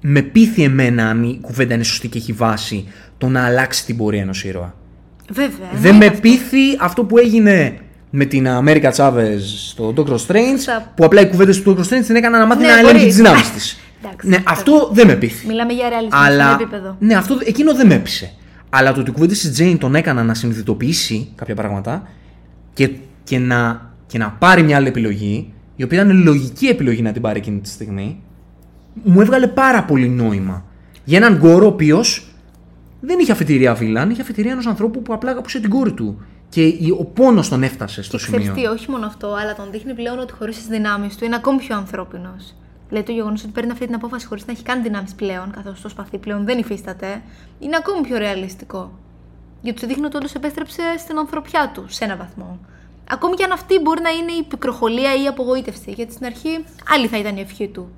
με 0.00 0.22
πείθει 0.22 0.62
εμένα 0.62 1.08
αν 1.08 1.22
η 1.24 1.38
κουβέντα 1.40 1.74
είναι 1.74 1.82
σωστή 1.82 2.08
και 2.08 2.18
έχει 2.18 2.32
βάση 2.32 2.88
το 3.18 3.28
να 3.28 3.44
αλλάξει 3.44 3.84
την 3.84 3.96
πορεία 3.96 4.20
ενός 4.20 4.44
ήρωα. 4.44 4.74
Βέβαια. 5.30 5.48
Δεν 5.72 5.92
εννοείται 5.92 5.98
με 5.98 6.06
αυτό. 6.06 6.20
πείθει 6.20 6.58
αυτό 6.80 7.04
που 7.04 7.18
έγινε 7.18 7.78
με 8.10 8.24
την 8.24 8.48
Αμέρικα 8.48 8.90
Τσάβες 8.90 9.66
στο 9.70 9.92
Doctor 9.96 10.16
Strange, 10.26 10.50
Σωστά. 10.54 10.92
που 10.96 11.04
απλά 11.04 11.20
οι 11.20 11.28
κουβέντες 11.28 11.62
του 11.62 11.76
Doctor 11.76 11.80
Strange 11.80 12.02
την 12.06 12.16
έκαναν 12.16 12.40
να 12.40 12.46
μάθει 12.46 12.60
Ναι, 12.62 12.68
να 12.68 12.72
ελέγχει 12.78 12.92
μπορεί. 12.94 13.06
τις 13.06 13.16
δυνάμεις 13.16 13.50
της. 13.50 13.76
Εντάξει, 14.04 14.28
ναι, 14.28 14.36
αυτό- 14.36 14.50
αυτό 14.50 14.90
δεν 14.92 15.06
με 15.06 15.14
πείθει. 15.14 15.46
Μιλάμε 15.46 15.72
για 15.72 15.88
ρεαλισμό 15.88 16.18
Αλλά. 16.20 16.46
σε 16.48 16.52
επίπεδο. 16.62 16.96
Ναι, 16.98 17.14
αυτό, 17.14 17.38
εκείνο 17.44 17.74
δεν 17.74 17.86
με 17.86 17.94
έπεισε. 17.94 18.32
Αλλά 18.74 18.92
το 18.92 19.00
ότι 19.00 19.10
οι 19.10 19.12
κουβέντε 19.12 19.32
της 19.32 19.52
Τζέιν 19.52 19.78
τον 19.78 19.94
έκαναν 19.94 20.26
να 20.26 20.34
συνειδητοποιήσει 20.34 21.32
κάποια 21.34 21.54
πράγματα 21.54 22.02
και, 22.72 22.90
και, 23.24 23.38
να, 23.38 23.90
και 24.06 24.18
να 24.18 24.30
πάρει 24.30 24.62
μια 24.62 24.76
άλλη 24.76 24.88
επιλογή, 24.88 25.52
η 25.76 25.82
οποία 25.82 26.02
ήταν 26.02 26.22
λογική 26.22 26.66
επιλογή 26.66 27.02
να 27.02 27.12
την 27.12 27.22
πάρει 27.22 27.38
εκείνη 27.38 27.60
τη 27.60 27.68
στιγμή, 27.68 28.22
μου 29.02 29.20
έβγαλε 29.20 29.46
πάρα 29.46 29.84
πολύ 29.84 30.08
νόημα. 30.08 30.64
Για 31.04 31.18
έναν 31.18 31.36
γκόρο 31.36 31.64
ο 31.64 31.68
οποίος 31.68 32.26
δεν 33.00 33.18
είχε 33.18 33.32
αφιτηρία 33.32 33.74
βίλαν, 33.74 34.10
είχε 34.10 34.20
αφιτηρία 34.22 34.52
ενός 34.52 34.66
ανθρώπου 34.66 35.02
που 35.02 35.12
απλά 35.12 35.30
αγαπούσε 35.30 35.60
την 35.60 35.70
κόρη 35.70 35.92
του. 35.92 36.20
Και 36.48 36.62
η- 36.62 36.96
ο 36.98 37.04
πόνος 37.04 37.48
τον 37.48 37.62
έφτασε 37.62 38.02
στο 38.02 38.16
Και 38.16 38.22
ξέρεις 38.26 38.44
σημείο. 38.46 38.62
τι, 38.62 38.68
όχι 38.68 38.90
μόνο 38.90 39.06
αυτό, 39.06 39.26
αλλά 39.34 39.54
τον 39.54 39.64
δείχνει 39.70 39.94
πλέον 39.94 40.18
ότι 40.18 40.32
χωρίς 40.32 40.56
τις 40.56 40.66
δυνάμεις 40.66 41.16
του 41.16 41.24
είναι 41.24 41.34
ακόμη 41.34 41.58
πιο 41.58 41.76
ανθρώπινος. 41.76 42.54
Δηλαδή 42.92 43.10
το 43.10 43.16
γεγονός 43.18 43.42
ότι 43.42 43.52
παίρνει 43.52 43.70
αυτή 43.70 43.86
την 43.86 43.94
απόφαση 43.94 44.26
χωρίς 44.26 44.46
να 44.46 44.52
έχει 44.52 44.62
καν 44.62 44.82
δυνάμεις 44.82 45.14
πλέον, 45.14 45.50
καθώς 45.50 45.80
το 45.80 45.88
σπαθί 45.88 46.18
πλέον 46.18 46.44
δεν 46.44 46.58
υφίσταται, 46.58 47.22
είναι 47.58 47.76
ακόμη 47.76 48.00
πιο 48.06 48.18
ρεαλιστικό. 48.18 48.98
Γιατί 49.62 49.80
του 49.80 49.86
δείχνει 49.86 50.04
ότι 50.04 50.16
όντως 50.16 50.34
επέστρεψε 50.34 50.82
στην 50.98 51.18
ανθρωπιά 51.18 51.70
του 51.74 51.84
σε 51.88 52.04
έναν 52.04 52.16
βαθμό. 52.18 52.58
Ακόμη 53.10 53.34
και 53.34 53.44
αν 53.44 53.52
αυτή 53.52 53.78
μπορεί 53.82 54.02
να 54.02 54.10
είναι 54.10 54.32
η 54.32 54.42
πικροχολία 54.42 55.14
ή 55.14 55.22
η 55.22 55.26
απογοήτευση. 55.26 55.92
Γιατί 55.92 56.12
στην 56.12 56.26
αρχή 56.26 56.64
άλλη 56.94 57.06
θα 57.06 57.18
ήταν 57.18 57.36
η 57.36 57.40
ευχή 57.40 57.68
του. 57.68 57.88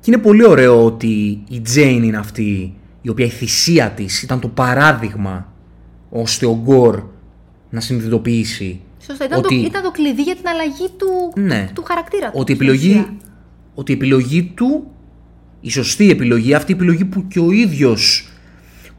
Και 0.00 0.10
είναι 0.12 0.18
πολύ 0.18 0.46
ωραίο 0.46 0.84
ότι 0.84 1.42
η 1.48 1.60
Τζέιν 1.60 2.02
είναι 2.02 2.16
αυτή 2.16 2.74
η 3.02 3.08
οποία 3.08 3.26
η 3.26 3.28
θυσία 3.30 3.90
της 3.90 4.22
ήταν 4.22 4.40
το 4.40 4.48
παράδειγμα 4.48 5.52
ώστε 6.10 6.46
ο 6.46 6.58
Γκορ 6.62 7.02
να 7.70 7.80
συνειδητοποιήσει 7.80 8.80
Σωστά, 9.06 9.24
ήταν, 9.24 9.38
ότι, 9.38 9.60
το, 9.60 9.66
ήταν 9.66 9.82
το 9.82 9.90
κλειδί 9.90 10.22
για 10.22 10.36
την 10.36 10.48
αλλαγή 10.48 10.88
του, 10.96 11.32
Ναι. 11.40 11.70
του 11.74 11.82
χαρακτήρα 11.82 12.30
του. 12.30 12.38
ότι, 12.38 12.52
η 12.52 12.54
στην 12.54 12.68
επιλογή, 12.68 12.90
ουσία. 12.90 13.14
Ότι 13.78 13.92
η 13.92 13.94
επιλογή 13.94 14.52
του, 14.56 14.86
η 15.60 15.70
σωστή 15.70 16.10
επιλογή, 16.10 16.54
αυτή 16.54 16.72
η 16.72 16.74
επιλογή 16.74 17.04
που 17.04 17.26
και 17.28 17.38
ο 17.40 17.50
ίδιος 17.50 18.28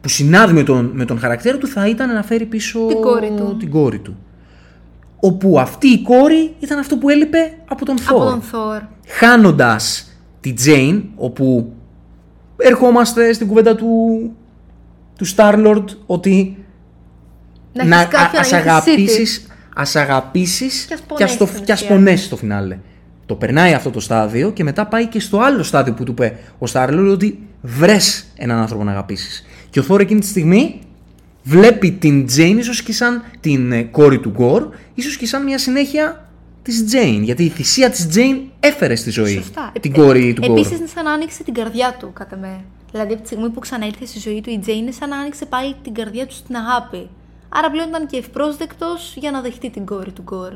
που 0.02 0.10
συνάδει 0.10 0.54
με 0.54 0.64
τον, 0.64 0.92
με 0.94 1.06
τον 1.06 1.20
χαρακτήρα 1.20 1.58
του 1.58 1.68
θα 1.68 1.88
ήταν 1.88 2.14
να 2.14 2.24
φέρει 2.24 2.46
πίσω 2.46 2.80
Την 2.88 3.02
κόρη 3.02 3.32
του. 3.38 3.56
την 3.60 3.70
κόρη 3.70 4.00
του. 4.00 4.18
Όπου 5.20 5.60
αυτή 5.60 5.88
η 5.88 6.02
κόρη 6.02 6.54
ήταν 6.60 6.80
αυτό 6.80 6.98
που 6.98 7.10
έλειπε 7.10 7.58
από 7.68 7.86
τον 7.86 7.96
Από 8.06 8.20
Θόρ. 8.20 8.30
τον 8.32 8.42
Θόρ. 8.42 8.82
χάνοντας 9.08 10.12
τη 10.40 10.54
Τζέιν, 10.54 11.04
όπου 11.16 11.74
ερχόμαστε 12.58 13.34
στην 13.34 13.48
κουβέντα 13.48 13.76
του, 13.76 13.88
του 15.18 15.26
Star-Lord 15.36 15.84
ότι 16.06 16.58
Να, 17.74 17.84
έχεις 17.84 18.08
κάποιον 18.08 18.42
ας 18.42 18.52
να 18.52 18.62
νιώθεις 18.62 18.94
αγαπήσεις, 18.94 19.48
ας 19.76 19.96
αγαπήσεις 19.96 20.86
Και 20.86 20.94
ας 20.94 21.02
και 21.18 21.24
ας, 21.24 21.38
το, 21.38 21.46
πονέσεις 21.46 21.54
στην 21.54 21.66
και 21.66 21.72
ας 21.72 21.82
ουσία. 21.82 21.96
πονέσεις 21.96 22.26
στο 22.26 22.36
φινάλε. 22.38 22.78
Το 23.28 23.36
περνάει 23.36 23.74
αυτό 23.74 23.90
το 23.90 24.00
στάδιο 24.00 24.52
και 24.52 24.64
μετά 24.64 24.88
πάει 24.88 25.08
και 25.08 25.20
στο 25.20 25.40
άλλο 25.40 25.64
στάδιο 25.64 25.94
που 25.94 26.04
του 26.04 26.12
είπε 26.12 26.40
ο 26.60 26.66
Star-Lord 26.74 27.10
ότι 27.12 27.48
βρες 27.62 28.26
έναν 28.36 28.58
άνθρωπο 28.58 28.84
να 28.84 28.92
αγαπήσεις. 28.92 29.46
Και 29.70 29.80
ο 29.80 29.84
Θόρ 29.84 30.02
εκείνη 30.02 30.20
τη 30.20 30.26
στιγμή 30.26 30.80
βλέπει 31.44 31.92
την 31.92 32.26
Τζέιν 32.26 32.58
ίσως 32.58 32.82
και 32.84 32.94
σαν 32.94 33.24
την 33.40 33.72
ε, 33.72 33.84
κόρη 33.84 34.20
του 34.20 34.30
Γκορ, 34.30 34.70
ίσως 34.94 35.18
και 35.18 35.26
σαν 35.26 35.44
μια 35.44 35.58
συνέχεια 35.58 36.30
της 36.62 36.86
Τζέιν. 36.86 37.24
Γιατί 37.24 37.44
η 37.44 37.50
θυσία 37.50 37.90
της 37.90 38.08
Τζέιν 38.08 38.38
έφερε 38.60 38.96
στη 38.96 39.10
ζωή 39.10 39.34
Σωστά. 39.34 39.72
την 39.82 39.92
Ε, 39.96 39.98
κόρη 39.98 40.34
του 40.34 40.46
Γκορ. 40.46 40.58
Επίσης 40.58 40.78
είναι 40.78 40.88
σαν 40.88 41.04
να 41.04 41.12
άνοιξε 41.12 41.44
την 41.44 41.54
καρδιά 41.54 41.96
του, 42.00 42.14
κατά 42.14 42.38
με. 42.38 42.64
Δηλαδή 42.92 43.14
από 43.14 43.22
τη 43.22 43.28
στιγμή 43.28 43.50
που 43.50 43.60
ξαναήρθε 43.60 44.06
στη 44.06 44.20
ζωή 44.20 44.42
του 44.42 44.50
η 44.50 44.60
Τζέιν 44.60 44.78
είναι 44.78 44.92
σαν 44.92 45.10
να 45.10 45.18
άνοιξε 45.18 45.46
πάλι 45.46 45.76
την 45.84 45.94
καρδιά 45.94 46.26
του 46.26 46.34
στην 46.34 46.56
αγάπη. 46.56 47.10
Άρα 47.50 47.72
πλέον 47.72 47.88
ήταν 47.88 48.08
και 48.08 48.18
ευπρόσδεκτος 48.18 49.16
για 49.18 49.32
να 49.32 49.42
δεχτεί 49.42 49.70
την 49.70 49.86
κόρη 49.86 50.12
του 50.12 50.22
Γκορ. 50.22 50.54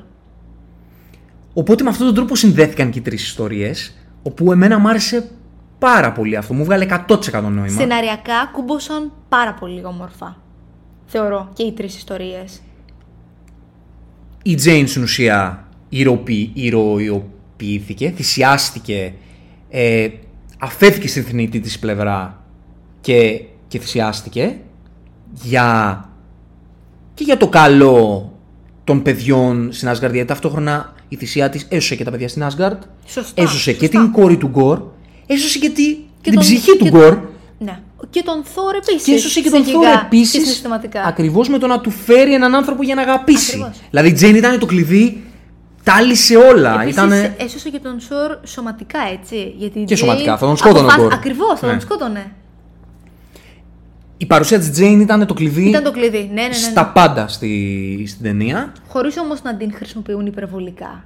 Οπότε 1.54 1.84
με 1.84 1.90
αυτόν 1.90 2.06
τον 2.06 2.16
τρόπο 2.16 2.36
συνδέθηκαν 2.36 2.90
και 2.90 3.00
οι 3.00 3.02
τρεις 3.02 3.24
ιστορίες, 3.24 3.94
όπου 4.24 4.52
εμένα 4.52 4.80
μου 4.80 4.90
άρεσε 4.90 5.30
πάρα 5.80 6.12
πολύ 6.12 6.36
αυτό. 6.36 6.54
Μου 6.54 6.64
βγάλε 6.64 6.86
100% 7.08 7.42
νόημα. 7.42 7.68
Σεναριακά 7.68 8.50
κούμποσαν 8.54 9.12
πάρα 9.30 9.54
πολύ 9.54 9.86
όμορφα. 9.86 10.38
Θεωρώ 11.06 11.50
και 11.54 11.64
οι 11.64 11.72
τρεις 11.72 11.96
ιστορίες. 11.98 12.62
Η 14.44 14.56
Τζέιν 14.56 14.88
στην 14.88 15.04
ουσία 15.04 15.68
ηρωοποιη- 15.90 16.52
ηρωοποιήθηκε, 16.54 18.12
θυσιάστηκε, 18.16 19.14
ε, 19.70 20.10
αφέθηκε 20.60 21.08
στην 21.08 21.24
θνητή 21.24 21.60
της 21.60 21.80
πλευρά 21.80 22.44
και, 23.02 23.44
και 23.68 23.80
θυσιάστηκε 23.80 24.58
για, 25.34 26.00
και 27.14 27.24
για 27.24 27.38
το 27.38 27.48
καλό 27.48 28.32
των 28.84 29.02
παιδιών 29.02 29.72
στην 29.72 29.90
Asgard, 29.90 30.00
γιατί 30.00 30.26
ταυτόχρονα 30.26 30.94
η 31.12 31.16
θυσία 31.16 31.50
της 31.50 31.66
έσωσε 31.70 31.96
και 31.96 32.04
τα 32.04 32.12
παιδιά 32.12 32.28
στην 32.28 32.44
Asgard, 32.44 32.78
Σωστά, 33.06 33.42
έσωσε 33.42 33.72
και 33.74 33.86
σωστά. 33.86 34.00
την 34.02 34.12
κόρη 34.12 34.38
του 34.38 34.48
Γκορ, 34.48 34.82
έσωσε 35.26 35.60
και, 35.60 35.70
τη, 35.70 35.96
την 36.22 36.34
τον- 36.34 36.42
ψυχή 36.44 36.72
του 36.78 36.84
και- 36.84 36.90
Γκορ 36.90 37.18
Ναι. 37.58 37.80
Και 38.10 38.22
τον 38.26 38.44
Θόρ 38.44 38.76
επίσης. 38.76 39.04
και 39.04 39.14
έσωσε 39.14 39.42
και 39.42 39.50
τον 39.50 39.64
Θόρ 39.64 39.86
επίσης. 40.06 40.48
Συστηματικά. 40.48 41.04
Ακριβώς 41.04 41.50
με 41.50 41.58
το 41.58 41.68
να 41.68 41.80
του 41.80 41.90
φέρει 41.90 42.34
έναν 42.34 42.56
άνθρωπο 42.56 42.84
για 42.84 42.96
να 42.96 43.02
αγαπήσει. 43.02 43.52
Ακριβώς. 43.52 43.80
Δηλαδή 43.90 44.10
η 44.10 44.14
Τζέιν 44.14 44.36
ήταν 44.36 44.60
το 44.60 44.66
κλειδί, 44.66 45.24
τα 45.84 45.94
άλυσε 45.94 46.36
όλα. 46.36 46.74
Επίσης, 46.74 46.92
Ήτανε... 46.92 47.36
έσωσε 47.40 47.70
και 47.70 47.80
τον 47.80 48.00
Σορ 48.00 48.38
σωματικά, 48.44 49.00
έτσι. 49.20 49.54
Γιατί 49.58 49.80
η 49.80 49.84
Και 49.84 49.94
Jane 49.96 49.98
σωματικά, 49.98 50.38
θα 50.38 50.46
τον 50.46 50.58
σκότωνε 50.58 50.92
ο 50.92 50.96
Γκορ. 51.02 51.14
Ακριβώς, 51.14 51.60
θα 51.60 51.66
Ναι. 51.66 51.72
τον 51.72 51.82
σκότωνε. 51.82 52.32
Η 54.22 54.26
παρουσία 54.26 54.60
της 54.60 54.72
Τζέιν 54.72 55.00
ήταν 55.00 55.26
το 55.26 55.34
κλειδί 55.34 55.68
Ήταν 55.68 55.84
το 55.84 55.92
κλειδί. 55.92 56.30
Ναι, 56.34 56.42
ναι, 56.42 56.48
ναι. 56.48 56.54
στα 56.54 56.86
πάντα 56.88 57.28
στη, 57.28 58.04
στην 58.08 58.24
ταινία. 58.24 58.72
Χωρίς 58.88 59.18
όμως 59.18 59.42
να 59.42 59.56
την 59.56 59.74
χρησιμοποιούν 59.74 60.26
υπερβολικά. 60.26 61.04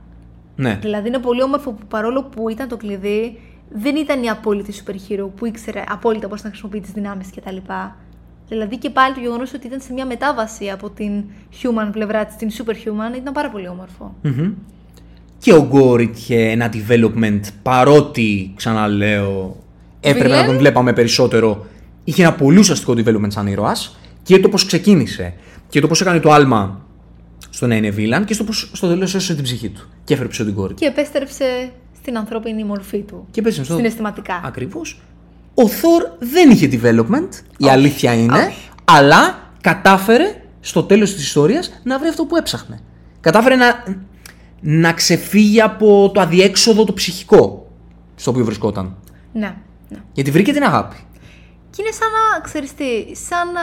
Ναι. 0.55 0.77
Δηλαδή 0.81 1.07
είναι 1.07 1.17
πολύ 1.19 1.41
όμορφο 1.43 1.71
που 1.71 1.85
παρόλο 1.87 2.23
που 2.23 2.49
ήταν 2.49 2.67
το 2.67 2.77
κλειδί, 2.77 3.39
δεν 3.69 3.95
ήταν 3.95 4.23
η 4.23 4.29
απόλυτη 4.29 4.83
super 4.85 4.93
hero 4.93 5.29
που 5.35 5.45
ήξερε 5.45 5.83
απόλυτα 5.89 6.27
πώς 6.27 6.43
να 6.43 6.49
χρησιμοποιεί 6.49 6.79
τις 6.79 6.91
δυνάμεις 6.91 7.29
κτλ. 7.35 7.55
Δηλαδή 8.47 8.77
και 8.77 8.89
πάλι 8.89 9.13
το 9.13 9.19
γεγονός 9.19 9.53
ότι 9.53 9.67
ήταν 9.67 9.79
σε 9.81 9.93
μια 9.93 10.05
μετάβαση 10.05 10.69
από 10.69 10.89
την 10.89 11.23
human 11.61 11.89
πλευρά 11.91 12.25
της 12.25 12.33
στην 12.33 12.49
superhuman 12.51 13.17
ήταν 13.17 13.33
πάρα 13.33 13.49
πολύ 13.49 13.67
όμορφο. 13.67 14.15
Μμμ. 14.21 14.51
Και 15.37 15.53
ο 15.53 15.67
Γκόρ 15.69 16.01
είχε 16.01 16.49
ένα 16.49 16.73
development 16.73 17.41
παρότι, 17.61 18.53
ξαναλέω, 18.55 19.55
έπρεπε 19.99 20.27
Villain. 20.27 20.39
να 20.39 20.45
τον 20.45 20.57
βλέπαμε 20.57 20.93
περισσότερο. 20.93 21.65
Είχε 22.07 22.21
ένα 22.21 22.33
πολύ 22.33 22.59
ουσιαστικό 22.59 22.93
development 22.93 23.27
σαν 23.31 23.47
ήρωας 23.47 23.97
και 24.23 24.39
το 24.39 24.49
πώς 24.49 24.65
ξεκίνησε. 24.65 25.33
Και 25.69 25.79
το 25.79 25.87
πώς 25.87 26.01
έκανε 26.01 26.19
το 26.19 26.31
άλμα 26.31 26.85
στο 27.49 27.67
να 27.67 27.75
είναι 27.75 27.93
villain 27.97 28.23
και 28.25 28.33
στο 28.33 28.43
πώς 28.43 28.69
στο 28.73 28.87
τέλος 28.87 29.15
έσωσε 29.15 29.33
την 29.35 29.43
ψυχή 29.43 29.69
του. 29.69 29.89
Και 30.03 30.13
έφερε 30.13 30.29
πίσω 30.29 30.45
την 30.45 30.53
κόρη 30.53 30.73
του. 30.73 30.79
Και 30.79 30.85
επέστρεψε 30.85 31.71
στην 31.97 32.17
ανθρώπινη 32.17 32.63
μορφή 32.63 33.01
του. 33.01 33.27
Και 33.31 33.41
πες 33.41 33.55
στο... 33.55 33.75
Συναισθηματικά. 33.75 34.41
Ακριβώς. 34.43 35.01
Ο 35.53 35.67
Θόρ 35.67 36.03
δεν 36.19 36.49
είχε 36.49 36.69
development, 36.71 37.29
η 37.57 37.69
αλήθεια 37.69 38.13
είναι, 38.13 38.37
όχι. 38.37 38.69
αλλά 38.85 39.51
κατάφερε 39.61 40.41
στο 40.59 40.83
τέλος 40.83 41.13
της 41.13 41.23
ιστορίας 41.23 41.79
να 41.83 41.99
βρει 41.99 42.07
αυτό 42.07 42.25
που 42.25 42.35
έψαχνε. 42.35 42.79
Κατάφερε 43.19 43.55
να, 43.55 43.83
να 44.61 44.93
ξεφύγει 44.93 45.61
από 45.61 46.11
το 46.13 46.21
αδιέξοδο 46.21 46.83
το 46.83 46.93
ψυχικό 46.93 47.71
στο 48.15 48.31
οποίο 48.31 48.45
βρισκόταν. 48.45 48.95
Ναι, 49.33 49.55
ναι. 49.89 49.97
Γιατί 50.13 50.31
βρήκε 50.31 50.53
την 50.53 50.63
αγάπη. 50.63 50.95
Και 51.75 51.81
είναι 51.81 51.91
σαν 51.91 52.07
να, 52.11 52.41
ξέρεις 52.41 52.73
τι, 52.73 53.15
σαν 53.15 53.51
να 53.51 53.61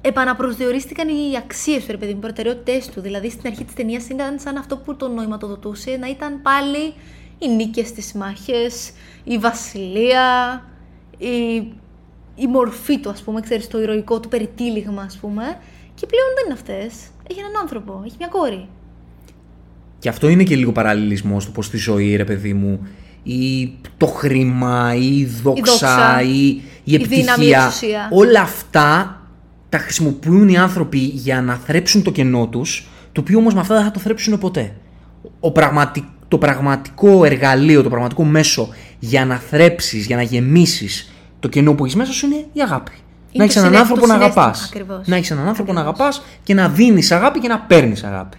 επαναπροσδιορίστηκαν 0.00 1.08
οι 1.08 1.36
αξίες 1.36 1.84
του, 1.84 1.90
ρε 1.90 1.96
παιδί 1.96 2.12
μου, 2.12 2.18
οι 2.18 2.20
προτεραιότητες 2.20 2.88
του. 2.88 3.00
Δηλαδή 3.00 3.30
στην 3.30 3.46
αρχή 3.46 3.64
της 3.64 3.74
ταινίας 3.74 4.08
ήταν 4.08 4.38
σαν 4.38 4.56
αυτό 4.56 4.76
που 4.76 4.96
τον 4.96 5.14
νοηματοδοτούσε, 5.14 5.96
να 6.00 6.08
ήταν 6.08 6.42
πάλι 6.42 6.94
οι 7.38 7.48
νίκες 7.48 7.88
στις 7.88 8.12
μάχες, 8.12 8.92
η 9.24 9.38
βασιλεία, 9.38 10.62
η, 11.18 11.56
η 12.34 12.46
μορφή 12.48 12.98
του, 12.98 13.10
ας 13.10 13.22
πούμε, 13.22 13.40
ξέρεις, 13.40 13.68
το 13.68 13.80
ηρωικό 13.80 14.20
του 14.20 14.28
περιτύλιγμα, 14.28 15.02
ας 15.02 15.16
πούμε. 15.16 15.58
Και 15.94 16.06
πλέον 16.06 16.28
δεν 16.34 16.44
είναι 16.44 16.54
αυτές. 16.54 17.08
Έχει 17.30 17.38
έναν 17.38 17.52
άνθρωπο, 17.60 18.02
έχει 18.04 18.16
μια 18.18 18.28
κόρη. 18.28 18.68
Και 19.98 20.08
αυτό 20.08 20.28
είναι 20.28 20.42
και 20.42 20.56
λίγο 20.56 20.72
παραλληλισμός 20.72 21.42
στο 21.42 21.52
πώς 21.52 21.70
τη 21.70 21.76
ζωή, 21.76 22.16
ρε 22.16 22.24
παιδί 22.24 22.54
μου, 22.54 22.88
ή 23.26 23.72
το 23.96 24.06
χρήμα, 24.06 24.94
ή 24.94 25.18
η 25.18 25.24
δόξα, 25.42 25.62
δόξα, 25.62 26.22
ή 26.22 26.46
η 26.46 26.62
η 26.84 26.96
δύναμη, 26.96 27.14
η 27.14 27.24
επιτυχία. 27.24 27.62
εξουσία. 27.64 28.08
Όλα 28.10 28.40
αυτά 28.40 29.20
τα 29.68 29.78
χρησιμοποιούν 29.78 30.48
οι 30.48 30.58
άνθρωποι 30.58 30.98
για 30.98 31.42
να 31.42 31.54
θρέψουν 31.54 32.02
το 32.02 32.10
κενό 32.10 32.48
τους, 32.48 32.86
το 33.12 33.20
οποίο 33.20 33.38
όμως 33.38 33.54
με 33.54 33.60
αυτά 33.60 33.74
δεν 33.74 33.84
θα 33.84 33.90
το 33.90 34.00
θρέψουν 34.00 34.38
ποτέ. 34.38 34.74
Ο 35.40 35.52
πραγματι... 35.52 36.08
Το 36.28 36.38
πραγματικό 36.38 37.24
εργαλείο, 37.24 37.82
το 37.82 37.88
πραγματικό 37.88 38.24
μέσο 38.24 38.68
για 38.98 39.24
να 39.24 39.36
θρέψεις, 39.36 40.06
για 40.06 40.16
να 40.16 40.22
γεμίσεις 40.22 41.12
το 41.40 41.48
κενό 41.48 41.74
που 41.74 41.84
έχεις 41.84 41.96
μέσα 41.96 42.12
σου 42.12 42.26
είναι 42.26 42.46
η 42.52 42.60
αγάπη. 42.60 42.92
Είναι 42.92 43.04
να 43.32 43.44
έχεις 43.44 43.54
το 43.54 43.60
έναν 43.60 43.72
συναίσθημα, 43.72 43.80
άνθρωπο 43.80 44.00
το 44.00 44.06
να 44.06 44.12
συναίσθημα, 44.12 44.44
αγαπάς. 44.44 44.64
ακριβώς. 44.64 45.06
Να 45.06 45.16
έχεις 45.16 45.30
έναν 45.30 45.48
άνθρωπο 45.48 45.72
να 45.72 45.80
αγαπάς 45.80 46.22
και 46.42 46.54
να 46.54 46.68
δίνεις 46.68 47.12
αγάπη 47.12 47.38
και 47.38 47.48
να 47.48 47.58
παίρνεις 47.58 48.04
αγάπη. 48.04 48.36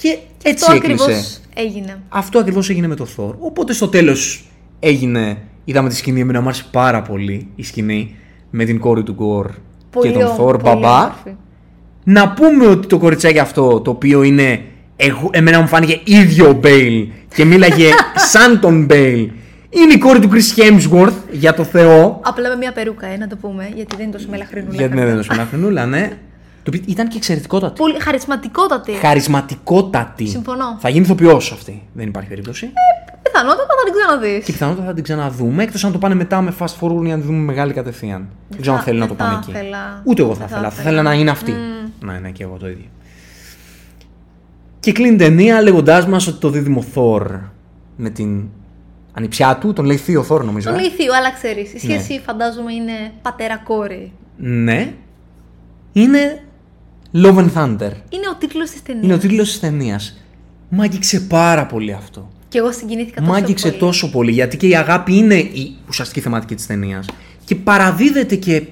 Και 0.00 0.18
έτσι 0.42 0.64
Αυτό 0.64 0.76
έκλεισε. 0.76 1.04
ακριβώς 1.04 1.40
έγινε. 1.54 1.98
Αυτό 2.08 2.38
ακριβώς 2.38 2.70
έγινε 2.70 2.86
με 2.86 2.94
το 2.94 3.06
Thor. 3.16 3.34
Οπότε 3.38 3.72
στο 3.72 3.88
τέλος 3.88 4.44
έγινε. 4.80 5.36
Είδαμε 5.64 5.88
τη 5.88 5.96
σκηνή, 5.96 6.20
εμένα 6.20 6.40
μου 6.40 6.46
άρεσε 6.48 6.64
πάρα 6.70 7.02
πολύ 7.02 7.48
η 7.56 7.62
σκηνή 7.62 8.16
με 8.50 8.64
την 8.64 8.78
κόρη 8.78 9.02
του 9.02 9.12
Γκορ 9.12 9.50
Πολύ 9.90 10.12
και 10.12 10.18
τον 10.18 10.26
όμο- 10.26 10.34
Thor 10.48 10.60
πολύ 10.60 10.62
μπαμπά. 10.62 10.98
όμορφη. 10.98 11.34
Να 12.04 12.32
πούμε 12.32 12.66
ότι 12.66 12.86
το 12.86 12.98
κοριτσάκι 12.98 13.38
αυτό, 13.38 13.80
το 13.80 13.90
οποίο 13.90 14.22
είναι. 14.22 14.60
Εγώ, 14.96 15.30
εμένα 15.32 15.60
μου 15.60 15.66
φάνηκε 15.66 16.00
ίδιο 16.04 16.48
ο 16.48 16.52
Μπέιλ 16.52 17.08
και 17.34 17.44
μίλαγε 17.44 17.88
σαν 18.32 18.60
τον 18.60 18.84
Μπέιλ. 18.84 19.30
Είναι 19.70 19.92
η 19.92 19.98
κόρη 19.98 20.18
του 20.18 20.28
Chris 20.32 20.60
Hemsworth, 20.60 21.12
για 21.30 21.54
το 21.54 21.64
Θεό. 21.64 22.20
Απλά 22.24 22.48
με 22.48 22.56
μια 22.56 22.72
περούκα, 22.72 23.06
ε, 23.06 23.16
να 23.16 23.26
το 23.26 23.36
πούμε, 23.36 23.70
γιατί 23.74 23.96
δεν 23.96 24.04
είναι 24.06 24.14
τόσο 24.14 24.26
μελαχρινούλα. 24.30 24.74
Γιατί 24.76 24.94
ναι, 24.94 25.00
χαρά. 25.00 25.14
δεν 25.14 25.24
το 25.36 25.44
χρονούλα, 25.50 25.86
ναι. 25.86 26.10
Το 26.70 26.76
οποίο 26.76 26.92
ήταν 26.92 27.08
και 27.08 27.16
εξαιρετικότατη. 27.16 27.80
Πολύ 27.80 28.00
χαρισματικότατη. 28.00 28.92
Χαρισματικότατη. 28.92 30.26
Συμφωνώ. 30.26 30.76
Θα 30.80 30.88
γίνει 30.88 31.04
ηθοποιός 31.04 31.52
αυτή. 31.52 31.82
Δεν 31.92 32.08
υπάρχει 32.08 32.28
περίπτωση. 32.28 32.70
Πιθανότατα 33.22 33.66
θα 33.78 33.84
την 33.84 33.92
ξαναδείς. 34.00 34.44
Και 34.44 34.52
πιθανότατα 34.52 34.86
θα 34.86 34.94
την 34.94 35.02
ξαναδούμε, 35.02 35.62
εκτός 35.62 35.84
αν 35.84 35.92
το 35.92 35.98
πάνε 35.98 36.14
μετά 36.14 36.40
με 36.40 36.54
fast 36.58 36.64
forward 36.80 37.04
για 37.04 37.14
να 37.16 37.20
τη 37.20 37.26
δούμε 37.26 37.38
μεγάλη 37.38 37.72
κατευθείαν. 37.72 38.28
Δεν 38.48 38.60
ξέρω 38.60 38.74
αν 38.76 38.80
θα- 38.82 38.86
θέλει 38.88 38.98
να 38.98 39.06
δεν 39.06 39.16
το 39.16 39.22
πάνε 39.24 39.34
θα 39.34 39.40
εκεί. 39.42 39.50
ήθελα. 39.50 40.02
Ούτε 40.04 40.22
εγώ 40.22 40.34
θα 40.34 40.38
Δεν 40.38 40.48
θα 40.48 40.54
ήθελα. 40.54 40.70
Θα 40.70 40.80
ήθελα. 40.80 40.90
ήθελα 40.90 41.02
να 41.10 41.14
είναι 41.20 41.30
αυτή. 41.30 41.54
Ναι, 42.00 42.18
ναι, 42.18 42.30
και 42.30 42.42
εγώ 42.42 42.56
το 42.56 42.68
ίδιο. 42.68 42.84
Και 44.80 44.92
κλείνει 44.92 45.14
η 45.14 45.18
ταινία 45.18 45.62
λέγοντάς 45.62 46.06
μας 46.06 46.26
ότι 46.26 46.38
το 46.38 46.48
δίδυμο 46.50 46.84
Thor 46.94 47.26
με 47.96 48.10
την 48.10 48.48
ανιψιά 49.14 49.56
του, 49.60 49.72
τον 49.72 49.84
λέει 49.84 49.96
θείο 49.96 50.26
Thor 50.28 50.44
νομίζω. 50.44 50.68
Τον 50.70 50.78
ε. 50.78 50.80
λέει 50.80 50.90
θείο, 50.90 51.12
αλλά 51.18 51.32
ξέρεις. 51.32 51.70
Η 51.72 51.86
Ναι. 51.86 51.92
σχέση 51.98 52.20
φαντάζομαι 52.26 52.72
είναι 52.72 52.92
πατέρα-κόρη. 53.22 54.12
Ναι. 54.36 54.92
Είναι 55.92 56.42
Love 57.14 57.36
and 57.36 57.50
Thunder. 57.54 57.90
Είναι 58.10 58.28
ο 58.32 58.36
τίτλος 58.38 58.70
της 58.70 58.82
ταινίας. 58.82 59.04
Είναι 59.04 59.14
ο 59.14 59.18
τίτλος 59.18 59.48
της 59.48 59.60
ταινίας. 59.60 60.18
Μ' 60.68 60.80
άγγιξε 60.80 61.20
πάρα 61.20 61.66
πολύ 61.66 61.92
αυτό. 61.92 62.28
Και 62.48 62.58
εγώ 62.58 62.72
συγκινήθηκα 62.72 63.20
τόσο 63.20 63.32
Μ' 63.32 63.34
άγγιξε 63.34 63.68
πολύ. 63.68 63.78
τόσο 63.80 64.10
πολύ 64.10 64.32
γιατί 64.32 64.56
και 64.56 64.66
η 64.66 64.76
αγάπη 64.76 65.14
είναι 65.16 65.34
η 65.34 65.76
ουσιαστική 65.88 66.20
θεματική 66.20 66.54
της 66.54 66.66
ταινίας. 66.66 67.06
Και 67.44 67.54
παραδίδεται 67.54 68.34
και, 68.36 68.62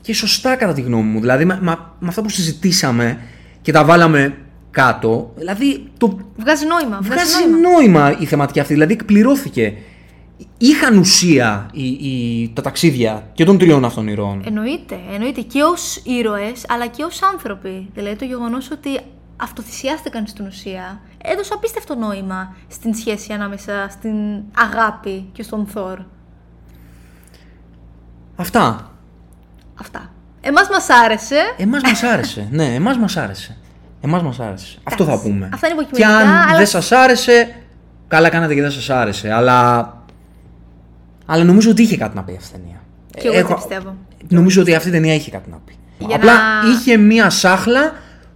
και 0.00 0.14
σωστά 0.14 0.56
κατά 0.56 0.72
τη 0.72 0.80
γνώμη 0.80 1.08
μου. 1.10 1.20
Δηλαδή 1.20 1.44
με, 1.44 1.58
με- 1.62 1.78
με 1.98 2.08
αυτά 2.08 2.22
που 2.22 2.28
συζητήσαμε 2.28 3.18
και 3.62 3.72
τα 3.72 3.84
βάλαμε 3.84 4.36
κάτω, 4.70 5.32
δηλαδή 5.36 5.84
το 5.98 6.18
Βγάζει 6.36 6.64
νόημα. 6.66 6.98
Βγάζει, 7.02 7.30
βγάζει 7.30 7.50
νόημα. 7.62 8.00
νόημα 8.00 8.16
η 8.20 8.24
θεματική 8.24 8.60
αυτή. 8.60 8.72
Δηλαδή 8.72 8.92
εκπληρώθηκε. 8.92 9.74
Είχαν 10.58 10.98
ουσία 10.98 11.68
οι, 11.72 11.86
οι, 11.86 12.50
τα 12.54 12.62
ταξίδια 12.62 13.26
και 13.32 13.44
των 13.44 13.58
τριών 13.58 13.84
αυτών 13.84 14.08
ηρώων. 14.08 14.42
Εννοείται, 14.46 14.98
εννοείται 15.14 15.40
και 15.40 15.62
ως 15.62 15.96
ήρωες, 16.04 16.64
αλλά 16.68 16.86
και 16.86 17.02
ως 17.04 17.22
άνθρωποι. 17.22 17.90
Δηλαδή 17.94 18.16
το 18.16 18.24
γεγονός 18.24 18.70
ότι 18.70 19.00
αυτοθυσιάστηκαν 19.36 20.26
στην 20.26 20.46
ουσία 20.46 21.00
έδωσε 21.24 21.52
απίστευτο 21.54 21.94
νόημα 21.94 22.56
στην 22.68 22.94
σχέση 22.94 23.32
ανάμεσα 23.32 23.86
στην 23.90 24.14
αγάπη 24.56 25.28
και 25.32 25.42
στον 25.42 25.66
Θόρ. 25.66 25.98
Αυτά. 28.36 28.90
Αυτά. 29.80 30.10
Εμάς 30.40 30.68
μας 30.68 30.86
άρεσε. 31.04 31.36
Εμάς 31.56 31.82
μας 31.82 32.02
άρεσε. 32.02 32.48
ναι, 32.58 32.74
εμάς 32.74 32.96
μας 32.98 33.16
άρεσε. 33.16 33.56
Εμάς 34.00 34.22
μας 34.22 34.40
άρεσε. 34.40 34.78
Αυτό 34.84 35.04
θα 35.04 35.10
Εντάξει. 35.12 35.30
πούμε. 35.30 35.48
Αυτά 35.52 35.66
είναι 35.68 35.76
Και 35.76 35.82
υποκειμενικά, 35.82 36.18
αν 36.34 36.48
αλλά- 36.48 36.56
δεν 36.56 36.66
σας 36.66 36.92
άρεσε, 36.92 37.54
καλά 38.08 38.28
κάνατε 38.28 38.54
και 38.54 38.60
δεν 38.60 38.70
σας 38.70 38.90
άρεσε. 38.90 39.32
Αλλά, 39.32 39.80
αλλά 41.26 41.44
νομίζω 41.44 41.70
ότι 41.70 41.82
είχε 41.82 41.96
κάτι 41.96 42.16
να 42.16 42.22
πει 42.22 42.34
αυτή 42.36 42.56
η 42.56 42.58
ταινία. 42.60 42.80
Και 43.16 43.28
εγώ 43.28 43.36
έτσι 43.38 43.54
πιστεύω. 43.54 43.96
Νομίζω 44.28 44.60
ότι 44.60 44.74
αυτή 44.74 44.88
η 44.88 44.92
ταινία 44.92 45.14
είχε 45.14 45.30
κάτι 45.30 45.50
να 45.50 45.56
πει. 45.66 45.72
Για 45.98 46.16
Απλά 46.16 46.32
να- 46.34 46.68
είχε 46.70 46.96
μία 46.96 47.30
σάχλα 47.30 47.92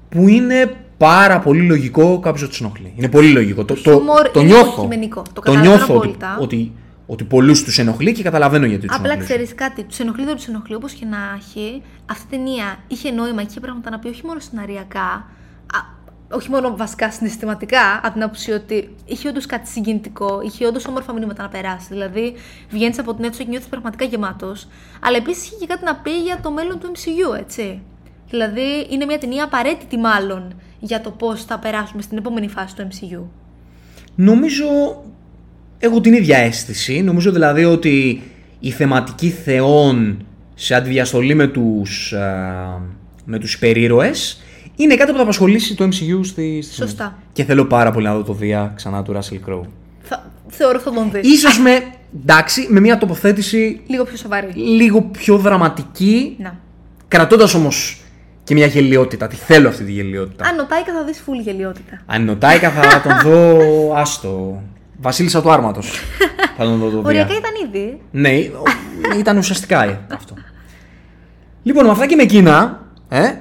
που 0.08 0.28
είναι 0.28 0.74
πάρα 0.96 1.38
πολύ 1.38 1.62
λογικό 1.62 2.18
κάποιος 2.18 2.42
να 2.42 2.48
του 2.48 2.56
ενοχλεί. 2.60 2.92
Είναι 2.96 3.08
πολύ 3.08 3.30
λογικό. 3.32 3.64
Το, 3.64 3.74
το, 3.74 3.80
χιούμορ 3.80 4.28
το 4.28 4.40
είναι 4.40 4.48
νιώθω. 4.48 4.70
υποκειμενικό. 4.72 5.22
Το 5.22 5.30
το 5.32 5.40
καταλαβαίνω 5.40 5.74
νιώθω 5.76 5.94
ότι, 5.94 6.02
απόλυτα. 6.06 6.38
ότι, 6.40 6.72
ότι 7.06 7.24
πολλούς 7.24 7.62
τους 7.64 7.78
ενοχλεί 7.78 8.12
και 8.12 8.22
καταλαβαίνω 8.22 8.66
γιατί 8.66 8.86
τους 8.86 8.96
Απλά 8.96 9.10
ενοχλεί. 9.12 9.26
ξέρεις 9.32 9.54
κάτι, 9.54 9.82
τους 9.84 9.98
ενοχλεί 9.98 10.24
δεν 10.24 10.34
τους 10.36 10.46
ενοχλεί. 10.48 10.74
Όπως 10.74 10.92
και 10.92 11.04
να 11.04 11.16
έχει, 11.38 11.82
αυτή 12.10 12.34
η 12.34 12.36
ταινία 12.36 12.76
είχε 12.88 13.10
νόημα 13.10 13.40
και 13.42 13.46
είχε 13.50 13.60
πράγματα 13.60 13.90
να 13.90 13.98
πει 13.98 14.08
όχι 14.08 14.22
μόνο 14.26 14.40
σεναριακά, 14.40 15.00
α, 15.00 15.22
όχι 16.30 16.50
μόνο 16.50 16.76
βασικά 16.76 17.10
συναισθηματικά, 17.10 18.00
από 18.02 18.12
την 18.12 18.22
άποψη 18.22 18.50
ότι 18.52 18.94
είχε 19.04 19.28
όντως 19.28 19.46
κάτι 19.46 19.68
συγκινητικό, 19.68 20.40
είχε 20.44 20.66
όντως 20.66 20.86
όμορφα 20.86 21.12
μηνύματα 21.12 21.42
να 21.42 21.48
περάσει. 21.48 21.86
Δηλαδή, 21.90 22.34
βγαίνεις 22.70 22.98
από 22.98 23.14
την 23.14 23.24
αίθουσα 23.24 23.42
και 23.42 23.48
νιώθεις 23.48 23.68
πραγματικά 23.68 24.04
γεμάτος. 24.04 24.68
Αλλά 25.00 25.16
επίσης 25.16 25.46
είχε 25.46 25.56
και 25.60 25.66
κάτι 25.66 25.84
να 25.84 25.94
πει 25.94 26.10
για 26.10 26.40
το 26.42 26.50
μέλλον 26.50 26.78
του 26.78 26.92
MCU, 26.92 27.38
έτσι. 27.38 27.82
Δηλαδή, 28.30 28.86
είναι 28.90 29.04
μια 29.04 29.18
ταινία 29.18 29.44
απαραίτητη, 29.44 29.96
μάλλον, 29.96 30.54
για 30.80 31.00
το 31.00 31.10
πώς 31.10 31.44
θα 31.44 31.58
περάσουμε 31.58 32.02
στην 32.02 32.18
επόμενη 32.18 32.48
φάση 32.48 32.76
του 32.76 32.88
MCU. 32.90 33.22
Νομίζω 34.14 34.66
έχω 35.78 36.00
την 36.00 36.12
ίδια 36.12 36.38
αίσθηση. 36.38 37.02
Νομίζω 37.02 37.32
δηλαδή 37.32 37.64
ότι 37.64 38.22
η 38.60 38.70
θεματική 38.70 39.30
θεών 39.30 40.26
σε 40.54 40.74
αντιδιαστολή 40.74 41.34
με 41.34 41.46
τους, 41.46 42.12
α, 42.12 42.80
με 43.24 43.38
τους 43.38 43.54
υπερήρωες 43.54 44.42
είναι 44.82 44.94
κάτι 44.96 45.10
που 45.10 45.16
θα 45.16 45.22
απασχολήσει 45.22 45.74
το 45.76 45.84
MCU 45.84 46.20
στη, 46.22 46.62
στη 46.62 46.74
Σωστά. 46.74 46.86
συνέχεια. 47.04 47.16
Και 47.32 47.44
θέλω 47.44 47.64
πάρα 47.64 47.90
πολύ 47.90 48.06
να 48.06 48.14
δω 48.14 48.22
το 48.22 48.32
Δία 48.32 48.72
ξανά 48.76 49.02
του 49.02 49.12
Russell 49.14 49.48
Crowe. 49.50 49.62
Θα, 50.02 50.30
θεωρώ 50.48 50.78
θα 50.78 50.92
τον 50.92 51.10
δεις. 51.12 51.32
Ίσως 51.32 51.58
με, 51.58 51.82
εντάξει, 52.22 52.66
με 52.70 52.80
μια 52.80 52.98
τοποθέτηση 52.98 53.80
Λίγο 53.86 54.04
πιο 54.04 54.16
σοβαρή. 54.16 54.52
λίγο 54.54 55.02
πιο 55.02 55.36
δραματική, 55.38 56.36
Να. 56.38 56.56
κρατώντας 57.08 57.54
όμως 57.54 58.00
και 58.44 58.54
μια 58.54 58.66
γελιότητα. 58.66 59.26
Τη 59.26 59.36
θέλω 59.36 59.68
αυτή 59.68 59.84
τη 59.84 59.92
γελιότητα. 59.92 60.44
Αν 60.44 60.58
ο 60.58 60.64
Τάικα 60.66 60.92
θα 60.92 61.04
δεις 61.04 61.20
φουλ 61.20 61.38
γελιότητα. 61.38 62.00
Αν 62.06 62.22
είναι 62.22 62.30
ο 62.30 62.36
Τάικα 62.36 62.70
θα 62.70 63.00
τον 63.02 63.30
δω 63.30 63.58
άστο. 64.00 64.62
Βασίλισσα 65.02 65.42
του 65.42 65.50
Άρματος. 65.50 65.98
θα 66.56 66.64
τον 66.64 66.78
δω 66.78 66.84
το 66.84 66.90
Δία. 66.90 67.00
Οριακά 67.04 67.32
ήταν 67.36 67.50
ήδη. 67.68 68.00
Ναι, 68.10 68.30
ο- 68.30 69.18
ήταν 69.18 69.36
ουσιαστικά 69.38 69.84
ε, 69.84 70.00
αυτό. 70.12 70.34
Λοιπόν, 71.62 71.84
με 71.84 71.90
αυτά 71.90 72.06
και 72.06 72.16
με 72.16 72.22
εκείνα, 72.22 72.86
ε, 73.08 73.32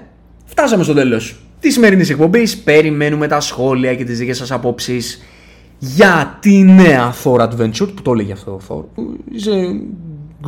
φτάσαμε 0.60 0.84
στο 0.84 0.94
τέλος 0.94 1.36
της 1.60 1.74
σημερινής 1.74 2.10
εκπομπής. 2.10 2.58
Περιμένουμε 2.58 3.28
τα 3.28 3.40
σχόλια 3.40 3.96
και 3.96 4.04
τις 4.04 4.18
δικές 4.18 4.38
σας 4.38 4.52
απόψεις 4.52 5.22
για 5.78 6.38
τη 6.40 6.58
νέα 6.64 7.14
Thor 7.24 7.40
Adventure, 7.40 7.94
που 7.96 8.02
το 8.02 8.12
έλεγε 8.12 8.32
αυτό 8.32 8.52
ο 8.52 8.60
Thor, 8.68 8.84
που 8.96 9.18
is 9.34 9.48
a 9.48 9.80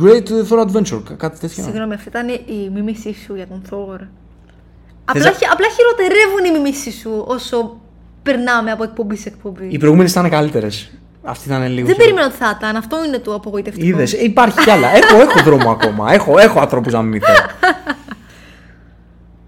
great 0.04 0.48
Thor 0.48 0.66
Adventure, 0.66 1.02
κα- 1.08 1.14
κάτι 1.14 1.38
τέτοιο. 1.38 1.62
Συγγνώμη, 1.64 1.94
αυτή 1.94 2.08
ήταν 2.08 2.28
η 2.28 2.70
μίμησή 2.74 3.14
σου 3.26 3.34
για 3.34 3.46
τον 3.46 3.62
Θόρ. 3.68 4.00
Απλά, 5.04 5.30
χει- 5.30 5.48
απλά 5.52 5.66
χειροτερεύουν 5.76 6.44
οι 6.44 6.58
μιμήσεις 6.58 6.94
σου 7.00 7.24
όσο 7.26 7.76
περνάμε 8.22 8.70
από 8.70 8.82
εκπομπή 8.82 9.16
σε 9.16 9.28
εκπομπή. 9.28 9.66
Οι 9.70 9.78
προηγούμενες 9.78 10.10
ήταν 10.10 10.30
καλύτερες. 10.30 10.90
Αυτή 11.22 11.48
ήταν 11.48 11.62
λίγο... 11.62 11.74
Δεν 11.74 11.84
πιο- 11.84 11.94
περίμενα 11.96 12.26
ότι 12.26 12.36
θα 12.36 12.56
ήταν. 12.58 12.76
Αυτό 12.76 13.04
είναι 13.04 13.18
το 13.18 13.34
απογοητευτικό. 13.34 13.86
Είδες, 13.86 14.12
ε, 14.12 14.24
υπάρχει 14.24 14.60
κι 14.62 14.70
άλλα. 14.70 14.88
Έχω, 14.96 15.20
έχω 15.20 15.42
δρόμο 15.44 15.70
ακόμα. 15.70 16.12
Έχω, 16.12 16.38
έχω 16.38 16.60
ανθρώπους 16.60 16.92
να 16.92 17.02
μιμηθώ. 17.02 17.32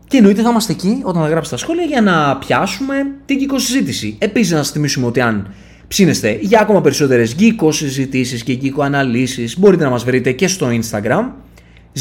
Και 0.09 0.17
εννοείται 0.17 0.43
θα 0.43 0.51
είμαστε 0.51 0.73
εκεί 0.73 1.01
όταν 1.03 1.23
θα 1.23 1.29
γράψετε 1.29 1.57
τα 1.57 1.63
σχόλια 1.63 1.85
για 1.85 2.01
να 2.01 2.37
πιάσουμε 2.37 2.95
την 3.25 3.39
geeko 3.39 3.55
συζήτηση. 3.57 4.17
Επίσης 4.19 4.53
να 4.53 4.57
σας 4.57 4.71
θυμίσουμε 4.71 5.07
ότι 5.07 5.21
αν 5.21 5.55
ψήνεστε 5.89 6.39
για 6.41 6.61
ακόμα 6.61 6.81
περισσότερες 6.81 7.37
geeko 7.39 7.69
συζητήσεις 7.73 8.43
και 8.43 8.59
geeko 8.63 8.83
αναλύσεις 8.85 9.59
μπορείτε 9.59 9.85
να 9.85 9.91
μας 9.91 10.05
βρείτε 10.05 10.33
και 10.33 10.49
στο 10.49 10.69
Instagram 10.69 11.31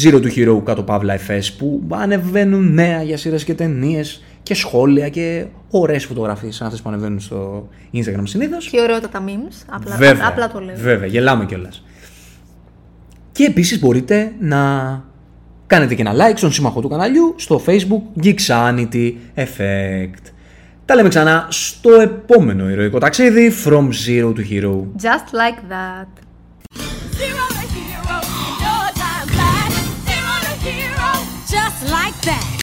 Zero 0.02 0.22
to 0.22 0.36
Hero 0.36 0.62
κάτω 0.64 0.82
παύλα 0.82 1.16
FS 1.16 1.42
που 1.58 1.82
ανεβαίνουν 1.90 2.72
νέα 2.74 3.02
για 3.02 3.16
σειρές 3.16 3.44
και 3.44 3.54
ταινίες 3.54 4.22
και 4.42 4.54
σχόλια 4.54 5.08
και 5.08 5.46
ωραίες 5.70 6.04
φωτογραφίες 6.04 6.54
σαν 6.54 6.66
αυτές 6.66 6.82
που 6.82 6.88
ανεβαίνουν 6.88 7.20
στο 7.20 7.68
Instagram 7.92 8.22
συνήθως. 8.22 8.68
Και 8.68 8.80
ωραιότατα 8.80 9.24
memes. 9.26 9.64
Απλά, 9.70 9.96
Βέβαια, 9.96 10.26
απλά 10.28 10.50
το 10.52 10.60
λέω. 10.60 10.76
Βέβαια, 10.76 11.06
γελάμε 11.06 11.46
κιόλας. 11.46 11.84
Και 13.32 13.44
επίσης 13.44 13.80
μπορείτε 13.80 14.32
να 14.40 14.58
κάνετε 15.66 15.94
και 15.94 16.02
ένα 16.02 16.12
like 16.14 16.36
στον 16.36 16.52
σύμμαχο 16.52 16.80
του 16.80 16.88
καναλιού 16.88 17.34
στο 17.36 17.62
facebook 17.66 18.24
Geeksanity 18.24 19.12
Effect. 19.34 20.32
Τα 20.84 20.94
λέμε 20.94 21.08
ξανά 21.08 21.46
στο 21.50 21.90
επόμενο 21.92 22.70
ηρωικό 22.70 22.98
ταξίδι 22.98 23.52
From 23.64 23.88
Zero 24.06 24.32
to 24.34 24.40
Hero. 24.50 24.80
Just 25.02 25.32
like 25.32 25.60
that. 25.70 26.23